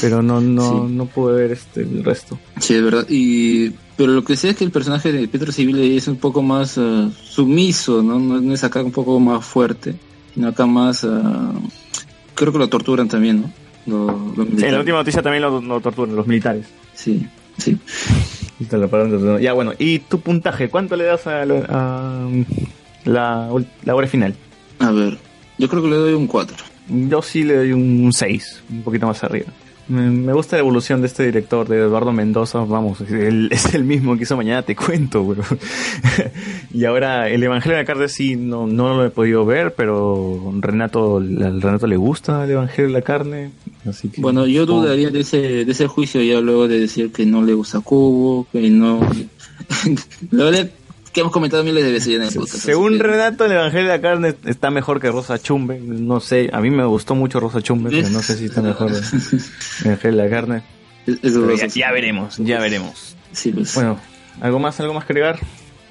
[0.02, 2.38] pero no no no pude ver este el resto.
[2.60, 3.06] Sí, es verdad.
[3.10, 6.42] Y, pero lo que sé es que el personaje de Pietro Civil es un poco
[6.42, 8.20] más ah, sumiso, ¿no?
[8.20, 8.54] ¿no?
[8.54, 9.96] Es acá un poco más fuerte,
[10.34, 11.06] sino acá más...
[11.06, 11.54] ah,
[12.34, 13.52] creo que lo torturan también, ¿no?
[13.88, 16.66] En la última noticia también lo, lo torturan los militares.
[16.94, 17.26] Sí,
[17.58, 17.78] sí.
[19.40, 20.70] Ya bueno, ¿y tu puntaje?
[20.70, 22.46] ¿Cuánto le das a, lo- a, um,
[23.04, 23.50] la,
[23.84, 24.34] la hora final?
[24.80, 25.18] A ver,
[25.58, 26.56] yo creo que le doy un 4.
[26.90, 29.48] Yo sí le doy un 6, un poquito más arriba.
[29.88, 34.18] Me, gusta la evolución de este director, de Eduardo Mendoza, vamos, él es el mismo
[34.18, 35.36] que hizo Mañana Te Cuento,
[36.74, 40.52] y ahora, el Evangelio de la Carne sí, no, no lo he podido ver, pero
[40.60, 43.52] Renato, al Renato le gusta el Evangelio de la Carne,
[43.88, 44.22] así que...
[44.22, 47.54] Bueno, yo dudaría de ese, de ese juicio ya luego de decir que no le
[47.54, 49.00] gusta Cubo, que no...
[50.32, 50.70] verdad
[51.16, 52.58] que hemos comentado miles de veces ya en el podcast.
[52.66, 55.80] Según Renato, el Evangelio de la Carne está mejor que Rosa Chumbe.
[55.80, 58.92] No sé, a mí me gustó mucho Rosa Chumbe, pero no sé si está mejor
[58.92, 59.02] el
[59.86, 60.64] Evangelio de la Carne.
[61.08, 63.16] Es- es ya, veremos, ya veremos.
[63.32, 63.74] Sí, pues.
[63.76, 63.98] Bueno,
[64.42, 65.40] ¿algo más, algo más que agregar?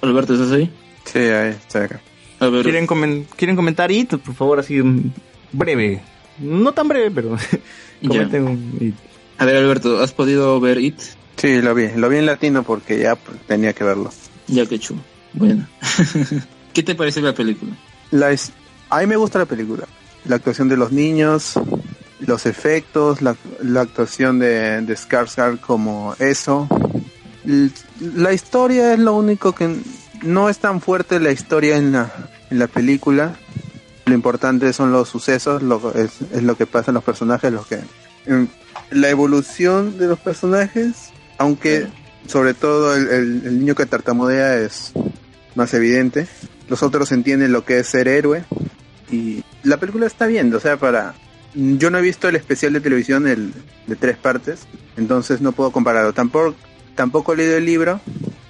[0.02, 0.70] Alberto, ¿estás ahí?
[1.04, 2.00] Sí, ahí está acá.
[2.40, 4.18] A ver, ¿Quieren, comen- ¿Quieren comentar IT?
[4.18, 5.10] Por favor, así mm,
[5.52, 6.02] breve.
[6.38, 7.36] No tan breve, pero
[8.02, 8.08] Ya.
[8.08, 8.94] comenten un It.
[9.38, 10.98] a ver, Alberto, ¿has podido ver It?
[11.36, 11.88] Sí, lo vi.
[11.96, 14.12] Lo vi en latino porque ya tenía que verlo.
[14.48, 15.00] Ya que chulo.
[15.34, 15.66] Bueno.
[16.72, 17.72] ¿Qué te parece la película?
[18.10, 18.52] La es-
[18.90, 19.84] A mí me gusta la película.
[20.24, 21.54] La actuación de los niños,
[22.20, 26.66] los efectos, la, la actuación de, de Skarsgård como eso.
[28.00, 29.76] La historia es lo único que
[30.22, 32.10] no es tan fuerte la historia en la,
[32.50, 33.34] en la película.
[34.06, 37.64] Lo importante son los sucesos, lo, es, es lo que pasa en los personajes, lo
[37.64, 37.80] que
[38.90, 41.86] la evolución de los personajes, aunque
[42.26, 44.92] sobre todo el, el- el niño que tartamudea es
[45.54, 46.26] más evidente.
[46.68, 48.44] Los otros entienden lo que es ser héroe
[49.10, 51.14] y la película está bien, o sea, para
[51.54, 53.52] yo no he visto el especial de televisión el,
[53.86, 54.66] de tres partes,
[54.96, 56.12] entonces no puedo compararlo.
[56.12, 56.54] Tampoco
[56.94, 58.00] tampoco he leído el libro,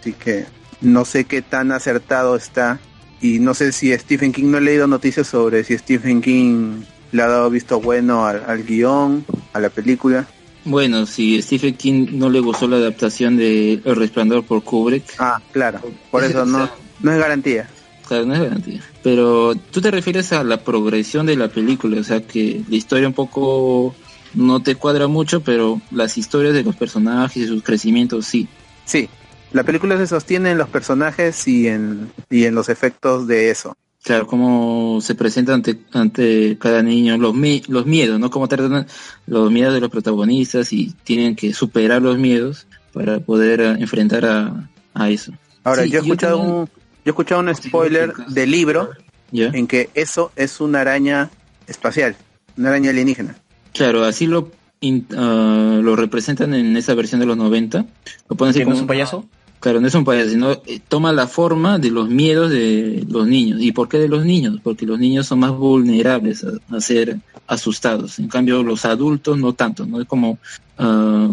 [0.00, 0.47] así que
[0.81, 2.81] no sé qué tan acertado está
[3.20, 7.23] y no sé si Stephen King no he leído noticias sobre si Stephen King le
[7.23, 10.26] ha dado visto bueno al, al guion, a la película.
[10.65, 15.05] Bueno, si Stephen King no le gustó la adaptación de El Resplandor por Kubrick.
[15.18, 16.68] Ah, claro, por eso no,
[17.00, 17.68] no es garantía.
[18.06, 18.81] Claro, no es garantía.
[19.02, 23.08] Pero tú te refieres a la progresión de la película, o sea que la historia
[23.08, 23.94] un poco
[24.34, 28.47] no te cuadra mucho, pero las historias de los personajes y sus crecimientos sí.
[28.84, 29.08] Sí,
[29.52, 33.74] la película se sostiene en los personajes y en, y en los efectos de eso.
[34.02, 38.28] Claro, cómo se presenta ante, ante cada niño, los, mi- los miedos, ¿no?
[38.28, 38.86] Cómo tratan
[39.26, 44.26] los miedos de los protagonistas y tienen que superar los miedos para poder eh, enfrentar
[44.26, 45.32] a, a eso.
[45.62, 46.68] Ahora, Sí, yo he escuchado también- un,
[47.05, 48.91] yo he escuchado un spoiler del libro
[49.33, 51.31] en que eso es una araña
[51.66, 52.16] espacial,
[52.57, 53.36] una araña alienígena.
[53.73, 54.50] Claro, así lo,
[54.81, 57.84] in- ah, lo representan en esa versión de los 90.
[58.28, 59.24] Lo ponen así ¿Que no como es un payaso?
[59.60, 63.26] Claro, no es un payaso, sino eh, toma la forma de los miedos de los
[63.26, 63.60] niños.
[63.62, 64.60] ¿Y por qué de los niños?
[64.62, 67.16] Porque los niños son más vulnerables a, a ser
[67.47, 68.18] asustados.
[68.18, 70.00] En cambio, los adultos no tanto, ¿no?
[70.02, 70.39] Es como,
[70.78, 71.28] ah,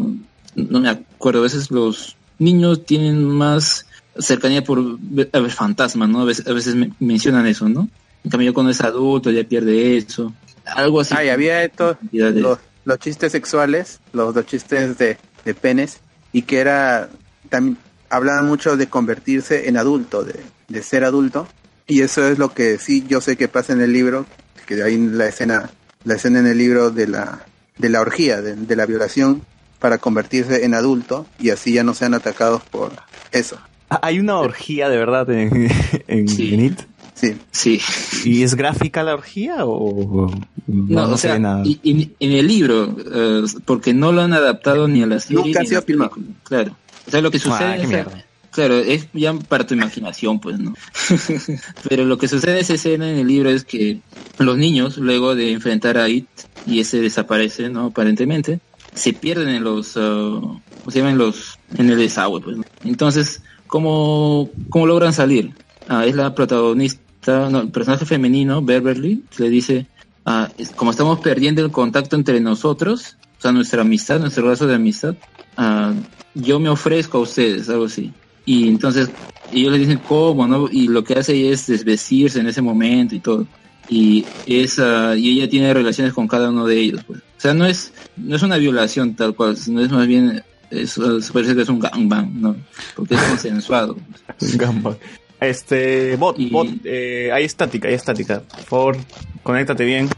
[0.56, 3.85] no me acuerdo, a veces los niños tienen más
[4.19, 6.22] cercanía por ver, a ver fantasmas, ¿no?
[6.22, 7.90] A veces, a veces me- mencionan eso, ¿no?
[8.23, 10.33] En cambio, cuando es adulto ya pierde eso.
[10.65, 11.14] Algo así.
[11.17, 15.99] Ah, y había estos, los, los chistes sexuales, los, los chistes de, de penes,
[16.33, 17.09] y que era,
[17.49, 17.77] también
[18.09, 21.48] hablaban mucho de convertirse en adulto, de, de ser adulto,
[21.88, 24.25] y eso es lo que sí yo sé que pasa en el libro,
[24.67, 25.69] que de ahí la escena,
[26.03, 27.45] la escena en el libro de la,
[27.77, 29.41] de la orgía, de, de la violación,
[29.80, 32.91] para convertirse en adulto, y así ya no sean atacados por
[33.31, 33.57] eso.
[34.02, 35.70] Hay una orgía de verdad en,
[36.08, 36.80] en, en It.
[37.14, 37.36] Sí.
[37.52, 37.80] Sí.
[38.26, 40.32] ¿Y es gráfica la orgía o
[40.68, 41.61] no, No, no o se sea, ve nada?
[41.66, 45.44] y- y- en el libro, eh, porque no lo han adaptado ni a la serie
[45.44, 46.11] Nunca ha ni a sido la película.
[46.44, 46.76] Claro.
[47.08, 48.26] O sea, lo que sucede Ah, qué es- mierda.
[48.52, 50.74] Claro, es ya para tu imaginación, pues, ¿no?
[51.90, 54.00] Pero lo que sucede en esa escena en el libro es que
[54.40, 56.28] los niños, luego de enfrentar a It,
[56.66, 57.86] y ese desaparece, ¿no?
[57.88, 58.60] Aparentemente,
[58.94, 61.18] se pierden en los, ah, ¿cómo se llaman?
[61.18, 62.58] Los, en el desagüe, pues.
[62.58, 62.64] ¿no?
[62.84, 65.53] Entonces, ¿cómo, cómo logran salir?
[65.88, 69.88] Ah, es la protagonista, no, el personaje femenino, Beverly, le dice,
[70.25, 74.75] ah, como estamos perdiendo el contacto entre nosotros, o sea, nuestra amistad, nuestro lazo de
[74.75, 75.16] amistad,
[75.56, 75.93] ah,
[76.35, 78.11] yo me ofrezco a ustedes, algo así.
[78.45, 79.09] Y entonces
[79.53, 80.67] ellos le dicen cómo, ¿no?
[80.69, 83.48] Y lo que hace ella es desvestirse en ese momento y todo.
[83.88, 87.19] Y es, ah, y ella tiene relaciones con cada uno de ellos, pues.
[87.19, 90.91] O sea, no es, no es una violación tal cual, sino es más bien, es,
[90.93, 92.56] se parece que es un gangbang, ¿no?
[92.95, 93.95] Porque es consensuado.
[94.56, 94.98] Gamba.
[95.40, 98.41] Este, bot, bot, eh, hay estática, hay estática.
[98.41, 98.98] Por favor,
[99.43, 100.09] conéctate bien.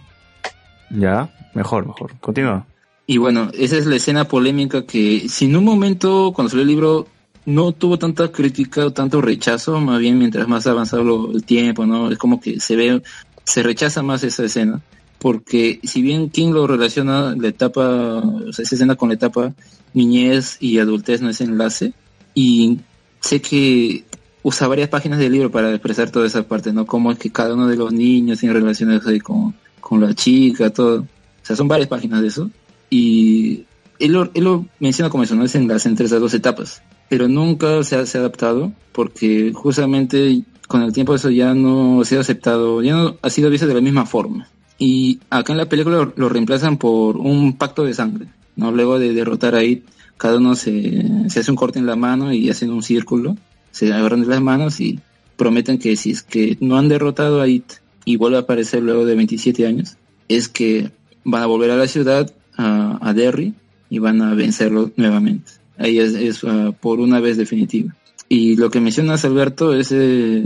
[0.89, 2.13] Ya, mejor, mejor.
[2.19, 2.65] Continúa.
[3.07, 6.67] Y bueno, esa es la escena polémica que si en un momento cuando salió el
[6.69, 7.07] libro
[7.45, 11.85] no tuvo tanta crítica o tanto rechazo, más bien mientras más avanzado lo- el tiempo,
[11.85, 12.09] ¿no?
[12.11, 13.01] Es como que se ve,
[13.43, 14.81] se rechaza más esa escena.
[15.23, 17.81] Porque si bien King lo relaciona la etapa,
[18.17, 19.53] o sea, esa escena con la etapa
[19.93, 21.93] niñez y adultez, no ese enlace,
[22.35, 22.79] y
[23.21, 24.03] sé que
[24.41, 26.85] usa varias páginas del libro para expresar toda esa parte, ¿no?
[26.85, 30.71] Cómo es que cada uno de los niños tiene relaciones ahí con, con la chica,
[30.71, 31.03] todo.
[31.03, 31.05] O
[31.41, 32.51] sea, son varias páginas de eso.
[32.89, 33.63] Y
[33.99, 35.45] él lo, él lo menciona como eso, ¿no?
[35.45, 36.81] Es enlace entre esas dos etapas.
[37.07, 42.01] Pero nunca se ha, se ha adaptado porque justamente con el tiempo eso ya no
[42.01, 44.49] ha sido aceptado, ya no ha sido visto de la misma forma.
[44.77, 48.71] Y acá en la película lo, reemplazan por un pacto de sangre, ¿no?
[48.71, 49.85] Luego de derrotar a It,
[50.17, 53.37] cada uno se, hace un corte en la mano y hacen un círculo,
[53.71, 54.99] se agarran las manos y
[55.37, 57.73] prometen que si es que no han derrotado a It
[58.05, 60.91] y vuelve a aparecer luego de 27 años, es que
[61.23, 63.53] van a volver a la ciudad, a, a Derry,
[63.93, 65.51] y van a vencerlo nuevamente.
[65.77, 67.95] Ahí es, ah, por una vez definitiva.
[68.27, 70.43] Y lo que mencionas, Alberto, es eh,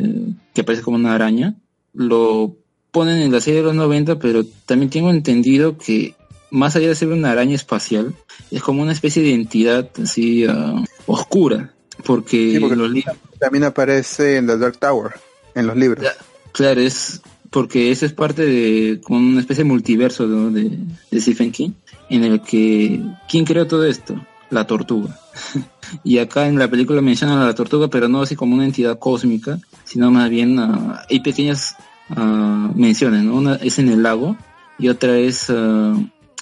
[0.54, 1.56] que parece como una araña.
[1.94, 2.58] Lo
[2.92, 6.16] ponen en la serie de los 90, pero también tengo entendido que
[6.50, 8.16] más allá de ser una araña espacial,
[8.52, 11.74] es como una especie de entidad así ah, oscura.
[12.06, 13.04] Porque, Sí, porque los li-
[13.40, 15.14] también aparece en The Dark Tower,
[15.56, 16.06] en los libros.
[16.52, 20.52] Claro, es porque eso es parte de como una especie de multiverso ¿no?
[20.52, 20.78] de,
[21.12, 21.72] de Stephen King,
[22.10, 24.20] en el que ¿quién creó todo esto?
[24.50, 25.20] La tortuga.
[26.04, 29.00] y acá en la película mencionan a la tortuga, pero no así como una entidad
[29.00, 31.76] cósmica, sino más bien ah, hay pequeñas
[32.10, 33.36] ah, menciones, ¿no?
[33.36, 34.38] Una es en el lago
[34.80, 35.95] y otra es ah,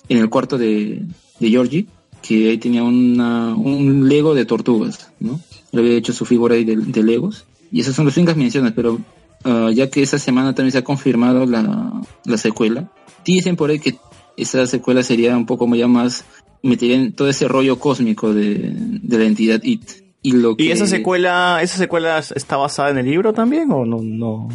[0.09, 1.03] en el cuarto de,
[1.39, 1.87] de Georgie,
[2.21, 5.39] que ahí tenía una, un Lego de tortugas, ¿no?
[5.71, 7.45] Le había hecho su figura ahí de, de Legos.
[7.71, 8.99] Y esas son las únicas menciones, pero
[9.43, 12.91] ah, ya que esa semana también se ha confirmado la, la secuela,
[13.25, 13.97] dicen por ahí que
[14.37, 16.25] esa secuela sería un poco ya más,
[16.61, 20.05] metería en todo ese rollo cósmico de, de la entidad IT.
[20.21, 23.85] Y, lo que, ¿Y esa secuela, esa secuela está basada en el libro también o
[23.85, 24.01] no?
[24.01, 24.49] no?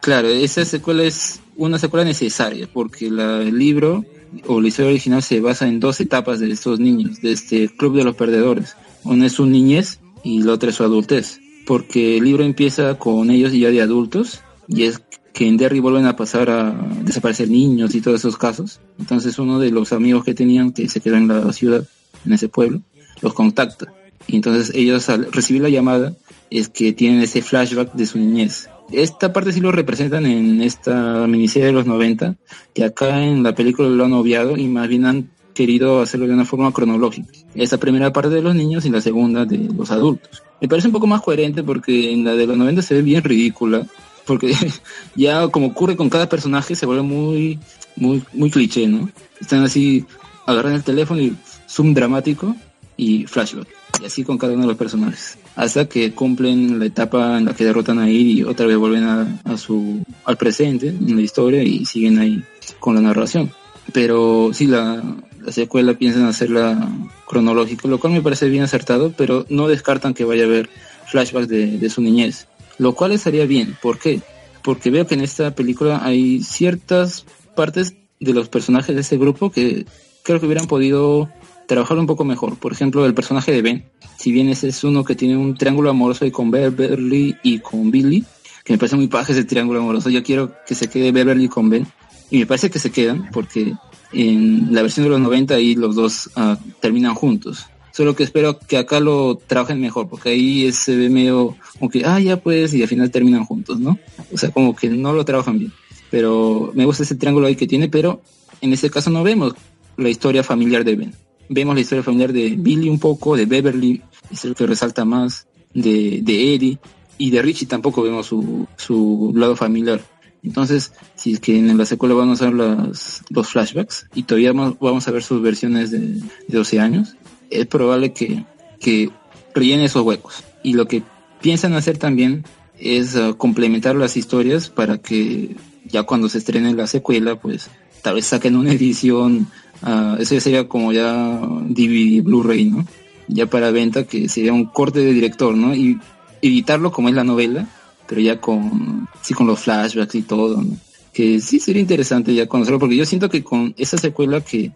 [0.00, 4.04] Claro, esa secuela es una secuela necesaria, porque la, el libro
[4.46, 7.96] o la historia original se basa en dos etapas de estos niños, de este club
[7.96, 8.76] de los perdedores.
[9.04, 11.40] Una es su niñez y la otra es su adultez.
[11.66, 16.06] Porque el libro empieza con ellos ya de adultos y es que en Derry vuelven
[16.06, 16.72] a pasar a
[17.02, 18.80] desaparecer niños y todos esos casos.
[18.98, 21.86] Entonces uno de los amigos que tenían que se quedó en la ciudad,
[22.24, 22.80] en ese pueblo,
[23.20, 23.92] los contacta.
[24.26, 26.14] Y entonces ellos al recibir la llamada
[26.50, 28.68] es que tienen ese flashback de su niñez.
[28.92, 32.36] Esta parte sí lo representan en esta miniserie de los 90,
[32.74, 36.34] que acá en la película lo han obviado y más bien han querido hacerlo de
[36.34, 37.30] una forma cronológica.
[37.54, 40.42] Esta primera parte de los niños y la segunda de los adultos.
[40.60, 43.22] Me parece un poco más coherente porque en la de los 90 se ve bien
[43.22, 43.86] ridícula,
[44.26, 44.54] porque
[45.16, 47.58] ya como ocurre con cada personaje se vuelve muy,
[47.96, 49.08] muy, muy cliché, ¿no?
[49.40, 50.04] Están así,
[50.46, 51.36] agarran el teléfono y
[51.68, 52.56] zoom dramático
[52.96, 53.68] y flashback.
[54.02, 55.38] Y así con cada uno de los personajes.
[55.56, 59.04] Hasta que cumplen la etapa en la que derrotan a Ir y otra vez vuelven
[59.04, 62.42] a, a su, al presente en la historia y siguen ahí
[62.78, 63.52] con la narración.
[63.92, 65.02] Pero sí, la,
[65.42, 66.88] la secuela piensan hacerla
[67.26, 70.70] cronológica, lo cual me parece bien acertado, pero no descartan que vaya a haber
[71.06, 72.46] flashbacks de, de su niñez.
[72.78, 73.76] Lo cual estaría bien.
[73.82, 74.20] ¿Por qué?
[74.62, 79.50] Porque veo que en esta película hay ciertas partes de los personajes de ese grupo
[79.50, 79.86] que
[80.22, 81.28] creo que hubieran podido
[81.70, 82.56] trabajar un poco mejor.
[82.56, 83.84] Por ejemplo, el personaje de Ben.
[84.18, 87.92] Si bien ese es uno que tiene un triángulo amoroso ahí con Beverly y con
[87.92, 88.24] Billy,
[88.64, 90.10] que me parece muy paja ese triángulo amoroso.
[90.10, 91.86] Yo quiero que se quede Beverly con Ben.
[92.28, 93.74] Y me parece que se quedan, porque
[94.12, 97.66] en la versión de los 90 ahí los dos ah, terminan juntos.
[97.92, 102.04] Solo que espero que acá lo trabajen mejor, porque ahí se ve medio como que,
[102.04, 103.96] ah, ya pues, y al final terminan juntos, ¿no?
[104.32, 105.72] O sea, como que no lo trabajan bien.
[106.10, 108.22] Pero me gusta ese triángulo ahí que tiene, pero
[108.60, 109.54] en este caso no vemos
[109.96, 111.14] la historia familiar de Ben.
[111.52, 115.48] Vemos la historia familiar de Billy un poco, de Beverly, es el que resalta más,
[115.74, 116.78] de, de Eddie,
[117.18, 120.00] y de Richie tampoco vemos su, su lado familiar.
[120.42, 124.52] Entonces, si es que en la secuela vamos a ver las, los flashbacks y todavía
[124.52, 127.16] vamos, a ver sus versiones de, de 12 años,
[127.50, 128.44] es probable que,
[128.78, 129.10] que
[129.54, 130.44] rellene esos huecos.
[130.62, 131.02] Y lo que
[131.42, 132.44] piensan hacer también
[132.78, 137.68] es uh, complementar las historias para que ya cuando se estrene la secuela, pues
[138.02, 139.48] tal vez saquen una edición,
[139.82, 142.86] uh, eso ya sería como ya DVD, Blu-ray, ¿no?
[143.28, 145.74] Ya para venta, que sería un corte de director, ¿no?
[145.74, 145.98] Y
[146.42, 147.68] editarlo como es la novela,
[148.06, 150.76] pero ya con, sí, con los flashbacks y todo, ¿no?
[151.12, 154.72] Que sí sería interesante ya conocerlo, porque yo siento que con esa secuela que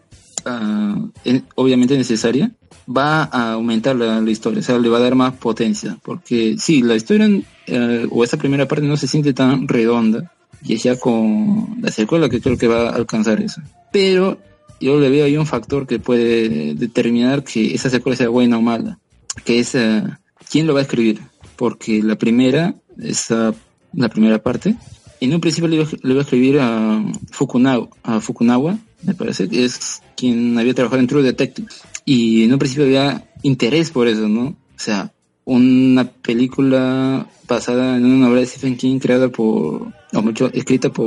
[0.46, 2.52] uh, es obviamente necesaria,
[2.88, 6.82] va a aumentar la, historia, o sea, le va a dar más potencia, porque sí,
[6.82, 10.98] la historia uh, o esa primera parte no se siente tan redonda, y es ya
[10.98, 13.60] con la secuela que creo que va a alcanzar eso.
[13.92, 14.38] Pero
[14.84, 18.62] yo le veo ahí un factor que puede determinar que esa secuela sea buena o
[18.62, 18.98] mala,
[19.44, 20.10] que es uh,
[20.50, 21.20] quién lo va a escribir,
[21.56, 23.54] porque la primera, esa,
[23.94, 24.76] la primera parte,
[25.20, 30.02] en un principio le iba, a escribir a Fukunawa, a Fukunawa, me parece que es
[30.16, 31.68] quien había trabajado en True Detective.
[32.04, 34.48] Y en un principio había interés por eso, ¿no?
[34.48, 35.12] O sea,
[35.44, 41.06] una película basada en una novela de Stephen King creada por, o mucho, escrita por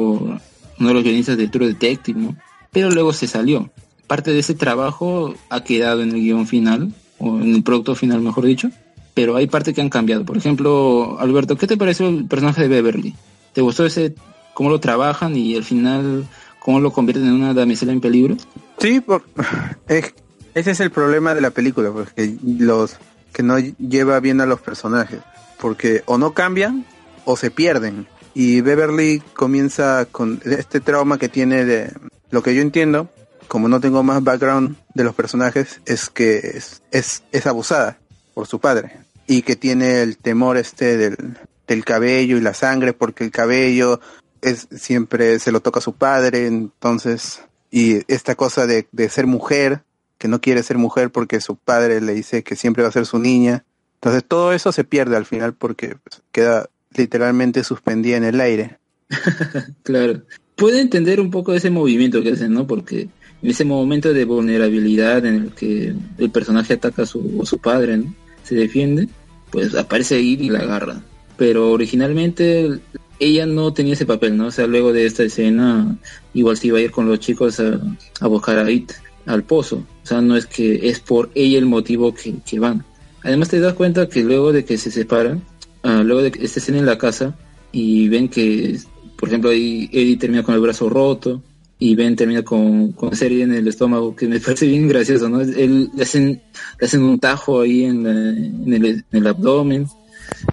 [0.79, 2.35] uno de los guionistas de True Detective, ¿no?
[2.77, 3.71] Pero luego se salió.
[4.05, 8.21] Parte de ese trabajo ha quedado en el guion final, o en el producto final,
[8.21, 8.69] mejor dicho,
[9.15, 10.25] pero hay partes que han cambiado.
[10.25, 13.15] Por ejemplo, Alberto, ¿qué te pareció el personaje de Beverly?
[13.53, 14.13] ¿Te gustó ese,
[14.53, 16.27] cómo lo trabajan y al final
[16.59, 18.37] cómo lo convierten en una damisela en peligro?
[18.77, 19.23] Sí, por,
[19.87, 20.13] ese
[20.53, 22.97] es el problema de la película, porque los
[23.33, 25.21] que no lleva bien a los personajes,
[25.59, 26.85] porque o no cambian
[27.25, 28.05] o se pierden.
[28.35, 31.91] Y Beverly comienza con este trauma que tiene de
[32.29, 33.09] lo que yo entiendo,
[33.47, 37.99] como no tengo más background de los personajes, es que es, es, es abusada
[38.33, 42.93] por su padre y que tiene el temor este del, del cabello y la sangre
[42.93, 43.99] porque el cabello
[44.41, 47.41] es siempre se lo toca a su padre, entonces,
[47.71, 49.83] y esta cosa de, de ser mujer,
[50.17, 53.05] que no quiere ser mujer porque su padre le dice que siempre va a ser
[53.05, 53.65] su niña.
[53.95, 58.79] Entonces todo eso se pierde al final porque pues, queda literalmente suspendida en el aire.
[59.83, 60.21] Claro.
[60.57, 62.67] Puede entender un poco ese movimiento que hacen, ¿no?
[62.67, 63.07] Porque
[63.41, 67.59] en ese momento de vulnerabilidad en el que el personaje ataca a su, a su
[67.59, 68.13] padre, ¿no?
[68.43, 69.07] Se defiende,
[69.51, 71.01] pues aparece ahí y la agarra.
[71.37, 72.79] Pero originalmente
[73.19, 74.47] ella no tenía ese papel, ¿no?
[74.47, 75.97] O sea, luego de esta escena,
[76.33, 78.91] igual se iba a ir con los chicos a, buscar a It,
[79.25, 79.77] al pozo.
[80.03, 82.83] O sea, no es que es por ella el motivo que, que van.
[83.23, 85.43] Además te das cuenta que luego de que se separan,
[85.83, 87.37] ah, luego de que esta escena en la casa,
[87.71, 88.79] y ven que,
[89.17, 91.41] por ejemplo, ahí Eddie termina con el brazo roto,
[91.79, 95.41] y Ben termina con, con serie en el estómago, que me parece bien gracioso, ¿no?
[95.41, 96.41] Él, le, hacen,
[96.79, 99.87] le hacen un tajo ahí en, la- en, el, en el abdomen,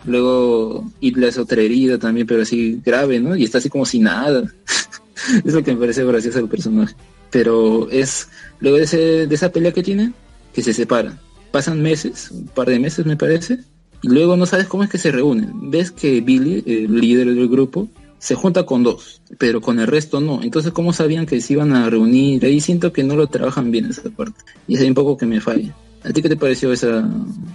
[0.04, 3.36] luego It le hace otra herida también, pero así grave, ¿no?
[3.36, 4.44] Y está así como sin nada.
[5.44, 6.94] es lo que me parece gracioso del personaje.
[7.30, 8.28] Pero es,
[8.60, 10.12] luego de, ese, de esa pelea que tiene,
[10.52, 11.18] que se separan.
[11.50, 13.58] Pasan meses, un par de meses me parece,
[14.02, 15.70] y luego no sabes cómo es que se reúnen.
[15.70, 17.88] Ves que Billy, el líder del grupo,
[18.24, 20.42] se junta con dos, pero con el resto no.
[20.42, 22.42] Entonces, ¿cómo sabían que se iban a reunir?
[22.46, 24.40] Ahí siento que no lo trabajan bien esa parte.
[24.66, 25.74] Y es ahí un poco que me falla.
[26.02, 27.06] ¿A ti qué te pareció esa,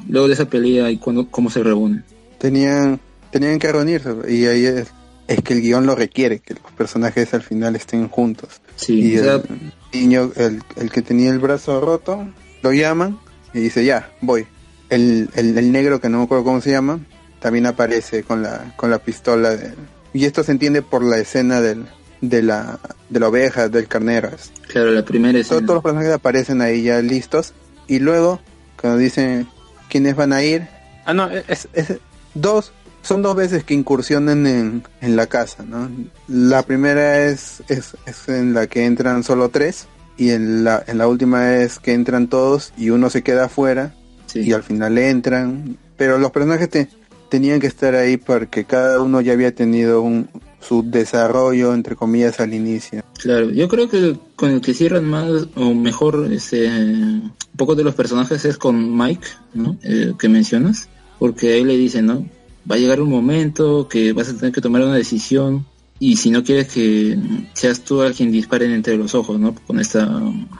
[0.07, 2.03] luego de esa pelea y cuando, cómo se reúnen?
[2.37, 2.99] Tenían,
[3.31, 4.87] tenían que reunirse y ahí es,
[5.27, 8.61] es que el guion lo requiere, que los personajes al final estén juntos.
[8.75, 9.41] Sí, y o sea-
[9.91, 12.27] el niño, el, el que tenía el brazo roto,
[12.61, 13.17] lo llaman
[13.55, 14.45] y dice ya, voy.
[14.89, 16.99] El, el, el negro que no me acuerdo cómo se llama,
[17.39, 19.73] también aparece con la, con la pistola de-
[20.13, 21.85] y esto se entiende por la escena del,
[22.21, 22.79] de la,
[23.09, 24.29] de la oveja, del carnero.
[24.67, 25.61] Claro, la primera Todos, escena.
[25.61, 27.53] todos los personajes aparecen ahí ya listos.
[27.87, 28.39] Y luego,
[28.79, 29.47] cuando dicen
[29.89, 30.67] quiénes van a ir.
[31.05, 31.97] Ah, no, es, es-
[32.33, 32.71] dos.
[33.01, 35.89] Son dos veces que incursionan en, en la casa, ¿no?
[36.27, 39.87] La primera es, es, es en la que entran solo tres.
[40.17, 43.95] Y en la, en la última es que entran todos y uno se queda afuera.
[44.35, 45.77] Y al final entran.
[45.95, 46.89] Pero los personajes te-
[47.29, 52.39] tenían que estar ahí porque cada uno ya había tenido un, su desarrollo, entre comillas,
[52.39, 53.03] al inicio.
[53.17, 57.83] Claro, yo creo que con el que cierran más o mejor ese, un poco de
[57.83, 59.77] los personajes es con Mike, ¿no?
[59.83, 62.25] Eh, que mencionas, porque ahí le dicen, ¿no?
[62.69, 65.65] Va a llegar un momento que vas a tener que tomar una decisión
[65.97, 67.17] y si no quieres que
[67.53, 69.53] seas tú a quien disparen entre los ojos, ¿no?
[69.67, 70.09] Con esta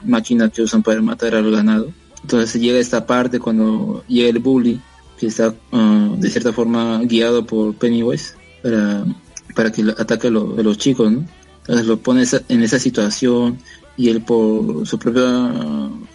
[0.04, 1.92] máquina que usan para matar al ganado.
[2.22, 4.80] Entonces llega esta parte cuando llega el bully,
[5.20, 9.04] que está ah, de cierta forma guiado por Pennywise para,
[9.54, 11.24] para que ataque a, lo- a los chicos, ¿no?
[11.60, 13.58] Entonces lo pone esa- en esa situación
[13.96, 15.52] y él por su propia...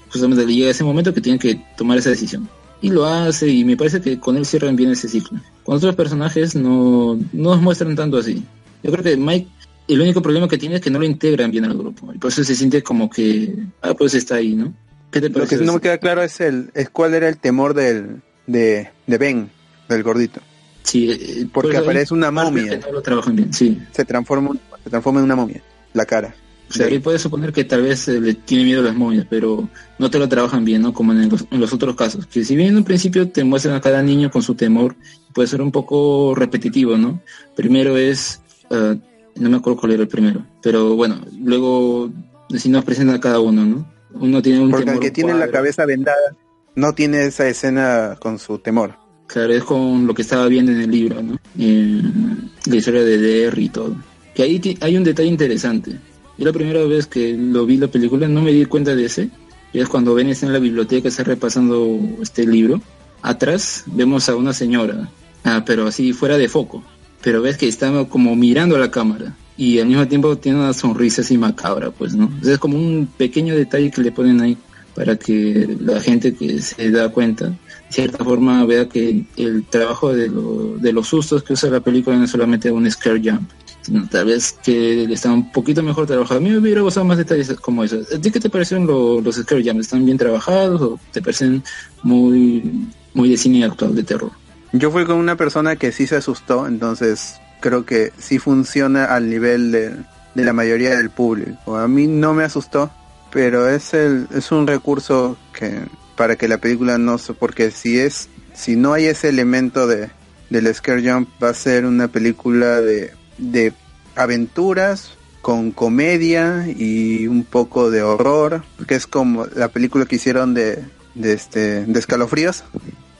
[0.09, 2.47] Justamente le llega ese momento que tiene que tomar esa decisión.
[2.81, 5.39] Y lo hace y me parece que con él cierran bien ese ciclo.
[5.63, 8.43] Con otros personajes no, no nos muestran tanto así.
[8.83, 9.47] Yo creo que Mike,
[9.87, 12.13] el único problema que tiene es que no lo integran bien al grupo.
[12.13, 14.73] Y por eso se siente como que, ah, pues está ahí, ¿no?
[15.11, 15.65] ¿Qué te Lo que parece?
[15.65, 19.49] no me queda claro es el es cuál era el temor del de, de Ben,
[19.89, 20.41] del gordito.
[20.83, 22.69] Sí, eh, por porque eso aparece ahí una momia.
[22.69, 23.81] que no lo trabajan bien, sí.
[23.91, 24.51] Se transforma
[24.83, 25.61] se transforma en una momia,
[25.93, 26.35] la cara.
[26.69, 29.25] O sea, ahí puedes suponer que tal vez eh, le tiene miedo a las momias,
[29.29, 29.69] pero
[29.99, 30.93] no te lo trabajan bien, ¿no?
[30.93, 32.25] Como en los, en los otros casos.
[32.25, 34.95] Que si bien en un principio te muestran a cada niño con su temor,
[35.33, 37.21] puede ser un poco repetitivo, ¿no?
[37.55, 38.97] Primero es, eh,
[39.35, 42.11] no me acuerdo cuál era el primero, pero bueno, luego
[42.55, 43.91] si nos presentan a cada uno, ¿no?
[44.13, 45.03] Uno tiene un Porque temor.
[45.03, 46.35] el que tiene la cabeza vendada
[46.75, 48.95] no tiene esa escena con su temor.
[49.27, 51.39] Claro, es con lo que estaba viendo en el libro, ¿no?
[51.55, 53.95] La historia de Derry y todo.
[54.35, 55.97] Que ahí hay un detalle interesante.
[56.37, 59.29] Yo la primera vez que lo vi la película no me di cuenta de ese.
[59.73, 62.81] Y es cuando ven está en la biblioteca, está repasando este libro.
[63.21, 65.09] Atrás vemos a una señora,
[65.43, 66.83] ah, pero así fuera de foco.
[67.21, 69.35] Pero ves que está como mirando a la cámara.
[69.57, 72.29] Y al mismo tiempo tiene una sonrisa así macabra, pues, ¿no?
[72.43, 74.57] Es como un pequeño detalle que le ponen ahí
[74.95, 77.57] para que la gente que se da cuenta, de
[77.89, 82.15] cierta forma, vea que el trabajo de, lo- de los sustos que usa la película
[82.17, 83.49] no es solamente un scare jump,
[83.81, 86.39] sino tal vez que está un poquito mejor trabajado.
[86.39, 87.97] A mí me hubiera gustado más detalles como eso.
[88.15, 89.81] ¿A ti qué te parecieron lo- los scare jumps?
[89.85, 91.61] ¿Están bien trabajados o te parecen
[92.03, 94.31] muy, muy de cine actual de terror?
[94.71, 99.29] Yo fui con una persona que sí se asustó, entonces creo que sí funciona al
[99.29, 99.91] nivel de,
[100.35, 101.77] de la mayoría del público.
[101.77, 102.91] A mí no me asustó,
[103.35, 105.81] pero es el es un recurso que
[106.15, 110.09] para que la película no se porque si es si no hay ese elemento de
[110.49, 113.73] del scare jump va a ser una película de de
[114.15, 120.53] aventuras con comedia y un poco de horror, que es como la película que hicieron
[120.53, 122.63] de de este de escalofríos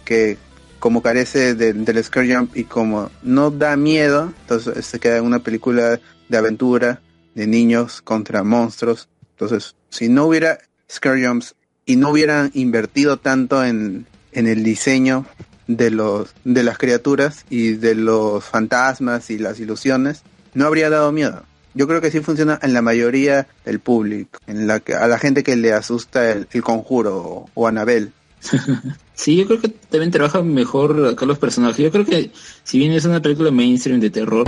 [0.05, 0.37] que
[0.79, 5.39] como carece de- del scare jump y como no da miedo, entonces se queda una
[5.39, 7.01] película de aventura
[7.33, 9.09] de niños contra monstruos.
[9.31, 10.59] Entonces, si no hubiera
[10.91, 15.25] scare jumps y no hubieran invertido tanto en, en el diseño
[15.67, 21.11] de los de las criaturas y de los fantasmas y las ilusiones, no habría dado
[21.11, 21.43] miedo.
[21.73, 25.17] Yo creo que sí funciona en la mayoría del público, en la que, a la
[25.17, 28.11] gente que le asusta el, conjuro o, o Anabel.
[29.15, 31.77] Sí, yo creo que también trabaja mejor acá los personajes.
[31.77, 32.31] Yo creo que
[32.63, 34.45] si bien es una película mainstream de terror,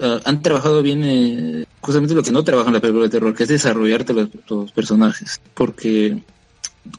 [0.00, 3.44] ah, han trabajado bien eh, justamente lo que no trabajan las películas de terror, que
[3.44, 5.40] es desarrollarte los, personajes.
[5.54, 6.22] Porque,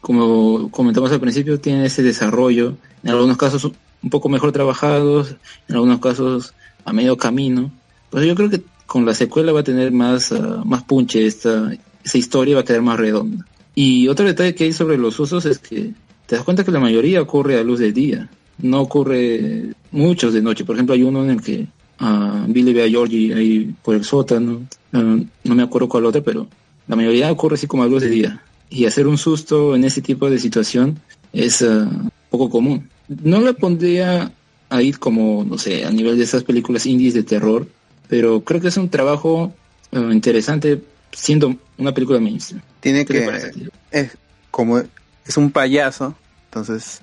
[0.02, 5.36] como comentamos al principio, tienen ese desarrollo, en algunos casos un poco mejor trabajados,
[5.68, 6.54] en algunos casos
[6.86, 7.72] a medio camino.
[8.10, 11.72] Pues yo creo que con la secuela va a tener más, ah, más punche esta,
[12.04, 13.46] esa historia va a quedar más redonda.
[13.76, 15.94] Y otro detalle que hay sobre los usos es que
[16.28, 18.30] te das cuenta que la mayoría ocurre a luz del día.
[18.60, 20.64] No ocurre muchos de noche.
[20.64, 21.68] Por ejemplo, hay uno en el que
[22.04, 24.68] ah, Billy ve a Georgie ahí por el sótano.
[24.92, 26.48] No me acuerdo cuál otro, pero
[26.88, 28.42] la mayoría ocurre así como a luz del día.
[28.70, 31.00] Y hacer un susto en ese tipo de situación
[31.32, 31.90] es ah,
[32.30, 32.90] poco común.
[33.08, 34.32] No le pondría
[34.70, 37.68] a ir como, no sé, a nivel de esas películas indies de terror,
[38.08, 39.54] pero creo que es un trabajo
[39.92, 42.62] ah, interesante siendo una película mainstream.
[42.80, 44.18] Tiene ¿Qué te que, es
[44.52, 46.16] como, es un payaso,
[46.46, 47.02] entonces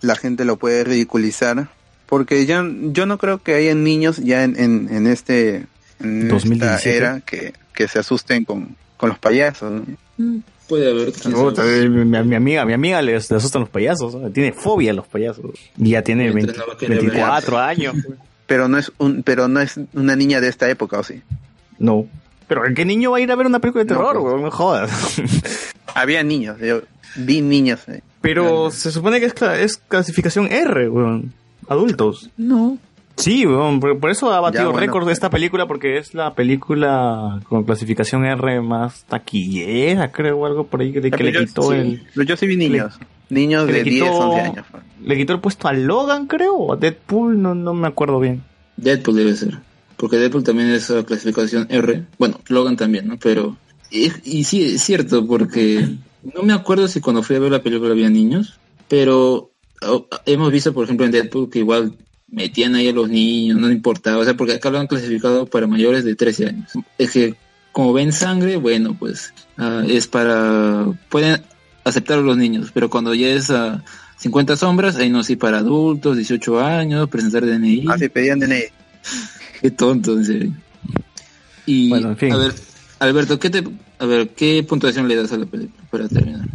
[0.00, 1.68] la gente lo puede ridiculizar,
[2.12, 5.64] porque ya, yo no creo que haya niños ya en, en, en este,
[5.98, 6.94] en esta 2017.
[6.94, 9.72] era que, que se asusten con, con los payasos.
[10.18, 10.42] ¿no?
[10.68, 11.08] Puede haber.
[11.08, 14.30] eh, mi, mi amiga, mi amiga le, le asustan los payasos, ¿no?
[14.30, 15.52] tiene fobia a los payasos.
[15.78, 17.94] Y ya tiene Mientras 20 no va a querer 24 años.
[18.46, 21.22] Pero no es un, pero no es una niña de esta época, ¿o sí?
[21.78, 22.06] No.
[22.46, 24.38] Pero ¿qué niño va a ir a ver una película de terror, pues.
[24.42, 24.90] No jodas.
[25.94, 26.82] Había niños, yo
[27.16, 27.80] vi niños.
[27.88, 28.02] eh.
[28.20, 31.32] Pero se supone que es, es clasificación R, weón.
[31.72, 32.30] Adultos.
[32.36, 32.78] No.
[33.16, 33.44] Sí.
[33.44, 34.78] Por, por eso ha batido bueno.
[34.80, 40.46] récord de esta película, porque es la película con clasificación R más taquillera, creo, o
[40.46, 42.02] algo por ahí, de que Pero le yo- quitó sí, el...
[42.14, 42.98] pero yo sí vi niños.
[43.28, 44.66] niños que de le 10, quitó- 11 años.
[45.04, 48.42] Le quitó el puesto a Logan, creo, o a Deadpool, no, no me acuerdo bien.
[48.76, 49.58] Deadpool debe ser.
[49.96, 52.04] Porque Deadpool también es uh, clasificación R.
[52.18, 53.18] Bueno, Logan también, ¿no?
[53.18, 53.56] Pero.
[53.90, 55.86] Y, y sí, es cierto, porque
[56.34, 59.51] no me acuerdo si cuando fui a ver la película había niños, pero
[60.26, 61.94] hemos visto, por ejemplo, en Deadpool que igual
[62.28, 64.18] metían ahí a los niños, no importaba.
[64.18, 66.70] O sea, porque acá lo han clasificado para mayores de 13 años.
[66.98, 67.34] Es que,
[67.72, 70.86] como ven sangre, bueno, pues ah, es para.
[71.08, 71.42] Pueden
[71.84, 73.84] aceptar a los niños, pero cuando ya es a
[74.18, 77.86] 50 sombras, ahí no, sí, para adultos, 18 años, presentar DNI.
[77.88, 78.64] Ah, sí, pedían DNI.
[79.60, 80.52] Qué tonto, en serio.
[81.66, 82.32] Y, Bueno, en fin.
[82.32, 82.54] a ver,
[82.98, 83.64] Alberto, ¿qué te,
[83.98, 86.46] a ver, ¿qué puntuación le das a la película para terminar?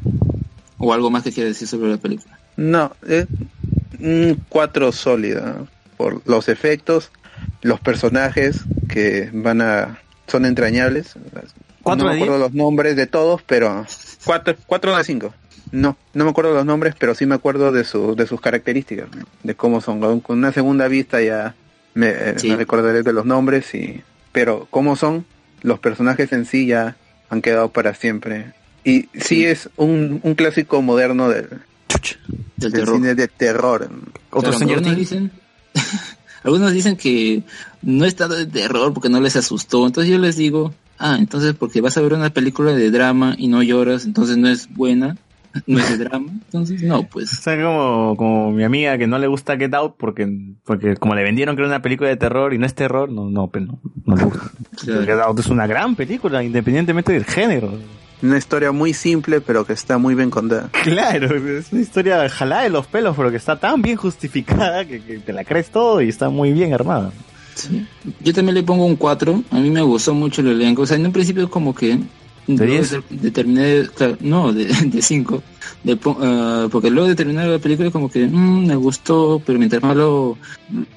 [0.78, 2.38] O algo más que quieras decir sobre la película.
[2.58, 3.28] No, es
[4.00, 5.68] un 4 sólido.
[5.96, 7.12] Por los efectos,
[7.62, 10.00] los personajes que van a.
[10.28, 11.14] son entrañables.
[11.82, 13.86] ¿Cuatro no me acuerdo los nombres de todos, pero.
[14.26, 15.34] 4 cuatro de 5.
[15.72, 19.08] No, no me acuerdo los nombres, pero sí me acuerdo de, su, de sus características,
[19.44, 20.22] de cómo son.
[20.22, 21.56] Con una segunda vista ya
[21.94, 22.50] me, eh, Sí.
[22.50, 25.26] me recordaré de los nombres, y pero cómo son
[25.62, 26.96] los personajes en sí ya
[27.30, 28.54] han quedado para siempre.
[28.84, 31.50] Y sí es un, un clásico moderno del,
[32.56, 32.96] Del terror.
[32.96, 33.90] cine de terror.
[34.30, 35.32] Otro Claro, señor algunos dicen,
[36.44, 37.44] algunos dicen que
[37.82, 39.86] no es tanto de terror porque no les asustó.
[39.86, 43.48] Entonces yo les digo, ah, entonces porque vas a ver una película de drama y
[43.48, 45.18] no lloras, entonces no es buena,
[45.68, 46.32] no es de drama.
[46.32, 47.32] Entonces no, pues.
[47.34, 50.28] O sea, como, como mi amiga que no le gusta Get Out porque,
[50.64, 53.30] porque como le vendieron que era una película de terror y no es terror, no,
[53.30, 54.52] no, pues no, no le gusta.
[54.84, 55.02] Claro.
[55.02, 57.72] Get Out es una gran película, independientemente del género.
[58.22, 60.70] Una historia muy simple, pero que está muy bien contada.
[60.84, 65.02] Claro, es una historia jalada de los pelos, pero que está tan bien justificada que,
[65.02, 67.12] que te la crees todo y está muy bien armada.
[67.56, 67.86] Sí.
[68.22, 69.44] Yo también le pongo un 4.
[69.52, 70.84] A mí me gustó mucho el elenco.
[70.84, 72.00] O sea, en un principio como que...
[72.48, 72.92] ¿De luego 10?
[72.92, 74.68] de- determiné, claro, no, de
[75.02, 75.44] 5.
[76.72, 80.38] porque luego de terminar la película como que mm, me gustó, pero mientras más lo,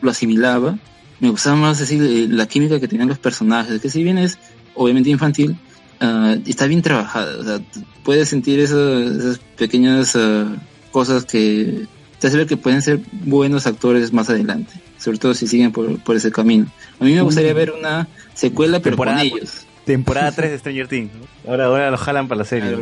[0.00, 0.78] lo asimilaba,
[1.18, 4.38] me gustaba más así eh, la química que tenían los personajes, que si bien es
[4.74, 5.56] obviamente infantil,
[6.00, 7.38] ah, está bien trabajada.
[7.38, 7.60] O sea,
[8.04, 10.56] puedes sentir esas, esas pequeñas ah,
[10.90, 11.86] cosas que
[12.18, 15.98] te hace ver que pueden ser buenos actores más adelante, sobre todo si siguen por,
[16.00, 16.66] por ese camino.
[17.00, 19.66] A mí me gustaría ver una secuela, pero con ellos.
[19.86, 21.10] Temporada 3 de Stranger Things.
[21.14, 21.50] ¿no?
[21.50, 22.76] Ahora, ahora lo jalan para la serie.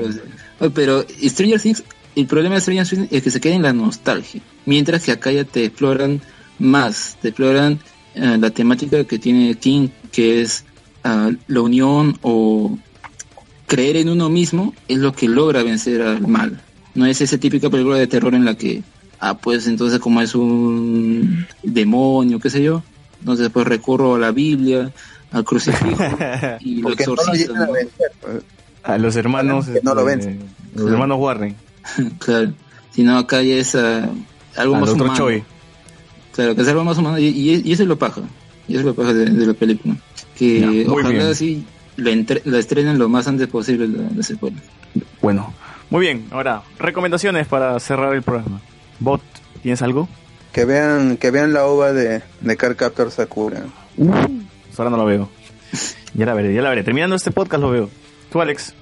[0.74, 1.84] Pero Stranger Things,
[2.16, 5.30] el problema de Stranger Things es que se queda en la nostalgia, mientras que acá
[5.30, 6.20] ya te exploran
[6.58, 7.78] más, te exploran
[8.14, 10.64] eh, la temática que tiene King, que es
[11.04, 12.76] ah, la unión o
[13.68, 16.60] creer en uno mismo es lo que logra vencer al mal.
[16.96, 18.82] No es esa típica película de terror en la que,
[19.20, 22.82] ah, pues entonces como es un demonio, qué sé yo,
[23.20, 24.90] entonces pues recurro a la Biblia,
[25.30, 26.02] al crucifijo
[26.60, 27.54] y lo Porque no lo exorcizo.
[28.82, 29.66] a los hermanos.
[29.66, 30.48] Que no lo este, vencen.
[30.74, 31.54] Los hermanos Warren.
[32.18, 32.52] Claro.
[32.90, 34.08] Si no, acá ya es ah,
[34.56, 35.14] algo Al más humano.
[35.14, 35.42] Choi.
[36.34, 38.22] Claro, que es algo más humano y, y- y eso es lo paja.
[38.66, 39.96] Y eso es lo pasa de, de la película.
[40.36, 41.64] Que Ya, ojalá bien.
[41.98, 44.56] La, entre- la estrenen lo más antes posible la, la secuela.
[45.20, 45.52] Bueno,
[45.90, 46.26] muy bien.
[46.30, 48.60] Ahora, recomendaciones para cerrar el programa.
[49.00, 49.20] Bot,
[49.62, 50.08] ¿tienes algo?
[50.52, 53.64] Que vean, que vean la ova de, de Car Captor Sakura.
[53.98, 55.28] Hasta ahora no lo veo.
[56.14, 56.82] Ya la veré, ya la veré.
[56.82, 57.90] Terminando este podcast lo veo.
[58.32, 58.74] ¿Tú, Alex?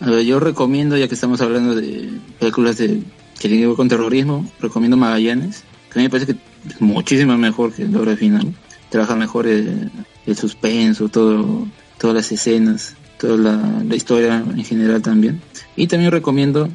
[0.00, 3.02] A ver, yo recomiendo, ya que estamos hablando de películas de,
[3.38, 5.62] que tienen que ver con terrorismo, recomiendo Magallanes,
[5.92, 6.38] que a mí me parece que
[6.68, 8.54] es muchísimo mejor que la obra final.
[8.88, 9.90] Trabaja mejor el,
[10.26, 11.66] el suspenso, todo,
[12.00, 15.40] todas las escenas, toda la, historia en general también.
[15.76, 16.68] Y también recomiendo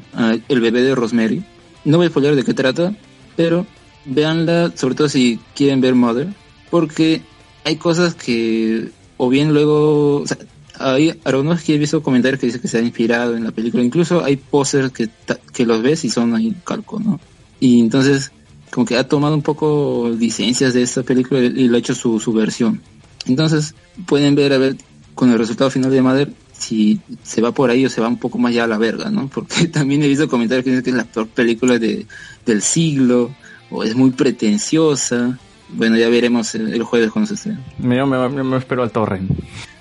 [0.47, 1.43] El bebé de Rosemary.
[1.83, 2.95] No voy a spoiler de qué trata,
[3.35, 3.65] pero
[4.05, 6.27] véanla, sobre todo si quieren ver Mother,
[6.69, 7.23] porque
[7.63, 10.37] hay cosas que, o bien luego, o sea,
[10.77, 11.19] hay
[11.65, 14.35] que he visto comentarios que dicen que se ha inspirado en la película, incluso hay
[14.35, 15.09] pósters que,
[15.53, 17.19] que los ves y son ahí calco, ¿no?
[17.59, 18.31] Y entonces,
[18.71, 22.19] como que ha tomado un poco licencias de esta película y lo ha hecho su,
[22.19, 22.81] su versión.
[23.25, 23.73] Entonces,
[24.05, 24.75] pueden ver a ver
[25.15, 28.17] con el resultado final de Mother si se va por ahí o se va un
[28.19, 29.27] poco más ya a la verga, ¿no?
[29.33, 32.05] Porque también he visto comentarios que dicen que es la peor película de,
[32.45, 33.31] del siglo
[33.71, 35.37] o es muy pretenciosa.
[35.69, 37.59] Bueno, ya veremos el, el jueves cuando se estrene.
[37.79, 39.31] Me, me, me- me espero al torrent.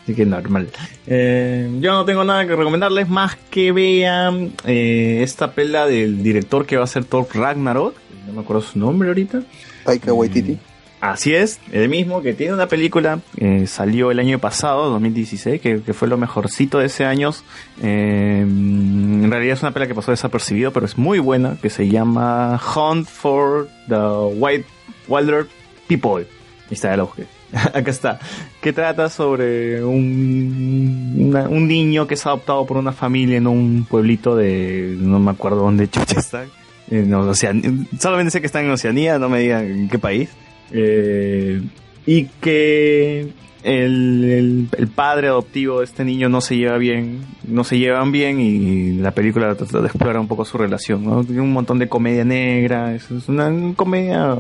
[0.02, 0.68] Así que normal.
[1.06, 6.66] Eh, yo no tengo nada que recomendarles más que vean eh, esta pela del director
[6.66, 7.94] que va a ser Thor Ragnarok.
[8.26, 9.42] No me acuerdo su nombre ahorita.
[9.84, 10.58] Taika Waititi.
[11.12, 15.82] Así es, el mismo que tiene una película, eh, salió el año pasado, 2016, que,
[15.82, 17.30] que fue lo mejorcito de ese año.
[17.82, 21.88] Eh, en realidad es una película que pasó desapercibido, pero es muy buena, que se
[21.88, 23.96] llama Hunt for the
[24.34, 24.64] White
[25.06, 25.46] Wilder
[25.88, 26.26] People.
[26.70, 27.26] Está, lo busqué.
[27.52, 28.18] Acá está.
[28.62, 31.30] Que trata sobre un,
[31.68, 34.96] niño que es adoptado por una familia en un pueblito de...
[34.98, 36.46] no me acuerdo dónde chucha está.
[36.90, 40.30] En Ocean- solamente sé que está en Oceanía, no me digan en qué país.
[40.76, 41.62] Eh,
[42.06, 43.28] y que
[43.62, 48.40] el, el- padre adoptivo de este niño no se lleva bien, no se llevan bien
[48.40, 51.24] y la película trata de explorar un poco su relación, ¿no?
[51.24, 54.34] Tiene un montón de comedia negra, es, una comedia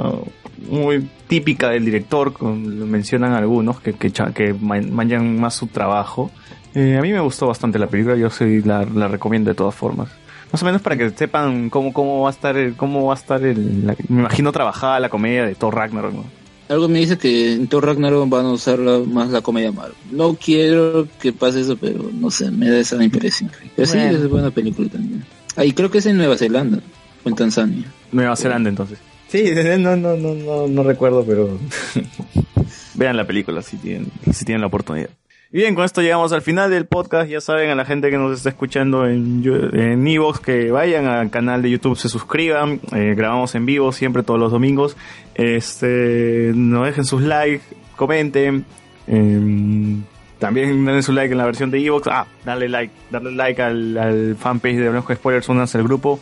[0.68, 6.30] muy típica del director, lo mencionan algunos que, que, que man- manjan más su trabajo.
[6.74, 9.74] Eh, a mí me gustó bastante la película, yo sí la, la recomiendo de todas
[9.74, 10.08] formas.
[10.54, 13.16] Más o menos para que sepan cómo, cómo va a estar el, cómo va a
[13.16, 16.24] estar el, la- me imagino trabajada la comedia de Thor Ragnarok, ¿no?
[16.68, 19.96] Algo me dice que en Thor Ragnarok van a usar la- más la comedia Marvel.
[20.12, 23.50] No quiero que pase eso, pero no sé, me da esa impresión.
[23.74, 24.16] Pero sí, Bueno.
[24.16, 25.24] es buena película también.
[25.56, 26.78] Ahí creo que es en Nueva Zelanda
[27.24, 27.84] o en Tanzania.
[28.12, 29.00] Nueva Zelanda entonces.
[29.26, 29.42] Sí,
[29.80, 31.58] no, no, no, no, no recuerdo, pero
[32.94, 35.10] vean la película si tienen, si tienen la oportunidad.
[35.54, 37.30] Y bien, con esto llegamos al final del podcast.
[37.30, 39.40] Ya saben, a la gente que nos está escuchando en,
[39.72, 42.80] en Evox, que vayan al canal de YouTube, se suscriban.
[42.90, 44.96] Eh, grabamos en vivo siempre todos los domingos.
[45.36, 47.62] Este, nos dejen sus likes,
[47.94, 48.64] comenten.
[49.06, 50.02] em,
[50.40, 52.08] también denle su like en la versión de Evox.
[52.08, 56.18] Ah, dale like, darle like al, al fanpage de Blanco Spoilers, únanse al grupo.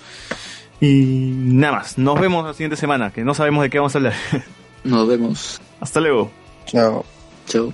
[0.78, 3.99] Y nada más, nos vemos la siguiente semana, que no sabemos de qué vamos a
[3.99, 4.15] hablar.
[4.85, 5.59] Nos vemos.
[5.81, 6.31] Hasta luego.
[6.67, 7.02] Chao.
[7.47, 7.73] Chao.